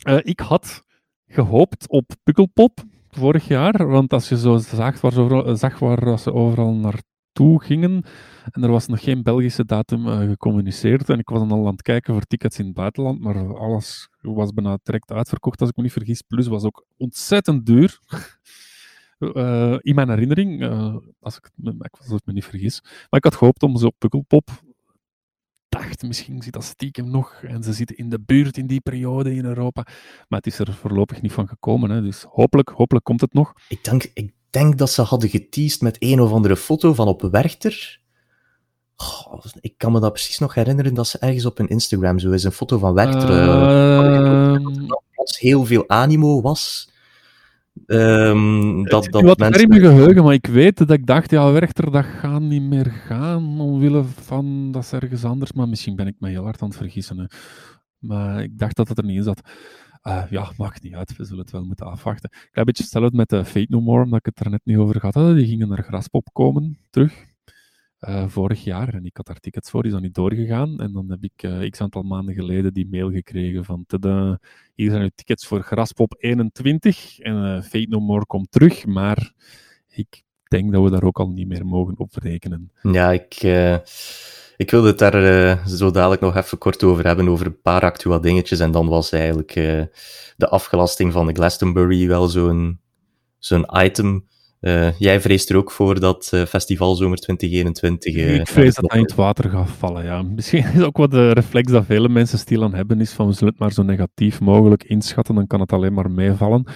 Uh, 0.09 0.18
ik 0.22 0.40
had 0.40 0.82
gehoopt 1.26 1.88
op 1.88 2.11
Pukkelpop 2.22 2.84
vorig 3.11 3.49
jaar. 3.49 3.86
Want 3.86 4.12
als 4.12 4.28
je 4.28 4.38
zo 4.38 4.57
zag 4.57 5.01
waar 5.01 5.12
ze, 5.12 5.53
zag 5.57 5.78
waar 5.78 6.18
ze 6.18 6.32
overal 6.32 6.74
naar 6.74 7.03
naartoe 7.37 7.62
gingen. 7.62 8.05
En 8.51 8.62
er 8.62 8.70
was 8.70 8.87
nog 8.87 9.03
geen 9.03 9.22
Belgische 9.22 9.64
datum 9.64 10.07
uh, 10.07 10.18
gecommuniceerd. 10.18 11.09
En 11.09 11.18
ik 11.18 11.28
was 11.28 11.39
dan 11.39 11.51
al 11.51 11.66
aan 11.66 11.72
het 11.72 11.82
kijken 11.82 12.14
voor 12.14 12.22
tickets 12.22 12.59
in 12.59 12.64
het 12.64 12.74
buitenland. 12.74 13.20
Maar 13.20 13.59
alles 13.59 14.09
was 14.20 14.53
bijna 14.53 14.78
direct 14.82 15.12
uitverkocht, 15.12 15.61
als 15.61 15.68
ik 15.68 15.76
me 15.76 15.82
niet 15.82 15.93
vergis. 15.93 16.22
Plus 16.22 16.47
was 16.47 16.64
ook 16.64 16.87
ontzettend 16.97 17.66
duur. 17.66 17.99
Uh, 19.18 19.76
in 19.91 19.95
mijn 19.95 20.09
herinnering, 20.09 20.62
uh, 20.62 20.97
als 21.20 21.37
ik, 21.37 21.51
ik 21.84 22.24
me 22.24 22.32
niet 22.32 22.45
vergis. 22.45 22.80
Maar 22.82 23.18
ik 23.20 23.24
had 23.24 23.34
gehoopt 23.34 23.62
om 23.62 23.76
zo 23.76 23.87
op 23.87 23.95
Pukkelpop 23.99 24.51
dacht, 25.68 26.03
misschien 26.03 26.43
zit 26.43 26.53
dat 26.53 26.64
stiekem 26.64 27.11
nog 27.11 27.43
en 27.43 27.62
ze 27.62 27.72
zitten 27.72 27.97
in 27.97 28.09
de 28.09 28.20
buurt 28.20 28.57
in 28.57 28.66
die 28.66 28.80
periode 28.80 29.34
in 29.34 29.45
Europa. 29.45 29.87
Maar 30.28 30.39
het 30.39 30.47
is 30.47 30.59
er 30.59 30.74
voorlopig 30.74 31.22
niet 31.22 31.32
van 31.32 31.49
gekomen. 31.49 31.91
Hè. 31.91 32.03
Dus 32.03 32.22
hopelijk, 32.22 32.68
hopelijk 32.68 33.05
komt 33.05 33.20
het 33.20 33.32
nog. 33.32 33.53
Ik 33.68 33.84
denk, 33.84 34.11
ik 34.14 34.32
denk 34.59 34.78
dat 34.78 34.90
ze 34.90 35.02
hadden 35.02 35.28
geteased 35.28 35.80
met 35.80 35.96
een 35.98 36.20
of 36.20 36.32
andere 36.32 36.57
foto 36.57 36.94
van 36.94 37.09
op 37.09 37.22
Werchter. 37.22 38.00
Ik 39.61 39.74
kan 39.76 39.92
me 39.92 40.00
dat 40.00 40.12
precies 40.12 40.38
nog 40.38 40.54
herinneren 40.54 40.94
dat 40.94 41.07
ze 41.07 41.18
ergens 41.18 41.44
op 41.44 41.57
hun 41.59 41.68
Instagram 41.68 42.18
zo 42.18 42.30
is 42.30 42.44
een 42.44 42.52
foto 42.52 42.78
van 42.78 42.94
Werchter. 42.94 43.30
Uh, 43.30 44.52
dat 45.16 45.36
heel 45.38 45.64
veel 45.64 45.88
animo 45.88 46.40
was. 46.40 46.90
Um, 47.86 48.84
dat, 48.84 49.04
dat 49.11 49.22
wat 49.22 49.38
mensen... 49.38 49.62
in 49.62 49.68
mijn 49.68 49.80
geheugen, 49.80 50.24
maar 50.24 50.34
ik 50.34 50.46
weet 50.46 50.78
dat 50.78 50.90
ik 50.90 51.07
dacht, 51.07 51.30
ja, 51.30 51.52
Werchter, 51.52 51.90
dat 51.90 52.04
gaat 52.04 52.40
niet 52.40 52.62
meer 52.62 52.86
gaan, 53.07 53.61
omwille 53.61 54.04
van 54.04 54.72
dat 54.72 54.86
ze 54.86 54.96
ergens 54.96 55.24
anders, 55.24 55.52
maar 55.52 55.68
misschien 55.68 55.96
ben 55.96 56.07
ik 56.07 56.14
me 56.18 56.28
heel 56.28 56.44
hard 56.44 56.62
aan 56.62 56.68
het 56.68 56.76
vergissen. 56.76 57.18
Hè. 57.18 57.24
Maar 57.98 58.42
ik 58.42 58.59
dacht 58.59 58.76
dat 58.76 58.88
het 58.88 58.98
er 58.98 59.04
niet 59.04 59.16
in 59.16 59.22
zat. 59.22 59.40
Uh, 60.07 60.22
ja, 60.30 60.52
maakt 60.57 60.82
niet 60.82 60.94
uit, 60.94 61.16
we 61.16 61.24
zullen 61.24 61.42
het 61.42 61.50
wel 61.50 61.64
moeten 61.64 61.86
afwachten. 61.86 62.30
Ik 62.32 62.38
heb 62.42 62.57
een 62.57 62.64
beetje 62.64 62.82
hetzelfde 62.82 63.16
met 63.16 63.32
uh, 63.32 63.44
Fate 63.44 63.66
No 63.68 63.80
More, 63.80 64.04
omdat 64.04 64.18
ik 64.18 64.26
het 64.26 64.40
er 64.40 64.50
net 64.50 64.61
niet 64.64 64.76
over 64.76 65.00
gehad 65.00 65.14
had. 65.14 65.34
Die 65.34 65.46
gingen 65.46 65.68
naar 65.68 65.82
Graspop 65.82 66.28
komen, 66.32 66.78
terug, 66.90 67.26
uh, 68.00 68.28
vorig 68.28 68.64
jaar. 68.64 68.94
En 68.94 69.04
ik 69.04 69.16
had 69.16 69.26
daar 69.26 69.40
tickets 69.40 69.70
voor, 69.70 69.82
die 69.82 69.90
zijn 69.90 70.02
niet 70.02 70.14
doorgegaan. 70.14 70.80
En 70.80 70.92
dan 70.92 71.11
heb 71.11 71.24
ik 71.24 71.70
x 71.70 71.80
aantal 71.80 72.02
maanden 72.02 72.34
geleden 72.34 72.74
die 72.74 72.88
mail 72.90 73.11
gekregen 73.11 73.64
van... 73.64 73.84
Hier 74.74 74.90
zijn 74.90 75.02
uw 75.02 75.11
tickets 75.14 75.46
voor 75.46 75.62
Graspop 75.62 76.14
21. 76.18 77.18
En 77.18 77.62
Fate 77.62 77.86
No 77.88 78.00
More 78.00 78.26
komt 78.26 78.50
terug, 78.50 78.86
maar 78.86 79.32
ik 79.88 80.22
denk 80.48 80.72
dat 80.72 80.82
we 80.82 80.90
daar 80.90 81.04
ook 81.04 81.18
al 81.18 81.28
niet 81.28 81.48
meer 81.48 81.66
mogen 81.66 81.98
op 81.98 82.14
rekenen. 82.14 82.72
Ja, 82.82 83.12
ik 83.12 83.34
ik 84.57 84.70
wilde 84.70 84.88
het 84.88 84.98
daar 84.98 85.22
uh, 85.22 85.66
zo 85.66 85.90
dadelijk 85.90 86.20
nog 86.20 86.36
even 86.36 86.59
kort 86.59 86.84
over 86.84 87.07
hebben, 87.07 87.28
over 87.28 87.46
een 87.46 87.61
paar 87.61 87.82
actuele 87.82 88.20
dingetjes. 88.20 88.61
En 88.61 88.70
dan 88.70 88.88
was 88.88 89.12
eigenlijk 89.12 89.57
uh, 89.57 89.82
de 90.36 90.48
afgelasting 90.48 91.12
van 91.12 91.26
de 91.26 91.32
Glastonbury 91.32 92.09
wel 92.09 92.28
zo'n 92.28 92.80
zo'n 93.38 93.66
item. 93.72 94.24
Uh, 94.61 94.98
jij 94.98 95.20
vreest 95.20 95.50
er 95.50 95.57
ook 95.57 95.70
voor 95.70 96.00
dat 96.00 96.32
festivalzomer 96.48 97.18
2021... 97.18 98.14
ik 98.14 98.48
vrees 98.48 98.74
dat 98.74 98.84
dat 98.84 98.94
in 98.94 99.02
het 99.02 99.14
water 99.14 99.50
gaat 99.50 99.70
vallen, 99.70 100.04
ja. 100.04 100.22
Misschien 100.22 100.64
is 100.74 100.82
ook 100.82 100.96
wat 100.96 101.11
de 101.11 101.30
reflex 101.30 101.72
dat 101.72 101.84
vele 101.84 102.09
mensen 102.09 102.38
stil 102.38 102.62
aan 102.62 102.74
hebben, 102.74 103.00
is 103.00 103.12
van 103.12 103.26
we 103.26 103.32
zullen 103.32 103.48
het 103.48 103.59
maar 103.59 103.72
zo 103.72 103.82
negatief 103.82 104.40
mogelijk 104.40 104.84
inschatten, 104.84 105.34
dan 105.34 105.46
kan 105.46 105.61
het 105.61 105.72
alleen 105.72 105.94
maar 105.94 106.11
meevallen. 106.11 106.66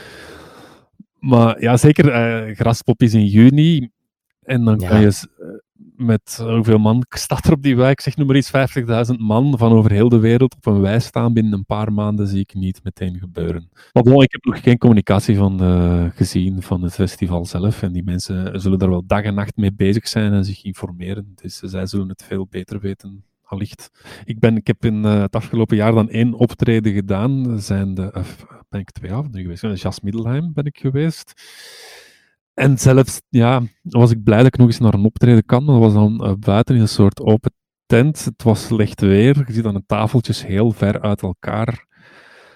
Maar 1.19 1.63
ja, 1.63 1.77
zeker, 1.77 2.55
Graspop 2.55 3.03
is 3.03 3.15
in 3.15 3.27
juni, 3.27 3.91
en 4.51 4.65
dan 4.65 4.79
kan 4.79 5.01
je 5.01 5.13
met 6.01 6.39
hoeveel 6.43 6.79
man 6.79 7.05
staat 7.09 7.47
er 7.47 7.53
op 7.53 7.63
die 7.63 7.77
wijk? 7.77 8.01
Zeg 8.01 8.17
nu 8.17 8.25
maar 8.25 8.37
iets 8.37 8.53
50.000 9.13 9.17
man 9.19 9.59
van 9.59 9.73
over 9.73 9.91
heel 9.91 10.09
de 10.09 10.19
wereld 10.19 10.55
op 10.57 10.67
een 10.67 10.81
wij 10.81 11.01
staan 11.01 11.33
binnen 11.33 11.53
een 11.53 11.65
paar 11.65 11.93
maanden 11.93 12.27
zie 12.27 12.41
ik 12.41 12.55
niet 12.55 12.81
meteen 12.83 13.19
gebeuren. 13.19 13.71
Maar 13.93 14.23
ik 14.23 14.33
heb 14.33 14.45
nog 14.45 14.63
geen 14.63 14.79
communicatie 14.79 15.37
van, 15.37 15.63
uh, 15.63 16.05
gezien 16.15 16.63
van 16.63 16.83
het 16.83 16.95
festival 16.95 17.47
zelf 17.47 17.83
en 17.83 17.93
die 17.93 18.05
mensen 18.05 18.61
zullen 18.61 18.79
daar 18.79 18.91
wel 18.91 19.07
dag 19.07 19.23
en 19.23 19.35
nacht 19.35 19.57
mee 19.57 19.73
bezig 19.73 20.09
zijn 20.09 20.33
en 20.33 20.45
zich 20.45 20.65
informeren. 20.65 21.33
Dus 21.35 21.59
zij 21.59 21.87
zullen 21.87 22.09
het 22.09 22.25
veel 22.25 22.47
beter 22.51 22.81
weten 22.81 23.25
allicht. 23.43 23.91
Ik, 24.25 24.39
ben, 24.39 24.57
ik 24.57 24.67
heb 24.67 24.85
in 24.85 25.05
het 25.05 25.37
afgelopen 25.37 25.77
jaar 25.77 25.93
dan 25.93 26.09
één 26.09 26.35
optreden 26.35 26.93
gedaan. 26.93 27.61
Zijn 27.61 27.95
de, 27.95 28.25
ben 28.69 28.81
ik 28.81 28.91
twee 28.91 29.13
avonden 29.13 29.41
geweest. 29.41 29.83
Jas 29.83 30.01
Middelheim 30.01 30.53
ben 30.53 30.65
ik 30.65 30.79
geweest. 30.79 31.33
En 32.61 32.79
zelfs, 32.79 33.21
ja, 33.29 33.63
was 33.83 34.11
ik 34.11 34.23
blij 34.23 34.39
dat 34.39 34.47
ik 34.47 34.57
nog 34.57 34.67
eens 34.67 34.79
naar 34.79 34.95
een 34.95 35.05
optreden 35.05 35.45
kan. 35.45 35.67
Dat 35.67 35.79
was 35.79 35.93
dan 35.93 36.37
buiten 36.41 36.75
in 36.75 36.81
een 36.81 36.89
soort 36.89 37.21
open 37.21 37.53
tent. 37.87 38.25
Het 38.25 38.43
was 38.43 38.65
slecht 38.65 39.01
weer. 39.01 39.45
Je 39.47 39.53
zit 39.53 39.67
aan 39.67 39.75
de 39.75 39.83
tafeltjes 39.87 40.47
heel 40.47 40.71
ver 40.71 41.01
uit 41.01 41.23
elkaar. 41.23 41.87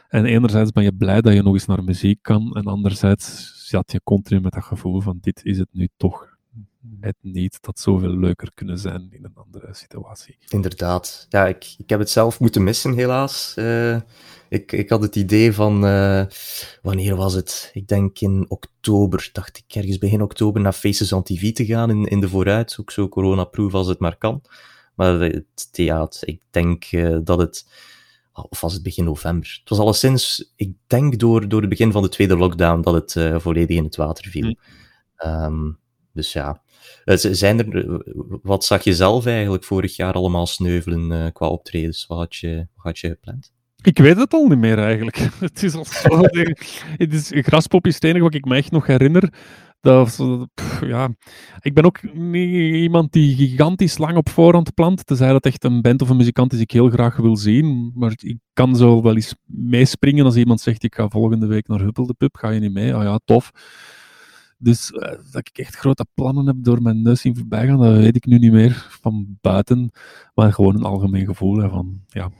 En 0.08 0.24
enerzijds 0.24 0.70
ben 0.70 0.84
je 0.84 0.94
blij 0.94 1.20
dat 1.20 1.34
je 1.34 1.42
nog 1.42 1.52
eens 1.52 1.66
naar 1.66 1.84
muziek 1.84 2.18
kan. 2.22 2.52
En 2.52 2.64
anderzijds 2.64 3.52
zat 3.68 3.92
je 3.92 4.00
continu 4.02 4.40
met 4.40 4.52
dat 4.52 4.64
gevoel 4.64 5.00
van 5.00 5.18
dit 5.20 5.44
is 5.44 5.58
het 5.58 5.68
nu 5.72 5.88
toch 5.96 6.33
het 7.00 7.16
niet. 7.20 7.58
Dat 7.60 7.78
zoveel 7.78 8.16
leuker 8.18 8.50
kunnen 8.54 8.78
zijn 8.78 9.08
in 9.10 9.24
een 9.24 9.34
andere 9.34 9.74
situatie. 9.74 10.36
Inderdaad. 10.48 11.26
Ja, 11.28 11.46
ik, 11.46 11.74
ik 11.78 11.88
heb 11.88 11.98
het 11.98 12.10
zelf 12.10 12.40
moeten 12.40 12.62
missen, 12.62 12.94
helaas. 12.94 13.54
Uh, 13.58 14.00
ik, 14.48 14.72
ik 14.72 14.88
had 14.88 15.02
het 15.02 15.16
idee 15.16 15.52
van, 15.52 15.84
uh, 15.84 16.24
wanneer 16.82 17.16
was 17.16 17.34
het? 17.34 17.70
Ik 17.72 17.88
denk 17.88 18.18
in 18.18 18.44
oktober, 18.48 19.28
dacht 19.32 19.58
ik 19.58 19.74
ergens 19.74 19.98
begin 19.98 20.22
oktober 20.22 20.60
naar 20.60 20.72
Faces 20.72 21.12
on 21.12 21.22
TV 21.22 21.52
te 21.52 21.64
gaan 21.64 21.90
in, 21.90 22.04
in 22.04 22.20
de 22.20 22.28
vooruit. 22.28 22.76
Ook 22.80 22.90
zo 22.90 23.08
coronaproof 23.08 23.74
als 23.74 23.86
het 23.86 23.98
maar 23.98 24.16
kan. 24.16 24.42
Maar 24.94 25.20
het, 25.20 25.68
ja, 25.72 26.08
ik 26.20 26.40
denk 26.50 26.92
uh, 26.92 27.18
dat 27.24 27.38
het, 27.38 27.66
of 28.32 28.60
was 28.60 28.72
het 28.72 28.82
begin 28.82 29.04
november? 29.04 29.56
Het 29.60 29.68
was 29.68 29.78
alleszins, 29.78 30.52
ik 30.56 30.72
denk 30.86 31.18
door, 31.18 31.48
door 31.48 31.60
het 31.60 31.70
begin 31.70 31.92
van 31.92 32.02
de 32.02 32.08
tweede 32.08 32.36
lockdown 32.36 32.80
dat 32.80 32.94
het 32.94 33.42
volledig 33.42 33.76
in 33.76 33.84
het 33.84 33.96
water 33.96 34.30
viel. 34.30 34.56
Um, 35.24 35.82
dus 36.14 36.32
ja, 36.32 36.62
zijn 37.14 37.58
er, 37.58 38.02
wat 38.42 38.64
zag 38.64 38.84
je 38.84 38.94
zelf 38.94 39.26
eigenlijk 39.26 39.64
vorig 39.64 39.96
jaar 39.96 40.12
allemaal 40.12 40.46
sneuvelen 40.46 41.10
uh, 41.10 41.26
qua 41.32 41.46
optredens? 41.48 42.06
Wat 42.06 42.18
had 42.18 42.36
je, 42.36 42.56
wat 42.56 42.84
had 42.84 42.98
je 42.98 43.08
gepland? 43.08 43.52
Ik 43.82 43.98
weet 43.98 44.16
het 44.16 44.32
al 44.32 44.46
niet 44.46 44.58
meer 44.58 44.78
eigenlijk. 44.78 45.16
Het 45.40 45.62
is 45.62 45.74
al 45.74 45.84
zo. 45.84 46.20
het 46.96 47.12
is 47.12 47.30
graspop 47.34 47.86
is 47.86 47.94
het 47.94 48.04
enige 48.04 48.22
wat 48.22 48.34
ik 48.34 48.44
me 48.44 48.56
echt 48.56 48.70
nog 48.70 48.86
herinner. 48.86 49.32
Dat, 49.80 50.18
ja. 50.80 51.08
Ik 51.60 51.74
ben 51.74 51.84
ook 51.84 52.14
niet 52.14 52.74
iemand 52.74 53.12
die 53.12 53.36
gigantisch 53.36 53.98
lang 53.98 54.16
op 54.16 54.28
voorhand 54.28 54.74
plant. 54.74 55.06
Tenzij 55.06 55.32
dat 55.32 55.44
echt 55.44 55.64
een 55.64 55.82
band 55.82 56.02
of 56.02 56.08
een 56.08 56.16
muzikant 56.16 56.52
is 56.52 56.58
die 56.58 56.66
ik 56.66 56.72
heel 56.72 56.90
graag 56.90 57.16
wil 57.16 57.36
zien. 57.36 57.92
Maar 57.94 58.12
ik 58.16 58.38
kan 58.52 58.76
zo 58.76 59.02
wel 59.02 59.14
eens 59.14 59.34
meespringen 59.46 60.24
als 60.24 60.36
iemand 60.36 60.60
zegt: 60.60 60.82
Ik 60.82 60.94
ga 60.94 61.08
volgende 61.08 61.46
week 61.46 61.68
naar 61.68 61.80
Huppel 61.80 62.06
de 62.06 62.14
Pub. 62.14 62.36
Ga 62.36 62.50
je 62.50 62.60
niet 62.60 62.72
mee? 62.72 62.94
Ah 62.94 63.02
ja, 63.02 63.20
tof. 63.24 63.50
Dus 64.64 64.90
uh, 64.90 65.00
dat 65.30 65.48
ik 65.48 65.58
echt 65.58 65.76
grote 65.76 66.06
plannen 66.14 66.46
heb 66.46 66.56
door 66.58 66.82
mijn 66.82 67.02
neus 67.02 67.20
zien 67.20 67.36
voorbij 67.36 67.66
gaan, 67.66 67.80
dat 67.80 67.96
weet 67.96 68.16
ik 68.16 68.26
nu 68.26 68.38
niet 68.38 68.52
meer 68.52 68.86
van 69.00 69.38
buiten. 69.40 69.90
Maar 70.34 70.52
gewoon 70.52 70.74
een 70.74 70.84
algemeen 70.84 71.26
gevoel 71.26 71.68
van, 71.68 72.00
ja, 72.06 72.30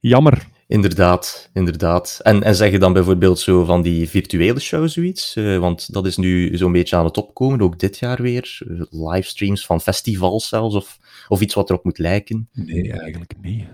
jammer. 0.00 0.46
Inderdaad, 0.66 1.50
inderdaad. 1.52 2.20
En, 2.22 2.42
en 2.42 2.54
zeg 2.54 2.70
je 2.70 2.78
dan 2.78 2.92
bijvoorbeeld 2.92 3.38
zo 3.38 3.64
van 3.64 3.82
die 3.82 4.08
virtuele 4.08 4.60
show 4.60 4.88
zoiets? 4.88 5.36
Uh, 5.36 5.58
want 5.58 5.92
dat 5.92 6.06
is 6.06 6.16
nu 6.16 6.56
zo'n 6.56 6.72
beetje 6.72 6.96
aan 6.96 7.04
het 7.04 7.16
opkomen, 7.16 7.60
ook 7.60 7.78
dit 7.78 7.98
jaar 7.98 8.22
weer. 8.22 8.58
Uh, 8.68 8.82
livestreams 8.90 9.66
van 9.66 9.80
festivals 9.80 10.48
zelfs, 10.48 10.74
of, 10.74 10.98
of 11.28 11.40
iets 11.40 11.54
wat 11.54 11.70
erop 11.70 11.84
moet 11.84 11.98
lijken. 11.98 12.48
Nee, 12.52 12.92
eigenlijk 12.92 13.32
niet. 13.40 13.64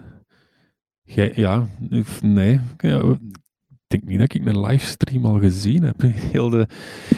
ja, 1.35 1.69
nee. 2.23 2.61
Denk 3.93 4.05
niet 4.05 4.19
dat 4.19 4.35
ik 4.35 4.47
een 4.47 4.61
livestream 4.61 5.25
al 5.25 5.39
gezien 5.39 5.83
heb. 5.83 5.95
Heel 6.33 6.51
de... 6.51 6.67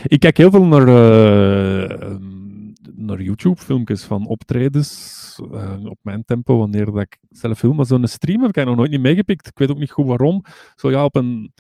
Ik 0.03 0.21
kijk 0.21 0.37
heel 0.37 0.51
veel 0.51 0.65
naar, 0.65 0.89
uh, 0.89 2.17
naar 2.95 3.23
YouTube-filmpjes 3.23 4.03
van 4.03 4.27
optredens 4.27 5.41
uh, 5.53 5.85
op 5.85 5.99
mijn 6.03 6.25
tempo, 6.25 6.59
wanneer 6.59 6.85
dat 6.85 7.01
ik 7.01 7.19
zelf 7.31 7.59
film. 7.59 7.77
Maar 7.77 7.87
zo'n 7.87 8.07
stream 8.07 8.41
heb 8.41 8.57
ik 8.57 8.65
nog 8.65 8.77
nooit 8.77 8.91
niet 8.91 9.01
meegepikt. 9.01 9.47
Ik 9.47 9.59
weet 9.59 9.71
ook 9.71 9.79
niet 9.79 9.91
goed 9.91 10.07
waarom. 10.07 10.45
Zo 10.77 10.91
ja, 10.91 11.05
op 11.05 11.17
een 11.17 11.53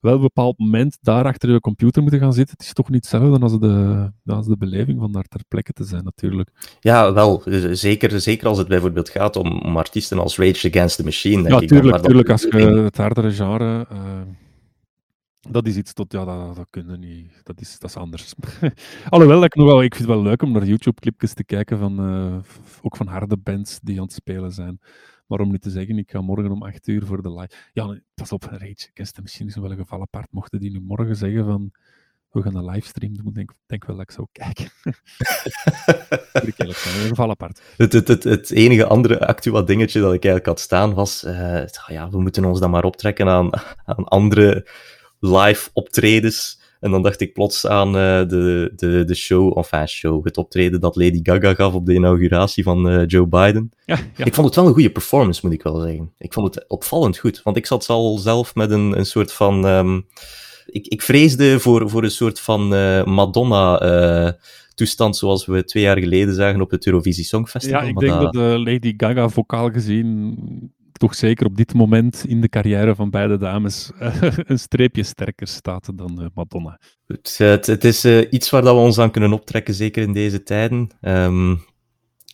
wel 0.00 0.20
bepaald 0.20 0.58
moment 0.58 0.98
daar 1.00 1.24
achter 1.24 1.52
de 1.52 1.60
computer 1.60 2.02
moeten 2.02 2.20
gaan 2.20 2.32
zitten. 2.32 2.56
Het 2.56 2.66
is 2.66 2.72
toch 2.72 2.90
niet 2.90 3.10
hetzelfde 3.10 3.42
als 3.42 3.58
de, 3.58 4.10
als 4.26 4.46
de 4.46 4.56
beleving 4.56 4.98
van 4.98 5.12
daar 5.12 5.26
ter 5.28 5.40
plekke 5.48 5.72
te 5.72 5.84
zijn, 5.84 6.04
natuurlijk. 6.04 6.76
Ja, 6.80 7.12
wel. 7.12 7.42
Zeker, 7.72 8.20
zeker 8.20 8.48
als 8.48 8.58
het 8.58 8.68
bijvoorbeeld 8.68 9.08
gaat 9.08 9.36
om, 9.36 9.60
om 9.60 9.76
artiesten 9.76 10.18
als 10.18 10.38
Rage 10.38 10.68
Against 10.68 10.96
the 10.96 11.04
Machine. 11.04 11.42
Denk 11.42 11.60
ja, 11.60 11.66
tuurlijk, 11.66 11.96
ik, 11.96 12.02
tuurlijk. 12.02 12.30
Als 12.30 12.42
je 12.42 12.58
het 12.58 12.96
hardere 12.96 13.30
genre... 13.30 13.86
Uh, 13.92 13.98
dat 15.40 15.66
is 15.66 15.76
iets 15.76 15.92
tot, 15.92 16.12
ja, 16.12 16.24
dat, 16.24 16.56
dat 16.56 16.66
kunnen 16.70 17.00
niet. 17.00 17.40
Dat 17.42 17.60
is, 17.60 17.78
dat 17.78 17.90
is 17.90 17.96
anders. 17.96 18.34
Alhoewel, 19.08 19.36
dat 19.36 19.44
ik, 19.44 19.54
nog 19.54 19.66
wel, 19.66 19.82
ik 19.82 19.94
vind 19.94 20.08
het 20.08 20.16
wel 20.16 20.26
leuk 20.26 20.42
om 20.42 20.52
naar 20.52 20.64
YouTube-clipjes 20.64 21.34
te 21.34 21.44
kijken 21.44 21.78
van, 21.78 22.10
uh, 22.10 22.38
ook 22.82 22.96
van 22.96 23.06
harde 23.06 23.36
bands 23.36 23.80
die 23.82 23.96
aan 23.96 24.04
het 24.04 24.12
spelen 24.12 24.52
zijn. 24.52 24.80
Maar 25.26 25.40
om 25.40 25.50
nu 25.50 25.58
te 25.58 25.70
zeggen, 25.70 25.98
ik 25.98 26.10
ga 26.10 26.20
morgen 26.20 26.50
om 26.50 26.62
8 26.62 26.88
uur 26.88 27.06
voor 27.06 27.22
de 27.22 27.32
live. 27.32 27.50
Ja, 27.72 28.00
pas 28.14 28.32
op, 28.32 28.42
Rage 28.42 28.88
Against 28.92 29.14
the 29.14 29.22
Machine 29.22 29.48
is 29.48 29.56
wel 29.56 29.70
een 29.70 29.76
geval 29.76 30.00
apart. 30.00 30.28
Mochten 30.30 30.60
die 30.60 30.70
nu 30.70 30.80
morgen 30.80 31.16
zeggen 31.16 31.44
van 31.44 31.72
we 32.30 32.42
gaan 32.42 32.56
een 32.56 32.64
livestream 32.64 33.16
doen, 33.16 33.32
denk, 33.32 33.52
denk 33.66 33.84
wel 33.84 33.96
dat 33.96 34.04
ik 34.04 34.10
zou 34.10 34.26
kijken. 34.32 34.68
een 36.32 37.08
geval 37.08 37.30
apart. 37.30 37.62
Het, 37.76 37.92
het, 37.92 38.08
het, 38.08 38.24
het, 38.24 38.50
enige 38.50 38.86
andere 38.86 39.26
actueel 39.26 39.64
dingetje 39.64 40.00
dat 40.00 40.14
ik 40.14 40.24
eigenlijk 40.24 40.46
had 40.46 40.60
staan 40.60 40.94
was, 40.94 41.24
uh, 41.24 41.66
ja, 41.86 42.10
we 42.10 42.20
moeten 42.20 42.44
ons 42.44 42.60
dan 42.60 42.70
maar 42.70 42.84
optrekken 42.84 43.28
aan, 43.28 43.50
aan 43.84 44.04
andere 44.04 44.66
live 45.20 45.70
optredens. 45.72 46.58
En 46.80 46.90
dan 46.90 47.02
dacht 47.02 47.20
ik 47.20 47.32
plots 47.32 47.66
aan 47.66 47.88
uh, 47.88 48.28
de, 48.28 48.72
de, 48.76 49.04
de 49.04 49.14
show, 49.14 49.58
enfin 49.58 49.88
show, 49.88 50.24
het 50.24 50.36
optreden 50.36 50.80
dat 50.80 50.96
Lady 50.96 51.20
Gaga 51.22 51.54
gaf 51.54 51.74
op 51.74 51.86
de 51.86 51.94
inauguratie 51.94 52.62
van 52.62 52.92
uh, 52.92 53.06
Joe 53.06 53.26
Biden. 53.26 53.70
Ja, 53.84 53.98
ja. 54.16 54.24
Ik 54.24 54.34
vond 54.34 54.46
het 54.46 54.56
wel 54.56 54.66
een 54.66 54.72
goede 54.72 54.90
performance, 54.90 55.40
moet 55.44 55.54
ik 55.54 55.62
wel 55.62 55.80
zeggen. 55.80 56.12
Ik 56.18 56.32
vond 56.32 56.54
het 56.54 56.68
opvallend 56.68 57.18
goed, 57.18 57.42
want 57.42 57.56
ik 57.56 57.66
zat 57.66 57.88
al 57.88 58.18
zelf 58.18 58.54
met 58.54 58.70
een, 58.70 58.98
een 58.98 59.06
soort 59.06 59.32
van... 59.32 59.64
Um, 59.64 60.06
ik, 60.66 60.86
ik 60.86 61.02
vreesde 61.02 61.60
voor, 61.60 61.90
voor 61.90 62.02
een 62.04 62.10
soort 62.10 62.40
van 62.40 62.74
uh, 62.74 63.04
Madonna 63.04 64.36
toestand 64.74 65.16
zoals 65.16 65.46
we 65.46 65.64
twee 65.64 65.82
jaar 65.82 65.98
geleden 65.98 66.34
zagen 66.34 66.60
op 66.60 66.70
het 66.70 66.86
Eurovisie 66.86 67.24
Songfestival. 67.24 67.80
Ja, 67.82 67.88
ik 67.88 67.98
denk 67.98 68.12
dat, 68.12 68.32
dat 68.32 68.58
Lady 68.58 68.94
Gaga 68.96 69.28
vocaal 69.28 69.70
gezien 69.70 70.38
toch 71.00 71.14
zeker 71.14 71.46
op 71.46 71.56
dit 71.56 71.74
moment 71.74 72.24
in 72.26 72.40
de 72.40 72.48
carrière 72.48 72.94
van 72.94 73.10
beide 73.10 73.36
dames 73.36 73.90
een 74.50 74.58
streepje 74.58 75.02
sterker 75.02 75.46
staat 75.46 75.98
dan 75.98 76.22
uh, 76.22 76.26
Madonna. 76.34 76.80
Het, 77.06 77.38
het, 77.38 77.66
het 77.66 77.84
is 77.84 78.04
iets 78.04 78.50
waar 78.50 78.62
dat 78.62 78.74
we 78.74 78.80
ons 78.80 78.98
aan 78.98 79.10
kunnen 79.10 79.32
optrekken, 79.32 79.74
zeker 79.74 80.02
in 80.02 80.12
deze 80.12 80.42
tijden. 80.42 80.90
Um, 81.00 81.64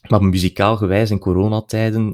maar 0.08 0.24
muzikaal 0.24 0.76
gewijs 0.76 1.10
in 1.10 1.18
coronatijden, 1.18 2.12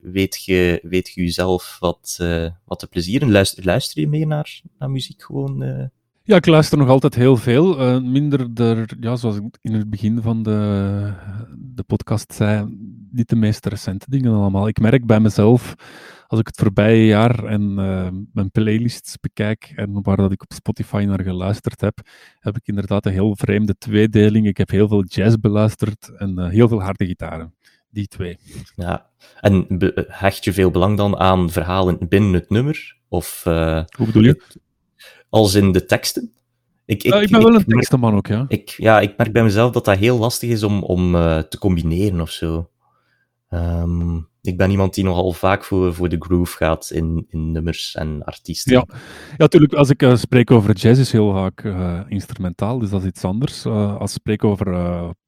weet, 0.00 0.44
je, 0.44 0.80
weet 0.82 1.08
je 1.08 1.28
zelf 1.28 1.76
wat, 1.80 2.16
wat 2.64 2.78
te 2.78 2.86
plezieren? 2.86 3.30
Luister, 3.30 3.64
luister 3.64 4.00
je 4.00 4.08
meer 4.08 4.26
naar, 4.26 4.60
naar 4.78 4.90
muziek 4.90 5.22
gewoon? 5.22 5.90
Ja, 6.26 6.36
ik 6.36 6.46
luister 6.46 6.78
nog 6.78 6.88
altijd 6.88 7.14
heel 7.14 7.36
veel. 7.36 7.80
Uh, 7.80 8.02
minder 8.02 8.50
er, 8.54 8.96
ja, 9.00 9.16
zoals 9.16 9.36
ik 9.36 9.58
in 9.62 9.72
het 9.72 9.90
begin 9.90 10.22
van 10.22 10.42
de, 10.42 11.12
de 11.56 11.82
podcast 11.82 12.32
zei, 12.32 12.76
niet 13.10 13.28
de 13.28 13.36
meest 13.36 13.66
recente 13.66 14.06
dingen 14.08 14.32
allemaal. 14.32 14.68
Ik 14.68 14.80
merk 14.80 15.06
bij 15.06 15.20
mezelf, 15.20 15.74
als 16.26 16.40
ik 16.40 16.46
het 16.46 16.56
voorbije 16.56 17.06
jaar 17.06 17.44
en 17.44 17.62
uh, 17.78 18.08
mijn 18.32 18.50
playlists 18.50 19.16
bekijk 19.20 19.72
en 19.76 20.02
waar 20.02 20.16
dat 20.16 20.32
ik 20.32 20.42
op 20.42 20.52
Spotify 20.52 21.04
naar 21.08 21.22
geluisterd 21.22 21.80
heb, 21.80 21.98
heb 22.38 22.56
ik 22.56 22.66
inderdaad 22.66 23.06
een 23.06 23.12
heel 23.12 23.36
vreemde 23.36 23.78
tweedeling. 23.78 24.46
Ik 24.46 24.56
heb 24.56 24.70
heel 24.70 24.88
veel 24.88 25.04
jazz 25.04 25.36
beluisterd 25.36 26.12
en 26.16 26.38
uh, 26.38 26.48
heel 26.48 26.68
veel 26.68 26.82
harde 26.82 27.06
gitaren. 27.06 27.54
Die 27.90 28.06
twee. 28.06 28.38
Ja, 28.76 29.06
en 29.40 29.66
hecht 30.08 30.44
je 30.44 30.52
veel 30.52 30.70
belang 30.70 30.96
dan 30.96 31.16
aan 31.16 31.50
verhalen 31.50 32.08
binnen 32.08 32.32
het 32.32 32.50
nummer? 32.50 32.96
Of, 33.08 33.42
Hoe 33.44 34.06
bedoel 34.06 34.22
je? 34.22 34.64
Als 35.36 35.54
in 35.54 35.72
de 35.72 35.84
teksten. 35.84 36.32
Ik, 36.84 37.02
ik, 37.02 37.14
ik 37.14 37.30
ben 37.30 37.42
wel 37.42 37.54
een 37.54 37.64
tekstenman 37.64 38.14
ook, 38.14 38.26
ja. 38.26 38.44
Ik, 38.48 38.70
ja, 38.70 39.00
ik 39.00 39.16
merk 39.16 39.32
bij 39.32 39.42
mezelf 39.42 39.72
dat 39.72 39.84
dat 39.84 39.98
heel 39.98 40.18
lastig 40.18 40.50
is 40.50 40.62
om, 40.62 40.82
om 40.82 41.14
uh, 41.14 41.38
te 41.38 41.58
combineren 41.58 42.20
of 42.20 42.30
zo. 42.30 42.70
Um, 43.50 44.28
ik 44.42 44.56
ben 44.56 44.70
iemand 44.70 44.94
die 44.94 45.04
nogal 45.04 45.32
vaak 45.32 45.64
voor, 45.64 45.94
voor 45.94 46.08
de 46.08 46.16
groove 46.18 46.56
gaat 46.56 46.90
in, 46.90 47.26
in 47.28 47.52
nummers 47.52 47.94
en 47.94 48.24
artiesten. 48.24 48.72
Ja, 48.72 48.84
ja 48.88 48.96
natuurlijk. 49.36 49.72
Als 49.72 49.90
ik 49.90 50.02
uh, 50.02 50.16
spreek 50.16 50.50
over 50.50 50.74
jazz, 50.74 51.00
is 51.00 51.12
heel 51.12 51.32
vaak 51.32 51.62
uh, 51.62 52.00
instrumentaal, 52.08 52.78
dus 52.78 52.90
dat 52.90 53.00
is 53.00 53.08
iets 53.08 53.24
anders. 53.24 53.66
als 53.66 54.10
ik 54.10 54.18
spreek 54.18 54.44
over 54.44 54.66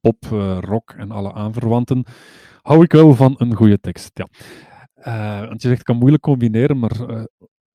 pop, 0.01 0.25
rock 0.59 0.93
en 0.97 1.11
alle 1.11 1.33
aanverwanten, 1.33 2.05
hou 2.61 2.83
ik 2.83 2.91
wel 2.91 3.15
van 3.15 3.35
een 3.37 3.55
goede 3.55 3.79
tekst. 3.79 4.11
Ja. 4.13 4.27
want 5.47 5.61
je 5.61 5.67
zegt, 5.67 5.79
ik 5.79 5.85
kan 5.85 5.97
moeilijk 5.97 6.23
combineren, 6.23 6.79
maar 6.79 7.25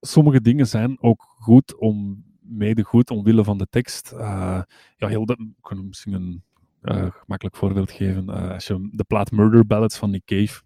sommige 0.00 0.40
dingen 0.40 0.66
zijn 0.66 0.96
ook 1.00 1.22
goed 1.38 1.78
om, 1.78 2.23
mede 2.48 2.82
goed 2.82 3.10
omwille 3.10 3.44
van 3.44 3.58
de 3.58 3.66
tekst. 3.70 4.12
Uh, 4.14 4.60
ja, 4.96 5.08
heel 5.08 5.26
de, 5.26 5.32
ik 5.32 5.62
kan 5.62 5.86
misschien 5.88 6.12
een 6.12 6.42
uh, 6.82 7.06
gemakkelijk 7.10 7.56
voorbeeld 7.56 7.90
geven. 7.90 8.24
Uh, 8.28 8.50
als 8.50 8.66
je 8.66 8.88
de 8.92 9.04
plaat 9.04 9.30
Murder 9.30 9.66
Ballads 9.66 9.96
van 9.96 10.10
Nick 10.10 10.24
Cave 10.24 10.62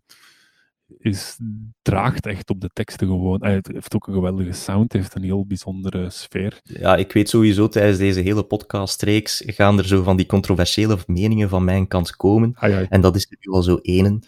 is, 0.98 1.38
draagt 1.82 2.26
echt 2.26 2.50
op 2.50 2.60
de 2.60 2.70
teksten 2.72 3.06
gewoon. 3.06 3.44
het 3.44 3.66
heeft 3.72 3.94
ook 3.94 4.06
een 4.06 4.14
geweldige 4.14 4.52
sound, 4.52 4.92
heeft 4.92 5.14
een 5.14 5.22
heel 5.22 5.46
bijzondere 5.46 6.10
sfeer. 6.10 6.60
Ja, 6.62 6.96
ik 6.96 7.12
weet 7.12 7.28
sowieso 7.28 7.68
tijdens 7.68 7.98
deze 7.98 8.20
hele 8.20 8.42
podcastreeks 8.44 9.42
gaan 9.46 9.78
er 9.78 9.86
zo 9.86 10.02
van 10.02 10.16
die 10.16 10.26
controversiële 10.26 10.98
meningen 11.06 11.48
van 11.48 11.64
mijn 11.64 11.88
kant 11.88 12.16
komen. 12.16 12.54
En 12.88 13.00
dat 13.00 13.16
is 13.16 13.28
nu 13.28 13.52
al 13.52 13.62
zo 13.62 13.78
ene 13.82 14.20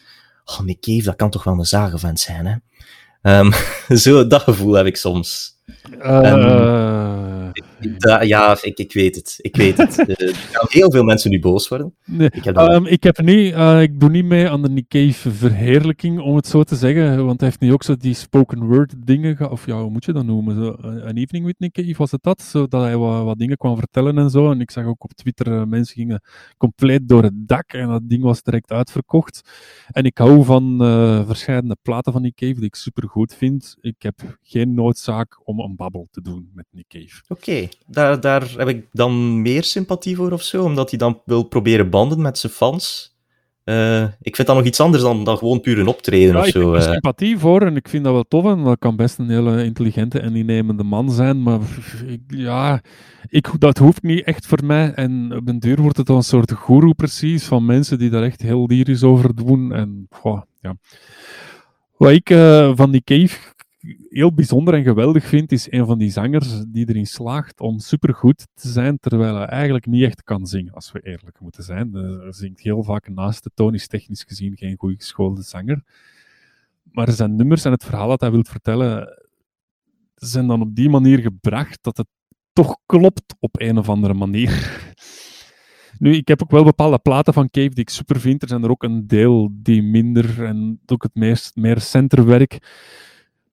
oh, 0.45 0.61
Nick 0.61 0.81
Cave, 0.81 1.03
dat 1.03 1.17
kan 1.17 1.31
toch 1.31 1.45
wel 1.45 1.59
een 1.59 1.65
zagenvent 1.65 2.21
zijn, 2.21 2.47
hè? 2.47 2.57
Um, 3.39 3.53
zo, 3.97 4.27
dat 4.27 4.43
gevoel 4.43 4.73
heb 4.73 4.87
ik 4.87 4.97
soms. 4.97 5.59
Uh, 6.03 7.40
ja, 8.21 8.59
ik, 8.61 8.79
ik 8.79 8.93
weet 8.93 9.17
het. 9.17 9.39
Ik 9.41 9.57
weet 9.57 9.77
het. 9.77 9.99
er 10.09 10.35
gaan 10.35 10.67
heel 10.69 10.91
veel 10.91 11.05
mensen 11.05 11.31
nu 11.31 11.41
boos 11.41 11.69
worden. 11.69 11.95
Nee, 12.05 12.31
ik, 12.31 12.45
heb 12.45 12.57
um, 12.57 12.87
ik, 12.87 13.03
heb 13.03 13.21
niet, 13.21 13.55
uh, 13.55 13.83
ik 13.83 14.01
doe 14.01 14.11
niet 14.11 14.25
mee 14.25 14.49
aan 14.49 14.63
de 14.63 14.69
Nick 14.69 14.89
Cave 14.89 15.31
verheerlijking, 15.31 16.21
om 16.21 16.37
het 16.37 16.47
zo 16.47 16.63
te 16.63 16.77
zeggen. 16.77 17.25
Want 17.25 17.41
hij 17.41 17.49
heeft 17.49 17.61
nu 17.61 17.73
ook 17.73 17.83
zo 17.83 17.97
die 17.97 18.15
spoken 18.15 18.65
word 18.65 18.95
dingen, 19.07 19.51
of 19.51 19.67
ja, 19.67 19.81
hoe 19.81 19.91
moet 19.91 20.05
je 20.05 20.13
dat 20.13 20.25
noemen? 20.25 20.55
Zo, 20.55 20.77
een 20.81 21.17
evening 21.17 21.45
with 21.45 21.59
Nick 21.59 21.73
Cave 21.73 21.95
was 21.97 22.11
het 22.11 22.23
dat? 22.23 22.43
Zodat 22.43 22.83
hij 22.83 22.97
wat, 22.97 23.25
wat, 23.25 23.39
dingen 23.39 23.57
kwam 23.57 23.77
vertellen 23.77 24.19
en 24.19 24.31
zo. 24.31 24.51
En 24.51 24.61
ik 24.61 24.71
zag 24.71 24.85
ook 24.85 25.05
op 25.05 25.13
Twitter, 25.13 25.69
mensen 25.69 25.95
gingen 25.95 26.23
compleet 26.57 27.09
door 27.09 27.23
het 27.23 27.49
dak 27.49 27.73
en 27.73 27.89
dat 27.89 28.09
ding 28.09 28.23
was 28.23 28.43
direct 28.43 28.71
uitverkocht. 28.71 29.41
En 29.87 30.05
ik 30.05 30.19
hou 30.19 30.45
van 30.45 30.83
uh, 30.83 31.27
verschillende 31.27 31.77
platen 31.83 32.13
van 32.13 32.23
Nick 32.23 32.35
Cave 32.35 32.55
die 32.55 32.65
ik 32.65 32.75
super 32.75 33.09
goed 33.09 33.35
vind. 33.35 33.77
Ik 33.81 34.03
heb 34.03 34.39
geen 34.43 34.75
noodzaak 34.75 35.41
om 35.45 35.61
een 35.61 35.77
babbel 35.77 36.09
te 36.11 36.23
doen 36.23 36.51
met 36.55 36.67
Nick 36.71 36.89
Cave. 36.89 37.23
Oké, 37.41 37.69
daar 37.87 38.21
daar, 38.21 38.55
heb 38.57 38.69
ik 38.69 38.87
dan 38.93 39.43
meer 39.43 39.65
sympathie 39.65 40.17
voor 40.17 40.33
of 40.33 40.43
zo, 40.43 40.65
omdat 40.65 40.91
hij 40.91 40.99
dan 40.99 41.21
wil 41.25 41.43
proberen 41.43 41.91
banden 41.91 42.21
met 42.21 42.39
zijn 42.39 42.53
fans. 42.53 43.15
Uh, 43.65 44.03
ik 44.03 44.37
vind 44.37 44.49
dat 44.49 44.57
nog 44.57 44.67
iets 44.67 44.81
anders 44.81 45.03
dan, 45.03 45.25
dan 45.25 45.39
gewoon 45.39 45.61
puur 45.61 45.79
een 45.79 45.87
optreden 45.87 46.35
ja, 46.35 46.41
of 46.41 46.47
zo. 46.47 46.61
Ik 46.61 46.67
heb 46.67 46.75
er 46.75 46.93
sympathie 46.93 47.39
voor 47.39 47.63
en 47.63 47.77
ik 47.77 47.89
vind 47.89 48.05
dat 48.05 48.13
wel 48.13 48.25
tof 48.29 48.45
en 48.45 48.65
dat 48.65 48.79
kan 48.79 48.97
best 48.97 49.19
een 49.19 49.31
hele 49.31 49.65
intelligente 49.65 50.21
en 50.21 50.37
innemende 50.37 50.83
man 50.83 51.11
zijn, 51.11 51.43
maar 51.43 51.61
ik, 52.07 52.21
ja, 52.27 52.81
ik, 53.29 53.51
dat 53.59 53.79
hoeft 53.79 54.03
niet 54.03 54.25
echt 54.25 54.47
voor 54.47 54.65
mij 54.65 54.93
en 54.95 55.37
op 55.37 55.47
den 55.47 55.59
duur 55.59 55.81
wordt 55.81 55.97
het 55.97 56.07
dan 56.07 56.17
een 56.17 56.23
soort 56.23 56.53
guru 56.53 56.95
precies 56.95 57.45
van 57.45 57.65
mensen 57.65 57.99
die 57.99 58.11
daar 58.11 58.23
echt 58.23 58.43
heel 58.43 58.67
lyrisch 58.67 59.03
over 59.03 59.35
doen 59.35 59.73
en 59.73 60.07
goh, 60.11 60.41
ja. 60.61 60.77
Wat 61.97 62.11
ik 62.11 62.31
uh, 62.31 62.73
van 62.75 62.91
die 62.91 63.03
cave 63.05 63.37
heel 64.09 64.35
bijzonder 64.35 64.75
en 64.75 64.83
geweldig 64.83 65.25
vind, 65.25 65.53
is 65.53 65.73
een 65.73 65.87
van 65.87 65.99
die 65.99 66.11
zangers 66.11 66.65
die 66.67 66.89
erin 66.89 67.07
slaagt 67.07 67.61
om 67.61 67.79
supergoed 67.79 68.47
te 68.55 68.69
zijn, 68.69 68.99
terwijl 68.99 69.37
hij 69.37 69.47
eigenlijk 69.47 69.87
niet 69.87 70.05
echt 70.05 70.23
kan 70.23 70.47
zingen, 70.47 70.73
als 70.73 70.93
we 70.93 71.01
eerlijk 71.01 71.41
moeten 71.41 71.63
zijn. 71.63 71.95
Hij 71.95 72.33
zingt 72.33 72.61
heel 72.61 72.83
vaak 72.83 73.09
naast 73.09 73.43
de 73.43 73.51
toon, 73.55 73.75
is 73.75 73.87
technisch 73.87 74.23
gezien 74.23 74.57
geen 74.57 74.77
goed 74.79 74.95
geschoolde 74.97 75.43
zanger. 75.43 75.83
Maar 76.83 77.11
zijn 77.11 77.37
nummers 77.37 77.65
en 77.65 77.73
het 77.73 77.85
verhaal 77.85 78.09
dat 78.09 78.21
hij 78.21 78.31
wil 78.31 78.45
vertellen, 78.45 79.23
zijn 80.15 80.47
dan 80.47 80.61
op 80.61 80.75
die 80.75 80.89
manier 80.89 81.19
gebracht 81.19 81.79
dat 81.83 81.97
het 81.97 82.09
toch 82.53 82.77
klopt 82.87 83.35
op 83.39 83.61
een 83.61 83.79
of 83.79 83.89
andere 83.89 84.15
manier. 84.15 84.51
Nu, 85.99 86.15
ik 86.15 86.29
heb 86.29 86.43
ook 86.43 86.51
wel 86.51 86.65
bepaalde 86.65 86.99
platen 86.99 87.33
van 87.33 87.51
Cave 87.51 87.69
die 87.69 87.81
ik 87.81 87.89
super 87.89 88.21
vind. 88.21 88.43
Er 88.43 88.49
zijn 88.49 88.63
er 88.63 88.71
ook 88.71 88.83
een 88.83 89.07
deel 89.07 89.49
die 89.53 89.83
minder 89.83 90.45
en 90.45 90.81
ook 90.87 91.03
het 91.03 91.15
meest, 91.15 91.57
meer 91.57 91.81
centerwerk 91.81 92.59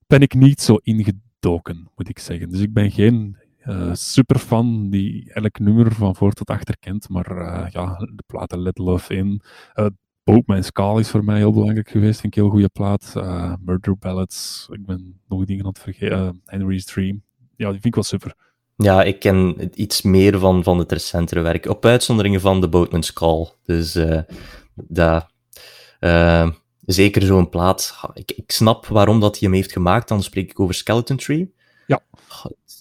ben 0.08 0.22
ik 0.22 0.34
niet 0.34 0.62
zo 0.62 0.76
ingedoken, 0.76 1.90
moet 1.96 2.10
ik 2.10 2.20
zeggen. 2.20 2.50
Dus 2.50 2.60
ik 2.60 2.74
ben 2.74 2.92
geen 2.92 3.38
uh, 3.66 3.94
superfan 3.94 4.90
die 4.90 5.34
elk 5.34 5.60
nummer 5.60 5.94
van 5.94 6.16
voor 6.16 6.32
tot 6.32 6.50
achter 6.50 6.78
kent, 6.78 7.10
maar 7.10 7.32
uh, 7.32 7.68
ja, 7.70 7.96
de 7.96 8.24
platen 8.26 8.62
Let 8.62 8.78
Love 8.78 9.16
In. 9.16 9.42
Uh, 9.76 9.86
Boat 10.24 10.48
My 10.48 10.62
Skull 10.62 11.00
is 11.00 11.10
voor 11.10 11.24
mij 11.24 11.38
heel 11.38 11.52
belangrijk 11.52 11.90
geweest, 11.90 12.24
een 12.24 12.32
heel 12.34 12.50
goede 12.50 12.70
plaat. 12.70 13.14
Murder 13.60 13.98
Ballads, 13.98 14.68
ik 14.72 14.86
ben 14.86 15.20
nog 15.28 15.46
dingen 15.46 15.64
aan 15.64 15.70
het 15.70 15.80
vergeten. 15.80 16.42
Henry's 16.46 16.86
Dream, 16.86 17.24
ja, 17.56 17.72
die 17.72 17.82
vind 17.82 17.86
ik 17.86 17.96
wel 17.96 18.04
super. 18.04 18.36
Ja, 18.76 19.04
ik 19.04 19.20
ken 19.20 19.70
iets 19.82 20.02
meer 20.02 20.40
van, 20.40 20.64
van 20.64 20.80
het 20.80 20.92
recentere 20.92 21.42
werk. 21.42 21.66
Op 21.66 21.86
uitzonderingen 21.86 22.42
van 22.42 22.62
The 22.62 22.70
Boatman's 22.70 23.14
Call. 23.14 23.48
Dus 23.64 24.00
dat 24.76 25.32
zeker 26.94 27.22
zo'n 27.22 27.50
plaat. 27.50 28.00
Ik, 28.14 28.32
ik 28.32 28.52
snap 28.52 28.86
waarom 28.86 29.20
dat 29.20 29.40
hij 29.40 29.48
hem 29.48 29.58
heeft 29.58 29.72
gemaakt. 29.72 30.08
Dan 30.08 30.24
spreek 30.24 30.50
ik 30.50 30.60
over 30.60 30.76
Skeleton 30.76 31.18
Tree. 31.18 31.54
Ja. 31.88 32.02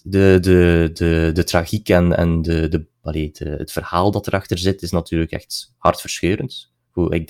De, 0.03 0.37
de, 0.41 0.89
de, 0.93 1.29
de 1.33 1.43
tragiek 1.43 1.89
en, 1.89 2.17
en 2.17 2.41
de, 2.41 2.67
de, 2.67 2.85
allee, 3.01 3.31
de, 3.31 3.49
het 3.49 3.71
verhaal 3.71 4.11
dat 4.11 4.27
erachter 4.27 4.57
zit, 4.57 4.81
is 4.81 4.91
natuurlijk 4.91 5.31
echt 5.31 5.73
hartverscheurend. 5.77 6.71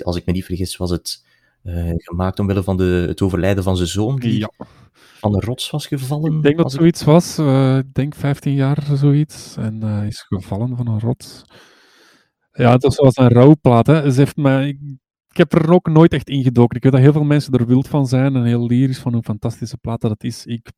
Als 0.03 0.15
ik 0.15 0.25
me 0.25 0.31
niet 0.31 0.45
vergis, 0.45 0.77
was 0.77 0.89
het 0.89 1.25
uh, 1.63 1.93
gemaakt 1.95 2.39
omwille 2.39 2.63
van 2.63 2.77
de, 2.77 3.05
het 3.07 3.21
overlijden 3.21 3.63
van 3.63 3.75
zijn 3.75 3.87
zoon, 3.87 4.15
die 4.15 4.39
ja. 4.39 4.51
van 4.93 5.31
de 5.31 5.39
rots 5.39 5.69
was 5.69 5.87
gevallen. 5.87 6.35
Ik 6.35 6.43
denk 6.43 6.57
dat 6.57 6.71
zoiets 6.71 7.03
was. 7.03 7.39
Uh, 7.39 7.77
ik 7.77 7.93
denk 7.93 8.15
15 8.15 8.53
jaar 8.53 8.83
zoiets. 8.93 9.55
En 9.57 9.81
hij 9.81 10.01
uh, 10.01 10.07
is 10.07 10.25
gevallen 10.27 10.77
van 10.77 10.87
een 10.87 10.99
rots. 10.99 11.43
Ja, 12.51 12.71
het 12.71 12.83
was 12.83 13.17
een 13.17 13.29
rouwplaat. 13.29 13.87
Hè. 13.87 14.11
Ze 14.11 14.19
heeft 14.19 14.35
mij, 14.35 14.67
ik 14.67 14.79
heb 15.37 15.53
er 15.53 15.71
ook 15.71 15.87
nooit 15.87 16.13
echt 16.13 16.29
ingedoken. 16.29 16.75
Ik 16.77 16.83
weet 16.83 16.91
dat 16.91 17.01
heel 17.01 17.11
veel 17.11 17.23
mensen 17.23 17.53
er 17.53 17.65
wild 17.65 17.87
van 17.87 18.07
zijn 18.07 18.35
en 18.35 18.43
heel 18.43 18.65
lyrisch 18.67 18.99
van 18.99 19.13
hoe 19.13 19.23
fantastische 19.23 19.77
plaat 19.77 20.01
dat 20.01 20.23
is. 20.23 20.45
Ik 20.45 20.71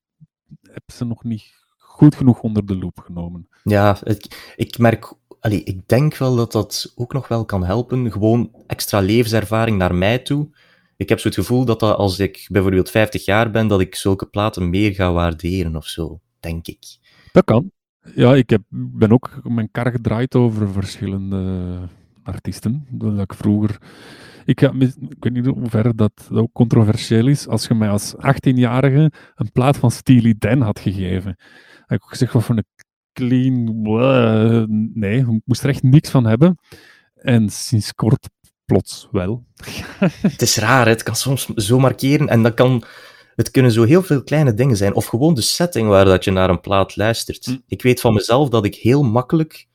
heb 0.61 0.83
ze 0.93 1.05
nog 1.05 1.23
niet 1.23 1.59
goed 1.77 2.15
genoeg 2.15 2.41
onder 2.41 2.65
de 2.65 2.75
loep 2.75 2.99
genomen. 2.99 3.47
Ja, 3.63 3.97
ik, 4.03 4.53
ik 4.55 4.77
merk, 4.77 5.13
allee, 5.39 5.63
ik 5.63 5.87
denk 5.87 6.17
wel 6.17 6.35
dat 6.35 6.51
dat 6.51 6.93
ook 6.95 7.13
nog 7.13 7.27
wel 7.27 7.45
kan 7.45 7.65
helpen. 7.65 8.11
Gewoon 8.11 8.51
extra 8.67 8.99
levenservaring 8.99 9.77
naar 9.77 9.95
mij 9.95 10.19
toe. 10.19 10.49
Ik 10.95 11.09
heb 11.09 11.19
zo 11.19 11.27
het 11.27 11.37
gevoel 11.37 11.65
dat, 11.65 11.79
dat 11.79 11.97
als 11.97 12.19
ik 12.19 12.47
bijvoorbeeld 12.51 12.89
50 12.89 13.25
jaar 13.25 13.51
ben, 13.51 13.67
dat 13.67 13.79
ik 13.79 13.95
zulke 13.95 14.25
platen 14.25 14.69
meer 14.69 14.93
ga 14.93 15.11
waarderen 15.11 15.75
of 15.75 15.85
zo, 15.85 16.19
denk 16.39 16.67
ik. 16.67 16.97
Dat 17.31 17.43
kan. 17.43 17.71
Ja, 18.15 18.35
ik 18.35 18.49
heb, 18.49 18.61
ben 18.69 19.11
ook 19.11 19.39
mijn 19.43 19.71
kar 19.71 19.91
gedraaid 19.91 20.35
over 20.35 20.71
verschillende 20.71 21.79
artiesten. 22.23 22.87
Dat 22.89 23.19
ik 23.19 23.33
vroeger 23.33 23.79
ik, 24.49 24.61
ik 24.61 25.15
weet 25.19 25.33
niet 25.33 25.45
hoe 25.45 25.69
ver 25.69 25.95
dat, 25.95 26.29
ook 26.31 26.51
controversieel 26.53 27.27
is. 27.27 27.47
Als 27.47 27.67
je 27.67 27.73
mij 27.73 27.89
als 27.89 28.15
18-jarige 28.15 29.11
een 29.35 29.51
plaat 29.51 29.77
van 29.77 29.91
Steely 29.91 30.35
Dan 30.37 30.61
had 30.61 30.79
gegeven, 30.79 31.35
had 31.79 31.97
ik 31.97 32.03
ook 32.03 32.09
gezegd, 32.09 32.33
wat 32.33 32.43
voor 32.43 32.57
een 32.57 32.65
clean... 33.13 33.81
nee, 34.93 35.19
ik 35.19 35.41
moest 35.45 35.63
er 35.63 35.69
echt 35.69 35.83
niks 35.83 36.09
van 36.09 36.25
hebben. 36.25 36.59
En 37.15 37.49
sinds 37.49 37.93
kort 37.93 38.29
plots 38.65 39.07
wel. 39.11 39.45
het 40.21 40.41
is 40.41 40.57
raar, 40.57 40.87
het 40.87 41.03
kan 41.03 41.15
soms 41.15 41.45
zo 41.45 41.79
markeren 41.79 42.27
en 42.27 42.43
dat 42.43 42.53
kan... 42.53 42.83
Het 43.35 43.51
kunnen 43.51 43.71
zo 43.71 43.83
heel 43.83 44.03
veel 44.03 44.23
kleine 44.23 44.53
dingen 44.53 44.77
zijn. 44.77 44.93
Of 44.93 45.05
gewoon 45.05 45.33
de 45.33 45.41
setting 45.41 45.87
waar 45.87 46.05
dat 46.05 46.23
je 46.23 46.31
naar 46.31 46.49
een 46.49 46.61
plaat 46.61 46.95
luistert. 46.95 47.45
Hm. 47.45 47.57
Ik 47.67 47.81
weet 47.81 48.01
van 48.01 48.13
mezelf 48.13 48.49
dat 48.49 48.65
ik 48.65 48.75
heel 48.75 49.03
makkelijk 49.03 49.67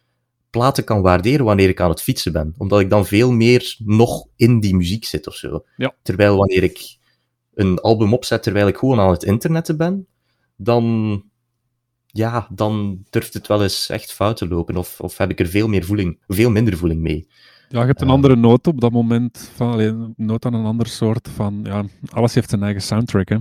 platen 0.54 0.84
kan 0.84 1.02
waarderen 1.02 1.44
wanneer 1.44 1.68
ik 1.68 1.80
aan 1.80 1.90
het 1.90 2.02
fietsen 2.02 2.32
ben. 2.32 2.54
Omdat 2.58 2.80
ik 2.80 2.90
dan 2.90 3.06
veel 3.06 3.32
meer 3.32 3.76
nog 3.78 4.26
in 4.36 4.60
die 4.60 4.76
muziek 4.76 5.04
zit 5.04 5.26
of 5.26 5.34
zo. 5.34 5.64
Ja. 5.76 5.94
Terwijl 6.02 6.36
wanneer 6.36 6.62
ik 6.62 6.96
een 7.54 7.78
album 7.78 8.12
opzet 8.12 8.42
terwijl 8.42 8.66
ik 8.66 8.76
gewoon 8.76 9.00
aan 9.00 9.10
het 9.10 9.22
internetten 9.22 9.76
ben, 9.76 10.06
dan, 10.56 11.22
ja, 12.06 12.48
dan 12.50 13.04
durft 13.10 13.34
het 13.34 13.46
wel 13.46 13.62
eens 13.62 13.88
echt 13.88 14.12
fout 14.12 14.36
te 14.36 14.48
lopen. 14.48 14.76
Of, 14.76 15.00
of 15.00 15.16
heb 15.18 15.30
ik 15.30 15.40
er 15.40 15.46
veel, 15.46 15.68
meer 15.68 15.84
voeling, 15.84 16.18
veel 16.26 16.50
minder 16.50 16.76
voeling 16.76 17.00
mee. 17.00 17.28
Ja, 17.68 17.80
je 17.80 17.86
hebt 17.86 18.00
een 18.00 18.08
andere 18.08 18.36
noot 18.36 18.66
op 18.66 18.80
dat 18.80 18.92
moment. 18.92 19.50
Van, 19.54 19.72
alleen, 19.72 20.14
noot 20.16 20.44
aan 20.44 20.54
een 20.54 20.64
ander 20.64 20.86
soort 20.86 21.28
van. 21.34 21.60
Ja, 21.62 21.84
alles 22.10 22.34
heeft 22.34 22.50
zijn 22.50 22.62
eigen 22.62 22.82
soundtrack. 22.82 23.28
Hè. 23.28 23.36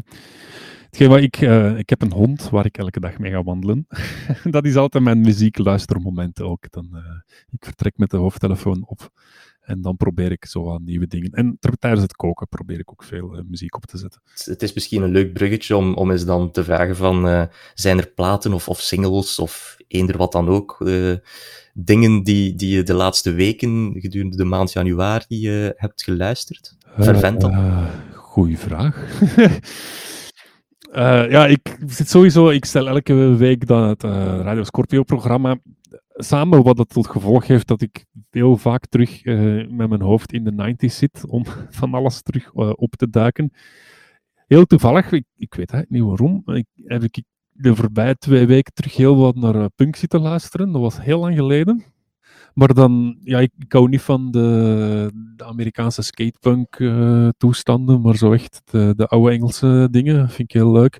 Hetgeen 0.94 1.12
wat 1.12 1.22
ik, 1.22 1.42
uh, 1.42 1.78
ik 1.78 1.90
heb 1.90 2.02
een 2.02 2.12
hond 2.12 2.50
waar 2.50 2.66
ik 2.66 2.78
elke 2.78 3.00
dag 3.00 3.18
mee 3.18 3.32
ga 3.32 3.44
wandelen. 3.44 3.88
dat 4.44 4.66
is 4.66 4.76
altijd 4.76 5.04
mijn 5.04 5.22
muziekluistermoment 5.22 6.42
ook. 6.42 6.72
Dan, 6.72 6.90
uh, 6.94 7.00
ik 7.50 7.66
vertrek 7.66 7.98
met 7.98 8.10
de 8.10 8.18
hoofdtelefoon 8.18 8.86
op 8.88 9.10
en 9.62 9.82
dan 9.82 9.98
probeer 9.98 10.32
ik 10.32 10.46
zo 10.46 10.64
wat 10.64 10.82
nieuwe 10.82 11.08
dingen. 11.08 11.32
En 11.32 11.58
tijdens 11.80 12.02
het 12.02 12.16
koken 12.16 12.48
probeer 12.48 12.80
ik 12.80 12.92
ook 12.92 13.04
veel 13.04 13.36
uh, 13.36 13.42
muziek 13.48 13.76
op 13.76 13.86
te 13.86 13.98
zetten. 13.98 14.22
Het 14.44 14.62
is 14.62 14.74
misschien 14.74 15.02
een 15.02 15.12
leuk 15.12 15.34
bruggetje 15.34 15.78
om, 15.78 15.94
om 15.94 16.12
eens 16.12 16.26
dan 16.26 16.52
te 16.52 16.64
vragen 16.64 16.96
van, 16.96 17.50
zijn 17.74 17.98
er 17.98 18.12
platen 18.16 18.54
of, 18.54 18.70
of 18.70 18.80
singles 18.80 19.40
of 19.40 19.78
eender 19.88 20.18
wat 20.18 20.32
dan 20.32 20.48
ook, 20.48 20.78
dingen 21.74 22.24
die, 22.24 22.56
die 22.56 22.76
je 22.76 22.84
de 22.84 22.94
laatste 22.94 23.32
weken 23.32 23.94
gedurende 23.98 24.38
de 24.38 24.46
maand 24.46 24.72
januari 24.72 25.48
hebt 25.76 26.04
geluisterd? 26.04 26.76
Vervent 26.98 27.42
dan? 27.42 27.88
goeie 28.14 28.58
vraag. 28.58 29.08
Uh, 30.96 31.30
ja, 31.30 31.48
ik 31.48 31.78
zit 31.86 32.10
sowieso, 32.10 32.50
ik 32.50 32.66
stel 32.66 32.88
elke 32.88 33.36
week 33.36 33.68
dan 33.68 33.84
het 33.84 34.04
uh, 34.04 34.12
Radio 34.42 34.64
Scorpio-programma 34.64 35.58
samen, 36.10 36.64
wat 36.64 36.78
dat 36.78 36.90
tot 36.90 37.08
gevolg 37.08 37.48
heeft 37.48 37.68
dat 37.68 37.82
ik 37.82 38.06
heel 38.30 38.58
vaak 38.58 38.88
terug 38.88 39.26
uh, 39.26 39.68
met 39.70 39.90
mijn 39.90 40.02
hoofd 40.02 40.34
in 40.34 40.44
de 40.44 40.76
90s 40.76 40.94
zit 40.94 41.26
om 41.28 41.46
van 41.80 41.94
alles 41.94 42.22
terug 42.22 42.54
op 42.54 42.96
te 42.96 43.10
duiken. 43.10 43.54
Heel 44.48 44.66
toevallig, 44.66 45.12
ik, 45.12 45.26
ik 45.38 45.54
weet 45.54 45.86
niet 45.90 46.04
waarom, 46.04 46.42
ik, 46.46 46.66
heb 46.76 47.04
ik 47.04 47.24
de 47.50 47.76
voorbije 47.76 48.16
twee 48.16 48.46
weken 48.46 48.74
terug 48.74 48.96
heel 48.96 49.16
wat 49.16 49.36
naar 49.36 49.70
punk 49.70 49.96
zitten 49.96 50.22
luisteren. 50.22 50.72
Dat 50.72 50.82
was 50.82 51.02
heel 51.02 51.20
lang 51.20 51.36
geleden. 51.36 51.84
Maar 52.54 52.74
dan, 52.74 53.18
ja, 53.24 53.40
ik, 53.40 53.52
hou 53.68 53.90
niet 53.90 54.02
van 54.02 54.32
de, 54.32 55.12
de 55.36 55.44
Amerikaanse 55.44 56.02
skatepunk 56.02 56.80
uh, 56.80 57.30
toestanden, 57.38 58.02
maar 58.02 58.16
zo 58.16 58.34
echt 58.34 58.62
de, 58.66 58.94
de, 58.96 59.08
oude 59.08 59.32
Engelse 59.32 59.88
dingen 59.92 60.30
vind 60.30 60.50
ik 60.50 60.52
heel 60.52 60.72
leuk. 60.72 60.98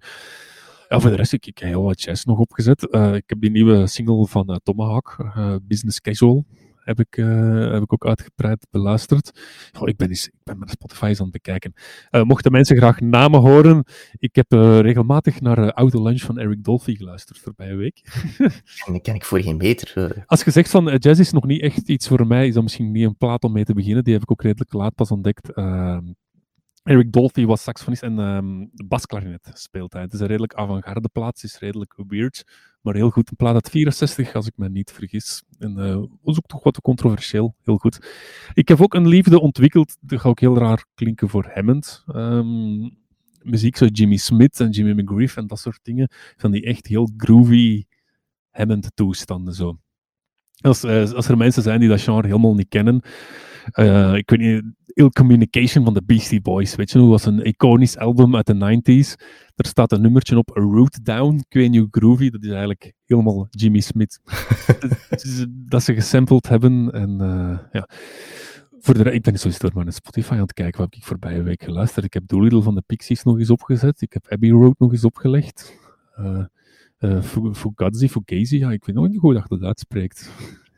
Ja, 0.90 1.00
voor 1.00 1.10
de 1.10 1.16
rest, 1.16 1.34
ik, 1.34 1.46
ik 1.46 1.58
heb 1.58 1.70
heel 1.70 1.84
wat 1.84 2.02
jazz 2.02 2.24
nog 2.24 2.40
opgezet. 2.40 2.88
Uh, 2.92 3.16
ik 3.16 3.24
heb 3.26 3.42
die 3.42 3.52
nieuwe 3.52 3.88
single 3.88 4.28
van 4.28 4.52
uh, 4.52 4.56
Tomahawk, 4.64 5.32
Business 5.68 6.02
Casual. 6.02 6.46
Heb 6.84 7.00
ik, 7.00 7.18
uh, 7.18 7.72
heb 7.72 7.82
ik 7.82 7.94
ook 7.94 8.06
uitgebreid 8.06 8.68
beluisterd. 8.72 9.42
Oh, 9.80 9.88
ik, 9.88 9.98
ben 9.98 10.10
eens, 10.10 10.28
ik 10.28 10.44
ben 10.44 10.58
mijn 10.58 10.70
Spotify 10.70 11.06
eens 11.06 11.20
aan 11.20 11.24
het 11.24 11.34
bekijken. 11.34 11.74
Uh, 12.12 12.24
mochten 12.24 12.52
mensen 12.52 12.78
graag 12.78 13.00
namen 13.00 13.40
horen, 13.40 13.84
ik 14.18 14.36
heb 14.36 14.54
uh, 14.54 14.80
regelmatig 14.80 15.42
naar 15.42 15.72
Auto 15.72 16.04
Lunch 16.04 16.22
van 16.22 16.40
Eric 16.40 16.64
Dolphy 16.64 16.96
geluisterd 16.96 17.40
voorbije 17.40 17.76
week. 17.76 18.02
en 18.88 19.02
ken 19.02 19.16
ik 19.16 19.26
voor 19.26 19.42
geen 19.42 19.58
beter. 19.58 20.24
Als 20.26 20.44
je 20.44 20.52
zegt 20.52 20.70
van 20.70 20.96
jazz 20.96 21.20
is 21.20 21.32
nog 21.32 21.46
niet 21.46 21.62
echt 21.62 21.90
iets 21.90 22.08
voor 22.08 22.28
mij, 22.28 22.48
is 22.48 22.54
dat 22.54 22.64
misschien 22.64 22.92
niet 22.92 23.06
een 23.06 23.18
plaat 23.18 23.44
om 23.44 23.52
mee 23.52 23.64
te 23.64 23.74
beginnen. 23.74 24.04
Die 24.04 24.14
heb 24.14 24.22
ik 24.22 24.32
ook 24.32 24.42
redelijk 24.42 24.74
laat 24.74 24.96
pas 24.96 25.12
ontdekt. 25.12 25.50
Ehm, 26.84 26.96
Eric 26.96 27.12
Dolphy 27.12 27.46
was 27.46 27.64
saxofonist 27.64 28.04
en 28.04 28.20
um, 28.20 28.70
basklarinet 28.88 29.52
speelt 29.54 29.94
hij. 29.94 30.02
Het 30.02 30.14
is 30.14 30.20
een 30.20 30.28
redelijk 30.28 30.54
avant-garde 30.54 31.10
plaats, 31.10 31.44
is 31.44 31.60
redelijk 31.60 31.94
weird, 32.08 32.44
maar 32.82 32.94
heel 32.94 33.10
goed. 33.10 33.30
Een 33.30 33.36
plaat 33.36 33.54
uit 33.54 33.70
64, 33.70 34.34
als 34.34 34.48
ik 34.48 34.54
me 34.56 34.70
niet 34.70 34.92
vergis. 34.92 35.44
En 35.60 35.78
uh, 35.78 36.04
was 36.22 36.38
ook 36.38 36.46
toch 36.46 36.64
wat 36.64 36.82
controversieel, 36.82 37.56
heel 37.64 37.78
goed. 37.78 38.08
Ik 38.54 38.68
heb 38.68 38.82
ook 38.82 38.94
een 38.94 39.08
liefde 39.08 39.40
ontwikkeld, 39.40 39.98
dat 40.00 40.20
gaat 40.20 40.30
ook 40.30 40.40
heel 40.40 40.58
raar 40.58 40.86
klinken 40.94 41.30
voor 41.30 41.52
Hammond. 41.54 42.04
Um, 42.16 42.98
muziek 43.42 43.78
zoals 43.78 43.92
Jimmy 43.96 44.18
Smith 44.18 44.60
en 44.60 44.70
Jimmy 44.70 45.02
McGriff 45.02 45.38
en 45.38 45.48
dat 45.48 45.60
soort 45.60 45.80
dingen. 45.84 46.12
Van 46.38 46.52
die 46.52 46.64
echt 46.64 46.88
heel 46.88 47.10
groovy 47.18 47.86
Hammond-toestanden 48.50 49.54
zo. 49.54 49.78
Als, 50.62 50.84
uh, 50.84 51.12
als 51.12 51.28
er 51.28 51.38
mensen 51.38 51.64
zijn 51.64 51.80
die 51.80 51.90
dat 51.90 52.02
genre 52.02 52.28
helemaal 52.28 52.56
niet 52.56 52.70
kennen, 52.70 53.02
uh, 53.74 54.14
ik 54.16 54.30
weet 54.30 54.40
niet, 54.40 54.64
Ill 54.94 55.10
Communication 55.10 55.84
van 55.84 55.94
de 55.94 56.04
Beastie 56.06 56.42
Boys, 56.42 56.76
weet 56.76 56.92
je 56.92 56.98
nog, 56.98 57.10
was 57.10 57.26
een 57.26 57.44
iconisch 57.46 57.98
album 57.98 58.36
uit 58.36 58.46
de 58.46 58.54
90s. 58.54 59.24
Er 59.56 59.66
staat 59.66 59.92
een 59.92 60.02
nummertje 60.02 60.38
op, 60.38 60.58
A 60.58 60.62
Root 60.62 61.06
Down, 61.06 61.46
Queen 61.48 61.72
New 61.72 61.88
Groovy, 61.92 62.30
dat 62.30 62.44
is 62.44 62.50
eigenlijk 62.50 62.94
helemaal 63.06 63.48
Jimmy 63.50 63.80
Smith. 63.80 64.20
dat 65.70 65.84
ze 65.84 65.94
gesampled 65.94 66.50
hebben 66.50 66.92
en 66.92 67.10
uh, 67.22 67.58
ja. 67.72 67.90
Voor 68.80 69.04
de, 69.04 69.12
ik 69.12 69.22
ben 69.22 69.40
zo 69.40 69.50
door 69.58 69.72
mijn 69.74 69.94
Spotify 69.94 70.34
aan 70.34 70.40
het 70.40 70.54
kijken, 70.54 70.82
wat 70.82 70.90
heb 70.90 71.02
ik 71.02 71.08
voorbije 71.08 71.42
week 71.42 71.64
geluisterd. 71.64 72.06
Ik 72.06 72.14
heb 72.14 72.28
Doolittle 72.28 72.62
van 72.62 72.76
de 72.76 72.84
Pixies 72.86 73.24
nog 73.24 73.40
eens 73.40 73.50
opgezet, 73.50 74.02
ik 74.02 74.14
heb 74.14 74.28
Abbey 74.28 74.50
Road 74.50 74.80
nog 74.80 74.92
eens 74.92 75.04
opgelegd. 75.04 75.74
Uh, 76.20 76.44
uh, 77.00 77.22
Fugazi, 77.54 78.10
Fugazi, 78.10 78.58
ja, 78.58 78.72
ik 78.72 78.86
weet 78.86 78.96
nog 78.96 79.08
niet 79.08 79.20
hoe 79.20 79.34
dat 79.34 79.48
dat 79.48 79.62
uitspreekt. 79.62 80.30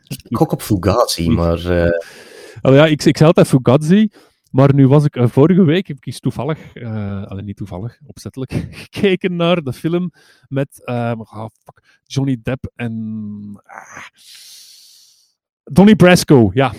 Ik 0.08 0.38
gok 0.38 0.52
op 0.52 0.62
Fugazi, 0.62 1.30
maar... 1.30 1.60
Uh... 1.60 1.90
ja, 2.62 2.86
ik, 2.86 3.04
ik 3.04 3.18
zei 3.18 3.30
altijd 3.30 3.48
Fugazi, 3.48 4.10
maar 4.52 4.74
nu 4.74 4.88
was 4.88 5.06
ik... 5.06 5.16
Uh, 5.16 5.28
vorige 5.28 5.64
week 5.64 5.88
heb 5.88 5.98
ik 5.98 6.06
eens 6.06 6.20
toevallig, 6.20 6.76
uh, 6.76 7.24
alleen 7.24 7.46
niet 7.46 7.58
toevallig, 7.58 8.00
opzettelijk, 8.06 8.68
gekeken 8.90 9.36
naar 9.36 9.62
de 9.62 9.74
film 9.74 10.12
met 10.48 10.82
oh, 10.86 11.46
fuck, 11.64 12.02
Johnny 12.04 12.40
Depp 12.42 12.72
en... 12.76 13.62
Ah, 13.64 14.06
Donnie 15.72 15.96
Brasco, 15.96 16.52
ja. 16.54 16.74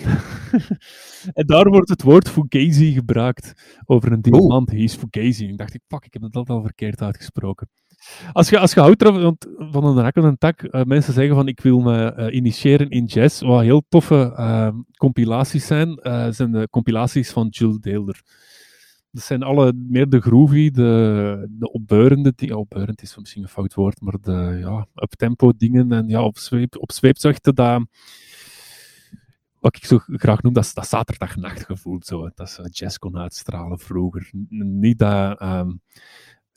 en 1.33 1.45
daar 1.45 1.69
wordt 1.69 1.89
het 1.89 2.01
woord 2.01 2.29
Fugazi 2.29 2.93
gebruikt 2.93 3.53
over 3.85 4.11
een 4.11 4.21
diamant. 4.21 4.69
Hij 4.69 4.79
is 4.79 4.95
Fugazi. 4.95 5.43
En 5.43 5.49
ik 5.49 5.57
dacht, 5.57 5.79
fuck, 5.87 6.05
ik 6.05 6.13
heb 6.13 6.21
het 6.21 6.49
al 6.49 6.61
verkeerd 6.61 7.01
uitgesproken. 7.01 7.69
Als 8.31 8.49
je, 8.49 8.59
als 8.59 8.73
je 8.73 8.79
houdt 8.79 9.03
van 9.57 9.83
een 9.83 10.01
rak 10.01 10.15
en 10.15 10.37
tak, 10.37 10.61
uh, 10.61 10.83
mensen 10.83 11.13
zeggen 11.13 11.35
van 11.35 11.47
ik 11.47 11.59
wil 11.59 11.79
me 11.79 12.13
uh, 12.17 12.35
initiëren 12.35 12.89
in 12.89 13.05
jazz, 13.05 13.41
wat 13.41 13.61
heel 13.61 13.83
toffe 13.89 14.33
uh, 14.37 14.69
compilaties 14.97 15.65
zijn, 15.65 15.99
zijn 16.33 16.51
de 16.51 16.67
compilaties 16.69 17.31
van 17.31 17.47
Jules 17.47 17.79
Deelder. 17.79 18.21
Dat 19.11 19.23
zijn 19.23 19.43
alle 19.43 19.73
meer 19.73 20.09
de 20.09 20.21
groovy, 20.21 20.71
de, 20.71 21.47
de 21.49 21.71
opbeurende 21.71 22.33
dingen. 22.35 22.57
Opbeurend 22.57 23.01
is 23.01 23.17
misschien 23.17 23.43
een 23.43 23.49
fout 23.49 23.73
woord, 23.73 24.01
maar 24.01 24.15
de 24.21 24.57
ja, 24.59 24.87
up-tempo 24.95 25.53
dingen. 25.57 25.91
En 25.91 26.07
ja, 26.07 26.23
op, 26.23 26.37
zweep, 26.37 26.77
op 26.79 26.91
dat, 27.55 27.85
wat 29.59 29.75
ik 29.75 29.85
zo 29.85 29.99
graag 30.05 30.41
noem, 30.41 30.53
dat 30.53 30.63
is 30.63 30.73
dat 30.73 30.87
zaterdagnachtgevoel. 30.87 31.99
Zo, 32.03 32.29
dat 32.35 32.49
ze 32.49 32.69
jazz 32.69 32.97
kon 32.97 33.17
uitstralen 33.17 33.79
vroeger. 33.79 34.29
Niet 34.49 34.99
dat... 34.99 35.41
Um, 35.41 35.81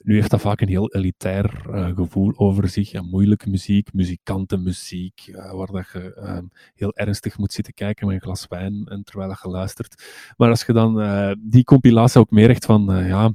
nu 0.03 0.15
heeft 0.15 0.29
dat 0.29 0.41
vaak 0.41 0.61
een 0.61 0.67
heel 0.67 0.91
elitair 0.93 1.65
uh, 1.69 1.95
gevoel 1.95 2.33
over 2.35 2.69
zich. 2.69 2.91
Ja, 2.91 3.01
moeilijke 3.01 3.49
muziek, 3.49 3.93
muzikantenmuziek, 3.93 5.27
uh, 5.27 5.51
waar 5.51 5.71
dat 5.71 5.89
je 5.93 6.17
uh, 6.17 6.37
heel 6.75 6.95
ernstig 6.95 7.37
moet 7.37 7.53
zitten 7.53 7.73
kijken 7.73 8.07
met 8.07 8.15
een 8.15 8.21
glas 8.21 8.45
wijn 8.47 8.85
en 8.85 9.03
terwijl 9.03 9.35
je 9.41 9.49
luistert. 9.49 10.03
Maar 10.37 10.49
als 10.49 10.63
je 10.65 10.73
dan 10.73 11.01
eh, 11.01 11.31
die 11.39 11.63
compilatie 11.63 12.19
ook 12.19 12.31
meer 12.31 12.49
echt 12.49 12.65
van, 12.65 13.05
ja, 13.07 13.33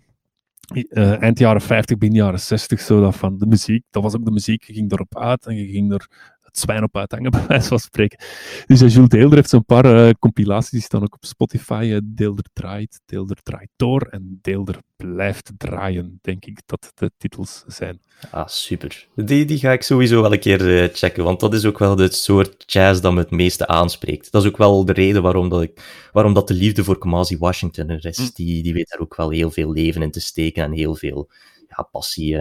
eind 1.19 1.39
jaren 1.39 1.61
50, 1.61 1.99
begin 1.99 2.15
jaren 2.15 2.41
60, 2.41 2.81
zo 2.81 3.01
dat 3.01 3.17
van 3.17 3.39
de 3.39 3.47
muziek, 3.47 3.85
dat 3.91 4.03
was 4.03 4.15
ook 4.15 4.25
de 4.25 4.31
muziek, 4.31 4.65
je 4.65 4.73
ging 4.73 4.93
erop 4.93 5.19
uit 5.19 5.47
en 5.47 5.57
je 5.57 5.67
ging 5.67 5.93
er 5.93 6.36
zwijn 6.59 6.83
op 6.83 6.97
uithangen, 6.97 7.31
bij 7.37 7.47
wijze 7.47 7.69
van 7.69 7.79
spreken. 7.79 8.19
Dus 8.67 8.83
uh, 8.83 8.89
Jules 8.89 9.09
Deelder 9.09 9.37
heeft 9.37 9.51
zo'n 9.51 9.65
paar 9.65 10.07
uh, 10.07 10.11
compilaties, 10.19 10.71
die 10.71 10.81
staan 10.81 11.03
ook 11.03 11.15
op 11.15 11.25
Spotify. 11.25 11.89
Uh, 11.93 11.99
Deelder 12.05 12.45
draait, 12.53 13.01
Deelder 13.05 13.37
draait 13.43 13.71
door 13.77 14.03
en 14.03 14.39
Deelder 14.43 14.79
blijft 14.97 15.53
draaien, 15.57 16.19
denk 16.23 16.45
ik 16.45 16.61
dat 16.67 16.93
de 16.95 17.11
titels 17.19 17.65
zijn. 17.67 18.01
Ah, 18.31 18.49
super. 18.49 19.07
Die, 19.15 19.45
die 19.45 19.59
ga 19.59 19.73
ik 19.73 19.83
sowieso 19.83 20.23
wel 20.23 20.33
een 20.33 20.39
keer 20.39 20.91
checken, 20.93 21.25
want 21.25 21.41
dat 21.41 21.55
is 21.55 21.65
ook 21.65 21.79
wel 21.79 21.99
het 21.99 22.15
soort 22.15 22.73
jazz 22.73 23.01
dat 23.01 23.13
me 23.13 23.19
het 23.19 23.31
meeste 23.31 23.67
aanspreekt. 23.67 24.33
Dat 24.33 24.43
is 24.43 24.49
ook 24.49 24.57
wel 24.57 24.85
de 24.85 24.93
reden 24.93 25.23
waarom 25.23 25.49
dat, 25.49 25.63
ik, 25.63 26.09
waarom 26.13 26.35
dat 26.35 26.49
de 26.49 26.55
liefde 26.55 26.85
voor 26.85 26.99
Kamasi 26.99 27.39
Washington 27.39 27.89
er 27.89 28.07
is. 28.07 28.19
Mm. 28.19 28.31
Die, 28.35 28.63
die 28.63 28.73
weet 28.73 28.89
daar 28.89 29.01
ook 29.01 29.17
wel 29.17 29.31
heel 29.31 29.51
veel 29.51 29.73
leven 29.73 30.03
in 30.03 30.11
te 30.11 30.21
steken 30.21 30.65
en 30.65 30.73
heel 30.73 30.95
veel 30.95 31.31
ja, 31.69 31.83
passie 31.83 32.37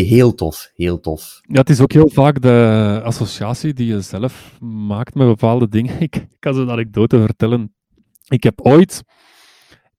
heel 0.00 0.34
tof, 0.34 0.70
heel 0.74 1.00
tof. 1.00 1.40
Ja, 1.42 1.58
het 1.60 1.70
is 1.70 1.80
ook 1.80 1.92
heel 1.92 2.08
vaak 2.08 2.42
de 2.42 3.00
associatie 3.04 3.72
die 3.72 3.86
je 3.86 4.00
zelf 4.00 4.56
maakt 4.60 5.14
met 5.14 5.26
bepaalde 5.26 5.68
dingen. 5.68 6.00
Ik 6.08 6.26
kan 6.38 6.54
zo'n 6.54 6.70
anekdote 6.70 7.20
vertellen. 7.20 7.74
Ik 8.28 8.42
heb 8.42 8.60
ooit 8.60 9.02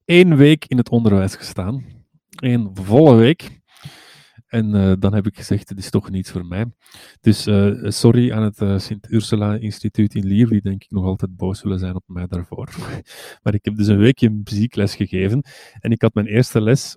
één 0.05 0.37
week 0.37 0.65
in 0.67 0.77
het 0.77 0.89
onderwijs 0.89 1.35
gestaan. 1.35 1.85
Eén 2.29 2.69
volle 2.73 3.15
week. 3.15 3.61
En 4.53 4.75
uh, 4.75 4.93
dan 4.99 5.13
heb 5.13 5.25
ik 5.25 5.35
gezegd, 5.35 5.69
het 5.69 5.77
is 5.77 5.89
toch 5.89 6.09
niets 6.09 6.31
voor 6.31 6.45
mij. 6.45 6.65
Dus 7.21 7.47
uh, 7.47 7.89
sorry 7.89 8.31
aan 8.31 8.43
het 8.43 8.61
uh, 8.61 8.77
Sint-Ursula-instituut 8.77 10.15
in 10.15 10.25
Lier, 10.25 10.47
die 10.47 10.61
denk 10.61 10.83
ik 10.83 10.91
nog 10.91 11.05
altijd 11.05 11.35
boos 11.35 11.59
zullen 11.59 11.79
zijn 11.79 11.95
op 11.95 12.03
mij 12.07 12.27
daarvoor. 12.27 12.69
maar 13.43 13.53
ik 13.53 13.65
heb 13.65 13.75
dus 13.75 13.87
een 13.87 13.97
weekje 13.97 14.29
muziekles 14.29 14.95
gegeven. 14.95 15.43
En 15.79 15.91
ik 15.91 16.01
had 16.01 16.13
mijn 16.13 16.27
eerste 16.27 16.61
les, 16.61 16.95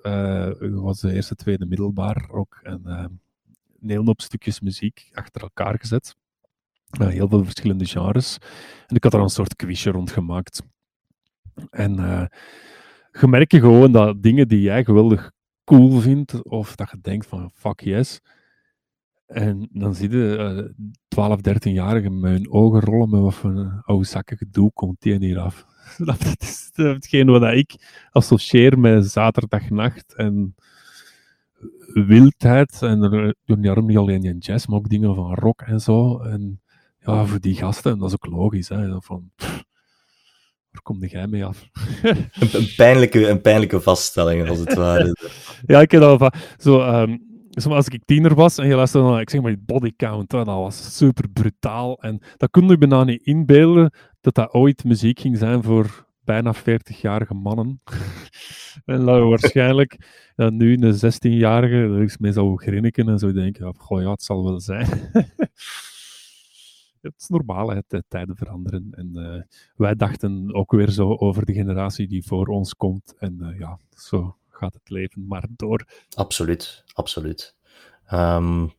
was 0.61 1.01
de 1.01 1.13
eerste, 1.13 1.35
tweede 1.35 1.67
middelbaar 1.67 2.31
ook, 2.31 2.61
en 2.63 2.81
een 3.81 3.91
hele 3.91 4.15
stukjes 4.17 4.61
muziek 4.61 5.11
achter 5.13 5.43
elkaar 5.43 5.79
gezet. 5.79 6.17
heel 6.99 7.29
veel 7.29 7.45
verschillende 7.45 7.87
genres. 7.87 8.39
En 8.87 8.97
ik 8.97 9.05
had 9.05 9.15
er 9.15 9.21
een 9.21 9.29
soort 9.29 9.57
quizje 9.57 9.91
rond 9.91 10.11
gemaakt. 10.11 10.63
En 11.71 12.29
je 13.51 13.61
gewoon 13.61 13.93
dat 13.93 14.23
dingen 14.23 14.49
die 14.49 14.61
jij 14.61 14.85
geweldig 14.85 15.35
cool 15.67 16.01
vindt, 16.01 16.43
of 16.43 16.77
dat 16.77 16.91
je 16.91 16.99
denkt 17.01 17.27
van 17.27 17.51
fuck 17.55 17.81
yes. 17.81 18.21
En 19.27 19.69
dan 19.73 19.95
zie 19.95 20.11
je 20.11 20.55
uh, 20.57 20.87
12, 21.09 21.39
13-jarigen 21.39 22.21
met 22.21 22.33
hun 22.33 22.51
ogen 22.51 22.81
rollen 22.81 23.11
met 23.11 23.21
wat 23.21 23.35
voor 23.35 23.83
oude 23.85 24.05
zakken 24.05 24.37
gedoe 24.37 24.71
komt 24.73 25.01
die 25.01 25.19
hier 25.19 25.39
af. 25.39 25.67
dat 26.05 26.37
is 26.39 26.71
hetgeen 26.73 27.27
wat 27.27 27.53
ik 27.53 27.75
associeer 28.11 28.79
met 28.79 29.11
zaterdagnacht 29.11 30.15
en 30.15 30.55
wildheid. 31.93 32.83
En 32.83 33.01
daarom 33.45 33.87
niet 33.87 33.97
alleen 33.97 34.25
in 34.25 34.39
jazz, 34.39 34.67
maar 34.67 34.79
ook 34.79 34.89
dingen 34.89 35.15
van 35.15 35.35
rock 35.35 35.61
en 35.61 35.81
zo. 35.81 36.19
En 36.19 36.61
ja, 36.99 37.25
voor 37.25 37.41
die 37.41 37.55
gasten, 37.55 37.99
dat 37.99 38.09
is 38.09 38.15
ook 38.15 38.27
logisch. 38.27 38.69
Hè, 38.69 39.01
van, 39.01 39.31
waar 40.77 40.83
kom 40.83 41.09
jij 41.09 41.27
mee 41.27 41.45
af? 41.45 41.69
een, 42.03 42.49
een, 42.53 42.75
pijnlijke, 42.77 43.29
een 43.29 43.41
pijnlijke 43.41 43.81
vaststelling, 43.81 44.49
als 44.49 44.59
het 44.59 44.75
ware. 44.75 45.17
ja, 45.67 45.81
ik 45.81 45.91
heb 45.91 46.01
dat 46.01 46.19
van, 46.19 46.33
zo, 46.57 47.01
um, 47.01 47.25
als 47.69 47.89
ik 47.89 48.05
tiener 48.05 48.35
was 48.35 48.59
en 48.59 48.69
je 48.69 48.75
luisterde 48.75 49.09
naar, 49.09 49.21
ik 49.21 49.31
zeg 49.31 49.41
maar, 49.41 49.55
body 49.59 49.93
count, 49.97 50.31
dat 50.31 50.47
was 50.47 50.97
super 50.97 51.29
brutaal. 51.29 51.99
En 52.01 52.23
dat 52.37 52.51
kon 52.51 52.69
je 52.69 52.79
bijna 52.79 53.05
niet 53.05 53.23
inbeelden 53.23 53.93
dat 54.21 54.35
dat 54.35 54.53
ooit 54.53 54.85
muziek 54.85 55.21
ging 55.21 55.39
zijn 55.39 55.63
voor 55.63 56.07
bijna 56.25 56.55
40-jarige 56.55 57.35
mannen. 57.35 57.81
en 58.85 59.05
dat 59.05 59.29
waarschijnlijk 59.29 59.97
ja, 60.37 60.51
nu 60.51 60.77
een 60.81 60.95
16-jarige, 60.95 61.89
dat 61.89 62.01
is 62.01 62.19
meestal 62.19 62.57
grinniken 62.57 63.09
en 63.09 63.19
zo 63.19 63.33
denken, 63.33 63.75
goh 63.77 64.03
ja, 64.03 64.11
het 64.11 64.23
zal 64.23 64.45
wel 64.45 64.61
zijn 64.61 64.89
het 67.13 67.21
is 67.21 67.29
normaal, 67.29 67.71
hè, 67.71 67.81
de 67.87 68.05
tijden 68.09 68.37
veranderen. 68.37 68.89
En 68.91 69.11
uh, 69.15 69.43
wij 69.77 69.95
dachten 69.95 70.55
ook 70.55 70.73
weer 70.73 70.91
zo 70.91 71.15
over 71.15 71.47
de 71.47 71.53
generatie 71.53 72.07
die 72.07 72.27
voor 72.27 72.47
ons 72.47 72.75
komt. 72.75 73.15
En 73.19 73.39
uh, 73.41 73.59
ja, 73.59 73.79
zo 73.97 74.37
gaat 74.49 74.75
het 74.75 74.91
leven 74.91 75.27
maar 75.27 75.47
door. 75.51 75.87
Absoluut, 76.15 76.85
absoluut. 76.93 77.55
Um, 78.13 78.73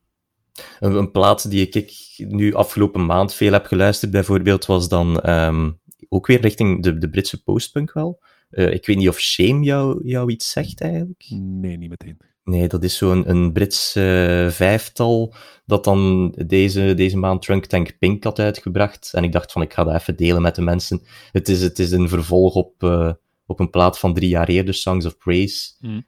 een, 0.79 0.95
een, 0.95 1.11
plaat 1.11 1.49
die 1.49 1.69
ik, 1.69 1.95
nu 2.17 2.53
afgelopen 2.53 3.05
maand 3.05 3.33
veel 3.33 3.51
heb 3.51 3.65
geluisterd, 3.65 4.11
bijvoorbeeld, 4.11 4.65
was 4.65 4.89
dan 4.89 5.29
um, 5.29 5.79
ook 6.09 6.27
weer 6.27 6.41
richting 6.41 6.83
de, 6.83 6.97
de 6.97 7.09
Britse 7.09 7.43
postpunk 7.43 7.93
wel. 7.93 8.19
Uh, 8.51 8.73
ik 8.73 8.85
weet 8.85 8.97
niet 8.97 9.09
of 9.09 9.19
Shame 9.19 9.63
jou, 9.63 10.07
jou 10.07 10.31
iets 10.31 10.51
zegt 10.51 10.81
eigenlijk. 10.81 11.25
Nee, 11.29 11.77
niet 11.77 11.89
meteen. 11.89 12.17
Nee, 12.47 12.67
dat 12.67 12.83
is 12.83 12.97
zo'n 12.97 13.29
een 13.29 13.51
Brits 13.51 13.95
uh, 13.95 14.49
vijftal 14.49 15.33
dat 15.65 15.83
dan 15.83 16.33
deze, 16.45 16.93
deze 16.93 17.17
maand 17.17 17.41
Trunk 17.41 17.65
Tank 17.65 17.97
Pink 17.99 18.23
had 18.23 18.39
uitgebracht. 18.39 19.11
En 19.13 19.23
ik 19.23 19.31
dacht 19.31 19.51
van, 19.51 19.61
ik 19.61 19.73
ga 19.73 19.83
dat 19.83 19.93
even 19.93 20.15
delen 20.15 20.41
met 20.41 20.55
de 20.55 20.61
mensen. 20.61 21.01
Het 21.31 21.49
is, 21.49 21.61
het 21.61 21.79
is 21.79 21.91
een 21.91 22.09
vervolg 22.09 22.53
op, 22.53 22.83
uh, 22.83 23.11
op 23.45 23.59
een 23.59 23.69
plaat 23.69 23.99
van 23.99 24.13
drie 24.13 24.29
jaar 24.29 24.47
eerder, 24.47 24.73
Songs 24.73 25.05
of 25.05 25.17
Praise. 25.17 25.71
Mm. 25.79 26.05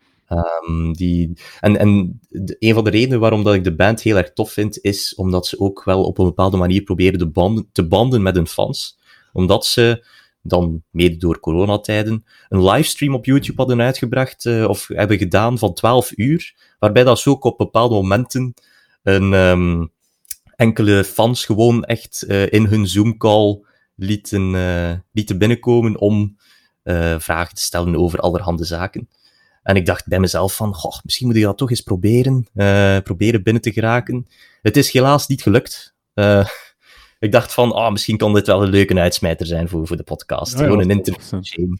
Um, 0.68 0.94
die, 0.94 1.34
en 1.60 1.78
en 1.78 2.20
de, 2.30 2.56
een 2.60 2.74
van 2.74 2.84
de 2.84 2.90
redenen 2.90 3.20
waarom 3.20 3.44
dat 3.44 3.54
ik 3.54 3.64
de 3.64 3.76
band 3.76 4.02
heel 4.02 4.18
erg 4.18 4.34
tof 4.34 4.52
vind, 4.52 4.82
is 4.82 5.16
omdat 5.16 5.48
ze 5.48 5.60
ook 5.60 5.84
wel 5.84 6.04
op 6.04 6.18
een 6.18 6.26
bepaalde 6.26 6.58
manier 6.58 6.82
proberen 6.82 7.20
de 7.20 7.30
banden, 7.30 7.70
te 7.72 7.88
banden 7.88 8.22
met 8.22 8.36
hun 8.36 8.48
fans. 8.48 9.00
Omdat 9.34 9.66
ze 9.66 10.06
dan 10.42 10.84
mede 10.92 11.18
door 11.18 11.40
coronatijden, 11.40 12.26
een 12.50 12.64
livestream 12.64 13.14
op 13.14 13.26
YouTube 13.26 13.58
hadden 13.58 13.82
uitgebracht, 13.82 14.46
uh, 14.46 14.68
of 14.68 14.88
hebben 14.88 15.18
gedaan 15.18 15.58
van 15.58 15.74
12 15.74 16.12
uur, 16.16 16.56
waarbij 16.80 17.04
dat 17.04 17.20
ze 17.20 17.30
ook 17.30 17.44
op 17.44 17.58
bepaalde 17.58 17.96
momenten 17.96 18.54
een, 19.04 19.34
um, 19.34 19.92
enkele 20.56 21.04
fans 21.04 21.46
gewoon 21.46 21.84
echt 21.84 22.26
uh, 22.28 22.52
in 22.52 22.66
hun 22.66 22.88
Zoom-call 22.88 23.66
lieten, 23.96 24.54
uh, 24.54 24.92
lieten 25.12 25.38
binnenkomen 25.38 26.00
om 26.00 26.38
vragen 27.18 27.56
te 27.56 27.62
stellen 27.62 27.96
over 27.96 28.20
allerhande 28.20 28.64
zaken. 28.64 29.10
En 29.64 29.76
ik 29.76 29.86
dacht 29.86 30.08
bij 30.08 30.20
mezelf 30.20 30.56
van, 30.56 30.74
goh, 30.74 30.98
misschien 31.04 31.28
moet 31.28 31.36
ik 31.36 31.44
dat 31.44 31.58
toch 31.58 31.70
eens 31.70 31.82
proberen, 31.82 32.48
proberen 33.04 33.44
binnen 33.44 33.62
te 33.62 33.72
geraken. 33.72 34.28
Het 34.62 34.78
is 34.78 34.92
helaas 34.92 35.28
niet 35.28 35.42
gelukt 35.42 35.96
ik 37.20 37.32
dacht 37.32 37.54
van, 37.54 37.74
oh, 37.74 37.92
misschien 37.92 38.18
kan 38.18 38.34
dit 38.34 38.48
wel 38.48 38.64
een 38.64 38.70
leuke 38.70 39.00
uitsmijter 39.00 39.46
zijn 39.46 39.70
voor, 39.70 39.88
voor 39.88 39.98
de 39.98 40.04
podcast. 40.04 40.56
Gewoon 40.56 40.80
een 40.80 40.90
interview. 40.90 41.76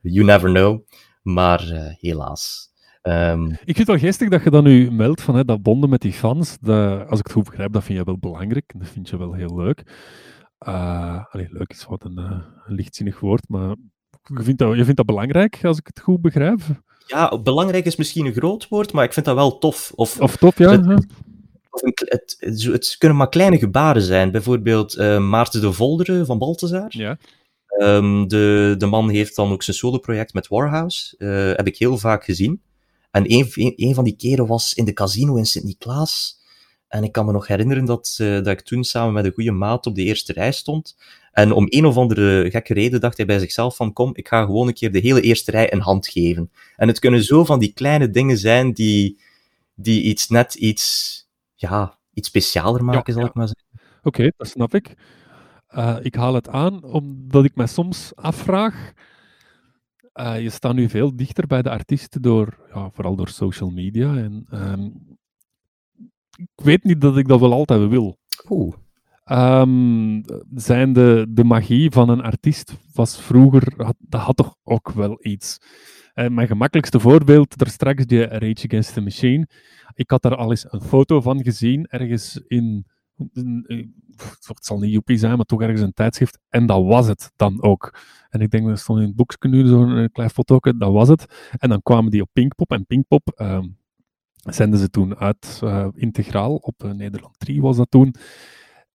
You 0.00 0.24
never 0.24 0.50
know. 0.50 0.80
Maar 1.22 1.72
uh, 1.72 1.86
helaas. 2.00 2.70
Um, 3.02 3.50
ik 3.50 3.58
vind 3.64 3.78
het 3.78 3.86
wel 3.86 3.98
geestig 3.98 4.28
dat 4.28 4.44
je 4.44 4.50
dan 4.50 4.64
nu 4.64 4.90
meldt 4.90 5.22
van 5.22 5.34
hè, 5.34 5.44
dat 5.44 5.62
bonden 5.62 5.90
met 5.90 6.00
die 6.00 6.12
fans. 6.12 6.58
Dat, 6.60 7.08
als 7.08 7.18
ik 7.18 7.26
het 7.26 7.34
goed 7.34 7.44
begrijp, 7.44 7.72
dat 7.72 7.84
vind 7.84 7.98
je 7.98 8.04
wel 8.04 8.18
belangrijk. 8.18 8.72
Dat 8.76 8.88
vind 8.88 9.08
je 9.08 9.18
wel 9.18 9.32
heel 9.32 9.56
leuk. 9.56 9.82
Uh, 10.68 11.24
allee, 11.30 11.46
leuk 11.50 11.70
is 11.70 11.84
wat 11.84 12.04
een, 12.04 12.18
uh, 12.18 12.38
een 12.66 12.74
lichtzinnig 12.74 13.20
woord, 13.20 13.48
maar 13.48 13.74
je 14.22 14.42
vindt, 14.42 14.58
dat, 14.58 14.76
je 14.76 14.82
vindt 14.82 14.96
dat 14.96 15.06
belangrijk, 15.06 15.58
als 15.62 15.78
ik 15.78 15.86
het 15.86 16.00
goed 16.00 16.20
begrijp? 16.20 16.60
Ja, 17.06 17.38
belangrijk 17.38 17.84
is 17.84 17.96
misschien 17.96 18.26
een 18.26 18.32
groot 18.32 18.68
woord, 18.68 18.92
maar 18.92 19.04
ik 19.04 19.12
vind 19.12 19.26
dat 19.26 19.34
wel 19.34 19.58
tof. 19.58 19.92
Of, 19.94 20.20
of 20.20 20.36
tof, 20.36 20.58
ja. 20.58 20.70
Het, 20.70 21.06
het, 21.80 22.96
kunnen 22.98 23.16
maar 23.18 23.28
kleine 23.28 23.58
gebaren 23.58 24.02
zijn. 24.02 24.30
Bijvoorbeeld 24.30 24.96
uh, 24.96 25.28
Maarten 25.28 25.60
de 25.60 25.72
Volderen 25.72 26.26
van 26.26 26.38
Balthazar. 26.38 26.86
Ja. 26.88 27.18
Um, 27.78 28.28
de, 28.28 28.74
de 28.78 28.86
man 28.86 29.08
heeft 29.08 29.36
dan 29.36 29.52
ook 29.52 29.62
zijn 29.62 29.76
soloproject 29.76 30.34
met 30.34 30.48
Warhouse. 30.48 31.14
Uh, 31.18 31.56
heb 31.56 31.66
ik 31.66 31.78
heel 31.78 31.98
vaak 31.98 32.24
gezien. 32.24 32.62
En 33.10 33.32
een, 33.32 33.50
een, 33.54 33.72
een, 33.76 33.94
van 33.94 34.04
die 34.04 34.16
keren 34.16 34.46
was 34.46 34.74
in 34.74 34.84
de 34.84 34.92
casino 34.92 35.36
in 35.36 35.46
Sint-Niklaas. 35.46 36.44
En 36.88 37.04
ik 37.04 37.12
kan 37.12 37.26
me 37.26 37.32
nog 37.32 37.46
herinneren 37.46 37.84
dat, 37.84 38.18
uh, 38.20 38.34
dat 38.34 38.46
ik 38.46 38.60
toen 38.60 38.84
samen 38.84 39.12
met 39.12 39.24
een 39.24 39.32
goede 39.32 39.50
maat 39.50 39.86
op 39.86 39.94
de 39.94 40.02
eerste 40.02 40.32
rij 40.32 40.52
stond. 40.52 40.96
En 41.32 41.52
om 41.52 41.66
een 41.68 41.86
of 41.86 41.96
andere 41.96 42.50
gekke 42.50 42.74
reden 42.74 43.00
dacht 43.00 43.16
hij 43.16 43.26
bij 43.26 43.38
zichzelf 43.38 43.76
van 43.76 43.92
kom, 43.92 44.10
ik 44.14 44.28
ga 44.28 44.44
gewoon 44.44 44.66
een 44.66 44.74
keer 44.74 44.92
de 44.92 44.98
hele 44.98 45.20
eerste 45.20 45.50
rij 45.50 45.72
een 45.72 45.80
hand 45.80 46.08
geven. 46.08 46.50
En 46.76 46.88
het 46.88 46.98
kunnen 46.98 47.24
zo 47.24 47.44
van 47.44 47.58
die 47.58 47.72
kleine 47.72 48.10
dingen 48.10 48.38
zijn 48.38 48.72
die, 48.72 49.20
die 49.74 50.02
iets 50.02 50.28
net 50.28 50.54
iets 50.54 51.25
ja, 51.56 51.98
iets 52.12 52.28
specialer 52.28 52.84
maken, 52.84 53.12
zal 53.12 53.24
ik 53.24 53.34
maar 53.34 53.48
zeggen. 53.48 53.90
Oké, 54.02 54.32
dat 54.36 54.48
snap 54.48 54.74
ik. 54.74 54.94
Uh, 55.70 55.96
ik 56.02 56.14
haal 56.14 56.34
het 56.34 56.48
aan 56.48 56.84
omdat 56.84 57.44
ik 57.44 57.56
me 57.56 57.66
soms 57.66 58.14
afvraag. 58.14 58.92
Uh, 60.14 60.40
je 60.40 60.50
staat 60.50 60.74
nu 60.74 60.88
veel 60.88 61.16
dichter 61.16 61.46
bij 61.46 61.62
de 61.62 61.70
artiesten 61.70 62.22
door, 62.22 62.58
ja, 62.74 62.90
vooral 62.90 63.16
door 63.16 63.28
social 63.28 63.70
media. 63.70 64.16
En, 64.16 64.46
um, 64.52 65.18
ik 66.36 66.64
weet 66.64 66.84
niet 66.84 67.00
dat 67.00 67.16
ik 67.16 67.28
dat 67.28 67.40
wel 67.40 67.52
altijd 67.52 67.88
wil. 67.88 68.18
Oeh. 68.48 68.74
Um, 69.30 70.22
zijn 70.54 70.92
de, 70.92 71.26
de 71.28 71.44
magie 71.44 71.90
van 71.90 72.08
een 72.08 72.22
artiest 72.22 72.76
was 72.92 73.20
vroeger, 73.20 73.72
had, 73.76 73.96
dat 73.98 74.20
had 74.20 74.36
toch 74.36 74.56
ook 74.62 74.90
wel 74.90 75.18
iets. 75.20 75.58
Uh, 76.16 76.28
mijn 76.28 76.46
gemakkelijkste 76.46 77.00
voorbeeld, 77.00 77.56
daar 77.56 77.68
straks 77.68 78.06
die 78.06 78.24
Rage 78.24 78.64
Against 78.66 78.92
the 78.94 79.00
Machine. 79.00 79.48
Ik 79.94 80.10
had 80.10 80.22
daar 80.22 80.36
al 80.36 80.50
eens 80.50 80.72
een 80.72 80.80
foto 80.80 81.20
van 81.20 81.42
gezien, 81.42 81.86
ergens 81.86 82.40
in, 82.46 82.86
het 84.46 84.64
zal 84.64 84.78
niet 84.78 84.92
Joepie 84.92 85.18
zijn, 85.18 85.36
maar 85.36 85.44
toch 85.44 85.62
ergens 85.62 85.80
een 85.80 85.92
tijdschrift. 85.92 86.38
En 86.48 86.66
dat 86.66 86.84
was 86.84 87.06
het 87.06 87.32
dan 87.36 87.62
ook. 87.62 87.98
En 88.28 88.40
ik 88.40 88.50
denk, 88.50 88.66
dat 88.66 88.78
stond 88.78 89.00
in 89.00 89.06
het 89.06 89.16
boekje 89.16 89.48
nu 89.48 89.66
zo'n 89.66 90.08
klein 90.12 90.30
foto, 90.30 90.58
dat 90.58 90.92
was 90.92 91.08
het. 91.08 91.50
En 91.58 91.68
dan 91.68 91.82
kwamen 91.82 92.10
die 92.10 92.22
op 92.22 92.28
Pinkpop. 92.32 92.70
En 92.70 92.86
Pinkpop 92.86 93.32
uh, 93.36 93.62
zenden 94.42 94.78
ze 94.78 94.90
toen 94.90 95.16
uit 95.16 95.60
integraal, 95.94 96.54
op 96.54 96.82
Nederland 96.82 97.38
3 97.38 97.60
was 97.60 97.76
dat 97.76 97.90
toen. 97.90 98.14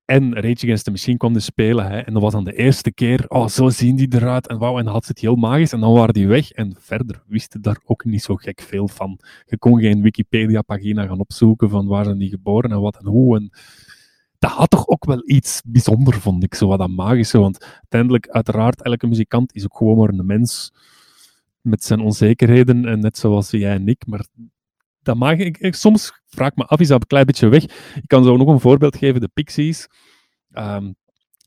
En 0.10 0.34
Rage 0.34 0.64
Against 0.64 0.84
the 0.84 0.92
Machine 0.92 1.18
kwam 1.18 1.34
dus 1.34 1.46
spelen. 1.46 1.86
Hè, 1.86 2.00
en 2.00 2.14
dat 2.14 2.22
was 2.22 2.32
dan 2.34 2.44
de 2.44 2.56
eerste 2.56 2.92
keer, 2.92 3.26
oh, 3.28 3.48
zo 3.48 3.70
zien 3.70 3.96
die 3.96 4.14
eruit. 4.14 4.48
En 4.48 4.58
wauw, 4.58 4.78
en 4.80 4.88
had 4.88 5.06
ze 5.06 5.12
het 5.12 5.20
heel 5.20 5.36
magisch. 5.36 5.72
En 5.72 5.80
dan 5.80 5.94
waren 5.94 6.14
die 6.14 6.28
weg. 6.28 6.52
En 6.52 6.76
verder 6.80 7.24
wisten 7.28 7.62
daar 7.62 7.80
ook 7.86 8.06
niet 8.06 8.24
zo 8.24 8.36
gek 8.36 8.62
veel 8.62 8.88
van. 8.88 9.20
Je 9.46 9.58
kon 9.58 9.80
geen 9.80 10.02
Wikipedia-pagina 10.02 11.06
gaan 11.06 11.20
opzoeken 11.20 11.70
van 11.70 11.88
waar 11.88 12.06
zijn 12.06 12.18
die 12.18 12.30
geboren 12.30 12.72
en 12.72 12.80
wat 12.80 12.98
en 12.98 13.06
hoe. 13.06 13.38
En 13.38 13.50
dat 14.40 14.52
had 14.52 14.70
toch 14.70 14.88
ook 14.88 15.06
wel 15.06 15.22
iets 15.26 15.62
bijzonder, 15.66 16.14
vond 16.14 16.44
ik, 16.44 16.56
zo 16.56 16.68
wat 16.68 16.80
dat 16.80 16.90
magische. 16.90 17.40
Want 17.40 17.66
uiteindelijk, 17.74 18.28
uiteraard, 18.28 18.82
elke 18.82 19.08
muzikant 19.08 19.54
is 19.54 19.64
ook 19.64 19.78
gewoon 19.78 19.98
maar 19.98 20.10
een 20.10 20.26
mens 20.26 20.72
met 21.62 21.84
zijn 21.84 22.00
onzekerheden. 22.00 22.86
En 22.86 23.00
net 23.00 23.18
zoals 23.18 23.50
jij 23.50 23.74
en 23.74 23.88
ik. 23.88 24.08
Maar 24.08 24.26
dat 25.10 25.18
mag 25.18 25.38
ik, 25.38 25.76
soms 25.76 26.12
vraag 26.26 26.50
ik 26.50 26.56
me 26.56 26.66
af, 26.66 26.80
is 26.80 26.88
dat 26.88 27.02
een 27.02 27.08
klein 27.08 27.26
beetje 27.26 27.48
weg? 27.48 27.64
Ik 27.96 28.08
kan 28.08 28.24
zo 28.24 28.38
nog 28.38 28.48
een 28.48 28.60
voorbeeld 28.60 28.98
geven, 28.98 29.22
de 29.22 29.30
Pixies. 29.34 29.88
Um, 30.52 30.96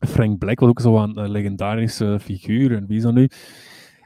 Frank 0.09 0.39
Black 0.39 0.60
was 0.60 0.68
ook 0.68 0.80
zo 0.80 1.02
een 1.02 1.30
legendarische 1.30 2.18
figuur, 2.20 2.76
en 2.76 2.86
wie 2.86 2.97
is 2.97 3.02
dat 3.02 3.14
nu? 3.14 3.28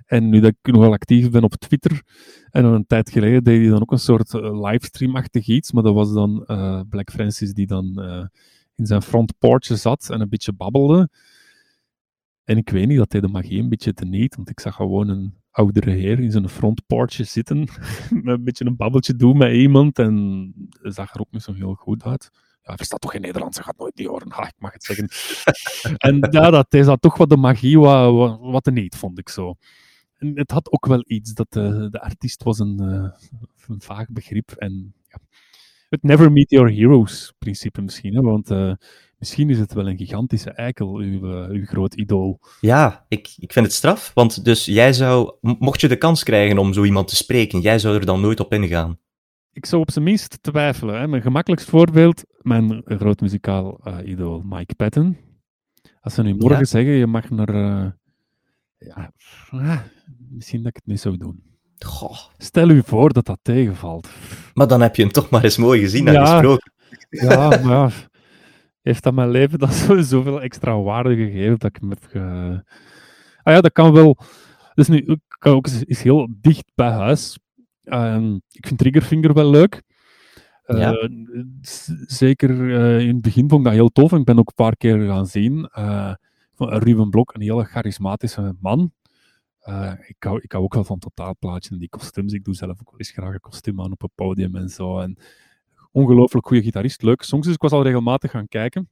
En 0.07 0.29
nu 0.29 0.41
dat 0.41 0.55
ik 0.63 0.73
nogal 0.75 0.93
actief 0.93 1.31
ben 1.31 1.43
op 1.43 1.55
Twitter, 1.55 2.03
en 2.51 2.63
dan 2.63 2.73
een 2.73 2.87
tijd 2.87 3.11
geleden 3.11 3.45
deed 3.45 3.61
hij 3.61 3.69
dan 3.69 3.81
ook 3.81 3.93
een 3.93 3.99
soort 3.99 4.33
uh, 4.33 4.63
livestream-achtig 4.63 5.47
iets, 5.47 5.73
maar 5.73 5.83
dat 5.83 5.95
was 5.95 6.13
dan 6.13 6.45
uh, 6.47 6.81
Black 6.89 7.11
Francis 7.11 7.53
die 7.53 7.67
dan 7.67 7.93
uh, 7.97 8.25
in 8.75 8.87
zijn 8.87 9.03
front 9.03 9.39
porch 9.39 9.65
zat 9.65 10.11
en 10.11 10.21
een 10.21 10.29
beetje 10.29 10.53
babbelde. 10.53 11.09
En 12.45 12.57
ik 12.57 12.71
weet 12.71 12.87
niet, 12.87 12.99
dat 12.99 13.13
hij 13.13 13.21
de 13.21 13.29
magie 13.29 13.63
een 13.63 13.69
beetje 13.69 13.93
te 13.93 14.05
niet, 14.05 14.37
want 14.37 14.51
ik 14.51 14.61
zag 14.61 14.75
gewoon 14.75 15.09
een 15.09 15.35
oudere 15.57 15.91
heer 15.91 16.21
in 16.21 16.31
zijn 16.31 16.49
frontportje 16.49 17.25
zitten, 17.25 17.59
met 18.11 18.39
een 18.39 18.45
beetje 18.45 18.65
een 18.65 18.77
babbeltje 18.77 19.17
doen 19.17 19.37
met 19.37 19.53
iemand 19.53 19.99
en 19.99 20.55
zag 20.83 21.15
er 21.15 21.21
ook 21.21 21.31
niet 21.33 21.43
zo 21.43 21.53
heel 21.53 21.75
goed 21.75 22.05
uit. 22.05 22.31
Ja, 22.33 22.73
hij 22.73 22.77
verstaat 22.77 23.01
toch 23.01 23.11
geen 23.11 23.21
Nederlands, 23.21 23.57
hij 23.57 23.67
gaat 23.67 23.79
nooit 23.79 23.97
die 23.97 24.09
horen, 24.09 24.31
ha, 24.33 24.47
ik 24.55 24.55
mag 24.59 24.73
het 24.73 24.85
zeggen. 24.85 25.09
en 26.09 26.29
ja, 26.31 26.51
dat 26.51 26.75
is 26.75 26.87
dat 26.87 27.03
toch 27.03 27.17
wat 27.17 27.29
de 27.29 27.37
magie, 27.37 27.79
wat, 27.79 28.13
wat, 28.13 28.39
wat 28.41 28.75
niet, 28.75 28.97
vond 28.97 29.19
ik 29.19 29.29
zo. 29.29 29.55
En 30.19 30.39
het 30.39 30.51
had 30.51 30.73
ook 30.73 30.87
wel 30.87 31.05
iets, 31.07 31.33
dat 31.33 31.53
de, 31.53 31.89
de 31.91 32.01
artiest 32.01 32.43
was 32.43 32.59
een, 32.59 32.83
uh, 32.83 33.11
een 33.67 33.81
vaag 33.81 34.09
begrip 34.09 34.51
en 34.51 34.95
ja, 35.09 35.19
het 35.97 36.11
never 36.11 36.33
meet 36.33 36.51
your 36.51 36.73
heroes 36.73 37.35
principe 37.39 37.83
misschien, 37.83 38.15
hè, 38.15 38.21
want 38.21 38.51
uh, 38.51 38.73
Misschien 39.19 39.51
is 39.51 39.59
het 39.59 39.73
wel 39.73 39.89
een 39.89 39.97
gigantische 39.97 40.51
eikel, 40.51 40.97
uw, 40.97 41.25
uh, 41.25 41.49
uw 41.49 41.65
groot 41.65 41.95
idool. 41.95 42.41
Ja, 42.61 43.05
ik, 43.09 43.35
ik 43.39 43.53
vind 43.53 43.67
het 43.67 43.75
straf. 43.75 44.11
Want 44.15 44.45
dus 44.45 44.65
jij 44.65 44.93
zou, 44.93 45.35
mocht 45.41 45.81
je 45.81 45.89
de 45.89 45.97
kans 45.97 46.23
krijgen 46.23 46.59
om 46.59 46.73
zo 46.73 46.85
iemand 46.85 47.09
te 47.09 47.17
spreken, 47.17 47.61
jij 47.61 47.79
zou 47.79 47.95
er 47.95 48.07
dan 48.07 48.21
nooit 48.21 48.41
op 48.41 48.53
ingaan. 48.53 48.99
Ik 49.53 49.67
zou 49.67 49.83
op 49.83 49.91
zijn 49.91 50.05
minst 50.05 50.43
twijfelen. 50.43 51.01
Hè. 51.01 51.09
Mijn 51.09 51.23
gemakkelijkst 51.23 51.69
voorbeeld, 51.69 52.25
mijn 52.41 52.83
groot 52.85 53.21
muzikaal 53.21 53.81
uh, 53.85 53.99
idool, 54.05 54.43
Mike 54.45 54.75
Patton. 54.75 55.17
Als 56.01 56.15
ze 56.15 56.23
nu 56.23 56.35
morgen 56.35 56.59
ja. 56.59 56.65
zeggen, 56.65 56.93
je 56.93 57.07
mag 57.07 57.31
naar... 57.31 57.55
Uh, 57.55 57.91
ja, 58.79 59.13
ah, 59.51 59.81
misschien 60.31 60.59
dat 60.59 60.69
ik 60.69 60.77
het 60.77 60.87
niet 60.87 61.01
zou 61.01 61.17
doen. 61.17 61.43
Goh. 61.79 62.19
Stel 62.39 62.69
u 62.69 62.83
voor 62.85 63.13
dat 63.13 63.27
dat 63.27 63.39
tegenvalt. 63.43 64.09
Maar 64.55 64.67
dan 64.67 64.81
heb 64.81 64.97
je 64.97 65.03
hem 65.03 65.13
toch 65.13 65.31
maar 65.31 65.45
eens 65.45 65.57
mooi 65.57 65.81
gezien 65.81 66.07
en 66.07 66.13
ja, 66.13 66.27
gesproken. 66.27 66.73
Ja, 67.09 67.49
maar 67.49 67.63
ja, 67.63 67.91
heeft 68.83 69.03
dat 69.03 69.15
mijn 69.15 69.31
leven 69.31 69.59
dan 69.59 69.73
zoveel 70.05 70.41
extra 70.41 70.81
waarde 70.81 71.15
gegeven 71.17 71.59
dat 71.59 71.71
ik 71.71 71.77
hem 71.81 71.91
heb 71.91 72.05
ge... 72.11 72.21
Ah 73.43 73.55
ja, 73.55 73.61
dat 73.61 73.73
kan 73.73 73.93
wel... 73.93 74.19
Dus 74.75 74.89
nu, 74.89 75.19
kan 75.39 75.53
ook 75.55 75.67
is 75.69 76.03
heel 76.03 76.29
dicht 76.41 76.71
bij 76.75 76.91
huis. 76.91 77.39
Uh, 77.85 78.35
ik 78.51 78.67
vind 78.67 78.79
Triggerfinger 78.79 79.33
wel 79.33 79.51
leuk. 79.51 79.83
Uh, 80.67 80.79
ja. 80.79 81.09
Zeker 82.07 82.51
uh, 82.51 83.01
in 83.01 83.09
het 83.09 83.21
begin 83.21 83.49
vond 83.49 83.61
ik 83.61 83.67
dat 83.67 83.75
heel 83.75 83.89
tof. 83.89 84.13
En 84.13 84.19
ik 84.19 84.25
ben 84.25 84.39
ook 84.39 84.49
een 84.49 84.65
paar 84.65 84.77
keer 84.77 85.07
gaan 85.07 85.27
zien. 85.27 85.71
Uh, 85.79 86.13
Ruben 86.57 87.11
Blok, 87.11 87.35
een 87.35 87.41
hele 87.41 87.65
charismatische 87.65 88.57
man. 88.61 88.93
Ik, 90.07 90.17
hou, 90.19 90.41
ik 90.43 90.53
hou 90.53 90.65
ook 90.65 90.75
wel 90.75 90.85
van 90.85 90.99
totaalplaatjes 90.99 91.73
en 91.73 91.79
die 91.79 91.89
kostuums. 91.89 92.33
Ik 92.33 92.45
doe 92.45 92.55
zelf 92.55 92.81
ook 92.81 92.91
wel 92.91 92.99
eens 92.99 93.11
graag 93.11 93.35
een 93.35 93.41
kostuum 93.41 93.81
aan 93.81 93.93
op 93.93 94.03
een 94.03 94.11
podium 94.15 94.57
en 94.57 94.69
zo. 94.69 94.99
En 94.99 95.19
ongelooflijk 95.93 96.47
goede 96.47 96.63
gitarist, 96.63 97.03
leuke 97.03 97.25
songs. 97.25 97.47
Dus 97.47 97.55
ik 97.55 97.63
was 97.63 97.73
al 97.73 97.83
regelmatig 97.83 98.31
gaan 98.31 98.49
kijken. 98.49 98.91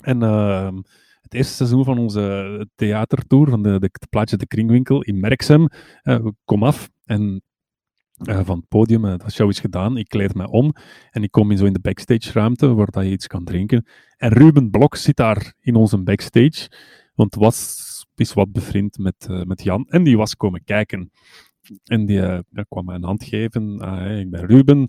En 0.00 0.22
uh, 0.22 0.72
het 1.20 1.34
eerste 1.34 1.54
seizoen 1.54 1.84
van 1.84 1.98
onze 1.98 2.68
theatertour, 2.74 3.48
van 3.48 3.62
de, 3.62 3.78
de, 3.78 3.88
de 3.92 4.06
plaatje 4.10 4.36
De 4.36 4.46
Kringwinkel 4.46 5.02
in 5.02 5.20
Merksem, 5.20 5.68
uh, 6.02 6.26
kom 6.44 6.64
af. 6.64 6.90
En 7.04 7.42
uh, 8.28 8.40
van 8.44 8.56
het 8.56 8.68
podium. 8.68 9.04
Uh, 9.04 9.16
dat 9.16 9.32
show 9.32 9.48
is 9.48 9.60
gedaan. 9.60 9.96
Ik 9.96 10.08
kleed 10.08 10.34
me 10.34 10.50
om 10.50 10.72
en 11.10 11.22
ik 11.22 11.30
kom 11.30 11.50
in 11.50 11.58
zo 11.58 11.64
in 11.64 11.72
de 11.72 11.80
backstage 11.80 12.32
ruimte 12.32 12.74
waar 12.74 12.90
dat 12.90 13.04
je 13.04 13.10
iets 13.10 13.26
kan 13.26 13.44
drinken. 13.44 13.86
En 14.16 14.32
Ruben 14.32 14.70
Blok 14.70 14.96
zit 14.96 15.16
daar 15.16 15.54
in 15.60 15.74
onze 15.74 16.02
backstage, 16.02 16.70
want 17.14 17.34
was 17.34 17.91
is 18.14 18.32
wat 18.32 18.52
bevriend 18.52 18.98
met, 18.98 19.26
uh, 19.30 19.42
met 19.42 19.62
Jan 19.62 19.86
en 19.88 20.02
die 20.02 20.16
was 20.16 20.36
komen 20.36 20.64
kijken. 20.64 21.10
En 21.84 22.06
die 22.06 22.18
uh, 22.18 22.38
kwam 22.68 22.84
mij 22.84 22.94
een 22.94 23.04
hand 23.04 23.24
geven. 23.24 23.78
Uh, 23.82 24.18
ik 24.18 24.30
ben 24.30 24.46
Ruben. 24.46 24.88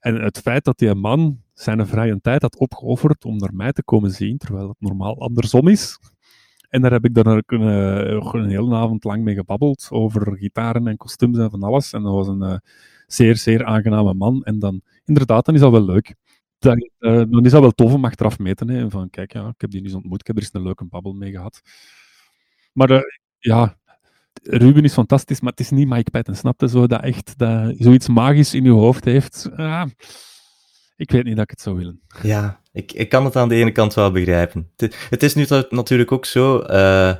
En 0.00 0.22
het 0.22 0.38
feit 0.38 0.64
dat 0.64 0.78
die 0.78 0.94
man 0.94 1.42
zijn 1.52 1.86
vrije 1.86 2.20
tijd 2.20 2.42
had 2.42 2.58
opgeofferd 2.58 3.24
om 3.24 3.36
naar 3.36 3.54
mij 3.54 3.72
te 3.72 3.82
komen 3.82 4.10
zien, 4.10 4.38
terwijl 4.38 4.68
het 4.68 4.80
normaal 4.80 5.20
andersom 5.20 5.68
is. 5.68 5.98
En 6.68 6.82
daar 6.82 6.92
heb 6.92 7.04
ik 7.04 7.14
dan 7.14 7.26
ook 7.26 7.50
een, 7.50 7.60
een 7.60 8.48
hele 8.48 8.74
avond 8.74 9.04
lang 9.04 9.24
mee 9.24 9.34
gebabbeld 9.34 9.88
over 9.90 10.36
gitaren 10.36 10.86
en 10.86 10.96
kostuums 10.96 11.38
en 11.38 11.50
van 11.50 11.62
alles. 11.62 11.92
En 11.92 12.02
dat 12.02 12.12
was 12.12 12.28
een 12.28 12.60
zeer, 13.06 13.36
zeer 13.36 13.64
aangename 13.64 14.14
man. 14.14 14.42
En 14.42 14.58
dan, 14.58 14.80
inderdaad, 15.04 15.44
dan 15.44 15.54
is 15.54 15.60
dat 15.60 15.70
wel 15.70 15.84
leuk. 15.84 16.14
Dan, 16.58 17.44
is 17.44 17.50
dat 17.50 17.60
wel 17.60 17.70
tof 17.70 17.92
om 17.92 18.04
achteraf 18.04 18.38
mee 18.38 18.54
te 18.54 18.64
nemen. 18.64 18.90
Van, 18.90 19.10
kijk, 19.10 19.32
ja, 19.32 19.48
ik 19.48 19.60
heb 19.60 19.70
die 19.70 19.80
niet 19.80 19.94
ontmoet, 19.94 20.20
ik 20.20 20.26
heb 20.26 20.36
er 20.36 20.42
eens 20.42 20.54
een 20.54 20.62
leuke 20.62 20.84
babbel 20.84 21.12
mee 21.12 21.30
gehad. 21.30 21.60
Maar 22.74 22.90
uh, 22.90 23.00
ja, 23.38 23.76
Ruben 24.42 24.84
is 24.84 24.92
fantastisch, 24.92 25.40
maar 25.40 25.50
het 25.50 25.60
is 25.60 25.70
niet 25.70 25.88
Mike 25.88 26.10
Patton. 26.10 26.34
Snap 26.34 26.60
je 26.60 26.68
zo 26.68 26.86
dat 26.86 27.02
echt 27.02 27.38
dat 27.38 27.74
zoiets 27.78 28.08
magisch 28.08 28.54
in 28.54 28.64
je 28.64 28.70
hoofd 28.70 29.04
heeft? 29.04 29.50
Uh, 29.56 29.84
ik 30.96 31.10
weet 31.10 31.24
niet 31.24 31.34
dat 31.34 31.44
ik 31.44 31.50
het 31.50 31.60
zou 31.60 31.76
willen. 31.76 32.00
Ja, 32.22 32.60
ik, 32.72 32.92
ik 32.92 33.08
kan 33.08 33.24
het 33.24 33.36
aan 33.36 33.48
de 33.48 33.54
ene 33.54 33.72
kant 33.72 33.94
wel 33.94 34.10
begrijpen. 34.10 34.70
Het, 34.76 34.96
het 35.10 35.22
is 35.22 35.34
nu 35.34 35.46
natuurlijk 35.68 36.12
ook 36.12 36.24
zo. 36.24 36.62
Uh, 36.70 37.14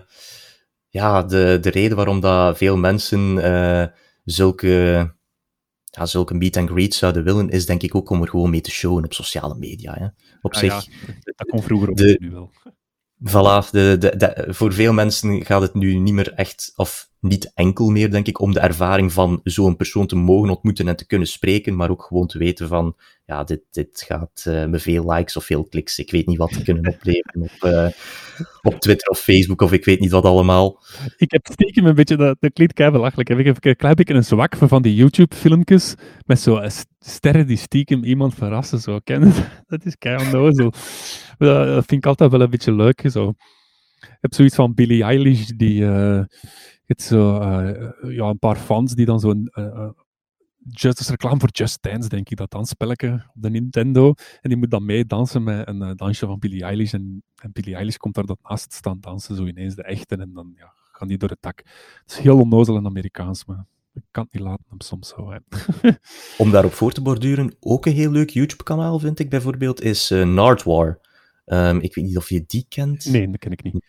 ja, 0.88 1.22
de, 1.22 1.58
de 1.60 1.70
reden 1.70 1.96
waarom 1.96 2.20
dat 2.20 2.56
veel 2.56 2.76
mensen 2.76 3.38
zulke, 4.24 5.14
ja, 5.84 6.06
zulke 6.06 6.34
meet 6.34 6.56
and 6.56 6.70
greet 6.70 6.94
zouden 6.94 7.24
willen, 7.24 7.48
is 7.48 7.66
denk 7.66 7.82
ik 7.82 7.94
ook 7.94 8.10
om 8.10 8.22
er 8.22 8.28
gewoon 8.28 8.50
mee 8.50 8.60
te 8.60 8.70
showen 8.70 9.04
op 9.04 9.12
sociale 9.12 9.54
media. 9.54 9.94
Hè. 9.94 10.06
Op 10.40 10.52
ah, 10.52 10.58
zich. 10.58 10.84
Ja, 10.84 11.12
dat 11.22 11.48
komt 11.48 11.64
vroeger 11.64 11.88
op 11.88 11.96
de, 11.96 12.16
nu 12.20 12.30
wel. 12.30 12.52
Voilà, 13.26 13.70
de, 13.70 13.98
de, 13.98 14.44
voor 14.48 14.72
veel 14.72 14.92
mensen 14.92 15.44
gaat 15.44 15.60
het 15.60 15.74
nu 15.74 15.94
niet 15.94 16.14
meer 16.14 16.32
echt, 16.32 16.72
of 16.76 17.10
niet 17.20 17.52
enkel 17.54 17.90
meer, 17.90 18.10
denk 18.10 18.26
ik, 18.26 18.40
om 18.40 18.52
de 18.52 18.60
ervaring 18.60 19.12
van 19.12 19.40
zo'n 19.44 19.76
persoon 19.76 20.06
te 20.06 20.16
mogen 20.16 20.50
ontmoeten 20.50 20.88
en 20.88 20.96
te 20.96 21.06
kunnen 21.06 21.28
spreken, 21.28 21.76
maar 21.76 21.90
ook 21.90 22.02
gewoon 22.02 22.26
te 22.26 22.38
weten 22.38 22.68
van, 22.68 22.96
ja, 23.26 23.44
dit, 23.44 23.60
dit 23.70 24.04
gaat 24.06 24.44
uh, 24.48 24.64
me 24.64 24.78
veel 24.78 25.12
likes 25.12 25.36
of 25.36 25.44
veel 25.44 25.64
kliks, 25.64 25.98
ik 25.98 26.10
weet 26.10 26.26
niet 26.26 26.38
wat 26.38 26.52
te 26.52 26.62
kunnen 26.62 26.92
opleveren 26.92 27.42
op, 27.42 27.64
uh, 27.64 27.88
op 28.62 28.80
Twitter 28.80 29.08
of 29.08 29.18
Facebook 29.18 29.60
of 29.60 29.72
ik 29.72 29.84
weet 29.84 30.00
niet 30.00 30.10
wat 30.10 30.24
allemaal. 30.24 30.82
Ik 31.16 31.30
heb 31.30 31.46
stiekem 31.46 31.86
een 31.86 31.94
beetje, 31.94 32.16
dat, 32.16 32.36
dat 32.40 32.52
klinkt 32.52 32.76
belachelijk, 32.76 33.28
ik 33.28 33.46
heb 33.46 33.64
een 33.64 33.76
klein 33.76 33.94
beetje 33.94 34.14
een 34.14 34.24
zwak 34.24 34.56
van 34.56 34.82
die 34.82 34.94
YouTube-filmpjes 34.94 35.94
met 36.26 36.40
zo 36.40 36.60
sterren 36.98 37.46
die 37.46 37.56
stiekem 37.56 38.04
iemand 38.04 38.34
verrassen, 38.34 38.80
zo, 38.80 38.98
kennen 39.04 39.32
dat 39.66 39.84
is 39.84 39.96
kei 39.98 40.24
onnozel. 40.24 40.72
Dat 41.38 41.84
vind 41.86 41.90
ik 41.90 42.06
altijd 42.06 42.30
wel 42.30 42.40
een 42.40 42.50
beetje 42.50 42.74
leuk, 42.74 43.04
zo. 43.10 43.34
Ik 44.00 44.18
heb 44.20 44.34
zoiets 44.34 44.54
van 44.54 44.74
Billie 44.74 45.02
Eilish, 45.02 45.46
die... 45.46 45.84
Het 46.84 47.02
zo, 47.02 47.42
ja, 48.08 48.28
een 48.28 48.38
paar 48.38 48.56
fans 48.56 48.94
die 48.94 49.06
dan 49.06 49.20
zo'n 49.20 49.50
Just, 50.70 51.00
is 51.00 51.08
reclame 51.08 51.38
voor 51.38 51.48
Just 51.52 51.82
Dance, 51.82 52.08
denk 52.08 52.30
ik, 52.30 52.36
dat 52.36 52.50
dansspelletje 52.50 53.12
op 53.34 53.42
de 53.42 53.50
Nintendo. 53.50 54.14
En 54.40 54.48
die 54.48 54.56
moet 54.56 54.70
dan 54.70 54.84
meedansen 54.84 55.42
met 55.42 55.68
een 55.68 55.82
uh, 55.82 55.90
dansje 55.94 56.26
van 56.26 56.38
Billie 56.38 56.62
Eilish. 56.62 56.92
En, 56.92 57.22
en 57.42 57.52
Billie 57.52 57.74
Eilish 57.74 57.96
komt 57.96 58.14
daar 58.14 58.26
dan 58.26 58.38
naast 58.42 58.72
staan 58.72 59.00
dansen, 59.00 59.36
zo 59.36 59.46
ineens 59.46 59.74
de 59.74 59.82
echte. 59.82 60.16
En 60.16 60.32
dan 60.32 60.52
ja, 60.56 60.72
gaan 60.92 61.08
die 61.08 61.18
door 61.18 61.28
het 61.28 61.42
dak. 61.42 61.58
Het 62.02 62.10
is 62.10 62.18
heel 62.18 62.40
onnozel 62.40 62.76
en 62.76 62.86
Amerikaans, 62.86 63.44
maar 63.44 63.66
ik 63.92 64.02
kan 64.10 64.24
het 64.24 64.32
niet 64.32 64.42
laten 64.42 64.64
hem 64.68 64.80
soms 64.80 65.08
zo. 65.08 65.30
Hè. 65.30 65.38
Om 66.42 66.50
daarop 66.50 66.72
voor 66.72 66.92
te 66.92 67.02
borduren, 67.02 67.56
ook 67.60 67.86
een 67.86 67.92
heel 67.92 68.10
leuk 68.10 68.30
YouTube-kanaal 68.30 68.98
vind 68.98 69.18
ik 69.18 69.30
bijvoorbeeld, 69.30 69.82
is 69.82 70.10
uh, 70.10 70.26
Nardwar. 70.26 71.00
Um, 71.46 71.80
ik 71.80 71.94
weet 71.94 72.04
niet 72.04 72.16
of 72.16 72.28
je 72.28 72.44
die 72.46 72.66
kent. 72.68 73.04
Nee, 73.04 73.30
dat 73.30 73.38
ken 73.38 73.52
ik 73.52 73.62
niet. 73.62 73.84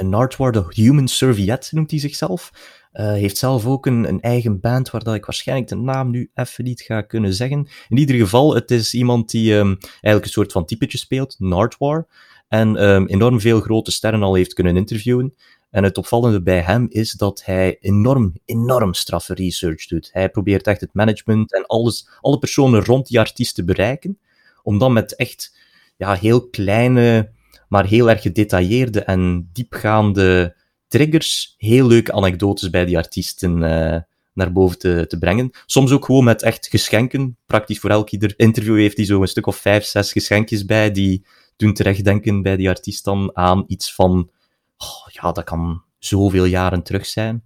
Uh, 0.00 0.08
Nardwar, 0.08 0.52
de 0.52 0.64
Human 0.68 1.08
Serviette 1.08 1.74
noemt 1.74 1.90
hij 1.90 2.00
zichzelf. 2.00 2.50
Uh, 2.92 3.12
heeft 3.12 3.36
zelf 3.36 3.66
ook 3.66 3.86
een, 3.86 4.08
een, 4.08 4.20
eigen 4.20 4.60
band 4.60 4.90
waar 4.90 5.04
dat 5.04 5.14
ik 5.14 5.24
waarschijnlijk 5.24 5.68
de 5.68 5.76
naam 5.76 6.10
nu 6.10 6.30
even 6.34 6.64
niet 6.64 6.80
ga 6.80 7.02
kunnen 7.02 7.34
zeggen. 7.34 7.68
In 7.88 7.96
ieder 7.96 8.16
geval, 8.16 8.54
het 8.54 8.70
is 8.70 8.94
iemand 8.94 9.30
die 9.30 9.54
um, 9.54 9.78
eigenlijk 9.80 10.24
een 10.24 10.30
soort 10.30 10.52
van 10.52 10.64
typetje 10.64 10.98
speelt, 10.98 11.36
Nardwar. 11.38 12.06
En 12.48 12.88
um, 12.88 13.06
enorm 13.06 13.40
veel 13.40 13.60
grote 13.60 13.90
sterren 13.90 14.22
al 14.22 14.34
heeft 14.34 14.54
kunnen 14.54 14.76
interviewen. 14.76 15.34
En 15.70 15.84
het 15.84 15.98
opvallende 15.98 16.42
bij 16.42 16.60
hem 16.60 16.86
is 16.88 17.12
dat 17.12 17.44
hij 17.44 17.76
enorm, 17.80 18.32
enorm 18.44 18.94
straffe 18.94 19.34
research 19.34 19.86
doet. 19.86 20.10
Hij 20.12 20.28
probeert 20.28 20.66
echt 20.66 20.80
het 20.80 20.94
management 20.94 21.54
en 21.54 21.66
alles, 21.66 22.08
alle 22.20 22.38
personen 22.38 22.84
rond 22.84 23.06
die 23.06 23.18
artiest 23.18 23.54
te 23.54 23.64
bereiken. 23.64 24.18
Om 24.62 24.78
dan 24.78 24.92
met 24.92 25.16
echt 25.16 25.56
ja, 25.96 26.14
heel 26.14 26.48
kleine, 26.48 27.30
maar 27.68 27.86
heel 27.86 28.10
erg 28.10 28.22
gedetailleerde 28.22 29.00
en 29.00 29.50
diepgaande 29.52 30.56
triggers 30.88 31.54
heel 31.56 31.86
leuke 31.86 32.12
anekdotes 32.12 32.70
bij 32.70 32.84
die 32.84 32.96
artiesten 32.96 33.56
uh, 33.62 33.96
naar 34.32 34.52
boven 34.52 34.78
te, 34.78 35.04
te 35.08 35.18
brengen. 35.18 35.50
Soms 35.66 35.92
ook 35.92 36.04
gewoon 36.04 36.24
met 36.24 36.42
echt 36.42 36.66
geschenken. 36.66 37.38
Praktisch 37.46 37.78
voor 37.78 37.90
elk 37.90 38.10
ieder 38.10 38.34
interview 38.36 38.76
heeft 38.76 38.96
hij 38.96 39.06
zo 39.06 39.20
een 39.20 39.28
stuk 39.28 39.46
of 39.46 39.56
vijf, 39.56 39.84
zes 39.84 40.12
geschenkjes 40.12 40.64
bij, 40.64 40.90
die 40.90 41.26
doen 41.56 41.72
terechtdenken 41.72 42.42
bij 42.42 42.56
die 42.56 42.68
artiest 42.68 43.04
dan 43.04 43.36
aan 43.36 43.64
iets 43.66 43.94
van, 43.94 44.30
oh, 44.76 45.12
ja, 45.12 45.32
dat 45.32 45.44
kan 45.44 45.82
zoveel 45.98 46.44
jaren 46.44 46.82
terug 46.82 47.06
zijn. 47.06 47.44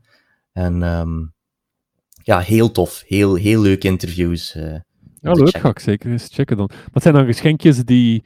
En 0.52 0.82
um, 0.82 1.32
ja, 2.22 2.40
heel 2.40 2.70
tof. 2.70 3.02
Heel, 3.06 3.34
heel 3.34 3.60
leuke 3.60 3.86
interviews. 3.86 4.55
Uh, 4.56 4.76
ja, 5.20 5.32
leuk, 5.32 5.56
ga 5.56 5.68
ik 5.68 5.78
zeker 5.78 6.10
eens 6.10 6.28
checken 6.30 6.56
dan. 6.56 6.70
Wat 6.92 7.02
zijn 7.02 7.14
dan 7.14 7.24
geschenkjes 7.24 7.84
die 7.84 8.24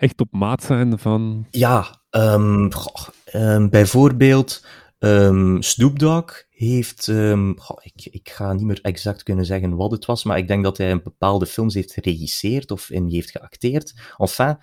echt 0.00 0.20
op 0.20 0.28
maat 0.30 0.62
zijn 0.62 0.98
van... 0.98 1.46
Ja, 1.50 2.00
um, 2.10 2.72
goh, 2.72 3.08
um, 3.34 3.70
bijvoorbeeld 3.70 4.66
um, 4.98 5.62
Snoop 5.62 5.98
Dogg 5.98 6.44
heeft... 6.50 7.12
Goh, 7.56 7.78
ik, 7.82 8.06
ik 8.10 8.30
ga 8.30 8.52
niet 8.52 8.64
meer 8.64 8.78
exact 8.82 9.22
kunnen 9.22 9.44
zeggen 9.44 9.76
wat 9.76 9.90
het 9.90 10.04
was, 10.04 10.24
maar 10.24 10.38
ik 10.38 10.48
denk 10.48 10.64
dat 10.64 10.78
hij 10.78 10.90
een 10.90 11.02
bepaalde 11.02 11.46
films 11.46 11.74
heeft 11.74 11.92
geregisseerd 11.92 12.70
of 12.70 12.90
in 12.90 13.08
heeft 13.08 13.30
geacteerd. 13.30 13.94
Enfin, 14.16 14.58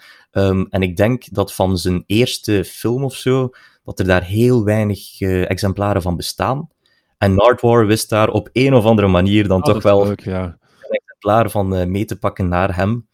en 0.70 0.82
ik 0.82 0.98
denk 0.98 1.34
dat 1.34 1.54
van 1.54 1.78
zijn 1.78 2.04
eerste 2.08 2.66
film 2.66 3.04
of 3.04 3.16
zo, 3.16 3.50
dat 3.84 4.00
er 4.00 4.06
daar 4.06 4.24
heel 4.24 4.64
weinig 4.64 5.22
uh, 5.22 5.50
exemplaren 5.50 6.02
van 6.02 6.16
bestaan. 6.16 6.70
En 7.18 7.36
Nardwar 7.36 7.86
wist 7.86 8.10
daar 8.10 8.30
op 8.30 8.50
een 8.54 8.74
of 8.74 8.86
andere 8.86 9.08
manier 9.08 9.48
dan 9.48 9.66
oh, 9.66 9.74
toch 9.74 9.84
wel 9.84 10.06
leuk, 10.06 10.20
ja. 10.20 10.44
een 10.44 10.90
exemplaar 10.90 11.50
van 11.50 11.80
uh, 11.80 11.86
mee 11.86 12.06
te 12.06 12.20
pakken 12.20 12.48
naar 12.48 12.76
hem. 12.76 13.08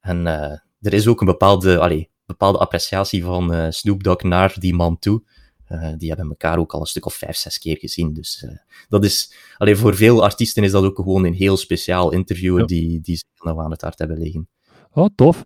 En 0.00 0.26
uh, 0.26 0.52
er 0.82 0.92
is 0.92 1.06
ook 1.06 1.20
een 1.20 1.26
bepaalde, 1.26 1.78
allee, 1.78 2.10
bepaalde 2.26 2.58
appreciatie 2.58 3.24
van 3.24 3.54
uh, 3.54 3.66
Snoop 3.70 4.02
Dogg 4.02 4.22
naar 4.22 4.56
die 4.58 4.74
man 4.74 4.98
toe. 4.98 5.22
Uh, 5.68 5.92
die 5.96 6.08
hebben 6.08 6.28
elkaar 6.28 6.58
ook 6.58 6.72
al 6.72 6.80
een 6.80 6.86
stuk 6.86 7.06
of 7.06 7.14
vijf, 7.14 7.36
zes 7.36 7.58
keer 7.58 7.76
gezien. 7.76 8.12
Dus 8.12 8.42
uh, 8.46 8.50
dat 8.88 9.04
is, 9.04 9.34
allee, 9.56 9.76
voor 9.76 9.94
veel 9.94 10.22
artiesten 10.24 10.64
is 10.64 10.70
dat 10.70 10.84
ook 10.84 10.96
gewoon 10.96 11.24
een 11.24 11.34
heel 11.34 11.56
speciaal 11.56 12.12
interview 12.12 12.58
ja. 12.58 12.64
die, 12.64 13.00
die 13.00 13.16
ze 13.16 13.24
nou 13.38 13.60
aan 13.60 13.70
het 13.70 13.80
hart 13.80 13.98
hebben 13.98 14.18
liggen. 14.18 14.48
Oh, 14.90 15.06
tof. 15.14 15.44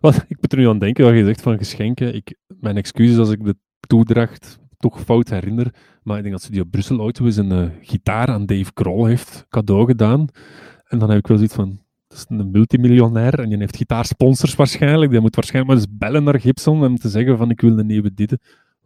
Wat, 0.00 0.24
ik 0.28 0.36
moet 0.40 0.52
er 0.52 0.58
nu 0.58 0.68
aan 0.68 0.78
denken, 0.78 1.04
wat 1.04 1.14
je 1.14 1.24
zegt 1.24 1.42
van 1.42 1.58
geschenken. 1.58 2.14
Ik, 2.14 2.36
mijn 2.46 2.76
excuses 2.76 3.18
als 3.18 3.30
ik 3.30 3.44
de 3.44 3.56
toedracht 3.80 4.58
toch 4.76 5.00
fout 5.00 5.28
herinner. 5.28 5.74
Maar 6.02 6.16
ik 6.16 6.22
denk 6.22 6.34
dat 6.34 6.44
ze 6.44 6.50
die 6.50 6.60
op 6.60 6.70
Brussel 6.70 7.00
ooit 7.00 7.20
eens 7.20 7.36
een 7.36 7.52
uh, 7.52 7.70
gitaar 7.80 8.28
aan 8.28 8.46
Dave 8.46 8.72
Kroll 8.72 9.08
heeft 9.08 9.46
cadeau 9.48 9.86
gedaan. 9.86 10.26
En 10.84 10.98
dan 10.98 11.08
heb 11.08 11.18
ik 11.18 11.26
wel 11.26 11.36
zoiets 11.36 11.54
van, 11.54 11.80
dat 12.12 12.26
is 12.30 12.38
een 12.38 12.50
multimiljonair 12.50 13.38
en 13.40 13.48
die 13.48 13.58
heeft 13.58 13.76
gitaarsponsors 13.76 14.54
waarschijnlijk. 14.54 15.10
Die 15.10 15.20
moet 15.20 15.34
waarschijnlijk 15.34 15.74
maar 15.74 15.82
eens 15.82 15.96
bellen 15.98 16.24
naar 16.24 16.40
Gibson 16.40 16.84
om 16.84 16.96
te 16.96 17.08
zeggen 17.08 17.38
van 17.38 17.50
ik 17.50 17.60
wil 17.60 17.78
een 17.78 17.86
nieuwe 17.86 18.14
dit. 18.14 18.36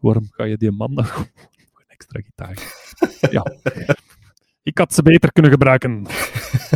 Waarom 0.01 0.27
ga 0.31 0.45
je 0.45 0.57
die 0.57 0.71
man 0.71 0.95
nog 0.95 1.17
een 1.75 1.85
extra 1.89 2.21
gitaar? 2.21 2.59
ja. 3.31 3.43
Ik 4.63 4.79
had 4.79 4.95
ze 4.95 5.03
beter 5.03 5.33
kunnen 5.33 5.51
gebruiken. 5.51 6.07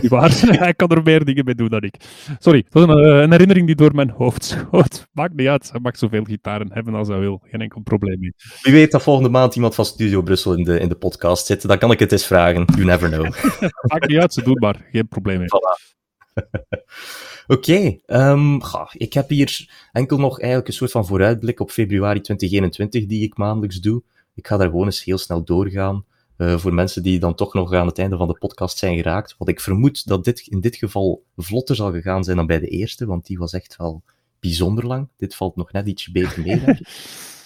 Die 0.01 0.09
waar. 0.09 0.31
Hij 0.65 0.75
kan 0.75 0.89
er 0.89 1.03
meer 1.03 1.25
dingen 1.25 1.45
mee 1.45 1.55
doen 1.55 1.69
dan 1.69 1.83
ik. 1.83 1.95
Sorry, 2.39 2.67
dat 2.69 2.89
is 2.89 2.95
een, 2.95 3.05
eh, 3.05 3.21
een, 3.21 3.31
herinnering 3.31 3.67
die 3.67 3.77
door 3.77 3.95
mijn 3.95 4.11
hoofd 4.11 4.45
schoot. 4.45 5.07
Maakt 5.13 5.35
niet 5.35 5.49
uit. 5.49 5.71
Hij 5.71 5.81
mag 5.81 5.99
zoveel 5.99 6.25
gitaren 6.25 6.73
hebben 6.73 6.95
als 6.95 7.09
hij 7.09 7.19
wil. 7.19 7.41
Geen 7.45 7.61
enkel 7.61 7.81
probleem 7.81 8.21
mee. 8.21 8.35
Wie 8.63 8.73
weet 8.73 8.91
dat 8.91 9.03
volgende 9.03 9.31
maand 9.31 9.55
iemand 9.55 9.75
van 9.75 9.85
Studio 9.85 10.23
Brussel 10.23 10.55
in 10.55 10.65
de, 10.65 10.81
in 10.81 10.89
de 10.89 10.95
podcast 10.95 11.47
zit. 11.47 11.69
Dan 11.69 11.79
kan 11.79 11.91
ik 11.91 11.99
het 11.99 12.13
eens 12.13 12.27
vragen. 12.27 12.65
You 12.65 12.85
never 12.85 13.11
know. 13.11 13.25
Maakt 13.93 14.09
niet 14.09 14.19
uit. 14.19 14.33
Ze 14.33 14.43
doen 14.43 14.59
maar. 14.59 14.87
Geen 14.91 15.09
probleem 15.09 15.39
mee. 15.39 15.49
Voilà. 15.49 16.00
Oké, 17.47 17.99
um, 18.07 18.61
ik 18.93 19.13
heb 19.13 19.29
hier 19.29 19.71
enkel 19.93 20.19
nog 20.19 20.39
eigenlijk 20.39 20.69
een 20.69 20.75
soort 20.75 20.91
van 20.91 21.07
vooruitblik 21.07 21.61
op 21.61 21.71
februari 21.71 22.21
2021 22.21 23.07
die 23.07 23.25
ik 23.25 23.37
maandelijks 23.37 23.81
doe. 23.81 24.03
Ik 24.35 24.47
ga 24.47 24.57
daar 24.57 24.69
gewoon 24.69 24.85
eens 24.85 25.05
heel 25.05 25.19
snel 25.19 25.45
doorgaan. 25.45 26.05
Uh, 26.37 26.59
voor 26.59 26.75
mensen 26.75 27.03
die 27.03 27.19
dan 27.19 27.35
toch 27.35 27.55
nog 27.55 27.73
aan 27.73 27.87
het 27.87 27.99
einde 27.99 28.17
van 28.17 28.29
de 28.29 28.39
podcast 28.39 28.79
zijn 28.79 28.97
geraakt. 28.97 29.35
Want 29.39 29.51
ik 29.51 29.61
vermoed 29.61 30.07
dat 30.07 30.25
dit 30.25 30.41
in 30.41 30.61
dit 30.61 30.77
geval 30.77 31.23
vlotter 31.37 31.77
zal 31.77 31.93
gegaan 31.93 32.25
zijn 32.25 32.37
dan 32.37 32.47
bij 32.47 32.59
de 32.59 32.69
eerste, 32.69 33.07
want 33.07 33.27
die 33.27 33.39
was 33.39 33.53
echt 33.53 33.77
wel 33.77 34.03
bijzonder 34.39 34.87
lang. 34.87 35.09
Dit 35.17 35.35
valt 35.35 35.57
nog 35.57 35.73
net 35.73 35.87
ietsje 35.87 36.13
beter 36.13 36.43
mee, 36.43 36.63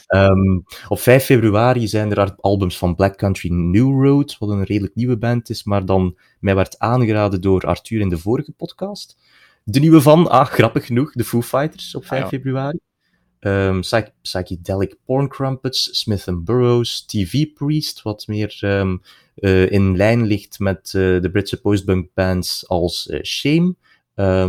Ehm, 0.06 0.56
op 0.88 0.98
5 1.00 1.24
februari 1.24 1.88
zijn 1.88 2.10
er 2.16 2.34
albums 2.36 2.78
van 2.78 2.94
Black 2.94 3.16
Country 3.16 3.50
New 3.52 4.04
Road, 4.04 4.36
wat 4.38 4.48
een 4.48 4.64
redelijk 4.64 4.94
nieuwe 4.94 5.16
band 5.16 5.50
is, 5.50 5.64
maar 5.64 5.84
dan 5.86 6.16
mij 6.40 6.54
werd 6.54 6.78
aangeraden 6.78 7.40
door 7.40 7.62
Arthur 7.62 8.00
in 8.00 8.08
de 8.08 8.18
vorige 8.18 8.52
podcast. 8.52 9.16
De 9.64 9.80
nieuwe 9.80 10.00
van, 10.00 10.30
ah, 10.30 10.46
grappig 10.46 10.86
genoeg, 10.86 11.12
de 11.12 11.24
Foo 11.24 11.42
Fighters 11.42 11.94
op 11.94 12.04
5 12.06 12.24
Ah, 12.24 12.30
ja. 12.30 12.36
februari. 12.36 12.78
Ehm, 13.40 13.80
psych- 13.80 14.12
psychedelic 14.22 14.96
Porn 15.04 15.28
Crumpets, 15.28 15.98
Smith 16.00 16.26
Burroughs, 16.44 17.04
TV 17.06 17.44
Priest, 17.54 18.02
wat 18.02 18.26
meer 18.26 18.56
ehm, 18.60 18.96
eh, 19.34 19.70
in 19.70 19.96
lijn 19.96 20.24
ligt 20.26 20.58
met 20.58 20.86
eh, 20.86 20.92
de 21.20 21.28
Britse 21.32 21.60
postpunk 21.60 22.08
bands 22.14 22.68
als 22.68 23.08
eh, 23.08 23.22
Shame. 23.22 23.74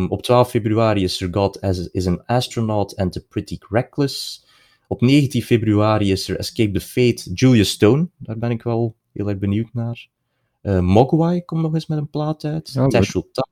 Op 0.10 0.22
12 0.23 0.49
februari 0.49 1.03
is 1.03 1.22
er 1.22 1.27
God 1.32 1.61
as, 1.61 1.90
is 1.91 2.07
an 2.07 2.26
Astronaut 2.26 2.95
and 2.95 3.11
The 3.11 3.26
Pretty 3.30 3.57
Reckless. 3.69 4.44
Op 4.87 5.01
19 5.01 5.41
februari 5.41 6.11
is 6.11 6.29
er 6.29 6.37
Escape 6.39 6.71
the 6.71 6.79
Fate, 6.81 7.33
Julia 7.33 7.63
Stone. 7.63 8.09
Daar 8.17 8.37
ben 8.37 8.51
ik 8.51 8.63
wel 8.63 8.95
heel 9.13 9.29
erg 9.29 9.37
benieuwd 9.37 9.73
naar. 9.73 10.07
Eh 10.61 10.79
Mogwai 10.79 11.41
komt 11.45 11.61
nog 11.61 11.73
eens 11.73 11.87
met 11.87 11.97
een 11.97 12.09
plaat 12.09 12.43
uit. 12.43 12.71
Ja. 12.73 12.87
Tashul 12.87 13.29
Ta- 13.31 13.47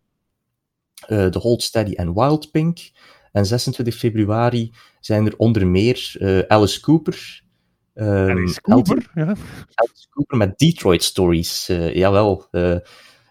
eh, 1.08 1.26
The 1.26 1.40
Hold 1.40 1.62
Steady 1.62 1.92
en 1.94 2.14
Wild 2.14 2.52
Pink. 2.52 2.92
En 3.32 3.46
26 3.46 3.96
februari 3.96 4.72
zijn 5.00 5.26
er 5.26 5.38
onder 5.38 5.68
meer 5.68 6.16
eh, 6.20 6.40
Alice 6.48 6.82
Cooper. 6.82 7.44
ehm, 7.94 8.08
Alice 8.30 8.62
Cooper, 8.62 9.12
ja. 9.16 9.36
Alice 9.74 10.08
Cooper 10.10 10.38
met 10.38 10.58
Detroit 10.60 11.04
Stories. 11.04 11.68
Jawel. 11.94 12.48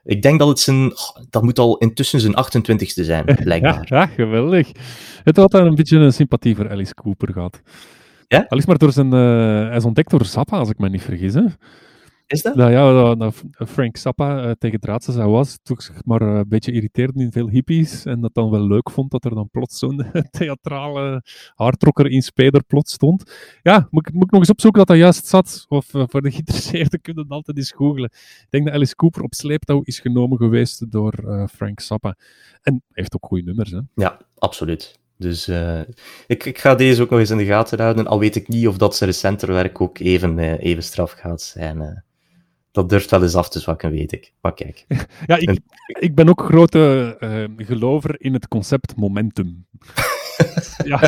Ik 0.04 0.22
denk 0.22 0.38
dat 0.38 0.48
het 0.48 0.58
zijn... 0.58 0.92
dat 1.30 1.42
moet 1.42 1.58
al 1.58 1.78
intussen 1.78 2.20
zijn 2.20 2.34
28ste 2.34 3.04
zijn, 3.04 3.22
Ja, 3.26 3.34
blijkbaar. 3.34 3.86
ja, 3.88 4.06
geweldig. 4.06 4.68
Het 5.24 5.36
had 5.36 5.50
daar 5.50 5.66
een 5.66 5.74
beetje 5.74 5.98
een 5.98 6.12
sympathie 6.12 6.56
voor 6.56 6.70
Alice 6.70 6.94
Cooper 6.94 7.32
gehad. 7.32 7.60
Ja? 8.28 8.44
Al 8.48 8.58
is 8.58 8.66
maar 8.66 8.78
door 8.78 8.92
zijn... 8.92 9.12
eh, 9.12 9.18
hij 9.68 9.76
is 9.76 9.84
ontdekt 9.84 10.10
door 10.10 10.24
Zappa, 10.24 10.56
als 10.58 10.68
ik 10.70 10.78
me 10.78 10.88
niet 10.88 11.02
vergis. 11.02 11.34
Hè? 11.34 11.44
Is 12.32 12.42
dat? 12.42 12.54
Dat, 12.56 12.70
ja, 12.70 12.92
dat, 13.14 13.18
dat 13.18 13.68
Frank 13.68 13.96
Zappa 13.96 14.44
eh, 14.44 14.50
tegen 14.50 14.76
het 14.76 14.84
raad 14.84 15.06
hij 15.06 15.26
was, 15.26 15.58
toch 15.62 15.82
zeg 15.82 16.04
maar 16.04 16.20
eh, 16.22 16.28
een 16.34 16.48
beetje 16.48 16.72
irriteerde 16.72 17.20
in 17.22 17.32
veel 17.32 17.48
hippies. 17.48 18.04
En 18.04 18.20
dat 18.20 18.34
dan 18.34 18.50
wel 18.50 18.66
leuk 18.66 18.90
vond 18.90 19.10
dat 19.10 19.24
er 19.24 19.34
dan 19.34 19.48
plots 19.50 19.78
zo'n 19.78 20.04
theatrale 20.30 21.22
hardrocker 21.54 22.06
in 22.10 22.22
Speder 22.22 22.64
plots 22.64 22.92
stond. 22.92 23.32
Ja, 23.62 23.86
moet, 23.90 24.08
ik- 24.08 24.14
moet 24.14 24.24
ik 24.24 24.30
nog 24.30 24.40
eens 24.40 24.50
opzoeken 24.50 24.78
dat 24.78 24.88
dat 24.88 24.96
juist 24.98 25.26
zat. 25.26 25.64
Of 25.68 25.94
eh, 25.94 26.02
voor 26.06 26.22
de 26.22 26.30
geïnteresseerden 26.30 27.00
kunnen 27.06 27.22
dat 27.28 27.36
altijd 27.36 27.56
eens 27.56 27.72
googlen. 27.72 28.10
Ik 28.14 28.46
denk 28.50 28.64
dat 28.64 28.74
Alice 28.74 28.94
Cooper 28.96 29.22
op 29.22 29.34
sleeptouw 29.34 29.80
is 29.84 30.00
genomen 30.00 30.38
geweest 30.38 30.90
door 30.90 31.46
Frank 31.54 31.80
Zappa. 31.80 32.16
En 32.62 32.82
heeft 32.92 33.14
ook 33.14 33.26
goede 33.26 33.44
nummers, 33.44 33.70
hè. 33.70 33.78
Ja, 33.94 34.18
absoluut. 34.38 34.98
Dus 35.16 35.48
ik, 36.26 36.44
ik 36.44 36.58
ga 36.58 36.74
deze 36.74 37.02
ook 37.02 37.10
nog 37.10 37.18
eens 37.18 37.30
in 37.30 37.36
de 37.36 37.44
gaten 37.44 37.80
houden. 37.80 38.06
Al 38.06 38.18
weet 38.18 38.36
ik 38.36 38.48
niet 38.48 38.66
of 38.68 38.76
dat 38.76 38.96
zijn 38.96 39.10
recenter 39.10 39.52
werk 39.52 39.80
ook 39.80 39.98
even, 39.98 40.38
even 40.38 40.82
straf 40.82 41.10
gaat 41.12 41.42
zijn. 41.42 42.04
Dat 42.72 42.88
durft 42.88 43.10
wel 43.10 43.22
eens 43.22 43.34
af 43.34 43.48
te 43.48 43.60
zwakken, 43.60 43.90
weet 43.90 44.12
ik. 44.12 44.32
Maar 44.40 44.54
kijk. 44.54 44.84
Ja, 45.26 45.36
ik, 45.36 45.48
En- 45.48 45.62
ik 46.00 46.14
ben 46.14 46.28
ook 46.28 46.42
grote 46.42 47.16
eh, 47.20 47.66
gelover 47.66 48.20
in 48.20 48.32
het 48.32 48.48
concept 48.48 48.96
momentum. 48.96 49.66
ja. 50.84 51.00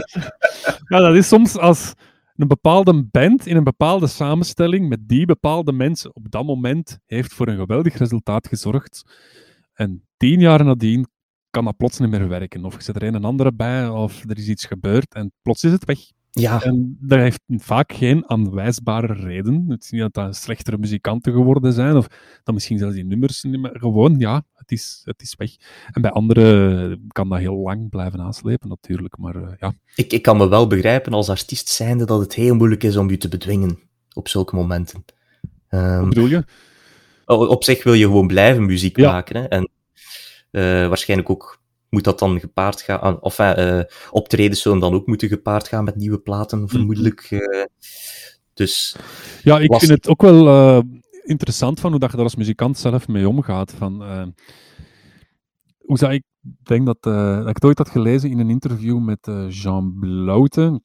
ja, 0.89 0.99
dat 0.99 1.15
is 1.15 1.29
soms 1.29 1.57
als 1.57 1.93
een 2.37 2.49
bepaalde 2.49 3.05
band 3.05 3.47
in 3.47 3.57
een 3.57 3.65
bepaalde 3.65 4.07
samenstelling 4.07 4.89
met 4.89 5.09
die 5.09 5.27
bepaalde 5.27 5.73
mensen 5.73 6.15
op 6.15 6.31
dat 6.31 6.45
moment 6.45 6.99
heeft 7.07 7.33
voor 7.35 7.49
een 7.49 7.57
geweldig 7.57 7.97
resultaat 7.97 8.49
gezorgd. 8.49 9.03
En 9.73 10.07
tien 10.17 10.41
jaar 10.41 10.65
nadien 10.65 11.07
kan 11.51 11.65
dat 11.65 11.77
plots 11.77 11.99
niet 11.99 12.11
meer 12.11 12.29
werken. 12.29 12.65
Of 12.65 12.77
je 12.77 12.83
zet 12.83 12.97
er 12.97 13.03
een 13.03 13.15
en 13.15 13.25
andere 13.25 13.53
bij, 13.53 13.89
of 13.89 14.25
er 14.29 14.39
is 14.39 14.49
iets 14.49 14.65
gebeurd 14.65 15.15
en 15.15 15.33
plots 15.43 15.65
is 15.65 15.73
het 15.73 15.85
weg. 15.85 15.99
Ja, 16.41 16.63
En 16.63 16.97
dat 17.01 17.19
heeft 17.19 17.41
vaak 17.49 17.93
geen 17.93 18.31
aanwijsbare 18.31 19.13
reden. 19.13 19.65
Het 19.69 19.83
is 19.85 19.91
niet 19.91 20.01
dat 20.01 20.15
dat 20.15 20.37
slechtere 20.37 20.79
muzikanten 20.79 21.33
geworden 21.33 21.73
zijn, 21.73 21.97
of 21.97 22.07
dat 22.43 22.55
misschien 22.55 22.79
zelfs 22.79 22.95
die 22.95 23.05
nummers 23.05 23.43
niet 23.43 23.61
meer... 23.61 23.77
Gewoon, 23.79 24.19
ja, 24.19 24.45
het 24.55 24.73
is, 24.73 25.01
het 25.05 25.23
is 25.23 25.35
weg. 25.37 25.51
En 25.91 26.03
bij 26.03 26.11
anderen 26.11 27.05
kan 27.09 27.29
dat 27.29 27.39
heel 27.39 27.57
lang 27.57 27.89
blijven 27.91 28.21
aanslepen, 28.21 28.69
natuurlijk. 28.69 29.19
Maar 29.19 29.37
eh, 29.37 29.53
ja, 29.59 29.73
ik, 29.95 30.13
ik 30.13 30.23
kan 30.23 30.37
me 30.37 30.49
wel 30.49 30.67
begrijpen 30.67 31.13
als 31.13 31.29
artiest 31.29 31.69
zijnde 31.69 32.05
dat 32.05 32.21
het 32.21 32.35
heel 32.35 32.55
moeilijk 32.55 32.83
is 32.83 32.97
om 32.97 33.11
je 33.11 33.17
te 33.17 33.29
bedwingen 33.29 33.79
op 34.13 34.29
zulke 34.29 34.57
momenten. 34.57 35.05
Ehm, 35.69 35.99
wat 35.99 36.09
bedoel 36.09 36.27
je? 36.27 36.45
Op 37.27 37.65
zich 37.65 37.85
wil 37.85 37.95
je 37.95 38.05
gewoon 38.05 38.27
blijven 38.27 38.67
muziek 38.67 38.97
Ja. 38.97 39.13
maken. 39.13 39.37
Hè? 39.37 39.45
En 39.49 39.71
eh, 40.51 40.63
waarschijnlijk 40.89 41.31
ook 41.31 41.59
moet 41.95 42.05
dat 42.05 42.19
dan 42.19 42.41
gepaard 42.41 42.81
gaan. 42.83 43.01
ah, 43.01 43.17
Of 43.21 43.39
eh, 43.39 43.81
optredens 44.11 44.63
zullen 44.63 44.79
dan 44.81 44.95
ook 44.95 45.07
moeten 45.07 45.29
gepaard 45.29 45.69
gaan 45.69 45.85
met 45.85 45.97
nieuwe 45.97 46.19
platen, 46.19 46.69
vermoedelijk. 46.69 47.21
eh. 47.31 47.65
dus 48.55 48.97
Ja, 49.43 49.59
ik 49.59 49.71
lastig. 49.71 49.89
vind 49.89 50.01
het 50.03 50.09
ook 50.13 50.23
wel 50.23 50.49
eh, 50.49 50.83
interessant 51.23 51.81
van 51.81 51.91
hoe 51.91 52.01
dat 52.01 52.11
je 52.11 52.17
daar 52.17 52.25
als 52.25 52.37
muzikant 52.37 52.79
zelf 52.79 53.09
mee 53.09 53.29
omgaat. 53.29 53.73
Van, 53.73 54.03
eh, 54.03 54.27
hoe 55.79 55.99
zou 55.99 56.13
ik 56.13 56.23
denk 56.63 56.87
dat, 56.87 56.99
eh, 57.01 57.37
dat 57.39 57.49
ik 57.49 57.55
het 57.55 57.65
ooit 57.65 57.79
had 57.79 57.91
gelezen 57.91 58.31
in 58.31 58.39
een 58.39 58.51
interview 58.51 58.99
met 58.99 59.27
eh, 59.29 59.51
Jean 59.51 59.97
Blouten. 60.01 60.85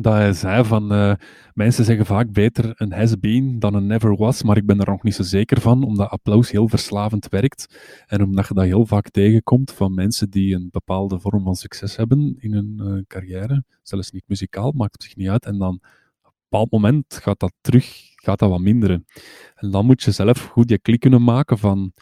Dat 0.00 0.12
hij 0.12 0.32
zei 0.32 0.64
van, 0.64 0.92
eh, 0.92 1.14
mensen 1.54 1.84
zeggen 1.84 2.06
vaak 2.06 2.32
beter 2.32 2.72
een 2.74 2.92
has 2.92 3.18
been 3.18 3.58
dan 3.58 3.74
een 3.74 3.86
never 3.86 4.16
was, 4.16 4.42
maar 4.42 4.56
ik 4.56 4.66
ben 4.66 4.80
er 4.80 4.90
nog 4.90 5.02
niet 5.02 5.14
zo 5.14 5.22
zeker 5.22 5.60
van, 5.60 5.84
omdat 5.84 6.10
applaus 6.10 6.50
heel 6.50 6.68
verslavend 6.68 7.28
werkt. 7.28 7.78
En 8.06 8.22
omdat 8.22 8.48
je 8.48 8.54
dat 8.54 8.64
heel 8.64 8.86
vaak 8.86 9.10
tegenkomt 9.10 9.72
van 9.72 9.94
mensen 9.94 10.30
die 10.30 10.54
een 10.54 10.68
bepaalde 10.70 11.20
vorm 11.20 11.44
van 11.44 11.54
succes 11.54 11.96
hebben 11.96 12.36
in 12.38 12.52
hun 12.52 12.80
eh, 12.80 13.02
carrière, 13.06 13.64
zelfs 13.82 14.10
niet 14.10 14.24
muzikaal, 14.26 14.72
maakt 14.72 14.92
het 14.92 15.02
zich 15.02 15.16
niet 15.16 15.28
uit. 15.28 15.44
En 15.44 15.58
dan 15.58 15.74
op 16.22 16.32
een 16.32 16.32
bepaald 16.48 16.70
moment 16.70 17.18
gaat 17.22 17.40
dat 17.40 17.52
terug, 17.60 18.12
gaat 18.14 18.38
dat 18.38 18.50
wat 18.50 18.60
minderen. 18.60 19.06
En 19.54 19.70
dan 19.70 19.86
moet 19.86 20.02
je 20.02 20.10
zelf 20.10 20.44
goed 20.44 20.70
je 20.70 20.78
klik 20.78 21.00
kunnen 21.00 21.24
maken 21.24 21.58
van, 21.58 21.92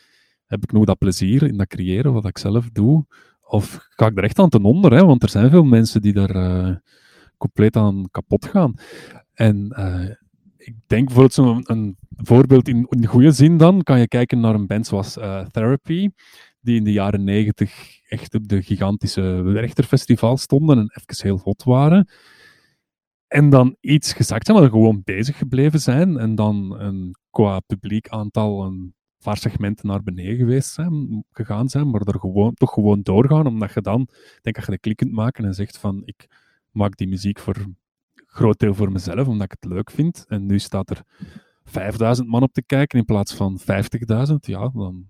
heb 0.47 0.63
ik 0.63 0.73
nog 0.73 0.85
dat 0.85 0.99
plezier 0.99 1.43
in 1.43 1.57
dat 1.57 1.67
creëren, 1.67 2.13
wat 2.13 2.27
ik 2.27 2.39
zelf 2.39 2.71
doe? 2.71 3.07
Of 3.41 3.87
ga 3.91 4.07
ik 4.07 4.19
er 4.19 4.25
echt 4.25 4.39
aan 4.39 4.49
ten 4.49 4.65
onder? 4.65 4.93
Hè? 4.93 5.05
Want 5.05 5.23
er 5.23 5.29
zijn 5.29 5.51
veel 5.51 5.65
mensen 5.65 6.03
die 6.03 6.13
daar 6.13 6.31
eh, 6.31 6.77
compleet 7.45 7.77
aan 7.77 8.09
kapot 8.11 8.47
gaan. 8.47 8.75
En 9.33 9.71
eh, 9.71 10.11
ik 10.57 10.75
denk 10.87 11.05
bijvoorbeeld 11.05 11.33
zo'n 11.33 11.63
een 11.65 11.97
voorbeeld 12.17 12.69
in, 12.69 12.87
in 12.89 13.07
goede 13.07 13.33
zin 13.33 13.57
dan, 13.57 13.83
kan 13.83 13.99
je 13.99 14.09
kijken 14.09 14.41
naar 14.41 14.55
een 14.55 14.67
band 14.67 14.87
zoals 14.87 15.17
eh, 15.17 15.47
Therapy, 15.47 16.11
die 16.61 16.77
in 16.77 16.85
de 16.85 16.93
jaren 16.93 17.25
negentig 17.25 18.01
echt 18.09 18.35
op 18.35 18.49
de 18.49 18.63
gigantische 18.63 19.23
Werchterfestival 19.43 20.37
stonden 20.37 20.79
en 20.79 20.91
even 20.95 21.27
heel 21.27 21.41
hot 21.43 21.63
waren. 21.65 22.09
En 23.27 23.51
dan 23.51 23.77
iets 23.81 24.13
gezakt 24.13 24.47
zijn, 24.47 24.59
maar 24.59 24.71
gewoon 24.71 25.03
bezig 25.05 25.39
gebleven 25.39 25.81
zijn. 25.81 26.19
En 26.19 26.35
dan 26.35 26.81
een, 26.81 27.17
qua 27.31 27.61
publiek 27.61 28.09
aantal 28.09 28.65
een 28.65 28.95
paar 29.19 29.37
segmenten 29.37 29.87
naar 29.87 30.03
beneden 30.03 30.37
geweest 30.37 30.73
zijn, 30.73 31.25
gegaan 31.31 31.69
zijn, 31.69 31.91
maar 31.91 32.01
er 32.01 32.21
gewoon, 32.21 32.55
toch 32.55 32.73
gewoon 32.73 33.03
doorgaan, 33.03 33.47
omdat 33.47 33.73
je 33.75 33.81
dan, 33.81 34.09
denk 34.41 34.57
dat 34.57 34.65
je 34.65 34.71
de 34.71 34.79
klik 34.79 34.97
kunt 34.97 35.13
maken 35.13 35.45
en 35.45 35.55
zegt 35.55 35.79
van, 35.79 36.03
ik 36.05 36.27
maak 36.75 36.97
die 36.97 37.09
muziek 37.09 37.39
voor 37.39 37.57
een 37.57 37.77
groot 38.27 38.59
deel 38.59 38.75
voor 38.75 38.93
mezelf, 38.93 39.27
omdat 39.29 39.53
ik 39.53 39.57
het 39.61 39.71
leuk 39.71 39.91
vind. 39.91 40.25
En 40.29 40.47
nu 40.47 40.59
staat 40.59 40.91
er 40.91 41.03
5000 41.65 42.29
man 42.29 42.43
op 42.43 42.53
te 42.53 42.63
kijken 42.63 42.99
in 42.99 43.05
plaats 43.05 43.35
van 43.35 43.61
50.000. 43.61 44.35
Ja, 44.41 44.69
dan 44.69 45.09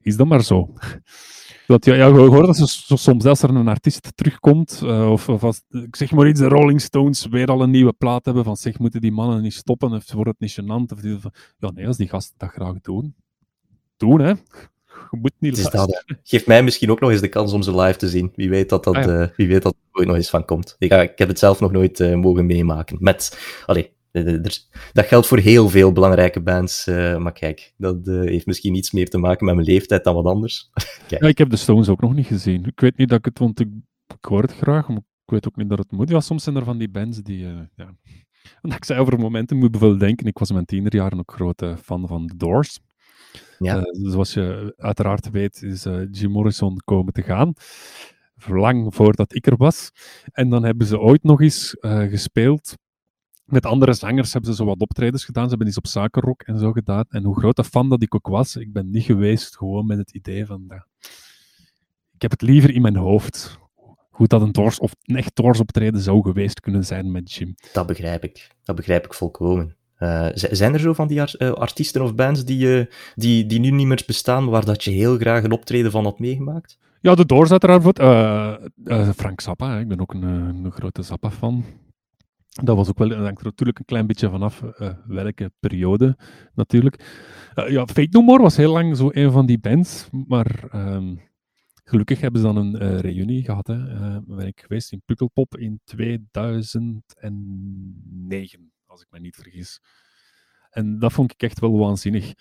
is 0.00 0.16
dat 0.16 0.26
maar 0.26 0.42
zo. 0.42 0.72
Dat, 1.66 1.84
ja, 1.84 1.94
ja, 1.94 2.06
je 2.06 2.12
hoort 2.12 2.46
dat 2.46 2.56
ze 2.56 2.66
so- 2.66 2.96
soms 2.96 3.24
als 3.24 3.42
er 3.42 3.50
een 3.50 3.68
artiest 3.68 4.16
terugkomt, 4.16 4.80
eh, 4.84 5.10
of, 5.10 5.28
of 5.28 5.44
als, 5.44 5.62
ik 5.68 5.96
zeg 5.96 6.10
maar 6.10 6.28
iets, 6.28 6.40
de 6.40 6.48
Rolling 6.48 6.80
Stones 6.80 7.26
weer 7.26 7.46
al 7.46 7.62
een 7.62 7.70
nieuwe 7.70 7.92
plaat 7.92 8.24
hebben, 8.24 8.44
van 8.44 8.56
zeg, 8.56 8.78
moeten 8.78 9.00
die 9.00 9.12
mannen 9.12 9.42
niet 9.42 9.54
stoppen, 9.54 9.92
of 9.92 10.12
wordt 10.12 10.30
het 10.30 10.40
niet 10.40 10.60
gênant? 10.60 10.92
Of 10.92 11.00
die, 11.00 11.18
ja, 11.58 11.70
nee, 11.70 11.86
als 11.86 11.96
die 11.96 12.08
gasten 12.08 12.34
dat 12.38 12.50
graag 12.50 12.80
doen, 12.80 13.14
doen, 13.96 14.20
hè. 14.20 14.32
Je 15.10 15.18
moet 15.20 15.32
niet 15.38 15.56
het 15.56 15.66
is 15.66 15.72
luisteren. 15.72 16.04
dat, 16.06 16.16
hè. 16.16 16.22
geeft 16.22 16.46
mij 16.46 16.62
misschien 16.62 16.90
ook 16.90 17.00
nog 17.00 17.10
eens 17.10 17.20
de 17.20 17.28
kans 17.28 17.52
om 17.52 17.62
ze 17.62 17.76
live 17.80 17.98
te 17.98 18.08
zien. 18.08 18.32
Wie 18.34 18.48
weet 18.48 18.68
dat 18.68 18.84
dat, 18.84 18.94
Ah, 18.96 19.04
ja. 19.04 19.20
eh, 19.22 19.28
wie 19.36 19.48
weet 19.48 19.62
dat 19.62 19.72
er 19.72 19.98
ooit 19.98 20.06
nog 20.06 20.16
eens 20.16 20.30
van 20.30 20.44
komt. 20.44 20.76
Ik, 20.78 20.92
ik 20.92 21.18
heb 21.18 21.28
het 21.28 21.38
zelf 21.38 21.60
nog 21.60 21.72
nooit 21.72 22.00
eh, 22.00 22.14
mogen 22.14 22.46
meemaken. 22.46 22.96
Met, 23.00 23.38
allee, 23.66 23.90
eh, 24.10 24.42
dat 24.92 25.06
geldt 25.06 25.26
voor 25.26 25.38
heel 25.38 25.68
veel 25.68 25.92
belangrijke 25.92 26.40
bands. 26.40 26.86
eh, 26.86 27.16
maar 27.18 27.32
kijk, 27.32 27.72
dat 27.76 28.08
eh, 28.08 28.20
heeft 28.20 28.46
misschien 28.46 28.74
iets 28.74 28.90
meer 28.90 29.08
te 29.08 29.18
maken 29.18 29.46
met 29.46 29.54
mijn 29.54 29.66
leeftijd 29.66 30.04
dan 30.04 30.14
wat 30.14 30.24
anders. 30.26 30.70
Ja, 31.08 31.18
ik 31.28 31.38
heb 31.38 31.50
de 31.50 31.56
Stones 31.56 31.88
ook 31.88 32.00
nog 32.00 32.14
niet 32.14 32.26
gezien. 32.26 32.64
Ik 32.64 32.80
weet 32.80 32.96
niet 32.96 33.08
dat 33.08 33.18
ik 33.18 33.24
het, 33.24 33.38
want 33.38 33.60
ik, 33.60 33.68
ik 34.18 34.24
hoor 34.24 34.42
het 34.42 34.52
graag, 34.54 34.88
maar 34.88 34.96
ik 34.96 35.30
weet 35.32 35.46
ook 35.48 35.56
niet 35.56 35.68
dat 35.68 35.78
het 35.78 35.90
moet. 35.92 36.08
Ja, 36.08 36.20
soms 36.20 36.42
zijn 36.44 36.56
er 36.56 36.64
van 36.64 36.78
die 36.78 36.88
bands 36.88 37.22
die, 37.22 37.46
eh, 37.46 37.52
ja. 37.74 37.94
Ik 38.76 38.84
zei 38.84 39.00
over 39.00 39.18
momenten, 39.18 39.56
moet 39.56 39.70
bijvoorbeeld 39.70 40.00
denken, 40.00 40.26
ik 40.26 40.38
was 40.38 40.48
in 40.48 40.54
mijn 40.54 40.66
tienerjaren 40.66 41.18
ook 41.18 41.32
grote 41.32 41.76
fan 41.82 42.06
van 42.08 42.26
The 42.26 42.36
Doors. 42.36 42.78
Ja. 43.58 43.76
Eh, 43.76 43.82
zoals 43.92 44.34
je 44.34 44.74
uiteraard 44.76 45.30
weet, 45.30 45.62
is 45.62 45.84
eh, 45.84 46.00
Jim 46.10 46.30
Morrison 46.30 46.80
komen 46.84 47.12
te 47.12 47.22
gaan. 47.22 47.52
Lang 48.46 48.94
voordat 48.94 49.34
ik 49.34 49.46
er 49.46 49.56
was. 49.56 49.90
En 50.32 50.48
dan 50.48 50.64
hebben 50.64 50.86
ze 50.86 50.98
ooit 50.98 51.22
nog 51.22 51.40
eens 51.40 51.74
eh, 51.74 52.00
gespeeld. 52.00 52.74
Met 53.44 53.66
andere 53.66 53.92
zangers 53.92 54.32
hebben 54.32 54.50
ze 54.50 54.56
zo 54.56 54.64
wat 54.64 54.80
optredens 54.80 55.24
gedaan. 55.24 55.42
Ze 55.42 55.48
hebben 55.48 55.68
iets 55.68 55.76
op 55.76 55.86
zakenrock 55.86 56.42
en 56.42 56.58
zo 56.58 56.72
gedaan. 56.72 57.04
En 57.08 57.24
hoe 57.24 57.38
grote 57.38 57.64
fan 57.64 57.88
dat 57.88 58.02
ik 58.02 58.14
ook 58.14 58.26
was, 58.26 58.56
ik 58.56 58.72
ben 58.72 58.90
niet 58.90 59.04
geweest 59.04 59.56
gewoon 59.56 59.86
met 59.86 59.98
het 59.98 60.10
idee 60.10 60.46
van... 60.46 60.66
dat 60.66 60.86
ik 62.16 62.22
heb 62.22 62.30
het 62.30 62.42
liever 62.42 62.70
in 62.74 62.82
mijn 62.82 62.96
hoofd. 62.96 63.58
goed 64.10 64.28
dat 64.28 64.42
een 64.42 64.52
Doors 64.52 64.78
of 64.78 64.94
een 65.02 65.16
echt 65.16 65.36
Doors 65.36 65.60
optreden 65.60 66.00
zou 66.00 66.22
geweest 66.22 66.60
kunnen 66.60 66.84
zijn 66.84 67.10
met 67.10 67.32
Jim. 67.32 67.54
Dat 67.72 67.86
begrijp 67.86 68.24
ik. 68.24 68.50
Dat 68.62 68.76
begrijp 68.76 69.04
ik 69.04 69.14
volkomen. 69.14 69.76
Uh, 69.98 70.28
zijn 70.32 70.72
er 70.72 70.80
zo 70.80 70.92
van 70.92 71.08
die 71.08 71.22
uh, 71.38 71.52
artiesten 71.52 72.02
of 72.02 72.14
bands 72.14 72.44
die, 72.44 72.78
uh, 72.78 72.84
die, 73.14 73.46
die 73.46 73.60
nu 73.60 73.70
niet 73.70 73.86
meer 73.86 74.02
bestaan, 74.06 74.46
waar 74.46 74.64
dat 74.64 74.84
je 74.84 74.90
heel 74.90 75.16
graag 75.16 75.42
een 75.42 75.52
optreden 75.52 75.90
van 75.90 76.04
had 76.04 76.18
meegemaakt? 76.18 76.78
Ja, 77.00 77.14
de 77.14 77.26
Doors 77.26 77.50
uiteraard. 77.50 77.98
Frank 79.16 79.40
Zappa, 79.40 79.70
hè. 79.70 79.80
ik 79.80 79.88
ben 79.88 80.00
ook 80.00 80.14
een, 80.14 80.22
een 80.22 80.72
grote 80.72 81.02
Zappa-fan. 81.02 81.64
Dat 82.48 82.76
was 82.76 82.88
ook 82.88 82.98
wel, 82.98 83.12
hangt 83.12 83.38
er 83.38 83.44
natuurlijk 83.44 83.78
een 83.78 83.84
klein 83.84 84.06
beetje 84.06 84.30
vanaf 84.30 84.62
welke 85.06 85.52
periode, 85.60 86.16
natuurlijk. 86.54 87.04
ja, 87.54 87.86
Fake 87.86 88.08
No 88.10 88.20
More 88.20 88.42
was 88.42 88.56
heel 88.56 88.72
lang 88.72 88.96
zo 88.96 89.08
een 89.12 89.32
van 89.32 89.46
die 89.46 89.58
bands, 89.58 90.08
maar 90.26 90.64
um, 90.74 91.20
gelukkig 91.84 92.20
hebben 92.20 92.40
ze 92.40 92.46
dan 92.46 92.56
een 92.56 93.00
reunie 93.00 93.44
gehad. 93.44 93.66
Hè. 93.66 93.76
ben 94.20 94.46
ik 94.46 94.60
geweest 94.60 94.92
in 94.92 95.02
Pukkelpop 95.04 95.56
in 95.56 95.80
2009 95.84 98.70
als 98.96 99.04
ik 99.04 99.10
me 99.10 99.20
niet 99.20 99.36
vergis. 99.36 99.80
En 100.70 100.98
dat 100.98 101.12
vond 101.12 101.32
ik 101.32 101.42
echt 101.42 101.60
wel 101.60 101.78
waanzinnig. 101.78 102.32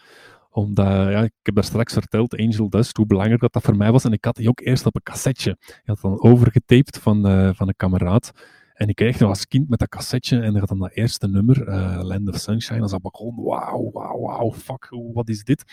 Omdat, 0.49 0.87
ja, 0.87 1.23
ik 1.23 1.33
heb 1.41 1.55
daar 1.55 1.63
straks 1.63 1.93
verteld, 1.93 2.37
Angel 2.37 2.69
Dust, 2.69 2.97
hoe 2.97 3.05
belangrijk 3.05 3.41
dat, 3.41 3.53
dat 3.53 3.63
voor 3.63 3.77
mij 3.77 3.91
was. 3.91 4.03
En 4.03 4.11
ik 4.11 4.25
had 4.25 4.35
die 4.35 4.49
ook 4.49 4.59
eerst 4.59 4.85
op 4.85 4.95
een 4.95 5.03
cassetje. 5.03 5.57
Ik 5.59 5.81
had 5.85 6.01
dan 6.01 6.21
overgetaped 6.21 6.97
van, 6.97 7.31
uh, 7.31 7.49
van 7.53 7.67
een 7.67 7.75
kameraad. 7.75 8.31
En 8.73 8.87
ik 8.87 8.95
kreeg 8.95 9.19
nog 9.19 9.29
als 9.29 9.47
kind 9.47 9.69
met 9.69 9.79
dat 9.79 9.89
cassetje 9.89 10.39
en 10.39 10.53
dan 10.53 10.79
dat 10.79 10.91
eerste 10.91 11.27
nummer, 11.27 11.67
uh, 11.67 11.99
Land 12.03 12.29
of 12.29 12.35
Sunshine, 12.35 12.87
zat 12.87 13.05
ik 13.05 13.15
gewoon, 13.15 13.35
wauw, 13.35 13.91
wauw, 13.91 14.19
wauw, 14.19 14.51
fuck, 14.51 14.87
wat 15.13 15.29
is 15.29 15.43
dit? 15.43 15.63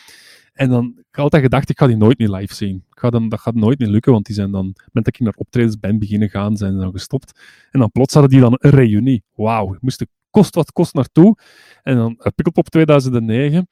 En 0.53 0.69
dan 0.69 0.85
ik 0.99 1.05
had 1.11 1.25
altijd 1.25 1.43
gedacht, 1.43 1.71
ik 1.71 1.79
ga 1.79 1.87
die 1.87 1.97
nooit 1.97 2.19
meer 2.19 2.31
live 2.31 2.55
zien. 2.55 2.85
Ik 2.95 3.11
dan, 3.11 3.29
dat 3.29 3.41
gaat 3.41 3.55
nooit 3.55 3.79
meer 3.79 3.89
lukken, 3.89 4.13
want 4.13 4.27
die 4.27 4.35
zijn 4.35 4.51
dan, 4.51 4.75
met 4.93 5.05
dat 5.05 5.15
ik 5.15 5.21
naar 5.21 5.35
optredens 5.37 5.79
ben 5.79 5.99
beginnen 5.99 6.31
gaan, 6.31 6.57
zijn 6.57 6.73
ze 6.73 6.79
dan 6.79 6.93
gestopt. 6.93 7.41
En 7.71 7.81
dan 7.81 7.91
plots 7.91 8.13
hadden 8.13 8.33
die 8.33 8.41
dan 8.41 8.57
een 8.59 8.71
reunie. 8.71 9.25
Wauw, 9.35 9.75
ik 9.75 9.83
moest 9.83 10.07
kost 10.33 10.55
wat 10.55 10.73
kost 10.73 10.95
naartoe. 10.95 11.37
En 11.83 11.97
dan 11.97 12.11
uh, 12.19 12.27
Pukkelpop 12.35 12.69
2009. 12.69 13.69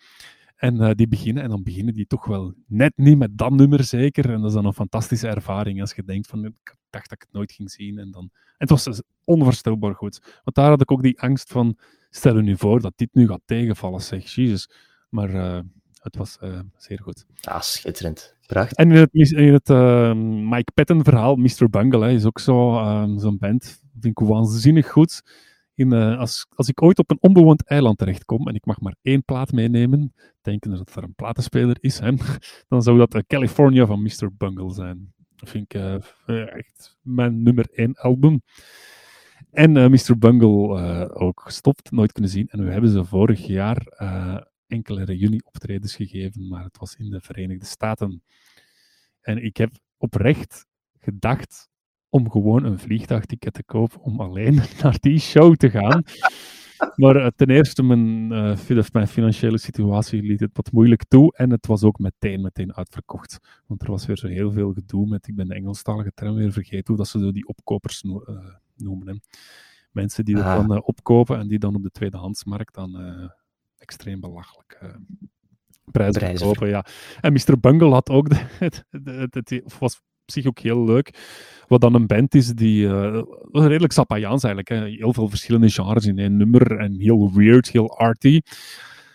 En 0.56 0.74
uh, 0.74 0.90
die 0.94 1.08
beginnen, 1.08 1.42
en 1.42 1.48
dan 1.48 1.62
beginnen 1.62 1.94
die 1.94 2.06
toch 2.06 2.26
wel 2.26 2.54
net 2.66 2.92
niet 2.96 3.18
met 3.18 3.38
dat 3.38 3.50
nummer 3.50 3.84
zeker. 3.84 4.30
En 4.32 4.40
dat 4.40 4.48
is 4.48 4.54
dan 4.54 4.66
een 4.66 4.72
fantastische 4.72 5.28
ervaring 5.28 5.80
als 5.80 5.92
je 5.92 6.04
denkt 6.04 6.26
van, 6.26 6.44
ik 6.44 6.76
dacht 6.90 7.08
dat 7.08 7.18
ik 7.18 7.24
het 7.24 7.32
nooit 7.32 7.52
ging 7.52 7.70
zien. 7.70 7.98
En, 7.98 8.10
dan... 8.10 8.22
en 8.22 8.30
het 8.56 8.70
was 8.70 8.84
dus 8.84 9.02
onvoorstelbaar 9.24 9.94
goed. 9.94 10.20
Want 10.44 10.56
daar 10.56 10.68
had 10.68 10.80
ik 10.80 10.90
ook 10.90 11.02
die 11.02 11.20
angst 11.20 11.52
van, 11.52 11.78
stel 12.10 12.36
je 12.36 12.42
nu 12.42 12.56
voor 12.56 12.80
dat 12.80 12.92
dit 12.96 13.08
nu 13.12 13.26
gaat 13.26 13.40
tegenvallen, 13.44 14.00
zeg, 14.00 14.34
jezus. 14.34 14.70
Maar 15.08 15.30
uh, 15.30 15.60
het 16.02 16.16
was 16.16 16.38
uh, 16.42 16.60
zeer 16.76 17.00
goed. 17.02 17.26
Ah, 17.42 17.60
schitterend. 17.60 18.36
Prachtig. 18.46 18.76
En 18.76 18.90
in 18.90 18.96
het, 18.96 19.32
in 19.32 19.52
het 19.52 19.68
uh, 19.68 20.14
Mike 20.50 20.72
Patton 20.74 21.04
verhaal, 21.04 21.36
Mr. 21.36 21.70
Bungle, 21.70 22.04
hè, 22.04 22.10
is 22.10 22.24
ook 22.24 22.38
zo'n 22.38 23.18
zo 23.18 23.36
band. 23.36 23.80
Vind 24.00 24.20
ik 24.20 24.26
waanzinnig 24.26 24.90
goed. 24.90 25.22
Uh, 25.80 26.18
als, 26.18 26.46
als 26.54 26.68
ik 26.68 26.82
ooit 26.82 26.98
op 26.98 27.10
een 27.10 27.20
onbewoond 27.20 27.66
eiland 27.66 27.98
terechtkom 27.98 28.48
en 28.48 28.54
ik 28.54 28.66
mag 28.66 28.80
maar 28.80 28.96
één 29.02 29.24
plaat 29.24 29.52
meenemen, 29.52 30.14
denken 30.40 30.70
dat 30.70 30.96
er 30.96 31.02
een 31.02 31.14
platenspeler 31.14 31.76
is, 31.80 31.98
hè, 31.98 32.12
dan 32.68 32.82
zou 32.82 32.98
dat 32.98 33.14
uh, 33.14 33.20
California 33.26 33.86
van 33.86 34.02
Mr. 34.02 34.30
Bungle 34.36 34.72
zijn. 34.72 35.14
Dat 35.36 35.48
vind 35.48 35.74
ik 35.74 35.80
uh, 35.80 36.54
echt 36.56 36.98
mijn 37.02 37.42
nummer 37.42 37.68
één 37.70 37.94
album. 37.94 38.42
En 39.50 39.90
Mr. 39.90 40.18
Bungle 40.18 41.14
ook 41.14 41.40
gestopt, 41.40 41.90
nooit 41.90 42.12
kunnen 42.12 42.30
zien. 42.30 42.48
En 42.48 42.64
we 42.64 42.72
hebben 42.72 42.90
ze 42.90 43.04
vorig 43.04 43.46
jaar 43.46 43.86
enkele 44.66 45.04
reunieoptredens 45.04 45.94
gegeven, 45.94 46.48
maar 46.48 46.64
het 46.64 46.78
was 46.78 46.94
in 46.94 47.10
de 47.10 47.20
Verenigde 47.20 47.66
Staten. 47.66 48.22
En 49.20 49.44
ik 49.44 49.56
heb 49.56 49.70
oprecht 49.96 50.66
gedacht 50.98 51.69
om 52.10 52.30
gewoon 52.30 52.64
een 52.64 52.78
vliegtuigticket 52.78 53.54
te 53.54 53.64
kopen 53.64 54.00
om 54.00 54.20
alleen 54.20 54.54
naar 54.82 54.96
die 55.00 55.18
show 55.18 55.54
te 55.54 55.70
gaan. 55.70 56.02
Maar 56.96 57.16
uh, 57.16 57.26
ten 57.36 57.50
eerste, 57.50 57.82
mijn, 57.82 58.32
uh, 58.68 58.86
mijn 58.92 59.08
financiële 59.08 59.58
situatie 59.58 60.22
liet 60.22 60.40
het 60.40 60.50
wat 60.52 60.72
moeilijk 60.72 61.04
toe. 61.08 61.36
En 61.36 61.50
het 61.50 61.66
was 61.66 61.82
ook 61.82 61.98
meteen, 61.98 62.40
meteen 62.40 62.74
uitverkocht. 62.74 63.38
Want 63.66 63.82
er 63.82 63.90
was 63.90 64.06
weer 64.06 64.16
zo 64.18 64.26
heel 64.26 64.52
veel 64.52 64.72
gedoe 64.72 65.08
met, 65.08 65.28
ik 65.28 65.34
ben 65.34 65.48
de 65.48 65.54
Engelstalige 65.54 66.12
term 66.14 66.34
weer 66.34 66.52
vergeten, 66.52 66.86
hoe 66.86 66.96
dat 66.96 67.08
ze 67.08 67.18
zo 67.18 67.32
die 67.32 67.46
opkopers 67.46 68.02
no 68.02 68.24
uh, 68.26 68.36
noemen. 68.76 69.08
Hè. 69.08 69.14
Mensen 69.90 70.24
die 70.24 70.34
dat 70.34 70.44
ah. 70.44 70.68
dan 70.68 70.82
opkopen 70.82 71.38
en 71.38 71.48
die 71.48 71.58
dan 71.58 71.74
op 71.74 71.82
de 71.82 71.90
tweedehandsmarkt 71.90 72.74
dan 72.74 72.98
extreem 73.78 74.20
belachelijk 74.20 74.78
prijzen, 75.90 76.20
prijzen 76.20 76.46
kopen. 76.46 76.68
Ja. 76.68 76.84
En 77.20 77.32
Mr. 77.32 77.60
Bungle 77.60 77.90
had 77.90 78.10
ook, 78.10 78.28
de, 78.28 78.46
het, 79.30 79.62
was 80.34 80.42
zich 80.42 80.46
ook 80.46 80.58
heel 80.58 80.84
leuk. 80.84 81.10
Wat 81.66 81.80
dan 81.80 81.94
een 81.94 82.06
band 82.06 82.34
is 82.34 82.54
die 82.54 82.86
uh, 82.86 83.22
redelijk 83.52 83.92
Zappajaans 83.92 84.44
eigenlijk. 84.44 84.68
Hè. 84.68 84.88
Heel 84.88 85.12
veel 85.12 85.28
verschillende 85.28 85.70
genres 85.70 86.06
in 86.06 86.18
één 86.18 86.36
nummer. 86.36 86.78
En 86.78 87.00
heel 87.00 87.32
weird, 87.32 87.70
heel 87.70 87.98
arty. 87.98 88.40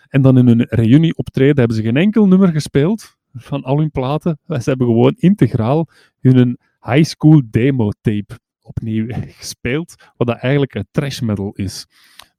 En 0.08 0.22
dan 0.22 0.38
in 0.38 0.46
hun 0.46 0.66
reunie 0.68 1.16
optreden 1.16 1.58
hebben 1.58 1.76
ze 1.76 1.82
geen 1.82 1.96
enkel 1.96 2.26
nummer 2.26 2.48
gespeeld 2.48 3.16
van 3.32 3.62
al 3.62 3.78
hun 3.78 3.90
platen. 3.90 4.38
Ze 4.46 4.62
hebben 4.62 4.86
gewoon 4.86 5.14
integraal 5.16 5.88
hun 6.20 6.58
high 6.80 7.04
school 7.04 7.42
demo 7.50 7.90
tape 8.00 8.38
opnieuw 8.62 9.06
gespeeld. 9.40 9.94
Wat 10.16 10.26
dat 10.26 10.36
eigenlijk 10.36 10.74
een 10.74 10.88
trash 10.90 11.20
metal 11.20 11.52
is. 11.52 11.86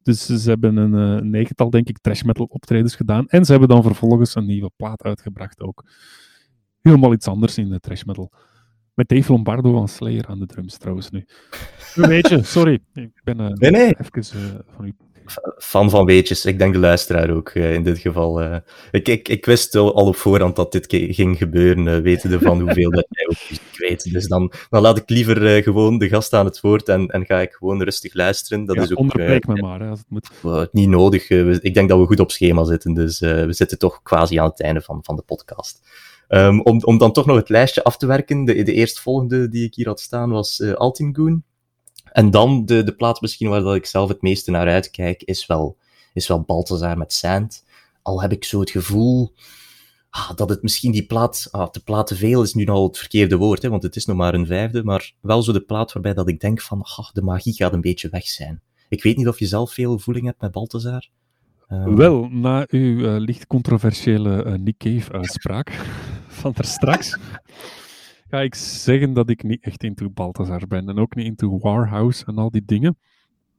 Dus 0.03 0.25
ze 0.25 0.49
hebben 0.49 0.77
een 0.77 1.15
uh, 1.15 1.21
negental, 1.21 1.69
denk 1.69 1.87
ik, 1.87 1.97
trash 1.97 2.21
metal 2.21 2.45
optredens 2.45 2.95
gedaan. 2.95 3.27
En 3.27 3.45
ze 3.45 3.51
hebben 3.51 3.69
dan 3.69 3.83
vervolgens 3.83 4.35
een 4.35 4.45
nieuwe 4.45 4.71
plaat 4.75 5.03
uitgebracht 5.03 5.61
ook. 5.61 5.83
Helemaal 6.81 7.13
iets 7.13 7.27
anders 7.27 7.57
in 7.57 7.69
de 7.69 7.79
trash 7.79 8.03
metal. 8.03 8.31
Met 8.98 9.10
Dave 9.10 9.32
Lombardo 9.32 9.72
van 9.72 9.88
Slayer 9.88 10.26
aan 10.28 10.40
de 10.40 10.45
drums 10.45 10.78
trouwens 10.78 11.10
nu. 11.10 11.26
Een 11.95 12.10
beetje, 12.10 12.44
sorry. 12.57 12.80
Ik 12.94 13.22
ben 13.24 13.41
uh, 13.41 13.48
nee, 13.48 13.72
nee. 13.72 13.95
even 13.99 14.38
uh, 14.40 14.60
van 14.76 14.86
u. 14.86 14.94
Fan 15.57 15.90
van 15.90 16.06
weetjes. 16.06 16.45
Ik 16.45 16.60
denk 16.60 16.74
de 16.74 16.80
luisteraar 16.80 17.30
ook 17.30 17.53
uh, 17.53 17.74
in 17.74 17.84
dit 17.84 17.98
geval. 17.98 18.61
ik, 18.91 19.07
ik, 19.07 19.28
ik 19.28 19.45
wist 19.45 19.76
al 19.76 19.90
op 19.90 20.15
voorhand 20.15 20.56
dat 20.56 20.72
dit 20.72 20.86
ging 20.90 21.38
gebeuren, 21.38 22.02
wetende 22.02 22.40
van 22.40 22.61
hoeveel 22.61 22.91
dat 22.91 23.06
jij 23.10 23.26
ook 23.28 23.49
muziek 23.49 23.78
weet. 23.78 24.14
Dus 24.14 24.28
dan, 24.28 24.52
dan 24.69 24.82
laat 24.82 24.98
ik 24.98 25.10
liever 25.10 25.64
gewoon 25.64 25.98
de 25.98 26.07
gast 26.07 26.34
aan 26.34 26.45
het 26.45 26.61
woord 26.61 26.90
en, 26.90 27.07
en 27.07 27.26
ga 27.26 27.40
ik 27.40 27.52
gewoon 27.52 27.84
rustig 27.84 28.14
luisteren. 28.14 28.65
Dat 28.65 28.76
ja, 28.76 28.82
is 28.82 28.91
ook, 28.91 28.98
onderbreek 28.98 29.48
me 29.48 29.61
maar, 29.61 29.80
hè, 29.80 29.90
als 29.90 29.99
het 29.99 30.10
moet. 30.10 30.74
niet 30.74 30.90
nodig. 30.90 31.30
ik 31.30 31.74
denk 31.74 31.90
dat 31.90 31.99
we 31.99 32.06
goed 32.06 32.19
op 32.19 32.32
schema 32.32 32.64
zitten, 32.64 32.94
dus 32.94 33.19
we 33.19 33.53
zitten 33.53 33.78
toch 33.78 34.02
quasi 34.03 34.38
aan 34.40 34.49
het 34.49 34.61
einde 34.61 34.82
van, 34.82 34.99
van 35.03 35.15
de 35.15 35.24
podcast. 35.26 35.82
Um, 36.29 36.61
om, 36.61 36.83
om 36.83 36.97
dan 36.97 37.11
toch 37.11 37.25
nog 37.25 37.35
het 37.35 37.49
lijstje 37.49 37.83
af 37.83 37.97
te 37.97 38.05
werken, 38.05 38.45
de, 38.45 38.63
de 38.63 38.73
eerstvolgende 38.73 39.49
die 39.49 39.65
ik 39.65 39.75
hier 39.75 39.87
had 39.87 39.99
staan 39.99 40.29
was 40.29 40.59
uh, 40.59 40.73
Altingoon. 40.73 41.43
En 42.11 42.31
dan 42.31 42.65
de, 42.65 42.83
de 42.83 42.95
plaat 42.95 43.21
misschien 43.21 43.49
waar 43.49 43.61
dat 43.61 43.75
ik 43.75 43.85
zelf 43.85 44.09
het 44.09 44.21
meeste 44.21 44.51
naar 44.51 44.67
uitkijk, 44.67 45.23
is 45.23 45.45
wel, 45.45 45.77
is 46.13 46.27
wel 46.27 46.41
Balthazar 46.41 46.97
met 46.97 47.13
Sand. 47.13 47.65
Al 48.01 48.21
heb 48.21 48.31
ik 48.31 48.43
zo 48.43 48.59
het 48.59 48.69
gevoel 48.69 49.33
ah, 50.09 50.35
dat 50.35 50.49
het 50.49 50.61
misschien 50.61 50.91
die 50.91 51.05
plaat, 51.05 51.47
ah, 51.51 51.71
de 51.71 51.79
plaat 51.79 52.07
te 52.07 52.15
veel 52.15 52.41
is 52.41 52.53
nu 52.53 52.65
al 52.65 52.87
het 52.87 52.97
verkeerde 52.97 53.37
woord, 53.37 53.61
hè, 53.61 53.69
want 53.69 53.83
het 53.83 53.95
is 53.95 54.05
nog 54.05 54.17
maar 54.17 54.33
een 54.33 54.45
vijfde, 54.45 54.83
maar 54.83 55.13
wel 55.21 55.41
zo 55.41 55.51
de 55.51 55.61
plaat 55.61 55.93
waarbij 55.93 56.13
dat 56.13 56.29
ik 56.29 56.39
denk 56.39 56.61
van, 56.61 56.81
ah, 56.81 57.09
de 57.13 57.21
magie 57.21 57.53
gaat 57.53 57.73
een 57.73 57.81
beetje 57.81 58.09
weg 58.09 58.27
zijn. 58.27 58.61
Ik 58.89 59.03
weet 59.03 59.17
niet 59.17 59.27
of 59.27 59.39
je 59.39 59.45
zelf 59.45 59.73
veel 59.73 59.99
voeling 59.99 60.25
hebt 60.25 60.41
met 60.41 60.51
Balthazar. 60.51 61.07
Um... 61.69 61.95
Wel, 61.95 62.27
na 62.31 62.65
uw 62.69 62.99
uh, 62.99 63.19
licht 63.19 63.47
controversiële 63.47 64.43
uh, 64.45 64.53
Nick 64.53 64.77
Cave-uitspraak 64.77 65.71
van 66.38 66.51
daar 66.55 66.65
straks, 66.65 67.18
ga 68.30 68.41
ik 68.41 68.55
zeggen 68.55 69.14
dat 69.14 69.30
ik 69.30 69.43
niet 69.43 69.64
echt 69.64 69.84
into 69.84 70.09
Balthazar 70.09 70.68
ben. 70.68 70.89
En 70.89 70.99
ook 70.99 71.15
niet 71.15 71.26
into 71.26 71.59
Warhouse 71.59 72.26
en 72.26 72.38
al 72.38 72.51
die 72.51 72.65
dingen. 72.65 72.97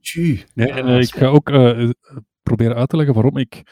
Tjie. 0.01 0.45
Nee, 0.53 0.71
en 0.71 0.87
uh, 0.87 0.99
ik 0.99 1.15
ga 1.15 1.25
ook 1.25 1.51
proberen 2.43 2.75
uit 2.75 2.89
te 2.89 2.95
leggen 2.95 3.13
waarom 3.13 3.37
ik 3.37 3.63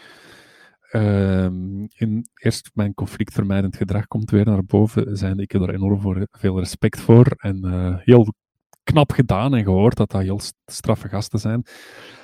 ehm, 0.89 1.85
in, 1.93 2.27
eerst 2.35 2.71
mijn 2.73 2.93
conflictvermijdend 2.93 3.75
gedrag 3.75 4.07
komt 4.07 4.31
weer 4.31 4.45
naar 4.45 4.65
boven. 4.65 5.17
Zijn 5.17 5.39
ik 5.39 5.51
heb 5.51 5.61
er 5.61 5.73
enorm 5.73 6.01
voor, 6.01 6.27
veel 6.31 6.59
respect 6.59 6.99
voor. 6.99 7.25
En 7.37 7.65
heel 8.03 8.33
knap 8.83 9.11
gedaan 9.11 9.55
en 9.55 9.63
gehoord 9.63 9.97
dat 9.97 10.11
dat 10.11 10.21
heel 10.21 10.39
straffe 10.65 11.07
gasten 11.07 11.39
zijn. 11.39 11.65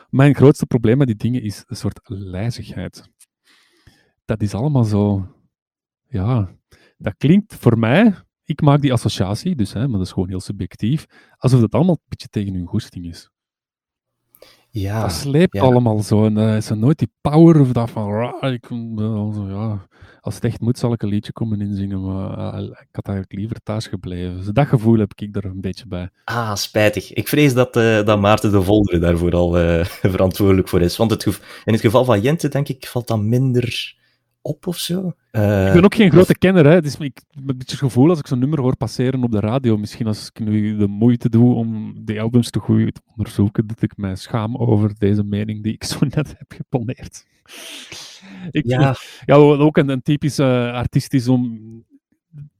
Mijn 0.10 0.36
grootste 0.36 0.66
probleem 0.66 0.98
met 0.98 1.08
die 1.08 1.16
dingen 1.16 1.42
is 1.42 1.64
een 1.68 1.76
soort 1.76 2.00
lijzigheid. 2.04 3.10
Dat 4.26 4.42
is 4.42 4.54
allemaal 4.54 4.84
zo. 4.84 5.28
Ja, 6.14 6.50
dat 6.98 7.14
klinkt 7.18 7.56
voor 7.56 7.80
mij. 7.80 8.14
Ik 8.46 8.62
maak 8.62 8.82
die 8.82 8.94
associatie, 8.94 9.56
dus, 9.56 9.74
hè, 9.74 9.88
maar 9.88 9.98
dat 9.98 10.08
is 10.08 10.14
gewoon 10.14 10.30
heel 10.30 10.40
subjectief. 10.40 11.06
Alsof 11.38 11.62
het 11.62 11.74
allemaal 11.74 11.96
een 11.96 12.10
beetje 12.10 12.28
tegen 12.28 12.54
hun 12.54 12.68
goesting 12.68 13.06
is. 13.06 13.30
Ja, 14.70 15.02
dat 15.02 15.12
sleept 15.12 15.60
allemaal 15.60 16.00
zo. 16.00 16.26
En 16.26 16.38
uh, 16.38 16.56
is 16.56 16.70
er 16.70 16.78
nooit 16.78 16.98
die 16.98 17.12
power 17.22 17.60
of 17.60 17.72
dat 17.72 17.90
van. 17.90 18.34
ik, 18.42 18.70
uh, 18.70 19.50
ja, 19.50 19.88
als 20.22 20.36
het 20.36 20.44
echt 20.44 20.60
moet, 20.60 20.78
zal 20.78 20.94
ik 20.94 21.02
een 21.02 21.10
liedje 21.10 21.32
komen 21.32 21.62
inzingen. 21.62 22.04
Maar 22.06 22.54
uh, 22.54 22.64
ik 22.64 22.88
had 22.92 23.08
eigenlijk 23.08 23.38
liever 23.38 23.58
thuis 23.64 23.88
gebleven. 23.88 24.38
Dus 24.38 24.46
dat 24.46 24.68
gevoel 24.68 25.00
heb 25.00 25.12
ik 25.16 25.36
er 25.36 25.46
een 25.46 25.62
beetje 25.62 25.88
bij. 25.88 26.10
Ah, 26.24 26.56
spijtig. 26.56 27.14
Ik 27.14 27.28
vrees 27.28 27.54
dat, 27.54 27.74
dat 27.74 28.20
Maarten 28.20 28.52
de 28.52 28.62
Voldere 28.62 29.00
daar 29.00 29.18
vooral 29.18 29.52
verantwoordelijk 30.16 30.68
voor 30.68 30.82
is. 30.82 30.98
Want 30.98 31.12
het 31.12 31.26
in 31.26 31.74
het 31.74 31.82
geval 31.82 32.06
van 32.06 32.22
Jente, 32.22 32.48
denk 32.48 32.68
ik, 32.68 32.88
valt 32.88 33.08
dat 33.08 33.22
minder 33.22 33.96
op 34.44 34.68
of 34.68 34.78
zo. 34.78 35.08
Ik 35.08 35.14
Eh, 35.32 35.74
ben 35.74 35.84
ook 35.84 35.96
geen 35.96 36.12
grote 36.12 36.38
kenner, 36.38 36.66
hè. 36.66 36.82
Dus 36.82 36.96
ik 36.98 37.22
heb 37.30 37.40
een 37.40 37.46
beetje 37.46 37.72
het 37.72 37.74
gevoel 37.74 38.10
als 38.10 38.20
ik 38.20 38.28
zo'n 38.28 38.40
nummer 38.40 38.62
hoor 38.62 38.78
passeren 38.78 39.24
op 39.24 39.32
de 39.32 39.40
radio, 39.40 39.78
misschien 39.78 40.08
als 40.08 40.30
ik 40.34 40.40
nu 40.46 40.78
de 40.78 40.88
moeite 40.88 41.30
doe 41.30 41.54
om 41.56 41.94
die 42.06 42.22
albums 42.22 42.50
te 42.50 42.60
goed 42.60 42.94
te 42.94 43.02
onderzoeken, 43.16 43.68
dat 43.68 43.82
ik 43.82 43.98
mij 43.98 44.16
schaam 44.16 44.58
over 44.58 44.92
deze 44.98 45.24
mening 45.24 45.64
die 45.64 45.74
ik 45.74 45.84
zo 45.84 45.98
net 46.16 46.36
heb 46.38 46.52
geponeerd. 46.52 47.26
Ik 48.52 48.66
ja, 48.66 48.96
ook 49.36 49.78
een, 49.78 49.90
een 49.90 50.02
typische 50.02 50.72
artiest 50.74 51.14
is 51.14 51.28
om. 51.28 51.62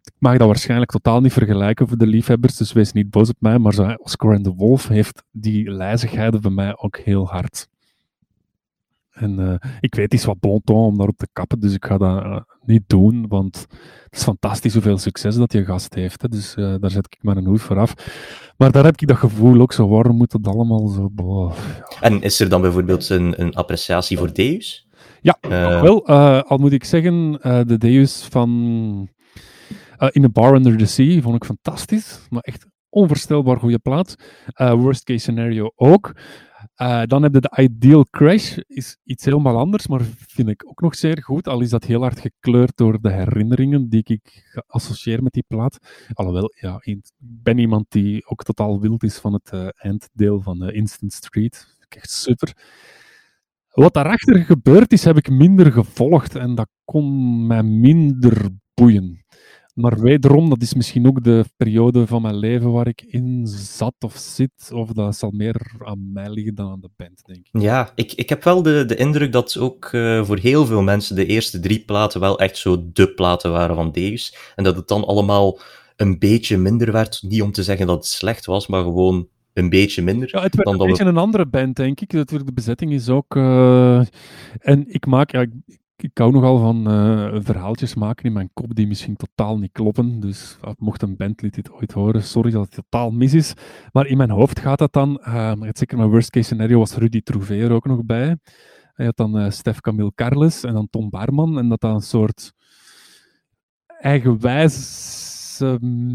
Ik 0.04 0.14
mag 0.20 0.38
dat 0.38 0.48
waarschijnlijk 0.48 0.92
totaal 0.92 1.22
niet 1.22 1.34
vergelijken 1.34 1.88
voor 1.88 1.98
de 1.98 2.08
liefhebbers, 2.08 2.58
dus 2.58 2.74
wees 2.74 2.92
niet 2.92 3.10
boos 3.10 3.30
op 3.30 3.36
mij. 3.40 3.60
Maar 3.60 3.96
Oscar 3.96 4.34
and 4.36 4.44
the 4.44 4.54
Wolf 4.54 4.88
heeft 4.88 5.24
die 5.32 5.72
lijzigheden 5.72 6.42
bij 6.42 6.52
mij 6.52 6.78
ook 6.78 6.98
heel 6.98 7.28
hard. 7.28 7.68
En 9.14 9.40
eh, 9.40 9.70
ik 9.80 9.96
weet, 9.96 10.12
het 10.12 10.14
is 10.14 10.26
wat 10.26 10.40
bon 10.40 10.62
ton 10.64 10.86
om 10.86 10.98
daarop 10.98 11.18
te 11.18 11.28
kappen, 11.34 11.60
dus 11.60 11.74
ik 11.74 11.86
ga 11.86 11.98
dat 11.98 12.24
eh, 12.24 12.40
niet 12.66 12.84
doen, 12.88 13.28
want 13.28 13.66
het 14.04 14.16
is 14.18 14.24
fantastisch 14.24 14.74
hoeveel 14.74 14.98
succes 14.98 15.36
dat 15.36 15.54
je 15.54 15.66
gast 15.66 15.94
heeft. 15.94 16.22
Hè, 16.22 16.28
dus 16.28 16.56
eh, 16.56 16.76
daar 16.80 16.92
zet 16.92 17.06
ik 17.06 17.18
mijn 17.22 17.46
hoed 17.46 17.62
voor 17.62 17.80
af. 17.80 17.94
Maar 18.58 18.72
daar 18.72 18.84
heb 18.84 19.02
ik 19.02 19.08
dat 19.08 19.18
gevoel 19.18 19.62
ook 19.62 19.74
zo, 19.74 19.88
waarom 19.88 20.18
moet 20.18 20.34
het 20.34 20.48
allemaal 20.48 20.88
zo... 20.88 21.10
boh, 21.12 21.54
en 22.02 22.22
is 22.22 22.40
er 22.40 22.50
dan 22.50 22.62
bijvoorbeeld 22.62 23.10
een, 23.10 23.42
een 23.42 23.54
appreciatie 23.54 24.18
voor 24.18 24.34
Deus? 24.34 24.88
Ja, 25.22 25.38
Wel, 25.82 26.08
al 26.48 26.58
moet 26.58 26.72
ik 26.72 26.84
zeggen, 26.84 27.32
de 27.68 27.78
Deus 27.78 28.28
van 28.30 29.10
In 30.10 30.24
a 30.24 30.30
Bar 30.30 30.56
Under 30.56 30.78
the 30.78 30.86
Sea 30.86 31.22
vond 31.22 31.36
ik 31.36 31.46
fantastisch. 31.46 32.20
Maar 32.30 32.42
echt 32.42 32.66
onvoorstelbaar 32.90 33.60
goede 33.60 33.80
plaat. 33.80 34.16
Worst 34.56 35.04
case 35.04 35.20
scenario 35.20 35.72
ook. 35.76 36.14
Eh, 36.74 37.04
dan 37.06 37.24
heb 37.24 37.34
je 37.34 37.40
de 37.40 37.62
Ideal 37.62 38.06
Crash, 38.10 38.58
is 38.68 38.98
iets 39.04 39.26
helemaal 39.26 39.58
anders, 39.58 39.88
maar 39.88 40.02
vind 40.28 40.50
ik 40.50 40.64
ook 40.68 40.82
nog 40.82 40.96
zeer 40.96 41.24
goed. 41.24 41.48
Al 41.48 41.62
is 41.62 41.70
dat 41.70 41.84
heel 41.84 42.02
hard 42.02 42.20
gekleurd 42.20 42.78
door 42.78 43.02
de 43.02 43.12
herinneringen 43.12 43.90
die 43.90 44.04
ik 44.06 44.54
associeer 44.68 45.24
met 45.24 45.34
die 45.34 45.44
plaat. 45.48 45.78
Alhoewel, 46.14 46.52
ja, 46.60 46.78
ik 46.80 47.12
ben 47.18 47.58
iemand 47.58 47.86
die 47.90 48.26
ook 48.26 48.44
totaal 48.44 48.80
wild 48.80 49.04
is 49.04 49.18
van 49.18 49.34
het 49.34 49.52
eh, 49.52 49.68
einddeel 49.74 50.42
van 50.42 50.64
eh, 50.64 50.76
Instant 50.76 51.14
Street. 51.14 51.78
Echt 51.90 52.12
super. 52.12 52.54
Wat 53.70 53.94
daarachter 53.94 54.38
gebeurd 54.38 54.92
is, 54.92 55.04
heb 55.04 55.18
ik 55.18 55.30
minder 55.30 55.72
gevolgd 55.72 56.36
en 56.36 56.56
dat 56.56 56.70
kon 56.84 57.48
mij 57.48 57.64
minder 57.64 58.50
boeien. 58.74 59.23
Maar 59.74 60.00
wederom, 60.02 60.50
dat 60.50 60.62
is 60.62 60.74
misschien 60.74 61.08
ook 61.08 61.24
de 61.24 61.46
periode 61.58 62.08
van 62.08 62.22
mijn 62.22 62.36
leven 62.36 62.72
waar 62.72 62.88
ik 62.88 63.02
in 63.02 63.48
zat 63.48 63.94
of 64.00 64.16
zit, 64.16 64.72
of 64.74 64.90
dat 64.92 65.16
zal 65.16 65.32
meer 65.32 65.76
aan 65.80 66.12
mij 66.12 66.30
liggen 66.30 66.56
dan 66.56 66.72
aan 66.72 66.80
de 66.80 66.90
band, 66.96 67.22
denk 67.26 67.48
ik. 67.52 67.62
Ja, 67.62 67.92
ik, 67.96 68.12
ik 68.14 68.30
heb 68.30 68.44
wel 68.44 68.62
de, 68.62 68.86
de 68.86 68.96
indruk 68.96 69.32
dat 69.32 69.58
ook 69.58 69.86
eh, 69.86 70.24
voor 70.24 70.38
heel 70.38 70.66
veel 70.66 70.82
mensen 70.82 71.16
de 71.16 71.26
eerste 71.26 71.60
drie 71.60 71.80
platen 71.80 72.20
wel 72.20 72.40
echt 72.40 72.58
zo 72.58 72.90
de 72.94 73.14
platen 73.14 73.52
waren 73.52 73.76
van 73.76 73.92
Deus. 73.92 74.36
En 74.56 74.64
dat 74.64 74.76
het 74.76 74.88
dan 74.88 75.06
allemaal 75.06 75.60
een 75.96 76.20
beetje 76.20 76.58
minder 76.58 76.92
werd. 76.92 77.24
Niet 77.28 77.42
om 77.42 77.52
te 77.52 77.64
zeggen 77.64 77.88
dat 77.88 77.96
het 77.96 78.06
slecht 78.06 78.46
was, 78.46 78.68
maar 78.68 78.84
gewoon 78.84 79.28
een 79.54 79.70
beetje 79.70 80.02
minder. 80.02 80.30
Ja, 80.32 80.42
het 80.42 80.56
werd 80.56 80.68
dan 80.68 80.74
een 80.74 80.80
dat 80.80 80.88
we- 80.90 80.94
beetje 80.98 81.12
een 81.12 81.18
andere 81.18 81.46
band, 81.46 81.76
denk 81.76 82.02
ik. 82.02 82.14
Natuurlijk, 82.14 82.48
de 82.50 82.54
bezetting 82.56 82.92
is 82.94 83.10
ook... 83.10 83.36
eh, 83.36 84.00
En 84.60 84.84
ik 84.94 85.06
maak... 85.06 85.32
Ja, 85.32 85.42
ik, 85.42 85.52
ik 85.96 86.18
hou 86.18 86.32
nogal 86.32 86.60
van 86.60 86.88
eh, 86.88 87.40
verhaaltjes 87.42 87.96
maken 87.96 88.26
in 88.26 88.34
mijn 88.34 88.50
kop 88.54 88.76
die 88.76 88.88
misschien 88.88 89.16
totaal 89.16 89.58
niet 89.58 89.72
kloppen. 89.72 90.20
Dus 90.20 90.58
ah, 90.62 90.74
mocht 90.78 91.02
een 91.02 91.16
bandlid 91.16 91.54
dit 91.54 91.72
ooit 91.72 91.92
horen, 91.92 92.24
sorry 92.24 92.52
dat 92.52 92.62
het 92.62 92.72
totaal 92.72 93.12
mis 93.12 93.34
is. 93.34 93.54
Maar 93.92 94.08
in 94.08 94.18
mijn 94.18 94.30
hoofd 94.30 94.60
gaat 94.60 94.80
dat 94.80 94.94
dan... 94.94 95.20
maar 95.24 95.58
het 95.68 95.78
zeker 95.78 95.98
mijn 95.98 96.10
worst 96.10 96.30
case 96.30 96.46
scenario 96.46 96.80
was 96.80 96.96
Rudy 96.96 97.22
Trouvé 97.22 97.56
er 97.56 97.72
ook 97.72 97.86
nog 97.86 98.06
bij. 98.06 98.38
Hij 98.94 99.06
had 99.06 99.18
dan 99.18 99.38
eh, 99.38 99.52
Stef 99.52 99.80
Camille 99.80 100.12
Carles 100.16 100.64
en 100.64 100.74
dan 100.74 100.88
Tom 100.90 101.10
Barman. 101.10 101.58
En 101.58 101.70
dat 101.70 101.82
dat 101.82 101.94
een 101.94 102.02
soort 102.02 102.54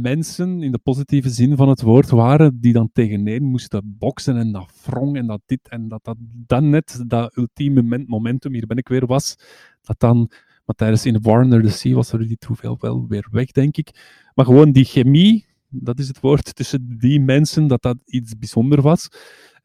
mensen, 0.02 0.62
in 0.62 0.72
de 0.72 0.78
positieve 0.78 1.28
zin 1.28 1.56
van 1.56 1.68
het 1.68 1.82
woord, 1.82 2.10
waren, 2.10 2.60
die 2.60 2.72
dan 2.72 2.90
tegeneen 2.92 3.44
moesten 3.44 3.96
boksen 3.98 4.36
en 4.36 4.52
dat 4.52 4.72
wrong 4.84 5.16
en 5.16 5.26
dat 5.26 5.40
dit 5.46 5.68
en 5.68 5.88
dat 5.88 6.04
dat 6.04 6.16
dan 6.46 6.70
net 6.70 7.04
dat 7.06 7.36
ultieme 7.36 7.82
moment- 7.82 8.08
momentum, 8.08 8.52
hier 8.52 8.66
ben 8.66 8.76
ik 8.76 8.88
weer, 8.88 9.06
was, 9.06 9.36
dat 9.82 10.00
dan, 10.00 10.16
maar 10.64 10.76
tijdens 10.76 11.06
In 11.06 11.12
the 11.12 11.20
War 11.22 11.42
Under 11.42 11.62
the 11.62 11.70
Sea 11.70 11.94
was 11.94 12.10
Rudy 12.10 12.36
Trouvé 12.36 12.76
wel 12.78 13.06
weer 13.08 13.28
weg, 13.30 13.50
denk 13.50 13.76
ik. 13.76 13.90
Maar 14.34 14.44
gewoon 14.44 14.72
die 14.72 14.84
chemie, 14.84 15.46
dat 15.68 15.98
is 15.98 16.08
het 16.08 16.20
woord, 16.20 16.54
tussen 16.54 16.98
die 16.98 17.20
mensen, 17.20 17.66
dat 17.66 17.82
dat 17.82 17.96
iets 18.04 18.38
bijzonder 18.38 18.82
was. 18.82 19.08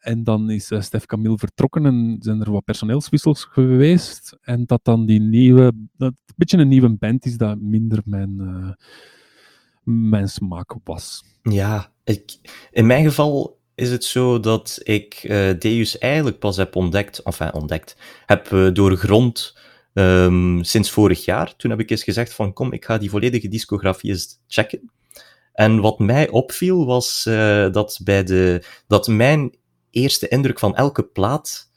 En 0.04 0.24
dan 0.24 0.50
is 0.50 0.72
eh, 0.72 0.82
Stef 0.82 1.06
Camille 1.06 1.38
vertrokken 1.38 1.86
en 1.86 2.16
zijn 2.20 2.42
er 2.42 2.52
wat 2.52 2.64
personeelswissels 2.64 3.44
geweest. 3.44 4.38
En 4.42 4.66
dat 4.66 4.80
dan 4.84 5.06
die 5.06 5.20
nieuwe, 5.20 5.72
dat 5.98 6.14
een 6.26 6.34
beetje 6.36 6.58
een 6.58 6.68
nieuwe 6.68 6.90
band 6.90 7.26
is, 7.26 7.38
dat 7.38 7.60
minder 7.60 8.02
mijn, 8.06 8.40
eh, 8.40 8.72
mijn 9.84 10.30
smaak 10.30 10.76
was. 10.84 11.24
Ja, 11.42 11.92
ik, 12.04 12.36
in 12.72 12.86
mijn 12.86 13.04
geval 13.04 13.62
is 13.76 13.92
het 13.92 14.04
zo 14.04 14.40
dat 14.40 14.80
ik 14.84 15.14
eh, 15.14 15.50
Deus 15.60 15.98
eigenlijk 15.98 16.40
pas 16.40 16.58
heb 16.58 16.76
ontdekt, 16.76 17.20
enfin 17.24 17.54
ontdekt, 17.54 17.98
heb 18.26 18.52
eh, 18.52 18.68
doorgrond 18.74 19.58
ehm, 19.94 20.64
sinds 20.64 20.92
vorig 20.92 21.26
jaar. 21.26 21.56
Toen 21.56 21.72
heb 21.72 21.80
ik 21.80 21.90
eens 21.90 22.04
gezegd 22.04 22.34
van 22.34 22.54
kom, 22.54 22.74
ik 22.74 22.86
ga 22.86 22.98
die 22.98 23.10
volledige 23.10 23.48
discografie 23.48 24.10
eens 24.10 24.40
checken. 24.48 24.92
En 25.54 25.82
wat 25.82 26.00
mij 26.00 26.30
opviel 26.30 26.86
was 26.86 27.26
eh, 27.26 27.72
dat, 27.72 28.00
bij 28.04 28.24
de, 28.24 28.64
dat 28.88 29.08
mijn 29.08 29.56
eerste 29.92 30.28
indruk 30.28 30.60
van 30.60 30.76
elke 30.76 31.04
plaat 31.04 31.72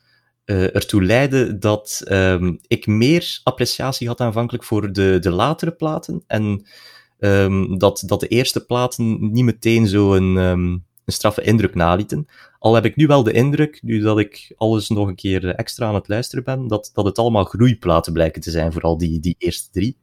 ertoe 0.47 1.03
leidde 1.03 1.59
dat 1.59 2.03
ehm, 2.05 2.55
ik 2.67 2.87
meer 2.87 3.41
appreciatie 3.43 4.09
had 4.09 4.21
aanvankelijk 4.21 4.65
voor 4.65 4.93
de, 4.93 5.19
de 5.21 5.31
latere 5.31 5.73
platen 5.73 6.25
en 6.27 6.67
ehm, 7.19 7.77
dat, 7.77 8.03
dat 8.07 8.21
de 8.21 8.29
eerste 8.29 8.67
platen 8.67 9.33
niet 9.33 9.45
meteen 9.45 9.87
zo 9.87 10.15
een, 10.15 10.37
ehm, 10.37 10.73
een 11.05 11.13
straffe 11.13 11.43
indruk 11.43 11.75
nalieten. 11.75 12.27
Al 12.59 12.75
heb 12.75 12.85
ik 12.85 12.97
nu 12.97 13.07
wel 13.07 13.23
de 13.23 13.33
indruk, 13.33 13.83
nu 13.83 14.01
dat 14.01 14.19
ik 14.19 14.53
alles 14.57 14.89
nog 14.89 15.09
een 15.09 15.15
keer 15.15 15.55
extra 15.55 15.87
aan 15.87 15.95
het 15.95 16.09
luisteren 16.09 16.45
ben, 16.45 16.67
dat, 16.67 16.91
dat 16.95 17.05
het 17.05 17.19
allemaal 17.19 17.45
groeiplaten 17.45 18.13
blijken 18.13 18.43
te 18.43 18.51
zijn, 18.51 18.73
vooral 18.73 18.99
die, 18.99 19.21
die 19.21 19.35
eerste 19.39 19.71
drie. 19.71 19.99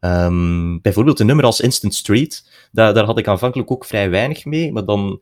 Ehm, 0.00 0.78
bijvoorbeeld 0.80 1.20
een 1.20 1.26
nummer 1.26 1.44
als 1.44 1.60
Instant 1.60 1.94
Street, 1.94 2.50
daar, 2.72 2.94
daar 2.94 3.04
had 3.04 3.18
ik 3.18 3.28
aanvankelijk 3.28 3.70
ook 3.70 3.84
vrij 3.84 4.10
weinig 4.10 4.44
mee, 4.44 4.72
maar 4.72 4.84
dan, 4.84 5.20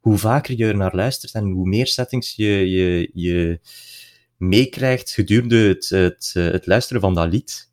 hoe 0.00 0.18
vaker 0.18 0.56
je 0.56 0.66
er 0.66 0.76
naar 0.76 0.94
luistert 0.94 1.32
en 1.32 1.50
hoe 1.50 1.68
meer 1.68 1.86
settings 1.86 2.36
je, 2.36 2.70
je, 2.70 3.10
je 3.14 3.60
meekrijgt 4.36 5.10
gedurende 5.10 5.68
het, 5.68 5.88
het, 5.88 6.32
eh, 6.34 6.44
het 6.44 6.66
luisteren 6.66 7.00
van 7.00 7.14
dat 7.14 7.32
lied, 7.32 7.69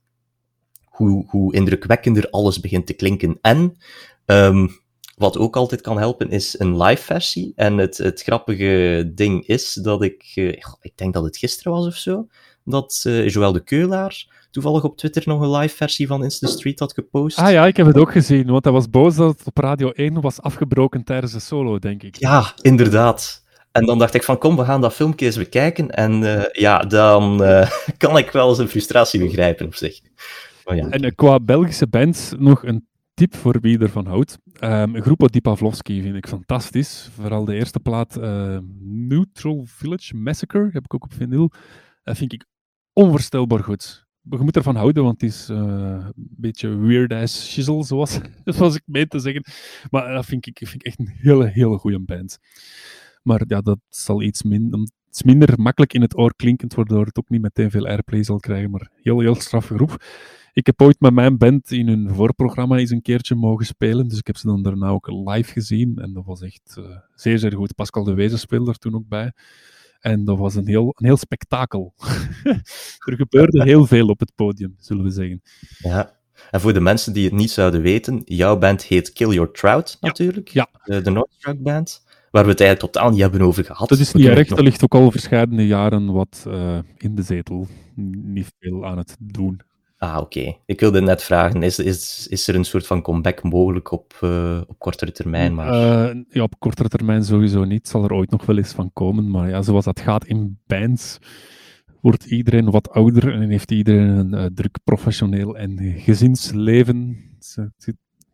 hoe, 0.98 1.26
hoe 1.28 1.54
indrukwekkender 1.54 2.30
alles 2.30 2.60
begint 2.60 2.86
te 2.86 2.94
klinken. 2.94 3.38
En 3.42 3.78
ehm, 4.26 4.68
wat 5.16 5.38
ook 5.38 5.56
altijd 5.56 5.82
kan 5.82 5.98
helpen, 5.98 6.30
is 6.30 6.60
een 6.60 6.82
live 6.82 7.04
versie. 7.04 7.54
En 7.56 7.78
het, 7.78 7.98
het 7.98 8.22
grappige 8.22 9.12
ding 9.16 9.48
is 9.48 9.74
dat 9.74 10.04
ik, 10.04 10.32
eh, 10.36 10.48
ik 10.82 10.92
denk 10.96 11.14
dat 11.14 11.24
het 11.24 11.38
gisteren 11.38 11.72
was 11.72 11.86
of 11.86 11.96
zo, 11.96 12.28
dat 12.64 13.04
eh 13.08 13.30
Joël 13.30 13.52
de 13.52 13.64
Keulaar 13.64 14.26
toevallig 14.52 14.84
op 14.84 14.98
Twitter 14.98 15.24
nog 15.26 15.42
een 15.42 15.52
live 15.52 15.76
versie 15.76 16.08
van 16.08 16.24
Insta 16.24 16.48
Street 16.48 16.80
had 16.80 16.94
gepost. 16.94 17.38
Ah 17.38 17.52
ja, 17.52 17.66
ik 17.66 17.78
heb 17.78 17.86
het 17.86 17.98
ook 17.98 18.12
gezien, 18.12 18.48
want 18.48 18.64
hij 18.64 18.74
was 18.74 18.90
boos 18.90 19.16
dat 19.16 19.38
het 19.38 19.48
op 19.48 19.58
Radio 19.58 19.90
1 19.90 20.22
was 20.22 20.42
afgebroken 20.42 21.04
tijdens 21.04 21.32
de 21.32 21.40
solo, 21.40 21.80
denk 21.80 22.04
ik. 22.04 22.16
Ja, 22.16 22.54
inderdaad. 22.62 23.46
En 23.72 23.86
dan 23.86 24.00
dacht 24.00 24.14
ik 24.14 24.24
van, 24.24 24.38
kom, 24.38 24.56
we 24.56 24.66
gaan 24.66 24.82
dat 24.82 24.94
filmpje 24.94 25.26
eens 25.26 25.38
bekijken. 25.38 25.90
En 25.90 26.24
eh, 26.24 26.62
ja, 26.62 26.80
dan 26.80 27.38
kan 27.98 28.18
ik 28.18 28.32
wel 28.32 28.56
zijn 28.56 28.68
frustratie 28.68 29.20
begrijpen 29.20 29.66
op 29.66 29.76
zich. 29.76 30.00
En 30.68 31.02
eh, 31.02 31.12
qua 31.16 31.40
Belgische 31.40 31.88
bands 31.88 32.34
nog 32.38 32.66
een 32.66 32.88
tip 33.14 33.36
voor 33.36 33.60
wie 33.62 33.80
ervan 33.80 34.06
houdt. 34.06 34.38
Um, 34.64 35.02
Groepo 35.02 35.28
Di 35.28 35.42
Pavlovski 35.42 36.02
vind 36.02 36.16
ik 36.16 36.28
fantastisch. 36.28 37.10
Vooral 37.14 37.46
de 37.46 37.56
eerste 37.56 37.80
plaat, 37.80 38.18
uh, 38.18 38.58
Neutral 38.80 39.64
Village 39.66 40.16
Massacre, 40.16 40.70
heb 40.72 40.84
ik 40.84 40.94
ook 40.94 41.04
op 41.04 41.14
vinyl. 41.14 41.52
Dat 42.04 42.18
vind 42.18 42.34
ik 42.34 42.46
onvoorstelbaar 42.94 43.64
goed. 43.64 44.06
Je 44.30 44.38
moet 44.38 44.56
ervan 44.56 44.76
houden, 44.76 45.04
want 45.04 45.22
het 45.22 45.30
is 45.30 45.50
uh, 45.50 45.58
een 45.58 46.14
beetje 46.16 46.78
weird-ass 46.78 47.52
shizzle, 47.52 47.84
zoals, 47.84 48.20
zoals 48.46 48.76
ik 48.76 48.82
meen 48.86 49.08
te 49.08 49.20
zeggen. 49.20 49.44
Maar 49.90 50.14
dat 50.14 50.26
vind 50.26 50.46
ik, 50.46 50.60
vind 50.68 50.84
echt 50.84 51.00
een 51.00 51.14
hele, 51.18 51.48
hele 51.48 51.78
goede 51.78 52.00
band. 52.00 52.38
Maar 53.24 53.44
ja, 53.48 53.62
dat 53.62 53.80
zal 53.90 54.22
iets 54.22 54.44
minder, 54.44 54.80
iets 55.08 55.24
minder 55.24 55.62
makkelijk 55.62 55.94
in 55.94 56.02
het 56.02 56.18
oor 56.18 56.36
klinkend, 56.36 56.74
waardoor 56.74 57.06
het 57.06 57.18
ook 57.18 57.30
niet 57.30 57.42
meteen 57.42 57.72
veel 57.72 57.88
airplay 57.88 58.24
zal 58.24 58.40
krijgen. 58.40 58.72
Maar 58.72 58.92
heel, 59.02 59.20
heel 59.20 59.36
straffe 59.36 59.76
groep. 59.76 60.04
Ik 60.58 60.66
heb 60.66 60.82
ooit 60.82 61.00
met 61.00 61.14
mijn 61.14 61.38
band 61.38 61.72
in 61.72 61.88
hun 61.88 62.10
voorprogramma 62.14 62.78
eens 62.78 62.90
een 62.90 63.02
keertje 63.02 63.36
mogen 63.36 63.66
spelen, 63.66 64.08
dus 64.08 64.18
ik 64.18 64.28
heb 64.28 64.38
ze 64.38 64.48
dan 64.48 64.62
daarna 64.62 64.88
ook 64.88 65.08
live 65.08 65.52
gezien. 65.52 65.98
En 65.98 66.14
dat 66.14 66.26
was 66.26 66.42
echt 66.42 66.76
uh, 66.80 66.86
zeer, 67.16 67.40
zeer 67.40 67.54
goed. 67.54 67.76
Pascal 67.76 68.04
de 68.04 68.14
Wezen 68.14 68.40
speelde 68.40 68.72
er 68.72 68.78
toen 68.78 68.96
ook 68.96 69.08
bij. 69.08 69.32
En 70.00 70.26
dat 70.26 70.38
was 70.38 70.56
een 70.56 70.68
heel, 70.68 70.94
een 70.96 71.06
heel 71.06 71.18
spektakel. 71.18 71.94
er 73.10 73.16
gebeurde 73.16 73.64
heel 73.64 73.86
veel 73.86 74.08
op 74.08 74.20
het 74.20 74.32
podium, 74.36 74.76
zullen 74.78 75.04
we 75.04 75.10
zeggen. 75.10 75.42
Ja. 75.78 76.18
En 76.52 76.62
voor 76.62 76.74
de 76.74 76.80
mensen 76.80 77.14
die 77.14 77.24
het 77.24 77.34
niet 77.34 77.52
zouden 77.52 77.82
weten, 77.82 78.22
jouw 78.26 78.58
band 78.58 78.84
heet 78.84 79.14
Kill 79.14 79.34
Your 79.34 79.52
Trout, 79.52 79.98
natuurlijk. 80.02 80.48
Ja. 80.48 80.70
De, 80.84 81.02
de 81.02 81.10
Northstruck 81.10 81.62
Band. 81.62 82.06
Waar 82.32 82.44
we 82.44 82.50
het 82.50 82.62
eigenlijk 82.62 82.94
totaal 82.94 83.12
niet 83.12 83.22
hebben 83.22 83.42
over 83.42 83.64
gehad. 83.64 83.90
Dat 83.90 84.00
is 84.00 84.14
niet 84.14 84.26
erg, 84.26 84.48
dat 84.48 84.60
ligt 84.60 84.84
ook 84.84 84.96
al 84.96 85.12
verschillende 85.12 85.68
jaren 85.68 86.12
wat 86.12 86.46
uh, 86.48 86.80
in 86.98 87.16
de 87.16 87.22
zetel. 87.22 87.68
Niet 87.96 88.54
veel 88.60 88.86
aan 88.86 88.98
het 88.98 89.16
doen. 89.20 89.62
Ah, 89.98 90.18
oké. 90.18 90.58
Ik 90.66 90.80
wilde 90.80 91.02
net 91.02 91.24
vragen, 91.24 91.64
is, 91.64 91.80
is, 92.28 92.48
er 92.48 92.56
een 92.56 92.66
soort 92.66 92.88
van 92.88 93.02
comeback 93.02 93.44
mogelijk 93.44 93.92
op, 93.92 94.20
uh, 94.24 94.62
op 94.68 94.80
kortere 94.80 95.12
termijn? 95.12 95.56
Maar... 95.56 95.68
Uh, 96.14 96.24
ja, 96.30 96.44
op 96.44 96.60
kortere 96.60 96.90
termijn 96.90 97.24
sowieso 97.24 97.64
niet. 97.64 97.88
Zal 97.88 98.04
er 98.04 98.14
ooit 98.14 98.30
nog 98.30 98.46
wel 98.46 98.58
eens 98.58 98.74
van 98.74 98.94
komen. 98.94 99.30
Maar 99.32 99.50
ja, 99.50 99.62
zoals 99.62 99.86
dat 99.86 100.00
gaat 100.00 100.26
in 100.26 100.60
bands, 100.68 101.20
wordt 102.02 102.26
iedereen 102.26 102.72
wat 102.72 102.90
ouder 102.90 103.34
en 103.34 103.50
heeft 103.50 103.72
iedereen 103.72 104.10
een 104.10 104.34
uh, 104.34 104.46
druk 104.54 104.78
professioneel 104.84 105.58
en 105.58 105.94
gezinsleven. 105.98 107.26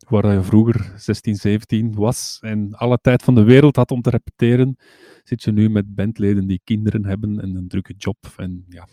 Waar 0.08 0.32
je 0.32 0.42
vroeger 0.42 0.92
16, 0.96 1.36
17 1.36 1.94
was 1.94 2.38
en 2.40 2.74
alle 2.74 2.98
tijd 3.00 3.22
van 3.22 3.34
de 3.34 3.42
wereld 3.42 3.76
had 3.76 3.90
om 3.90 4.02
te 4.02 4.10
repeteren, 4.10 4.76
zit 5.22 5.42
je 5.42 5.52
nu 5.52 5.70
met 5.70 5.94
bandleden 5.94 6.46
die 6.46 6.60
kinderen 6.64 7.04
hebben 7.04 7.40
en 7.40 7.56
een 7.56 7.68
drukke 7.68 7.94
job. 7.96 8.16
En 8.36 8.64
ja, 8.68 8.88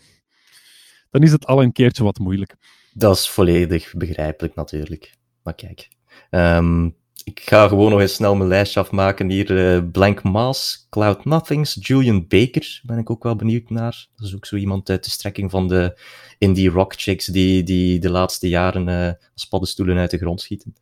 dan 1.12 1.22
is 1.22 1.32
het 1.32 1.46
al 1.46 1.62
een 1.62 1.72
keertje 1.72 2.04
wat 2.04 2.18
moeilijk. 2.18 2.56
Dat 2.92 3.16
is 3.16 3.28
volledig 3.28 3.94
begrijpelijk 3.96 4.54
natuurlijk. 4.54 5.14
Maar 5.42 5.54
kijk, 5.54 5.88
um, 6.30 6.96
ik 7.24 7.40
ga 7.40 7.68
gewoon 7.68 7.90
nog 7.90 8.00
eens 8.00 8.14
snel 8.14 8.34
mijn 8.34 8.48
lijstje 8.48 8.80
afmaken. 8.80 9.30
Hier 9.30 9.50
uh, 9.50 9.90
Blank 9.92 10.22
Mass, 10.22 10.86
Cloud 10.90 11.24
Nothings, 11.24 11.76
Julian 11.80 12.26
Baker, 12.28 12.80
ben 12.82 12.98
ik 12.98 13.10
ook 13.10 13.22
wel 13.22 13.36
benieuwd 13.36 13.70
naar. 13.70 14.06
Dat 14.16 14.26
is 14.26 14.34
ook 14.34 14.46
zo 14.46 14.56
iemand 14.56 14.90
uit 14.90 15.04
de 15.04 15.10
strekking 15.10 15.50
van 15.50 15.68
de 15.68 16.00
indie 16.38 16.70
rock 16.70 16.94
chicks 16.96 17.26
die, 17.26 17.62
die 17.62 17.98
de 17.98 18.10
laatste 18.10 18.48
jaren 18.48 18.88
uh, 18.88 19.12
als 19.32 19.44
paddenstoelen 19.48 19.98
uit 19.98 20.10
de 20.10 20.18
grond 20.18 20.40
schieten. 20.40 20.74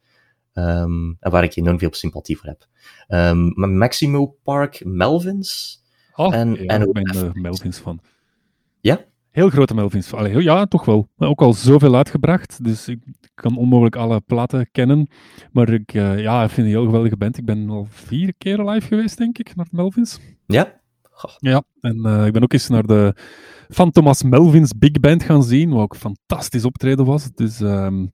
Um, 0.54 1.16
en 1.20 1.30
waar 1.30 1.44
ik 1.44 1.56
enorm 1.56 1.78
veel 1.78 1.94
sympathie 1.94 2.38
voor 2.38 2.48
heb. 2.48 2.66
Um, 3.08 3.76
Maximo 3.76 4.36
Park, 4.42 4.84
Melvins. 4.84 5.82
Oh, 6.14 6.34
en, 6.34 6.54
ja, 6.54 6.64
en 6.66 6.82
ik 6.82 6.92
ben 6.92 7.30
Melvins 7.32 7.78
van. 7.78 8.00
Ja? 8.80 9.04
Heel 9.30 9.50
grote 9.50 9.74
Melvins. 9.74 10.12
Allee, 10.12 10.42
ja, 10.42 10.66
toch 10.66 10.84
wel. 10.84 11.08
Ook 11.18 11.40
al 11.40 11.52
zoveel 11.52 11.94
uitgebracht, 11.94 12.64
dus 12.64 12.88
ik 12.88 12.98
kan 13.34 13.56
onmogelijk 13.56 13.96
alle 13.96 14.20
platen 14.20 14.68
kennen. 14.72 15.08
Maar 15.52 15.68
ik, 15.68 15.94
uh, 15.94 16.20
ja, 16.20 16.44
ik 16.44 16.50
vind 16.50 16.66
een 16.66 16.72
heel 16.72 16.84
geweldige 16.84 17.16
band. 17.16 17.38
Ik 17.38 17.44
ben 17.44 17.70
al 17.70 17.86
vier 17.90 18.34
keer 18.38 18.64
live 18.64 18.86
geweest, 18.86 19.18
denk 19.18 19.38
ik, 19.38 19.56
naar 19.56 19.64
de 19.70 19.76
Melvins. 19.76 20.18
Ja? 20.46 20.80
Goh. 21.02 21.30
Ja, 21.38 21.62
en 21.80 22.06
uh, 22.06 22.26
ik 22.26 22.32
ben 22.32 22.42
ook 22.42 22.52
eens 22.52 22.68
naar 22.68 22.86
de 22.86 23.14
Van 23.68 23.90
Thomas 23.90 24.22
Melvins 24.22 24.72
Big 24.78 25.00
Band 25.00 25.22
gaan 25.22 25.42
zien, 25.42 25.70
wat 25.70 25.82
ook 25.82 25.96
fantastisch 25.96 26.64
optreden 26.64 27.04
was. 27.04 27.32
Dus 27.34 27.60
um, 27.60 28.12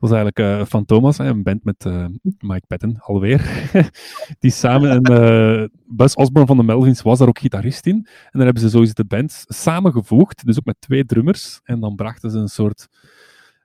was 0.00 0.10
eigenlijk 0.10 0.38
uh, 0.38 0.66
Van 0.66 0.84
Thomas, 0.84 1.18
een 1.18 1.42
band 1.42 1.64
met 1.64 1.84
uh, 1.84 2.06
Mike 2.38 2.66
Patton, 2.66 2.98
alweer. 3.00 3.70
die 4.38 4.50
samen, 4.50 4.90
en 4.90 5.12
uh, 5.12 5.66
Buzz 5.86 6.14
Osborne 6.14 6.46
van 6.46 6.56
de 6.56 6.62
Melvins 6.62 7.02
was 7.02 7.18
daar 7.18 7.28
ook 7.28 7.38
gitarist 7.38 7.86
in. 7.86 7.94
En 7.94 8.28
dan 8.30 8.42
hebben 8.42 8.62
ze 8.62 8.70
zo 8.70 8.84
de 8.84 9.04
band 9.04 9.44
samengevoegd, 9.48 10.46
dus 10.46 10.58
ook 10.58 10.64
met 10.64 10.80
twee 10.80 11.04
drummers. 11.04 11.60
En 11.64 11.80
dan 11.80 11.94
brachten 11.94 12.30
ze 12.30 12.38
een 12.38 12.48
soort 12.48 12.88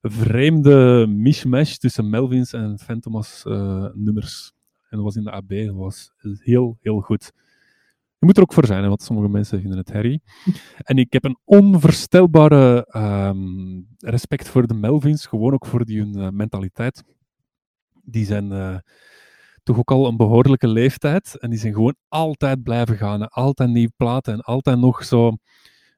vreemde 0.01 1.07
mishmash 1.07 1.75
tussen 1.75 2.09
Melvins 2.09 2.53
en 2.53 2.79
Van 2.79 2.99
Thomas 2.99 3.43
nummers. 3.93 4.53
En 4.89 4.97
dat 4.97 5.03
was 5.03 5.15
in 5.15 5.23
de 5.23 5.31
AB, 5.31 5.49
dat 5.49 5.75
was 5.75 6.11
heel, 6.39 6.77
heel 6.81 6.99
goed. 6.99 7.31
Je 8.17 8.25
moet 8.25 8.37
er 8.37 8.43
ook 8.43 8.53
voor 8.53 8.65
zijn, 8.65 8.87
want 8.87 9.03
sommige 9.03 9.29
mensen 9.29 9.59
vinden 9.59 9.77
het 9.77 9.91
herrie. 9.91 10.21
En 10.77 10.97
ik 10.97 11.13
heb 11.13 11.23
een 11.23 11.37
onvoorstelbare 11.43 12.87
um, 12.95 13.87
respect 13.97 14.49
voor 14.49 14.67
de 14.67 14.73
Melvins, 14.73 15.25
gewoon 15.25 15.53
ook 15.53 15.65
voor 15.65 15.85
die 15.85 15.99
hun 15.99 16.17
uh, 16.17 16.29
mentaliteit. 16.29 17.03
Die 18.03 18.25
zijn 18.25 18.51
uh, 18.51 18.77
toch 19.63 19.77
ook 19.77 19.91
al 19.91 20.07
een 20.07 20.17
behoorlijke 20.17 20.67
leeftijd 20.67 21.39
en 21.39 21.49
die 21.49 21.59
zijn 21.59 21.73
gewoon 21.73 21.95
altijd 22.07 22.63
blijven 22.63 22.97
gaan. 22.97 23.27
Altijd 23.27 23.69
nieuw 23.69 23.89
platen 23.97 24.33
en 24.33 24.41
altijd 24.41 24.79
nog 24.79 25.05
zo 25.05 25.37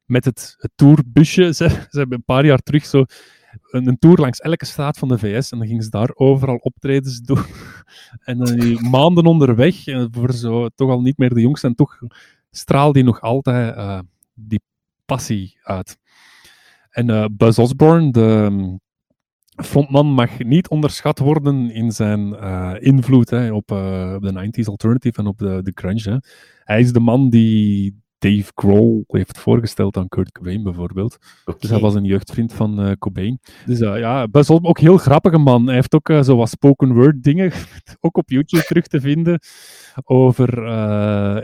met 0.04 0.24
het, 0.24 0.54
het 0.58 0.70
tourbusje. 0.74 1.52
Ze, 1.52 1.68
ze 1.68 1.98
hebben 1.98 2.18
een 2.18 2.24
paar 2.24 2.46
jaar 2.46 2.58
terug 2.58 2.86
zo 2.86 3.04
een, 3.70 3.98
tour 3.98 4.20
langs 4.20 4.38
elke 4.38 4.64
straat 4.64 4.98
van 4.98 5.08
de 5.08 5.18
VS 5.18 5.50
en 5.52 5.58
dan 5.58 5.66
gingen 5.66 5.82
ze 5.82 5.90
daar 5.90 6.10
overal 6.14 6.56
optredens 6.56 7.20
doen. 7.20 7.44
en 8.24 8.38
dan 8.38 8.58
die 8.58 8.88
maanden 8.88 9.26
onderweg, 9.26 9.86
en 9.86 10.08
voor 10.12 10.32
zo 10.32 10.68
toch 10.68 10.90
al 10.90 11.00
niet 11.00 11.18
meer 11.18 11.34
de 11.34 11.40
jongste, 11.40 11.66
en 11.66 11.74
toch 11.74 11.98
straalde 12.50 12.92
die 12.92 13.04
nog 13.04 13.20
altijd 13.20 13.76
uh, 13.76 14.00
die 14.34 14.60
passie 15.04 15.58
uit. 15.62 15.98
En 16.90 17.08
uh, 17.08 17.24
Buzz 17.32 17.58
Osborne, 17.58 18.10
de 18.10 18.48
um, 18.50 18.80
frontman, 19.64 20.06
mag 20.06 20.38
niet 20.38 20.68
onderschat 20.68 21.18
worden 21.18 21.70
in 21.70 21.92
zijn 21.92 22.34
invloed 22.80 23.30
hè, 23.30 23.52
op, 23.52 23.70
op, 23.70 24.22
de 24.22 24.50
90s 24.62 24.64
alternative 24.64 25.20
en 25.20 25.26
op 25.26 25.38
de, 25.38 25.60
de 25.62 25.72
grunge. 25.74 26.10
Hè. 26.10 26.16
Hij 26.64 26.80
is 26.80 26.92
de 26.92 27.00
man 27.00 27.30
die 27.30 28.02
Dave 28.18 28.52
Grohl 28.54 29.04
heeft 29.06 29.38
voorgesteld 29.38 29.96
aan 29.96 30.08
Kurt 30.08 30.32
Cobain 30.32 30.62
bijvoorbeeld. 30.62 31.18
Okay. 31.44 31.60
Dus 31.60 31.70
hij 31.70 31.80
was 31.80 31.94
een 31.94 32.04
jeugdvriend 32.04 32.52
van 32.52 32.86
uh, 32.86 32.92
Cobain. 32.98 33.40
Dus 33.66 33.80
uh, 33.80 33.98
ja, 33.98 34.28
best 34.28 34.48
wel 34.48 34.58
ook 34.62 34.78
heel 34.78 34.96
grappige 34.96 35.38
man. 35.38 35.66
Hij 35.66 35.74
heeft 35.74 35.94
ook 35.94 36.08
uh, 36.08 36.22
zo 36.22 36.36
wat 36.36 36.48
spoken 36.48 36.92
word 36.92 37.22
dingen, 37.22 37.52
ook 38.00 38.16
op 38.16 38.30
YouTube 38.30 38.64
terug 38.64 38.86
te 38.86 39.00
vinden, 39.00 39.38
over... 40.04 40.64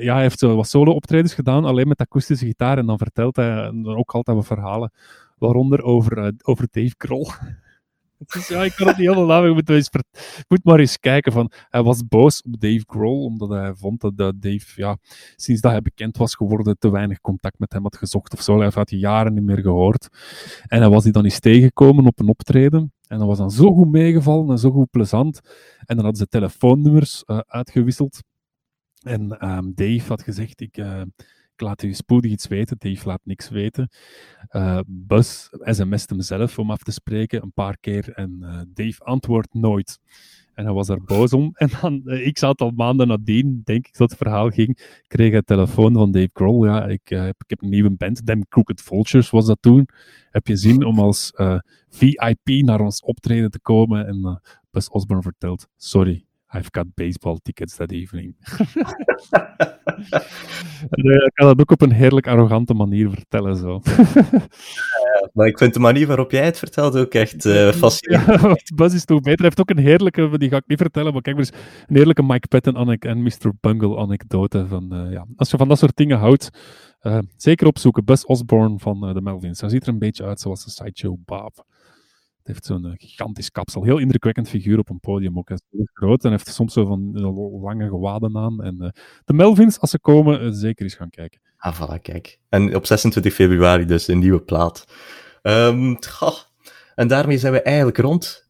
ja, 0.02 0.12
hij 0.12 0.22
heeft 0.22 0.38
zo 0.38 0.56
wat 0.56 0.68
solo 0.68 0.92
optredens 0.92 1.34
gedaan, 1.34 1.64
alleen 1.64 1.88
met 1.88 2.00
akoestische 2.00 2.46
gitaar. 2.46 2.78
En 2.78 2.86
dan 2.86 2.98
vertelt 2.98 3.36
hij 3.36 3.54
dan 3.54 3.86
ook 3.86 4.10
altijd 4.10 4.36
wat 4.36 4.46
verhalen, 4.46 4.92
waaronder 5.38 5.82
over, 5.82 6.32
over 6.42 6.66
Dave 6.70 6.94
Grohl. 6.98 7.30
Dus 8.32 8.48
ja, 8.48 8.62
ik 8.62 8.72
kan 8.76 8.86
het 8.86 8.96
niet 8.96 9.06
helemaal 9.06 9.26
namen. 9.26 9.48
Je 9.48 9.90
moet, 10.48 10.64
maar 10.64 10.78
eens 10.78 10.98
kijken. 10.98 11.32
Van, 11.32 11.50
hij 11.68 11.82
was 11.82 12.06
boos 12.06 12.42
op 12.42 12.60
Dave 12.60 12.84
Grohl, 12.86 13.24
omdat 13.24 13.48
hij 13.48 13.74
vond 13.74 14.00
dat, 14.00 14.40
Dave, 14.42 14.64
ja, 14.74 14.96
sinds 15.36 15.60
dat 15.60 15.70
hij 15.70 15.82
bekend 15.82 16.16
was 16.16 16.34
geworden, 16.34 16.78
te 16.78 16.90
weinig 16.90 17.20
contact 17.20 17.58
met 17.58 17.72
hem 17.72 17.82
had 17.82 17.96
gezocht 17.96 18.32
of 18.32 18.42
zo. 18.42 18.58
Hij 18.58 18.70
had 18.74 18.90
jaren 18.90 19.34
niet 19.34 19.44
meer 19.44 19.60
gehoord. 19.60 20.08
En 20.66 20.80
hij 20.80 20.88
was 20.88 21.02
die 21.02 21.12
dan 21.12 21.24
eens 21.24 21.40
tegengekomen 21.40 22.06
op 22.06 22.20
een 22.20 22.28
optreden. 22.28 22.92
En 23.06 23.18
dat 23.18 23.26
was 23.26 23.38
dan 23.38 23.50
zo 23.50 23.72
goed 23.72 23.90
meegevallen 23.90 24.50
en 24.50 24.58
zo 24.58 24.70
goed 24.70 24.90
plezant. 24.90 25.40
En 25.78 25.96
dan 25.96 26.04
hadden 26.04 26.16
ze 26.16 26.28
telefoonnummers 26.28 27.22
uh, 27.26 27.38
uitgewisseld. 27.46 28.22
En 29.02 29.48
um, 29.48 29.72
Dave 29.74 30.08
had 30.08 30.22
gezegd, 30.22 30.60
ik... 30.60 30.76
Uh, 30.76 31.02
ik 31.56 31.60
laat 31.60 31.82
u 31.82 31.92
spoedig 31.92 32.30
iets 32.30 32.46
weten. 32.46 32.76
Dave 32.78 33.08
laat 33.08 33.20
niks 33.24 33.48
weten. 33.48 33.88
Uh, 34.50 34.80
Bus 34.86 35.50
sms't 35.60 36.10
hem 36.10 36.20
zelf 36.20 36.58
om 36.58 36.70
af 36.70 36.82
te 36.82 36.92
spreken 36.92 37.42
een 37.42 37.52
paar 37.52 37.76
keer 37.80 38.12
en 38.12 38.38
uh, 38.40 38.60
Dave 38.68 39.04
antwoordt 39.04 39.54
nooit. 39.54 39.98
En 40.54 40.64
hij 40.64 40.74
was 40.74 40.88
er 40.88 41.04
boos 41.04 41.32
om. 41.32 41.50
En 41.64 41.68
dan, 41.80 42.02
uh, 42.04 42.26
ik 42.26 42.38
zat 42.38 42.60
al 42.60 42.70
maanden 42.70 43.08
nadien, 43.08 43.60
denk 43.64 43.86
ik 43.86 43.96
dat 43.96 44.10
het 44.10 44.18
verhaal 44.18 44.50
ging, 44.50 45.00
kreeg 45.06 45.32
hij 45.32 45.42
telefoon 45.42 45.92
van 45.92 46.10
Dave 46.10 46.30
Grohl. 46.32 46.64
Ja, 46.66 46.86
ik, 46.86 47.08
heb, 47.08 47.42
ik 47.42 47.50
heb 47.50 47.62
een 47.62 47.68
nieuwe 47.68 47.90
band, 47.90 48.26
Them 48.26 48.48
Crooked 48.48 48.82
Vultures 48.82 49.30
was 49.30 49.46
dat 49.46 49.58
toen. 49.60 49.88
Heb 50.30 50.46
je 50.46 50.56
zin 50.56 50.84
om 50.84 50.98
als 50.98 51.32
VIP 51.88 52.64
naar 52.64 52.80
ons 52.80 53.02
optreden 53.02 53.50
te 53.50 53.60
komen? 53.60 54.06
En 54.06 54.40
Bus 54.70 54.88
Osborne 54.88 55.22
vertelt, 55.22 55.68
sorry, 55.76 56.26
I've 56.54 56.68
got 56.70 56.94
baseball 56.94 57.38
tickets 57.42 57.76
that 57.76 57.90
evening. 57.90 58.34
en, 60.90 61.06
uh, 61.06 61.14
ik 61.14 61.30
kan 61.34 61.46
dat 61.46 61.60
ook 61.60 61.70
op 61.70 61.80
een 61.80 61.92
heerlijk 61.92 62.26
arrogante 62.26 62.74
manier 62.74 63.10
vertellen. 63.10 63.56
Zo. 63.56 63.80
ja, 63.84 65.30
maar 65.32 65.46
ik 65.46 65.58
vind 65.58 65.74
de 65.74 65.80
manier 65.80 66.06
waarop 66.06 66.30
jij 66.30 66.44
het 66.44 66.58
vertelt 66.58 66.96
ook 66.96 67.14
echt 67.14 67.44
uh, 67.44 67.70
fascinerend. 67.70 68.42
Ja, 68.42 68.56
Buzz 68.74 68.94
is 68.94 69.04
toch 69.04 69.20
beter. 69.20 69.38
Hij 69.38 69.44
heeft 69.44 69.60
ook 69.60 69.70
een 69.70 69.84
heerlijke, 69.84 70.38
die 70.38 70.48
ga 70.48 70.56
ik 70.56 70.66
niet 70.66 70.78
vertellen, 70.78 71.12
maar 71.12 71.22
kijk 71.22 71.36
maar 71.36 71.44
eens, 71.44 71.54
een 71.86 71.96
heerlijke 71.96 72.22
Mike 72.22 72.48
Patton 72.48 72.98
en 72.98 73.22
Mr. 73.22 73.52
Bungle 73.60 73.96
anekdote. 73.96 74.66
Van, 74.66 74.94
uh, 74.94 75.12
ja. 75.12 75.26
Als 75.36 75.50
je 75.50 75.56
van 75.56 75.68
dat 75.68 75.78
soort 75.78 75.96
dingen 75.96 76.18
houdt, 76.18 76.50
zeker 77.36 77.66
opzoeken. 77.66 78.04
Buzz 78.04 78.24
Osborne 78.24 78.78
van 78.78 79.14
de 79.14 79.20
Melvins. 79.20 79.60
Hij 79.60 79.70
ziet 79.70 79.82
er 79.82 79.88
een 79.88 79.98
beetje 79.98 80.24
uit 80.24 80.40
zoals 80.40 80.64
een 80.64 80.70
sideshow 80.70 81.16
Bob. 81.24 81.64
Het 82.44 82.52
heeft 82.52 82.66
zo'n 82.66 82.84
eh, 82.84 82.92
gigantisch 82.96 83.50
kapsel. 83.50 83.84
Heel 83.84 83.98
indrukwekkend 83.98 84.48
figuur 84.48 84.78
op 84.78 84.90
een 84.90 85.00
podium 85.00 85.38
ook. 85.38 85.48
Hij 85.48 85.56
is 85.56 85.78
heel 85.78 85.88
groot 85.92 86.24
en 86.24 86.30
heeft 86.30 86.48
soms 86.54 86.72
zo 86.72 86.86
van 86.86 87.20
lange 87.62 87.88
gewaden 87.88 88.36
aan. 88.36 88.62
En 88.62 88.76
uh, 88.80 88.88
de 89.24 89.32
Melvins, 89.32 89.80
als 89.80 89.90
ze 89.90 89.98
komen, 89.98 90.54
zeker 90.54 90.84
eens 90.84 90.94
gaan 90.94 91.10
kijken. 91.10 91.40
Ah, 91.56 91.80
voilà, 91.80 92.00
kijk. 92.02 92.38
En 92.48 92.76
op 92.76 92.86
26 92.86 93.34
februari 93.34 93.84
dus 93.84 94.08
een 94.08 94.18
nieuwe 94.18 94.40
plaat. 94.40 94.84
Goh. 96.08 96.36
En 96.94 97.08
daarmee 97.08 97.38
zijn 97.38 97.52
we 97.52 97.62
eigenlijk 97.62 97.98
rond. 97.98 98.46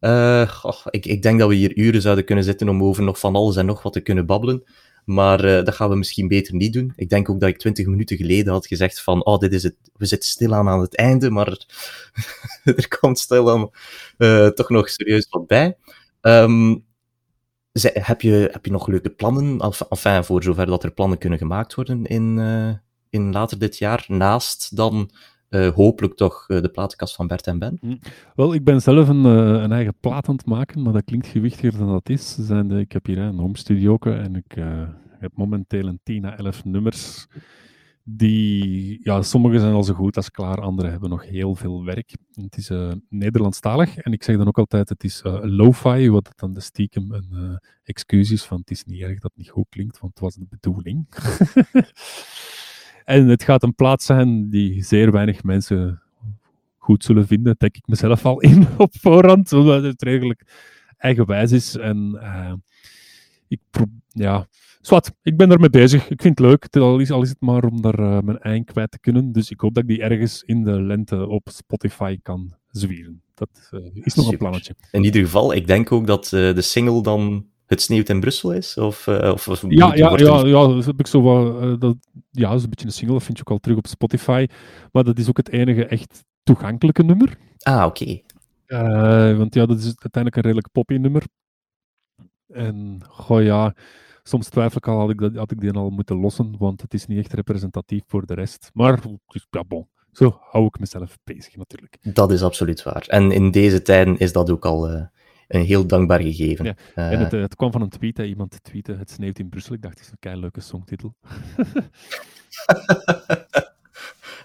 Ik, 0.91 1.07
ik 1.07 1.23
denk 1.23 1.39
dat 1.39 1.49
we 1.49 1.55
hier 1.55 1.77
uren 1.77 2.03
zouden 2.03 2.25
kunnen 2.25 2.45
zitten 2.45 2.69
om 2.69 2.83
over 2.83 3.03
nog 3.03 3.19
van 3.19 3.35
alles 3.35 3.57
en 3.57 3.67
nog 3.67 3.83
wat 3.83 3.93
te 3.93 4.01
kunnen 4.01 4.27
babbelen. 4.27 4.65
Maar 5.05 5.45
uh, 5.45 5.65
dat 5.65 5.75
gaan 5.75 5.91
we 5.91 5.97
misschien 5.97 6.29
beter 6.29 6.55
niet 6.55 6.73
doen. 6.73 6.93
Ik 6.97 7.09
denk 7.09 7.31
ook 7.31 7.41
dat 7.41 7.49
ik 7.49 7.59
twintig 7.59 7.87
minuten 7.87 8.17
geleden 8.17 8.53
had 8.53 8.67
gezegd 8.67 9.01
van, 9.01 9.25
oh, 9.25 9.39
dit 9.39 9.53
is 9.53 9.63
het, 9.63 9.77
we 9.97 10.07
zitten 10.07 10.29
stilaan 10.29 10.69
aan 10.69 10.81
het 10.81 10.97
einde, 10.97 11.31
maar 11.31 11.67
er 12.65 12.99
komt 12.99 13.19
stilaan 13.19 13.71
uh, 14.19 14.47
toch 14.47 14.69
nog 14.69 14.89
serieus 14.89 15.27
wat 15.31 15.47
bij. 15.47 15.77
Um, 16.21 16.85
heb, 17.83 18.21
je, 18.21 18.49
heb 18.53 18.65
je 18.65 18.71
nog 18.71 18.87
leuke 18.87 19.11
plannen, 19.11 19.61
enfin, 19.89 20.25
voor 20.25 20.43
zover 20.43 20.67
dat 20.67 20.85
er 20.85 20.93
plannen 20.93 21.19
kunnen 21.19 21.39
gemaakt 21.39 21.75
worden 21.75 22.05
in, 22.05 22.37
uh, 22.39 22.73
in 23.11 23.33
later 23.33 23.59
dit 23.59 23.79
jaar, 23.79 24.05
naast 24.09 24.77
dan 24.77 25.11
uh, 25.55 25.69
hopelijk 25.69 26.15
toch 26.15 26.45
uh, 26.49 26.61
de 26.63 26.69
platenkast 26.69 27.15
van 27.15 27.27
Bert 27.27 27.47
en 27.47 27.59
Ben? 27.59 27.79
Hm. 27.81 27.97
Wel, 28.35 28.55
ik 28.55 28.65
ben 28.65 28.81
zelf 28.81 29.09
een, 29.09 29.25
uh, 29.25 29.63
een, 29.63 29.73
eigen 29.73 29.95
plaat 30.01 30.29
aan 30.29 30.35
het 30.37 30.47
maken, 30.47 30.83
maar 30.83 30.93
dat 30.93 31.05
klinkt 31.05 31.27
gewichtiger 31.27 31.79
dan 31.79 31.89
dat 31.89 32.09
is. 32.09 32.35
Zijn 32.35 32.69
de, 32.69 32.79
ik 32.79 32.93
heb 32.93 33.07
hier 33.07 33.19
een 33.19 33.39
home 33.39 33.59
studio 33.59 33.99
en 33.99 34.37
ik 34.37 34.57
heb 35.19 35.33
momenteel 35.35 35.87
een 35.87 36.01
10 36.03 36.25
à 36.25 36.37
11 36.37 36.65
nummers 36.65 37.27
Die, 38.05 38.99
ja, 39.03 39.23
sommige 39.23 39.59
zijn 39.59 39.73
al 39.73 39.83
zo 39.83 39.95
goed 39.95 40.17
als 40.17 40.31
klaar, 40.31 40.61
andere 40.61 40.89
hebben 40.89 41.11
nog 41.11 41.27
heel 41.27 41.55
veel 41.55 41.85
werk. 41.85 42.15
Het 42.33 42.57
is 42.57 42.71
Nederlandstalig 43.09 43.97
en 43.97 44.13
ik 44.13 44.23
zeg 44.23 44.37
dan 44.37 44.47
ook 44.47 44.59
altijd: 44.59 44.89
het 44.89 45.05
is 45.05 45.23
lo-fi, 45.43 46.11
wat 46.11 46.33
dan 46.37 46.53
de 46.53 46.61
stiekem 46.61 47.13
een 47.13 47.61
excuus 47.83 48.31
is 48.31 48.45
van 48.45 48.59
het 48.59 48.71
is 48.71 48.85
niet 48.85 49.01
erg 49.01 49.21
dat 49.21 49.31
het 49.31 49.37
niet 49.37 49.51
goed 49.51 49.67
klinkt, 49.69 49.99
want 49.99 50.13
het 50.13 50.23
was 50.23 50.35
de 50.35 50.47
bedoeling. 50.49 51.07
en 53.05 53.29
het 53.29 53.43
gaat 53.43 53.63
een 53.63 53.75
plaats 53.75 54.07
zijn 54.07 54.51
die 54.51 54.83
zeer 54.83 55.13
weinig 55.13 55.43
mensen 55.43 56.03
goed 56.77 57.05
zullen 57.05 57.27
vinden, 57.27 57.55
denk 57.59 57.77
ik 57.77 57.87
mezelf 57.87 58.27
al 58.27 58.41
in 58.41 58.67
op 58.77 58.95
voorhand, 59.01 59.53
omdat 59.53 59.83
het 59.83 60.03
redelijk 60.03 60.43
eigenwijs 60.99 61.53
is. 61.53 61.77
En 61.77 62.21
ik 63.49 63.61
ja, 64.09 64.49
zwart, 64.81 65.13
ik 65.23 65.37
ben 65.37 65.51
ermee 65.51 65.71
bezig. 65.71 66.09
Ik 66.09 66.23
vind 66.23 66.39
het 66.39 66.49
leuk, 66.49 66.77
al 66.77 66.99
is, 66.99 67.11
al 67.11 67.23
is 67.23 67.29
het 67.29 67.41
maar 67.41 67.65
om 67.65 67.81
daar 67.81 68.01
uh, 68.01 68.21
mijn 68.21 68.39
eind 68.39 68.71
kwijt 68.71 68.91
te 68.91 68.99
kunnen. 68.99 69.33
Dus 69.33 69.51
ik 69.51 69.61
hoop 69.61 69.75
dat 69.75 69.83
ik 69.83 69.89
die 69.89 70.03
ergens 70.03 70.43
in 70.43 70.65
de 70.65 70.83
lente 70.83 71.27
op 71.27 71.49
Spotify 71.53 72.19
kan 72.23 72.55
zwieren. 72.71 73.23
Dat 73.35 73.71
uh, 73.75 73.81
is 73.93 74.15
nog 74.15 74.31
een 74.31 74.39
plannetje. 74.39 74.75
In 74.91 75.05
ieder 75.05 75.23
geval, 75.23 75.55
ik 75.55 75.67
denk 75.67 75.93
ook 75.93 76.07
dat 76.07 76.27
de 76.29 76.63
single 76.63 77.03
dan 77.03 77.47
Het 77.75 77.83
sneeuwt 77.83 78.09
in 78.09 78.21
Brussel 78.21 78.53
is? 78.53 78.77
Of, 78.77 79.09
of, 79.09 79.49
of 79.49 79.65
ja, 79.69 79.95
ja, 79.95 80.17
ja, 80.17 80.47
ja, 80.47 80.67
dat 80.67 80.85
heb 80.85 80.99
ik 80.99 81.07
zo 81.07 81.23
wat, 81.23 81.81
dat, 81.81 81.97
ja, 82.31 82.49
dat 82.49 82.57
is 82.57 82.63
een 82.63 82.71
beetje 82.71 82.87
een 82.87 82.93
single, 82.93 83.15
dat 83.15 83.25
vind 83.25 83.37
je 83.39 83.45
ook 83.45 83.51
al 83.51 83.59
terug 83.59 83.79
op 83.79 83.87
Spotify. 83.87 84.47
Maar 84.93 85.05
dat 85.05 85.19
is 85.19 85.29
ook 85.29 85.37
het 85.37 85.49
enige 85.49 85.87
echt 85.87 86.25
toegankelijke 86.43 87.03
nummer. 87.03 87.37
Ah, 87.59 87.85
oké. 87.87 88.21
Okay. 88.67 89.37
want 89.37 89.55
ja, 89.55 89.67
dat 89.67 89.79
is 89.79 89.85
uiteindelijk 89.85 90.37
een 90.37 90.43
redelijk 90.43 90.73
poppy 90.73 90.95
nummer. 90.95 91.23
En 92.49 93.01
goh 93.09 93.43
ja, 93.43 93.75
soms 94.23 94.49
twijfel 94.49 94.77
ik 94.77 94.89
al, 94.89 94.99
had 94.99 95.11
ik, 95.11 95.19
dat, 95.19 95.35
had 95.35 95.51
ik 95.51 95.61
die 95.61 95.73
al 95.73 95.91
moeten 95.91 96.17
lossen, 96.17 96.55
want 96.59 96.81
het 96.81 96.95
is 96.95 97.07
niet 97.07 97.19
echt 97.19 97.33
representatief 97.33 98.03
voor 98.07 98.27
de 98.27 98.35
rest. 98.35 98.71
Maar 98.73 99.01
dus, 99.27 99.47
ja, 99.51 99.65
bon, 99.65 99.89
zo 100.13 100.39
hou 100.41 100.67
ik 100.67 100.79
mezelf 100.79 101.19
bezig 101.25 101.57
natuurlijk. 101.57 101.97
Dat 102.03 102.33
is 102.33 102.43
absoluut 102.43 102.83
waar. 102.83 103.05
En 103.07 103.31
in 103.31 103.51
deze 103.51 103.83
tijden 103.83 104.19
is 104.19 104.33
dat 104.33 104.51
ook 104.51 104.65
al 104.65 104.91
uh, 104.91 105.03
een 105.49 105.65
heel 105.65 105.87
dankbaar 105.87 106.21
gegeven. 106.21 106.65
Ja. 106.65 106.75
Uh, 106.95 107.13
en 107.13 107.19
het, 107.19 107.33
eh, 107.33 107.41
het, 107.41 107.57
kwam 107.57 107.73
van 107.73 107.83
een 107.83 107.89
tweet, 107.89 108.17
hè. 108.17 108.25
iemand 108.25 108.59
tweette, 108.63 108.93
het 108.93 109.11
sneeuwt 109.11 109.39
in 109.39 109.49
Brussel. 109.49 109.75
Ik 109.75 109.83
dacht, 109.83 109.95
het 109.99 110.07
is 110.07 110.13
een 110.13 110.19
kei 110.21 110.41
leuke 110.41 110.61
songtitel. 110.61 111.15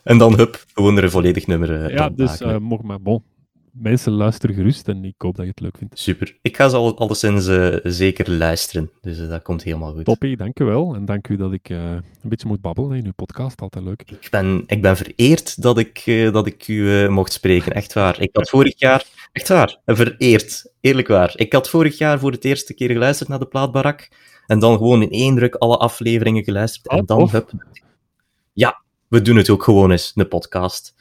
en 0.04 0.18
dan, 0.18 0.36
hup, 0.36 0.66
gewoon 0.74 0.98
er 0.98 1.04
een 1.04 1.12
volledig 1.12 1.48
nummer 1.48 1.92
Ja, 1.92 2.10
dus 2.10 2.42
mocht 2.60 2.84
maar, 2.84 3.02
bon, 3.02 3.24
mensen 3.74 4.12
luisteren 4.12 4.56
gerust 4.56 4.88
en 4.88 5.06
ik 5.06 5.14
hoop 5.18 5.36
dat 5.36 5.46
je 5.46 5.52
het 5.52 5.60
leuk 5.60 5.78
vindt. 5.78 6.00
Super. 6.00 6.38
Ik 6.42 6.56
ga 6.56 6.70
ze 6.70 6.76
al, 6.76 6.98
alleszins 6.98 7.48
uh, 7.48 7.76
zeker 7.84 8.32
luisteren, 8.32 8.92
dus 9.02 9.20
uh, 9.20 9.30
dat 9.30 9.42
komt 9.42 9.64
helemaal 9.64 9.94
goed. 9.94 10.06
Toppie, 10.06 10.38
dank 10.38 10.60
u 10.60 10.66
wel. 10.66 10.96
En 10.96 11.06
dank 11.06 11.28
u 11.28 11.36
dat 11.36 11.54
ik 11.54 11.70
uh, 11.70 11.92
een 11.92 12.04
beetje 12.22 12.48
moet 12.48 12.62
babbelen 12.62 12.98
in 12.98 13.06
uw 13.06 13.12
podcast, 13.16 13.62
altijd 13.62 13.84
leuk. 13.84 14.04
Ik 14.06 14.28
ben, 14.32 14.64
ik 14.66 14.82
ben 14.82 14.98
vereerd 14.98 15.62
dat 15.62 15.78
ik, 15.78 16.04
dat 16.32 16.48
ik 16.48 16.68
u 16.68 17.10
mocht 17.10 17.34
spreken, 17.34 17.74
echt 17.74 17.94
waar. 17.94 18.22
Ik 18.22 18.30
had 18.34 18.50
vorig 18.50 18.80
jaar, 18.80 19.06
echt 19.32 19.48
waar, 19.48 19.80
vereerd, 19.86 20.72
eerlijk 20.82 21.08
waar. 21.08 21.34
Ik 21.36 21.54
had 21.54 21.70
vorig 21.70 21.98
jaar 21.98 22.20
voor 22.20 22.32
het 22.32 22.46
eerste 22.46 22.74
keer 22.74 22.90
geluisterd 22.90 23.30
naar 23.30 23.40
de 23.40 23.46
plaatbarak 23.46 24.10
en 24.48 24.60
dan 24.60 24.78
gewoon 24.78 25.02
in 25.02 25.12
één 25.12 25.36
druk 25.36 25.56
alle 25.56 25.78
afleveringen 25.78 26.44
geluisterd 26.44 26.88
en 26.88 27.00
oh, 27.00 27.06
dan, 27.06 27.30
hup, 27.30 27.52
ja, 28.54 28.82
we 29.08 29.22
doen 29.22 29.36
het 29.36 29.50
ook 29.50 29.64
gewoon 29.64 29.92
eens, 29.92 30.12
een 30.16 30.28
podcast. 30.28 30.96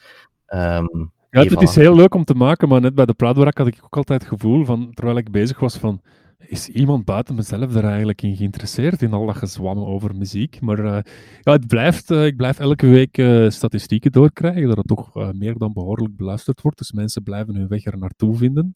Um, 0.53 1.11
ja, 1.29 1.43
het 1.43 1.61
is 1.61 1.75
heel 1.75 1.95
leuk 1.95 2.13
om 2.13 2.23
te 2.23 2.33
maken, 2.33 2.67
maar 2.67 2.81
net 2.81 2.95
bij 2.95 3.05
de 3.05 3.13
Praatbarak 3.13 3.57
had 3.57 3.67
ik 3.67 3.79
ook 3.83 3.97
altijd 3.97 4.21
het 4.21 4.29
gevoel 4.29 4.65
van, 4.65 4.91
terwijl 4.93 5.17
ik 5.17 5.31
bezig 5.31 5.59
was 5.59 5.77
van, 5.77 6.01
is 6.37 6.67
iemand 6.67 7.05
buiten 7.05 7.35
mezelf 7.35 7.75
er 7.75 7.83
eigenlijk 7.83 8.21
in 8.21 8.35
geïnteresseerd, 8.35 9.01
in 9.01 9.13
al 9.13 9.25
dat 9.25 9.37
gezwammen 9.37 9.85
over 9.85 10.15
muziek? 10.15 10.61
Maar 10.61 10.79
uh, 10.79 10.99
ja, 11.41 11.51
het 11.51 11.67
blijft, 11.67 12.11
uh, 12.11 12.25
ik 12.25 12.35
blijf 12.35 12.59
elke 12.59 12.87
week 12.87 13.17
uh, 13.17 13.49
statistieken 13.49 14.11
doorkrijgen, 14.11 14.67
dat 14.67 14.77
het 14.77 14.87
toch 14.87 15.33
meer 15.33 15.57
dan 15.57 15.73
behoorlijk 15.73 16.15
beluisterd 16.15 16.61
wordt, 16.61 16.77
dus 16.77 16.91
mensen 16.91 17.23
blijven 17.23 17.55
hun 17.55 17.67
weg 17.67 17.85
er 17.85 17.97
naartoe 17.97 18.35
vinden. 18.35 18.75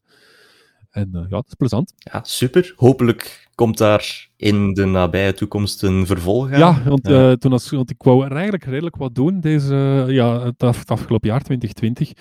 En 0.94 1.10
ja, 1.12 1.28
dat 1.28 1.48
is 1.48 1.54
plezant. 1.54 1.94
Ja, 1.98 2.24
super. 2.24 2.74
Hopelijk 2.76 3.50
komt 3.56 3.78
daar 3.78 4.30
in 4.36 4.74
de 4.74 4.86
nabije 4.86 5.34
toekomst 5.34 5.84
een 5.84 6.06
vervolg 6.06 6.52
aan. 6.52 6.60
Ja, 6.60 6.84
want, 6.84 7.40
toen 7.42 7.52
als, 7.52 7.70
want 7.70 7.90
ik 7.90 8.04
wou 8.04 8.26
er 8.26 8.32
eigenlijk 8.32 8.64
redelijk 8.64 8.96
wat 8.96 9.16
doen 9.16 9.40
deze, 9.40 10.06
ja, 10.08 10.44
het, 10.44 10.90
afgelopen 10.90 11.30
jaar, 11.30 11.42
2020. 11.42 12.12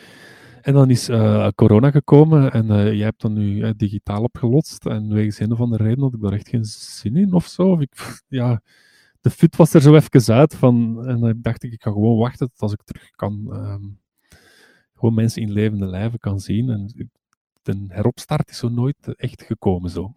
En 0.63 0.73
dan 0.73 0.91
is 0.91 1.09
uh, 1.09 1.49
corona 1.55 1.91
gekomen 1.91 2.53
en 2.53 2.67
uh, 2.67 2.93
jij 2.93 3.05
hebt 3.05 3.21
dan 3.21 3.33
nu 3.33 3.75
digitaal 3.77 4.23
opgelotst. 4.23 4.87
En 4.87 5.13
wegens 5.13 5.39
een 5.39 5.53
of 5.53 5.61
andere 5.61 5.85
reden 5.85 6.03
had 6.03 6.15
ik 6.15 6.21
daar 6.21 6.33
echt 6.33 6.49
geen 6.49 6.65
zin 6.65 7.17
in 7.17 7.33
of 7.33 7.47
zo. 7.47 7.63
Of 7.63 7.81
ik, 7.81 7.93
ja, 8.29 8.63
de 9.21 9.31
fut 9.31 9.57
was 9.57 9.75
er 9.75 9.81
zo 9.81 9.95
even 9.95 10.35
uit 10.35 10.55
van. 10.55 11.05
En 11.07 11.21
dan 11.21 11.39
dacht 11.41 11.63
ik, 11.63 11.73
ik 11.73 11.83
ga 11.83 11.91
gewoon 11.91 12.19
wachten 12.19 12.49
tot 12.49 12.61
als 12.61 12.73
ik 12.73 12.83
terug 12.85 13.11
kan. 13.11 13.49
Um, 13.53 14.01
gewoon 15.03 15.15
mensen 15.15 15.43
in 15.43 15.53
levende 15.53 15.87
lijven 15.87 16.19
kan 16.19 16.41
zien. 16.41 16.71
En 16.71 17.11
de 17.63 17.85
heropstart 17.89 18.51
is 18.51 18.59
zo 18.59 18.69
nooit 18.69 18.97
echt 19.17 19.43
gekomen 19.43 19.91
zo. 19.91 20.13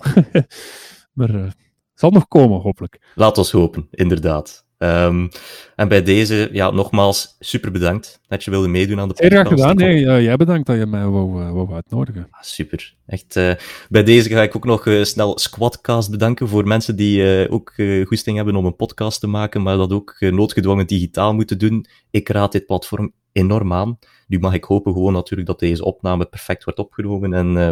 maar 1.14 1.34
het 1.34 1.56
zal 1.94 2.12
nog 2.12 2.28
komen, 2.28 2.62
hopelijk. 2.62 3.00
Laat 3.16 3.38
ons 3.38 3.52
hopen, 3.52 3.88
inderdaad. 3.92 4.66
Um, 4.78 5.30
en 5.76 5.88
bij 5.88 6.04
deze, 6.04 6.50
ja, 6.52 6.72
nogmaals, 6.72 7.36
super 7.40 7.72
bedankt 7.72 8.20
dat 8.28 8.44
je 8.44 8.52
wilde 8.52 8.68
meedoen 8.68 9.00
aan 9.00 9.08
de 9.08 9.14
podcast. 9.14 9.34
Heel 9.34 9.44
graag 9.44 9.60
gedaan. 9.60 9.76
Nee, 9.76 10.00
uh, 10.00 10.24
jij 10.24 10.36
bedankt 10.36 10.68
dat 10.68 10.78
je 10.78 10.86
mij 10.86 11.06
wou, 11.06 11.44
uh, 11.44 11.52
wou 11.52 11.74
uitnodigen. 11.74 12.28
Ah, 12.32 12.42
super. 12.42 12.96
Echt, 13.06 13.36
uh, 13.36 13.52
bij 13.90 14.04
deze 14.04 14.30
ga 14.30 14.42
ik 14.42 14.56
ook 14.56 14.66
nog 14.66 14.88
snel 15.02 15.40
Squadcast 15.40 16.12
bedanken 16.12 16.48
voor 16.48 16.68
mensen 16.68 16.96
die 16.96 17.50
ook 17.50 17.74
goesting 18.04 18.36
hebben 18.36 18.56
om 18.56 18.66
een 18.66 18.76
podcast 18.76 19.20
te 19.20 19.28
maken, 19.28 19.62
maar 19.62 19.78
dat 19.78 19.92
ook 19.92 20.16
noodgedwongen 20.20 20.88
digitaal 20.88 21.34
moeten 21.34 21.58
doen. 21.58 21.86
Ik 22.12 22.30
raad 22.30 22.52
dit 22.52 22.66
platform 22.66 23.14
enorm 23.32 23.74
aan. 23.74 23.98
Nu 24.28 24.40
mag 24.40 24.54
ik 24.54 24.64
hopen 24.64 24.94
gewoon 24.94 25.14
natuurlijk 25.14 25.48
dat 25.48 25.60
deze 25.60 25.84
opname 25.84 26.26
perfect 26.26 26.64
wordt 26.64 26.80
opgenomen 26.80 27.34
en 27.34 27.56
uh, 27.56 27.72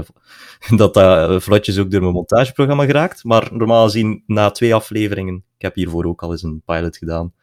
dat 0.80 0.94
dat 0.94 1.44
vlotjes 1.44 1.78
ook 1.78 1.92
door 1.92 2.02
mijn 2.02 2.14
montageprogramma 2.14 2.86
geraakt. 2.86 3.24
Maar 3.24 3.50
normaal 3.52 3.84
gezien, 3.84 4.24
na 4.26 4.52
twee 4.52 4.76
afleveringen, 4.76 5.36
ik 5.36 5.62
heb 5.62 5.76
hiervoor 5.76 6.06
ook 6.06 6.22
al 6.24 6.32
eens 6.32 6.44
een 6.44 6.62
pilot 6.66 6.98
gedaan, 6.98 7.34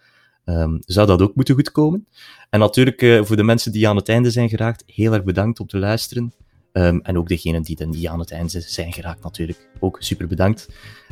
um, 0.45 0.79
zou 0.81 1.07
dat 1.07 1.23
ook 1.23 1.35
moeten 1.35 1.55
goedkomen. 1.55 2.07
En 2.51 2.61
natuurlijk, 2.61 3.03
uh, 3.03 3.25
voor 3.25 3.37
de 3.37 3.43
mensen 3.43 3.73
die 3.73 3.89
aan 3.89 3.97
het 3.97 4.09
einde 4.09 4.31
zijn 4.31 4.49
geraakt, 4.49 4.83
heel 4.87 5.13
erg 5.13 5.25
bedankt 5.25 5.61
om 5.61 5.67
te 5.67 5.79
luisteren. 5.79 6.33
Um, 6.73 7.01
en 7.03 7.19
ook 7.19 7.29
degenen 7.29 7.63
die 7.63 7.87
niet 7.87 8.07
aan 8.07 8.19
het 8.19 8.31
einde 8.31 8.61
zijn 8.61 8.93
geraakt 8.93 9.23
natuurlijk, 9.23 9.69
ook 9.79 9.97
super 10.01 10.27
bedankt. 10.27 10.69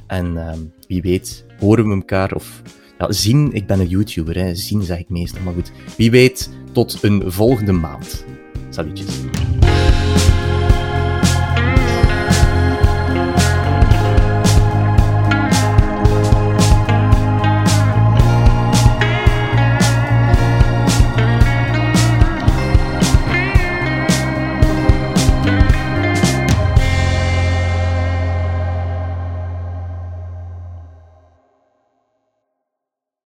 En 0.07 0.37
um, 0.37 0.73
wie 0.87 1.03
weet, 1.03 1.45
horen 1.59 1.89
we 1.89 1.95
elkaar 1.95 2.33
of 2.33 2.63
ja, 2.99 3.13
zien, 3.13 3.53
ik 3.53 3.67
ben 3.67 3.81
een 3.81 3.89
YouTuber, 3.89 4.37
hè. 4.37 4.55
zien 4.55 4.83
zeg 4.83 4.99
ik 4.99 5.09
meestal, 5.09 5.43
maar 5.43 5.55
goed. 5.55 5.73
Wie 5.97 6.11
weet, 6.11 6.51
tot 6.73 7.03
een 7.03 7.23
volgende 7.27 7.73
maand. 7.73 8.25
Salutjes. 8.69 9.21